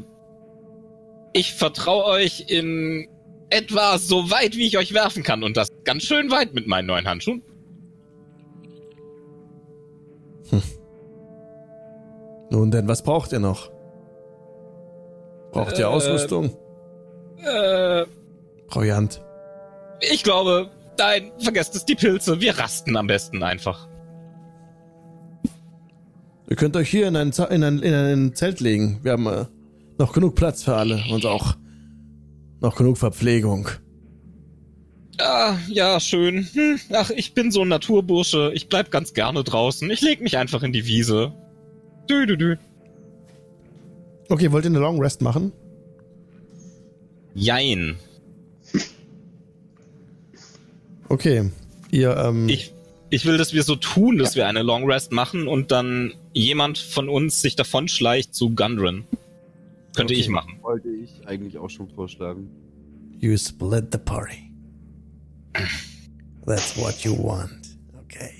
[1.33, 3.07] ich vertraue euch in
[3.49, 5.43] etwa so weit, wie ich euch werfen kann.
[5.43, 7.41] Und das ganz schön weit mit meinen neuen Handschuhen.
[10.49, 10.61] Hm.
[12.51, 13.71] Nun denn, was braucht ihr noch?
[15.51, 16.55] Braucht ihr äh, Ausrüstung?
[17.37, 18.05] Äh.
[18.67, 19.21] Proviant.
[20.01, 22.39] Ich glaube, nein, vergesst es, die Pilze.
[22.39, 23.87] Wir rasten am besten einfach.
[26.49, 28.99] Ihr könnt euch hier in ein, in ein, in ein Zelt legen.
[29.03, 29.45] Wir haben äh,
[29.99, 31.55] noch genug Platz für alle und auch
[32.61, 33.69] noch genug Verpflegung.
[35.19, 36.47] Ah, ja, schön.
[36.53, 38.51] Hm, ach, ich bin so ein Naturbursche.
[38.53, 39.89] Ich bleib ganz gerne draußen.
[39.91, 41.33] Ich leg mich einfach in die Wiese.
[42.09, 42.55] Dü, dü, dü.
[44.29, 45.51] Okay, wollt ihr eine Long Rest machen?
[47.33, 47.97] Jein.
[51.09, 51.51] Okay.
[51.91, 52.47] Ihr, ähm.
[52.47, 52.73] Ich,
[53.09, 56.77] ich will, dass wir so tun, dass wir eine Long Rest machen und dann jemand
[56.77, 59.05] von uns sich davonschleicht zu Gundren.
[59.95, 60.21] Könnte okay.
[60.21, 60.59] ich machen.
[60.61, 62.49] Wollte ich eigentlich auch schon vorschlagen.
[63.19, 64.51] You split the party.
[66.45, 67.77] That's what you want.
[68.05, 68.31] Okay.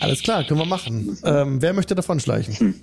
[0.00, 1.18] Alles klar, können wir machen.
[1.24, 2.74] Ähm, wer möchte davon schleichen?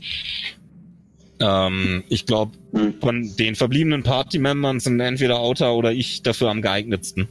[1.40, 2.58] Ähm, ich glaube,
[3.02, 7.28] von den verbliebenen Party-Membern sind entweder Outer oder ich dafür am geeignetsten.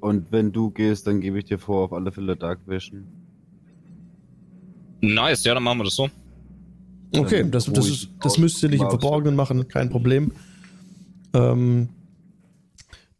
[0.00, 3.06] Und wenn du gehst, dann gebe ich dir vor, auf alle Fälle Dark Vision.
[5.00, 6.10] Nice, ja, dann machen wir das so.
[7.14, 10.32] Okay, das, das, ist, das müsst ihr nicht im Verborgenen machen, kein Problem.
[11.32, 11.88] Ähm,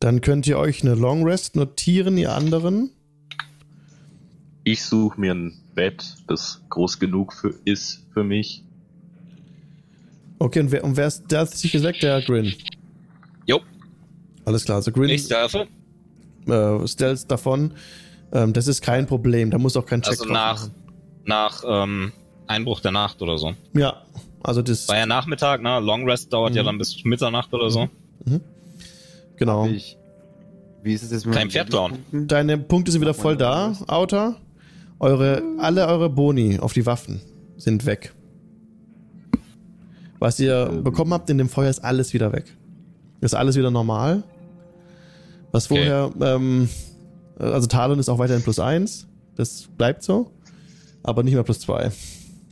[0.00, 2.90] dann könnt ihr euch eine Long Rest notieren, ihr anderen.
[4.64, 8.64] Ich suche mir ein Bett, das groß genug für, ist für mich.
[10.38, 12.52] Okay, und wer, und wer ist, der hat sich gesagt, der Grin.
[13.46, 13.60] Jo.
[14.44, 15.08] Alles klar, also Grin.
[15.10, 15.68] Ich stealth.
[16.46, 17.72] Äh, Stealth davon.
[18.32, 20.68] Ähm, das ist kein Problem, da muss auch kein Check Also nach,
[21.24, 22.12] nach ähm,
[22.46, 23.54] Einbruch der Nacht oder so.
[23.74, 24.02] Ja,
[24.42, 24.88] also das.
[24.88, 25.80] War ja Nachmittag, ne?
[25.80, 26.56] Long Rest dauert mhm.
[26.56, 27.88] ja dann bis Mitternacht oder so.
[28.24, 28.40] Mhm.
[29.36, 29.66] Genau.
[29.66, 29.96] Ich,
[30.82, 31.98] wie ist es jetzt mit Kein Pferd klauen.
[32.12, 34.36] Deine Punkte sind wieder voll da, Outer.
[34.98, 37.20] Eure, alle eure Boni auf die Waffen
[37.58, 38.14] sind weg.
[40.18, 40.84] Was ihr ähm.
[40.84, 42.44] bekommen habt in dem Feuer ist alles wieder weg.
[43.20, 44.22] Ist alles wieder normal.
[45.52, 45.86] Was okay.
[45.86, 46.68] vorher, ähm,
[47.38, 49.06] also Talon ist auch weiterhin plus eins.
[49.36, 50.30] Das bleibt so.
[51.02, 51.90] Aber nicht mehr plus zwei.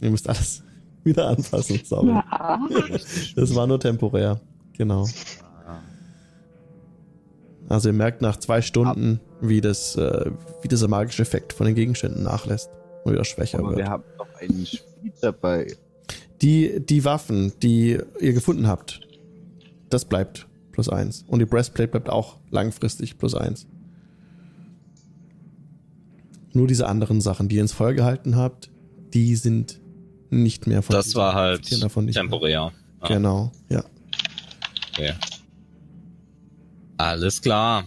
[0.05, 0.63] Ihr müsst alles
[1.05, 1.81] wieder anpassen.
[1.85, 2.09] Sorry.
[2.09, 2.61] Ja.
[3.37, 4.41] Das war nur temporär.
[4.77, 5.07] Genau.
[7.69, 10.31] Also ihr merkt nach zwei Stunden, wie das, äh,
[10.63, 12.69] wie dieser magische Effekt von den Gegenständen nachlässt
[13.05, 13.79] und wieder schwächer Aber wird.
[13.79, 15.75] Wir haben noch einen Spiel dabei.
[16.43, 19.01] Die, die Waffen, die ihr gefunden habt,
[19.89, 21.25] das bleibt plus eins.
[21.27, 23.67] Und die Breastplate bleibt auch langfristig plus eins.
[26.53, 28.71] Nur diese anderen Sachen, die ihr ins Feuer gehalten habt,
[29.15, 29.81] die sind
[30.43, 31.65] nicht mehr von Das war halt
[32.13, 32.73] temporär.
[33.01, 33.09] Ah.
[33.09, 33.85] Genau, ja.
[34.93, 35.13] Okay.
[36.97, 37.85] Alles klar.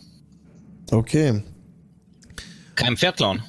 [0.91, 1.43] Okay.
[2.75, 3.43] Kein Pferd klauen.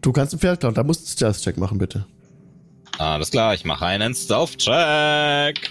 [0.00, 2.06] Du kannst ein Pferd klauen, da musst du einen Stealth-Check machen, bitte.
[2.98, 5.70] Alles klar, ich mache einen Stealth-Check.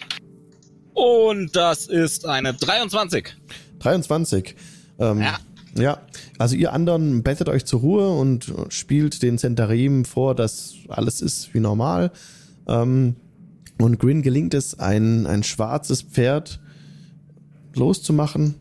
[0.93, 3.35] Und das ist eine 23.
[3.79, 4.55] 23.
[4.99, 5.37] Ähm, ja.
[5.77, 6.01] Ja,
[6.37, 11.53] also ihr anderen bettet euch zur Ruhe und spielt den Centarim vor, dass alles ist
[11.53, 12.11] wie normal.
[12.67, 13.15] Ähm,
[13.79, 16.59] und Grin gelingt es, ein, ein schwarzes Pferd
[17.75, 18.55] loszumachen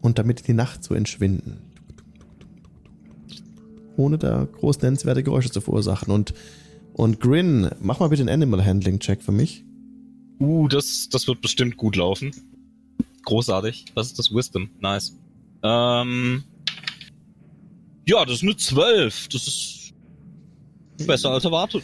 [0.00, 1.58] und damit in die Nacht zu entschwinden.
[3.96, 6.12] Ohne da groß nennenswerte Geräusche zu verursachen.
[6.12, 6.34] Und
[6.92, 9.64] Und Grin, mach mal bitte einen Animal Handling Check für mich.
[10.38, 12.30] Uh, das, das wird bestimmt gut laufen.
[13.24, 13.86] Großartig.
[13.94, 14.68] Was ist das Wisdom?
[14.80, 15.14] Nice.
[15.66, 16.44] Ähm,
[18.06, 19.28] ja, das ist eine 12.
[19.28, 19.94] Das ist
[21.06, 21.82] besser als erwartet.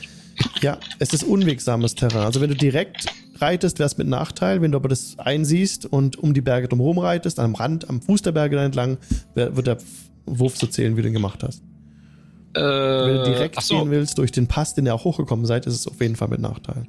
[0.60, 2.24] Ja, es ist unwegsames Terrain.
[2.24, 4.62] Also wenn du direkt reitest, wäre es mit Nachteil.
[4.62, 8.22] Wenn du aber das einsiehst und um die Berge drumherum reitest, am Rand, am Fuß
[8.22, 8.98] der Berge entlang,
[9.34, 9.78] wird der
[10.26, 11.62] Wurf so zählen, wie du ihn gemacht hast.
[12.54, 13.78] Äh, wenn du direkt so.
[13.78, 16.28] gehen willst durch den Pass, den ihr auch hochgekommen seid, ist es auf jeden Fall
[16.28, 16.86] mit Nachteil.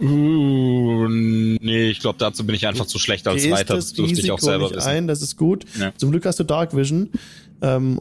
[0.00, 3.74] Uh, nee, ich glaube, dazu bin ich einfach zu schlecht als Reiter.
[3.74, 4.88] Das dürfte ich auch selber wissen.
[4.88, 5.66] Ein, das ist gut.
[5.78, 5.92] Ja.
[5.96, 7.10] Zum Glück hast du Dark Vision.
[7.60, 8.00] Ähm,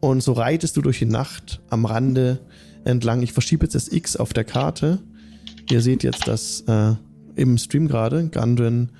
[0.00, 2.38] und so reitest du durch die Nacht am Rande
[2.84, 3.22] entlang.
[3.22, 5.00] Ich verschiebe jetzt das X auf der Karte.
[5.70, 6.94] Ihr seht jetzt das äh,
[7.34, 8.28] im Stream gerade.
[8.28, 8.90] Gundren,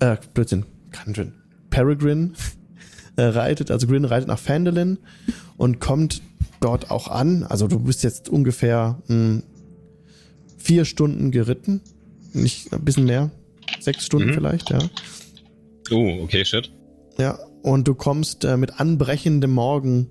[0.00, 0.64] äh, Blödsinn,
[1.04, 1.34] Gundren,
[1.70, 2.32] Peregrine
[3.16, 4.98] äh, reitet, also Grin reitet nach Phandalin
[5.56, 6.20] und kommt
[6.60, 7.44] dort auch an.
[7.44, 9.42] Also du bist jetzt ungefähr mh, hm,
[10.66, 11.80] vier Stunden geritten.
[12.32, 13.30] Nicht ein bisschen mehr.
[13.78, 14.34] Sechs Stunden mhm.
[14.34, 14.80] vielleicht, ja.
[15.92, 16.72] Oh, okay, shit.
[17.18, 20.08] Ja, und du kommst äh, mit anbrechendem Morgen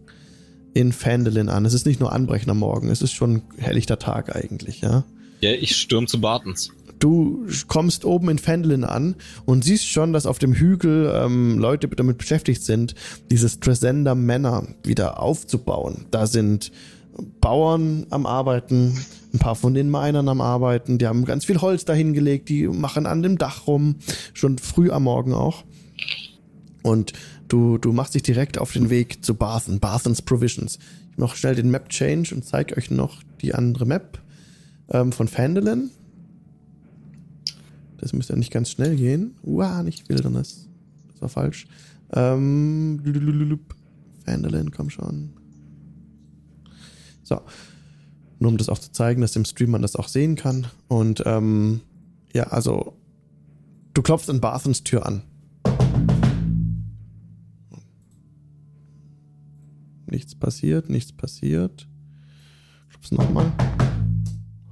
[0.73, 1.65] in Phandalin an.
[1.65, 5.03] Es ist nicht nur anbrechender Morgen, es ist schon helllichter Tag eigentlich, ja.
[5.41, 6.71] Ja, ich stürm zu Bartens.
[6.99, 11.89] Du kommst oben in Fendelin an und siehst schon, dass auf dem Hügel ähm, Leute
[11.89, 12.95] damit beschäftigt sind,
[13.29, 16.05] dieses Tresender Männer wieder aufzubauen.
[16.11, 16.71] Da sind
[17.41, 18.97] Bauern am Arbeiten,
[19.35, 23.05] ein paar von den Minern am Arbeiten, die haben ganz viel Holz dahingelegt, die machen
[23.05, 23.95] an dem Dach rum,
[24.33, 25.63] schon früh am Morgen auch.
[26.83, 27.13] Und
[27.47, 30.79] du, du machst dich direkt auf den Weg zu Barthen, Barthens Provisions.
[31.11, 34.19] Ich noch schnell den Map Change und zeige euch noch die andere Map
[34.89, 35.89] ähm, von Fandolin.
[37.97, 39.35] Das müsste ja nicht ganz schnell gehen.
[39.43, 40.67] Uah, nicht Wilderness.
[41.11, 41.67] Das war falsch.
[42.13, 43.01] Ähm,
[44.25, 45.33] Fandolin, komm schon.
[47.23, 47.41] So.
[48.39, 50.67] Nur um das auch zu zeigen, dass im Stream man das auch sehen kann.
[50.87, 51.81] Und ähm,
[52.33, 52.97] ja, also
[53.93, 55.23] du klopfst an Barthens Tür an.
[60.05, 61.87] Nichts passiert, nichts passiert.
[62.89, 63.51] Klopfst nochmal.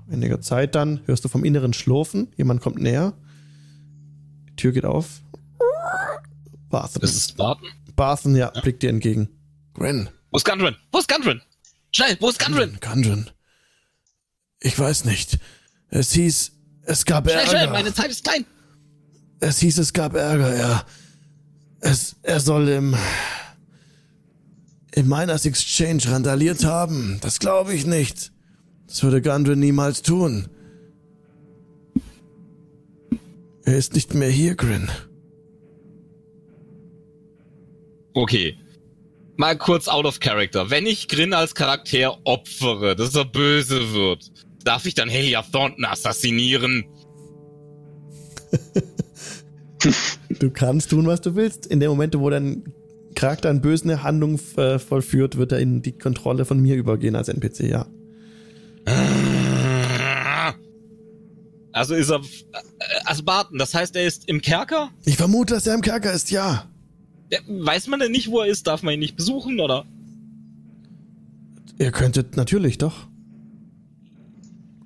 [0.09, 2.27] Einiger Zeit dann hörst du vom Inneren Schlurfen.
[2.37, 3.13] Jemand kommt näher.
[4.49, 5.21] Die Tür geht auf.
[6.69, 7.01] Barthen.
[7.01, 7.67] Das ist Barthen?
[7.95, 9.29] Barthen, ja, ja, blickt dir entgegen.
[9.73, 10.09] Gwen.
[10.31, 10.75] Wo ist Gundren?
[10.91, 11.41] Wo ist Gundren?
[11.91, 12.77] Schnell, wo ist Gundren?
[12.81, 13.29] Gundren.
[14.63, 15.37] Ich weiß nicht.
[15.89, 16.53] Es hieß,
[16.85, 17.49] es gab schnell, Ärger.
[17.49, 18.45] Schnell, meine Zeit ist klein.
[19.41, 20.85] Es hieß, es gab Ärger, ja.
[21.81, 22.95] Es, er soll im,
[24.93, 27.19] im Miners Exchange randaliert haben.
[27.21, 28.31] Das glaube ich nicht.
[28.87, 30.47] Das würde Gundren niemals tun.
[33.65, 34.89] Er ist nicht mehr hier, Grin.
[38.13, 38.57] Okay.
[39.35, 40.69] Mal kurz out of character.
[40.69, 44.31] Wenn ich Grin als Charakter opfere, dass er böse wird,
[44.63, 46.85] darf ich dann Helia Thornton assassinieren?
[50.39, 51.65] du kannst tun, was du willst.
[51.65, 52.63] In dem Moment, wo dein
[53.15, 57.27] Charakter eine böse Handlung äh, vollführt, wird er in die Kontrolle von mir übergehen als
[57.27, 57.85] NPC, ja.
[61.71, 62.21] Also ist er.
[63.05, 64.91] Also Barton, das heißt, er ist im Kerker?
[65.05, 66.69] Ich vermute, dass er im Kerker ist, ja.
[67.31, 68.67] ja weiß man denn nicht, wo er ist?
[68.67, 69.85] Darf man ihn nicht besuchen, oder?
[71.79, 73.07] Ihr könntet natürlich doch.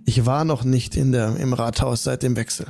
[0.08, 2.68] Ich war noch nicht in der, im Rathaus seit dem Wechsel.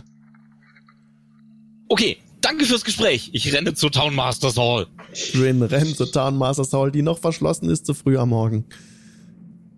[1.88, 3.30] Okay, danke fürs Gespräch.
[3.32, 4.88] Ich renne zur Townmasters Hall.
[5.36, 8.66] Rin rennt zur Townmasters Hall, die noch verschlossen ist zu früh am Morgen.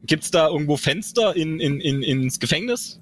[0.03, 3.01] Gibt's da irgendwo Fenster in, in, in, ins Gefängnis?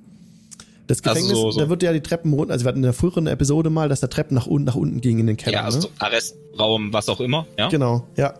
[0.87, 1.59] Das also Gefängnis, also so, so.
[1.59, 3.99] da wird ja die Treppen runter, also wir hatten in der früheren Episode mal, dass
[3.99, 5.57] da Treppen nach unten, nach unten gingen in den Keller.
[5.57, 5.93] Ja, also ne?
[5.99, 7.69] Arrestraum, was auch immer, ja?
[7.69, 8.33] Genau, ja.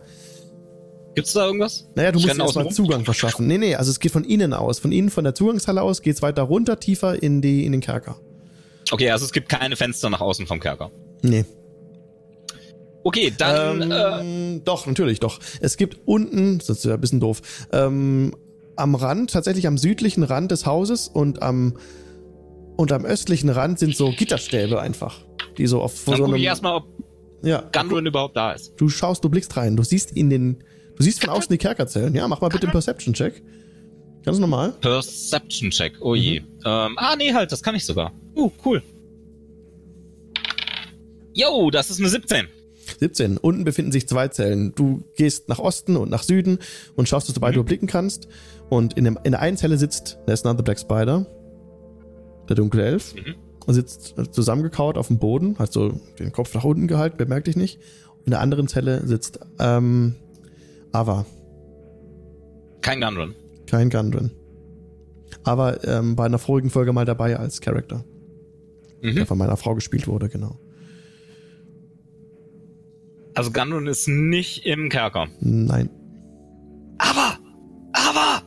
[1.18, 1.88] Gibt's da irgendwas?
[1.96, 3.48] Naja, du ich musst erstmal Zugang verschaffen.
[3.48, 4.78] Nee, nee, also es geht von innen aus.
[4.78, 8.20] Von innen, von der Zugangshalle aus, geht's weiter runter, tiefer in, die, in den Kerker.
[8.92, 10.92] Okay, also es gibt keine Fenster nach außen vom Kerker.
[11.24, 11.44] Nee.
[13.04, 13.82] Okay, dann.
[13.82, 15.40] Ähm, äh, doch, natürlich, doch.
[15.60, 18.36] Es gibt unten, das ist ja ein bisschen doof, ähm,
[18.76, 21.78] am Rand, tatsächlich am südlichen Rand des Hauses und am,
[22.76, 25.22] und am östlichen Rand sind so Gitterstäbe einfach.
[25.58, 26.84] Die so auf Dann so einem, ich erstmal, ob
[27.42, 28.74] ja, Gundren überhaupt da ist.
[28.78, 30.64] Du schaust, du blickst rein, du siehst in den,
[30.98, 32.14] du siehst von außen die Kerkerzellen.
[32.16, 33.42] Ja, mach mal bitte einen Perception-Check.
[34.24, 34.74] Ganz normal.
[34.82, 36.42] Perception-Check, oh je.
[36.42, 36.46] Mhm.
[36.66, 38.12] Ähm, ah, nee, halt, das kann ich sogar.
[38.36, 38.84] Uh, cool.
[41.34, 42.48] Yo, das ist eine 17.
[43.00, 43.38] 17.
[43.38, 44.74] Unten befinden sich zwei Zellen.
[44.76, 46.60] Du gehst nach Osten und nach Süden
[46.96, 47.62] und schaust, dass du beide mhm.
[47.62, 48.28] überblicken kannst.
[48.70, 51.26] Und in, dem, in der einen Zelle sitzt, ist another Black Spider,
[52.50, 53.36] der dunkle Elf, mhm.
[53.72, 57.80] sitzt zusammengekaut auf dem Boden, hat so den Kopf nach unten gehalten, bemerkt dich nicht.
[58.26, 60.16] In der anderen Zelle sitzt ähm,
[60.92, 61.26] Ava.
[62.82, 63.36] Kein Gundren.
[63.68, 64.32] Kein Gundren.
[65.44, 68.04] aber ähm, bei einer vorigen Folge mal dabei als Charakter.
[69.02, 69.16] Mhm.
[69.16, 70.58] Der von meiner Frau gespielt wurde, genau.
[73.36, 75.28] Also Gundren ist nicht im Kerker.
[75.42, 75.90] Nein.
[76.98, 77.38] Aber!
[77.94, 78.42] Aber!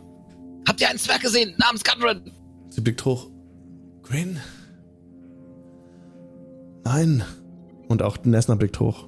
[0.66, 2.32] Habt ihr einen Zwerg gesehen namens Gundren?
[2.70, 3.30] Sie blickt hoch.
[4.02, 4.38] Green?
[6.84, 7.22] Nein.
[7.88, 9.06] Und auch Nessner blickt hoch.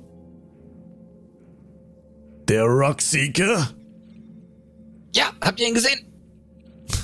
[2.53, 3.71] Der Rockseeker?
[5.15, 6.01] Ja, habt ihr ihn gesehen?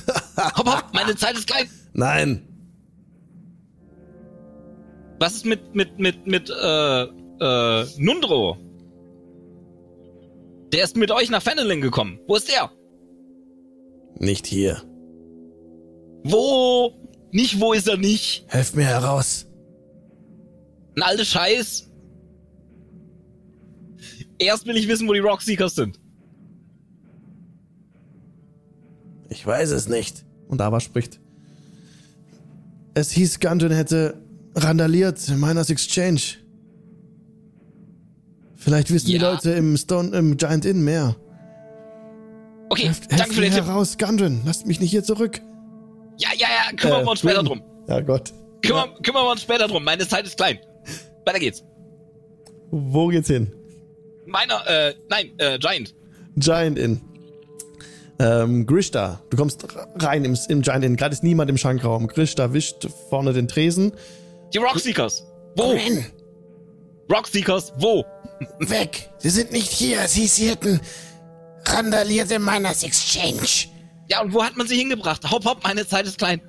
[0.36, 1.70] hopp, hopp, meine Zeit ist klein.
[1.94, 2.46] Nein.
[5.18, 8.58] Was ist mit, mit, mit, mit, äh, äh, Nundro?
[10.70, 12.20] Der ist mit euch nach Fenelin gekommen.
[12.26, 12.70] Wo ist der?
[14.18, 14.82] Nicht hier.
[16.24, 16.92] Wo?
[17.32, 18.44] Nicht wo ist er nicht?
[18.48, 19.46] Helft mir heraus.
[20.94, 21.87] Ein alter Scheiß.
[24.38, 25.98] Erst will ich wissen, wo die Rockseekers sind.
[29.28, 30.24] Ich weiß es nicht.
[30.48, 31.20] Und Ava spricht.
[32.94, 34.20] Es hieß, Gundren hätte
[34.54, 36.20] randaliert in Miners Exchange.
[38.56, 39.18] Vielleicht wissen ja.
[39.18, 41.16] die Leute im Stone, im Giant Inn mehr.
[42.70, 43.64] Okay, Helft, danke für den Tipp.
[43.64, 45.40] heraus, Gundren, lasst mich nicht hier zurück.
[46.18, 47.62] Ja, ja, ja, kümmern äh, wir uns später drum.
[47.88, 48.32] Ja, Gott.
[48.62, 49.00] Kümmern, ja.
[49.00, 49.84] kümmern wir uns später drum.
[49.84, 50.58] Meine Zeit ist klein.
[51.24, 51.62] Weiter geht's.
[52.70, 53.52] Wo geht's hin?
[54.28, 55.94] Meiner, äh, nein, äh, Giant.
[56.36, 57.00] Giant Inn.
[58.20, 59.66] Ähm, Grishta, du kommst
[59.96, 60.96] rein im, im Giant Inn.
[60.96, 62.08] Gerade ist niemand im Schankraum.
[62.08, 63.92] Grishta wischt vorne den Tresen.
[64.52, 65.24] Die Rockseekers.
[65.56, 65.74] Wo?
[65.74, 66.04] Grin.
[67.10, 68.04] Rockseekers, wo?
[68.58, 69.08] Weg.
[69.18, 70.06] Sie sind nicht hier.
[70.08, 70.80] Sie, sie hätten
[71.64, 73.72] randaliert in Miners Exchange.
[74.08, 75.30] Ja, und wo hat man sie hingebracht?
[75.30, 76.40] Hopp, hopp, meine Zeit ist klein.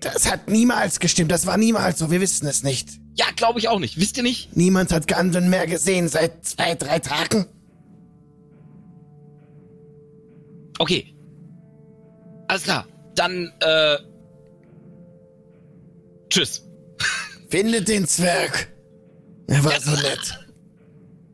[0.00, 1.32] Das hat niemals gestimmt.
[1.32, 2.10] Das war niemals so.
[2.10, 2.88] Wir wissen es nicht.
[3.18, 3.98] Ja, glaube ich auch nicht.
[3.98, 4.56] Wisst ihr nicht?
[4.56, 7.46] Niemand hat Gundren mehr gesehen seit zwei, drei Tagen.
[10.78, 11.16] Okay.
[12.46, 12.86] Alles klar.
[13.16, 13.96] Dann, äh.
[16.30, 16.64] Tschüss.
[17.48, 18.72] Findet den Zwerg.
[19.48, 20.38] Er war das, so nett.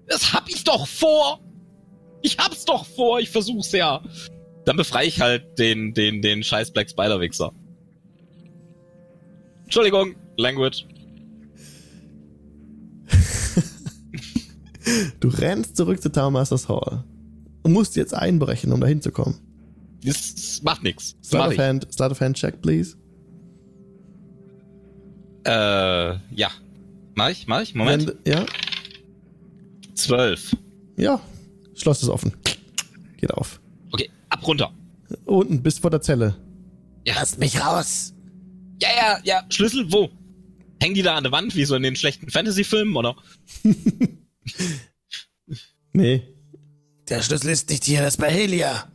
[0.06, 1.40] Das hab ich doch vor.
[2.22, 3.20] Ich hab's doch vor.
[3.20, 4.02] Ich versuch's ja.
[4.64, 7.52] Dann befreie ich halt den, den, den scheiß Black Spider Wichser.
[9.64, 10.86] Entschuldigung, Language.
[15.20, 17.04] Du rennst zurück zu Towermasters Hall
[17.62, 19.36] und musst jetzt einbrechen, um da hinzukommen.
[20.04, 21.16] Das macht nichts.
[21.24, 22.96] Start of Hand, Start of Hand Check, please.
[25.46, 26.50] Äh, ja.
[27.14, 28.14] Mach ich, mach ich, Moment.
[28.24, 28.46] Wenn, ja.
[29.94, 30.56] Zwölf.
[30.96, 31.20] Ja.
[31.74, 32.32] Schloss ist offen.
[33.16, 33.60] Geht auf.
[33.92, 34.72] Okay, ab runter.
[35.24, 36.36] Unten, bis vor der Zelle.
[37.06, 37.14] Ja.
[37.16, 38.14] Lass mich raus.
[38.80, 39.42] Ja, ja, ja.
[39.50, 40.10] Schlüssel, wo?
[40.80, 43.16] Hängen die da an der Wand, wie so in den schlechten Fantasy-Filmen, oder?
[45.92, 46.22] nee.
[47.08, 48.90] Der Schlüssel ist nicht hier, das ist bei Helia.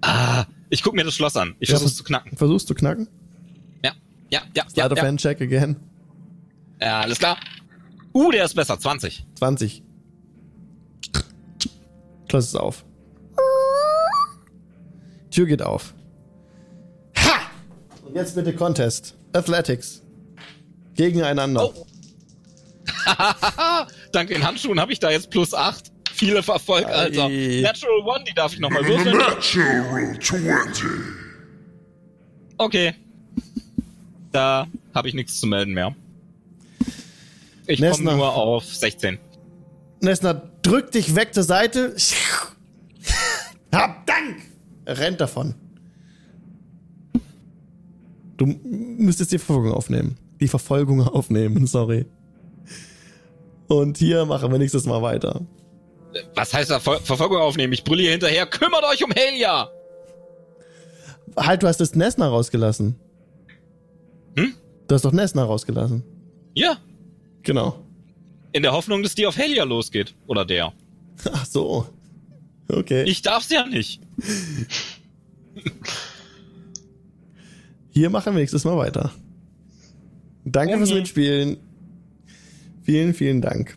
[0.00, 1.54] Ah, ich guck mir das Schloss an.
[1.60, 2.36] Ich ja, versuch's zu knacken.
[2.36, 3.08] Versuchst du knacken?
[3.84, 3.92] Ja,
[4.30, 4.62] ja, ja.
[4.68, 5.04] Start ja, of ja.
[5.04, 5.76] Hand check again.
[6.80, 7.38] Ja, alles klar.
[8.12, 8.78] Uh, der ist besser.
[8.78, 9.24] 20.
[9.36, 9.82] 20.
[12.28, 12.84] Schloss ist auf.
[15.30, 15.94] Tür geht auf.
[17.16, 17.50] Ha!
[18.04, 19.16] Und jetzt bitte Contest.
[19.32, 20.02] Athletics.
[20.94, 21.70] Gegeneinander.
[21.74, 21.86] Oh.
[24.12, 25.90] Dank den Handschuhen habe ich da jetzt plus 8.
[26.12, 27.28] Viele verfolgt, Alter.
[27.28, 29.16] Natural One, die darf ich nochmal würfeln.
[29.16, 30.84] Natural 20.
[32.58, 32.94] Okay.
[34.30, 35.94] Da habe ich nichts zu melden mehr.
[37.66, 39.18] Ich komme nur auf 16.
[40.00, 41.96] Nessner drückt dich weg zur Seite.
[43.72, 44.36] Hab Dank!
[44.84, 45.54] Er rennt davon.
[48.36, 50.16] Du müsstest die Verfolgung aufnehmen.
[50.40, 52.06] Die Verfolgung aufnehmen, sorry.
[53.72, 55.40] Und hier machen wir nächstes Mal weiter.
[56.34, 57.72] Was heißt da Ver Verfolgung aufnehmen?
[57.72, 58.44] Ich brülle hier hinterher.
[58.44, 59.70] Kümmert euch um Helia!
[61.38, 62.96] Halt, du hast das Nessner rausgelassen.
[64.36, 64.52] Hm?
[64.86, 66.04] Du hast doch Nessner rausgelassen.
[66.54, 66.76] Ja.
[67.44, 67.78] Genau.
[68.52, 70.14] In der Hoffnung, dass die auf Helia losgeht.
[70.26, 70.74] Oder der.
[71.32, 71.86] Ach so.
[72.68, 73.04] Okay.
[73.04, 74.02] Ich darf's ja nicht.
[77.88, 79.12] Hier machen wir nächstes Mal weiter.
[80.44, 80.84] Danke okay.
[80.84, 81.71] fürs Mitspielen.
[82.82, 83.76] Vielen, vielen Dank.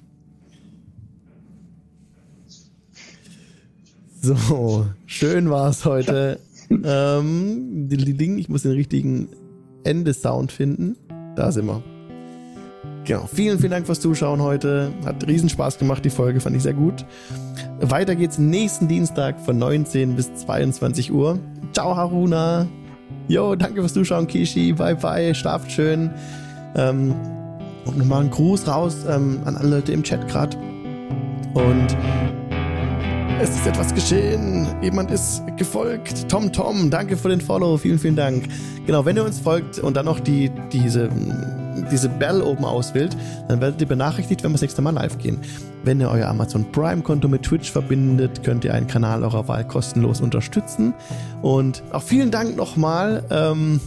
[4.21, 6.39] So, schön war es heute.
[6.69, 9.29] ähm, ich muss den richtigen
[9.83, 10.95] Ende-Sound finden.
[11.35, 11.83] Da sind wir.
[13.03, 13.29] Genau.
[13.31, 14.91] Vielen, vielen Dank fürs Zuschauen heute.
[15.05, 17.05] Hat riesen Spaß gemacht, die Folge fand ich sehr gut.
[17.79, 21.37] Weiter geht's nächsten Dienstag von 19 bis 22 Uhr.
[21.71, 22.67] Ciao, Haruna.
[23.27, 24.73] Jo, danke fürs Zuschauen, Kishi.
[24.73, 25.35] Bye, bye.
[25.35, 26.09] Schlaft schön.
[26.75, 27.13] Ähm,
[27.85, 30.57] und nochmal einen Gruß raus ähm, an alle Leute im Chat gerade.
[31.53, 31.95] Und
[33.41, 34.65] Es ist etwas geschehen.
[34.81, 36.29] Jemand ist gefolgt.
[36.29, 37.77] Tom Tom, danke für den Follow.
[37.77, 38.47] Vielen, vielen Dank.
[38.85, 41.09] Genau, wenn ihr uns folgt und dann noch die, diese,
[41.91, 43.15] diese Bell oben auswählt,
[43.49, 45.39] dann werdet ihr benachrichtigt, wenn wir das nächste Mal live gehen.
[45.83, 50.21] Wenn ihr euer Amazon Prime-Konto mit Twitch verbindet, könnt ihr einen Kanal eurer Wahl kostenlos
[50.21, 50.93] unterstützen.
[51.41, 53.81] Und auch vielen Dank nochmal ähm,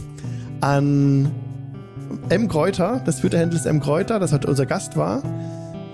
[0.61, 1.31] an
[2.29, 2.47] M.
[2.47, 3.01] Kräuter.
[3.05, 3.79] Das Twitter-Handle ist M.
[3.79, 5.23] Kräuter, das hat unser Gast war.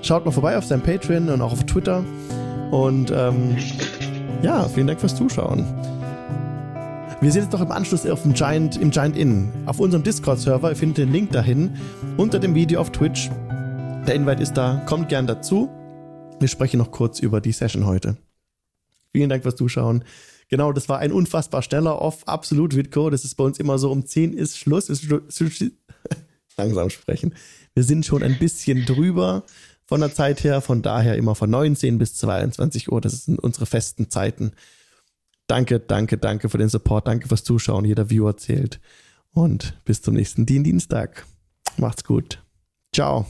[0.01, 2.03] Schaut mal vorbei auf seinem Patreon und auch auf Twitter.
[2.71, 3.57] Und ähm,
[4.41, 5.65] ja, vielen Dank fürs Zuschauen.
[7.21, 9.51] Wir sehen uns doch im Anschluss auf dem Giant, im Giant Inn.
[9.65, 10.69] Auf unserem Discord-Server.
[10.69, 11.75] Ihr findet den Link dahin
[12.17, 13.29] unter dem Video auf Twitch.
[14.05, 14.83] Der Invite ist da.
[14.85, 15.69] Kommt gern dazu.
[16.39, 18.17] Wir sprechen noch kurz über die Session heute.
[19.13, 20.03] Vielen Dank fürs Zuschauen.
[20.49, 22.27] Genau, das war ein unfassbar schneller Off.
[22.27, 23.09] Absolut, Witko.
[23.09, 24.89] Das ist bei uns immer so, um 10 ist Schluss.
[24.89, 25.07] Ist
[26.57, 27.33] langsam sprechen.
[27.73, 29.43] Wir sind schon ein bisschen drüber
[29.85, 30.61] von der Zeit her.
[30.61, 33.01] Von daher immer von 19 bis 22 Uhr.
[33.01, 34.51] Das sind unsere festen Zeiten.
[35.47, 37.07] Danke, danke, danke für den Support.
[37.07, 37.85] Danke fürs Zuschauen.
[37.85, 38.79] Jeder Viewer zählt.
[39.31, 41.25] Und bis zum nächsten Dienstag.
[41.77, 42.41] Macht's gut.
[42.93, 43.25] Ciao.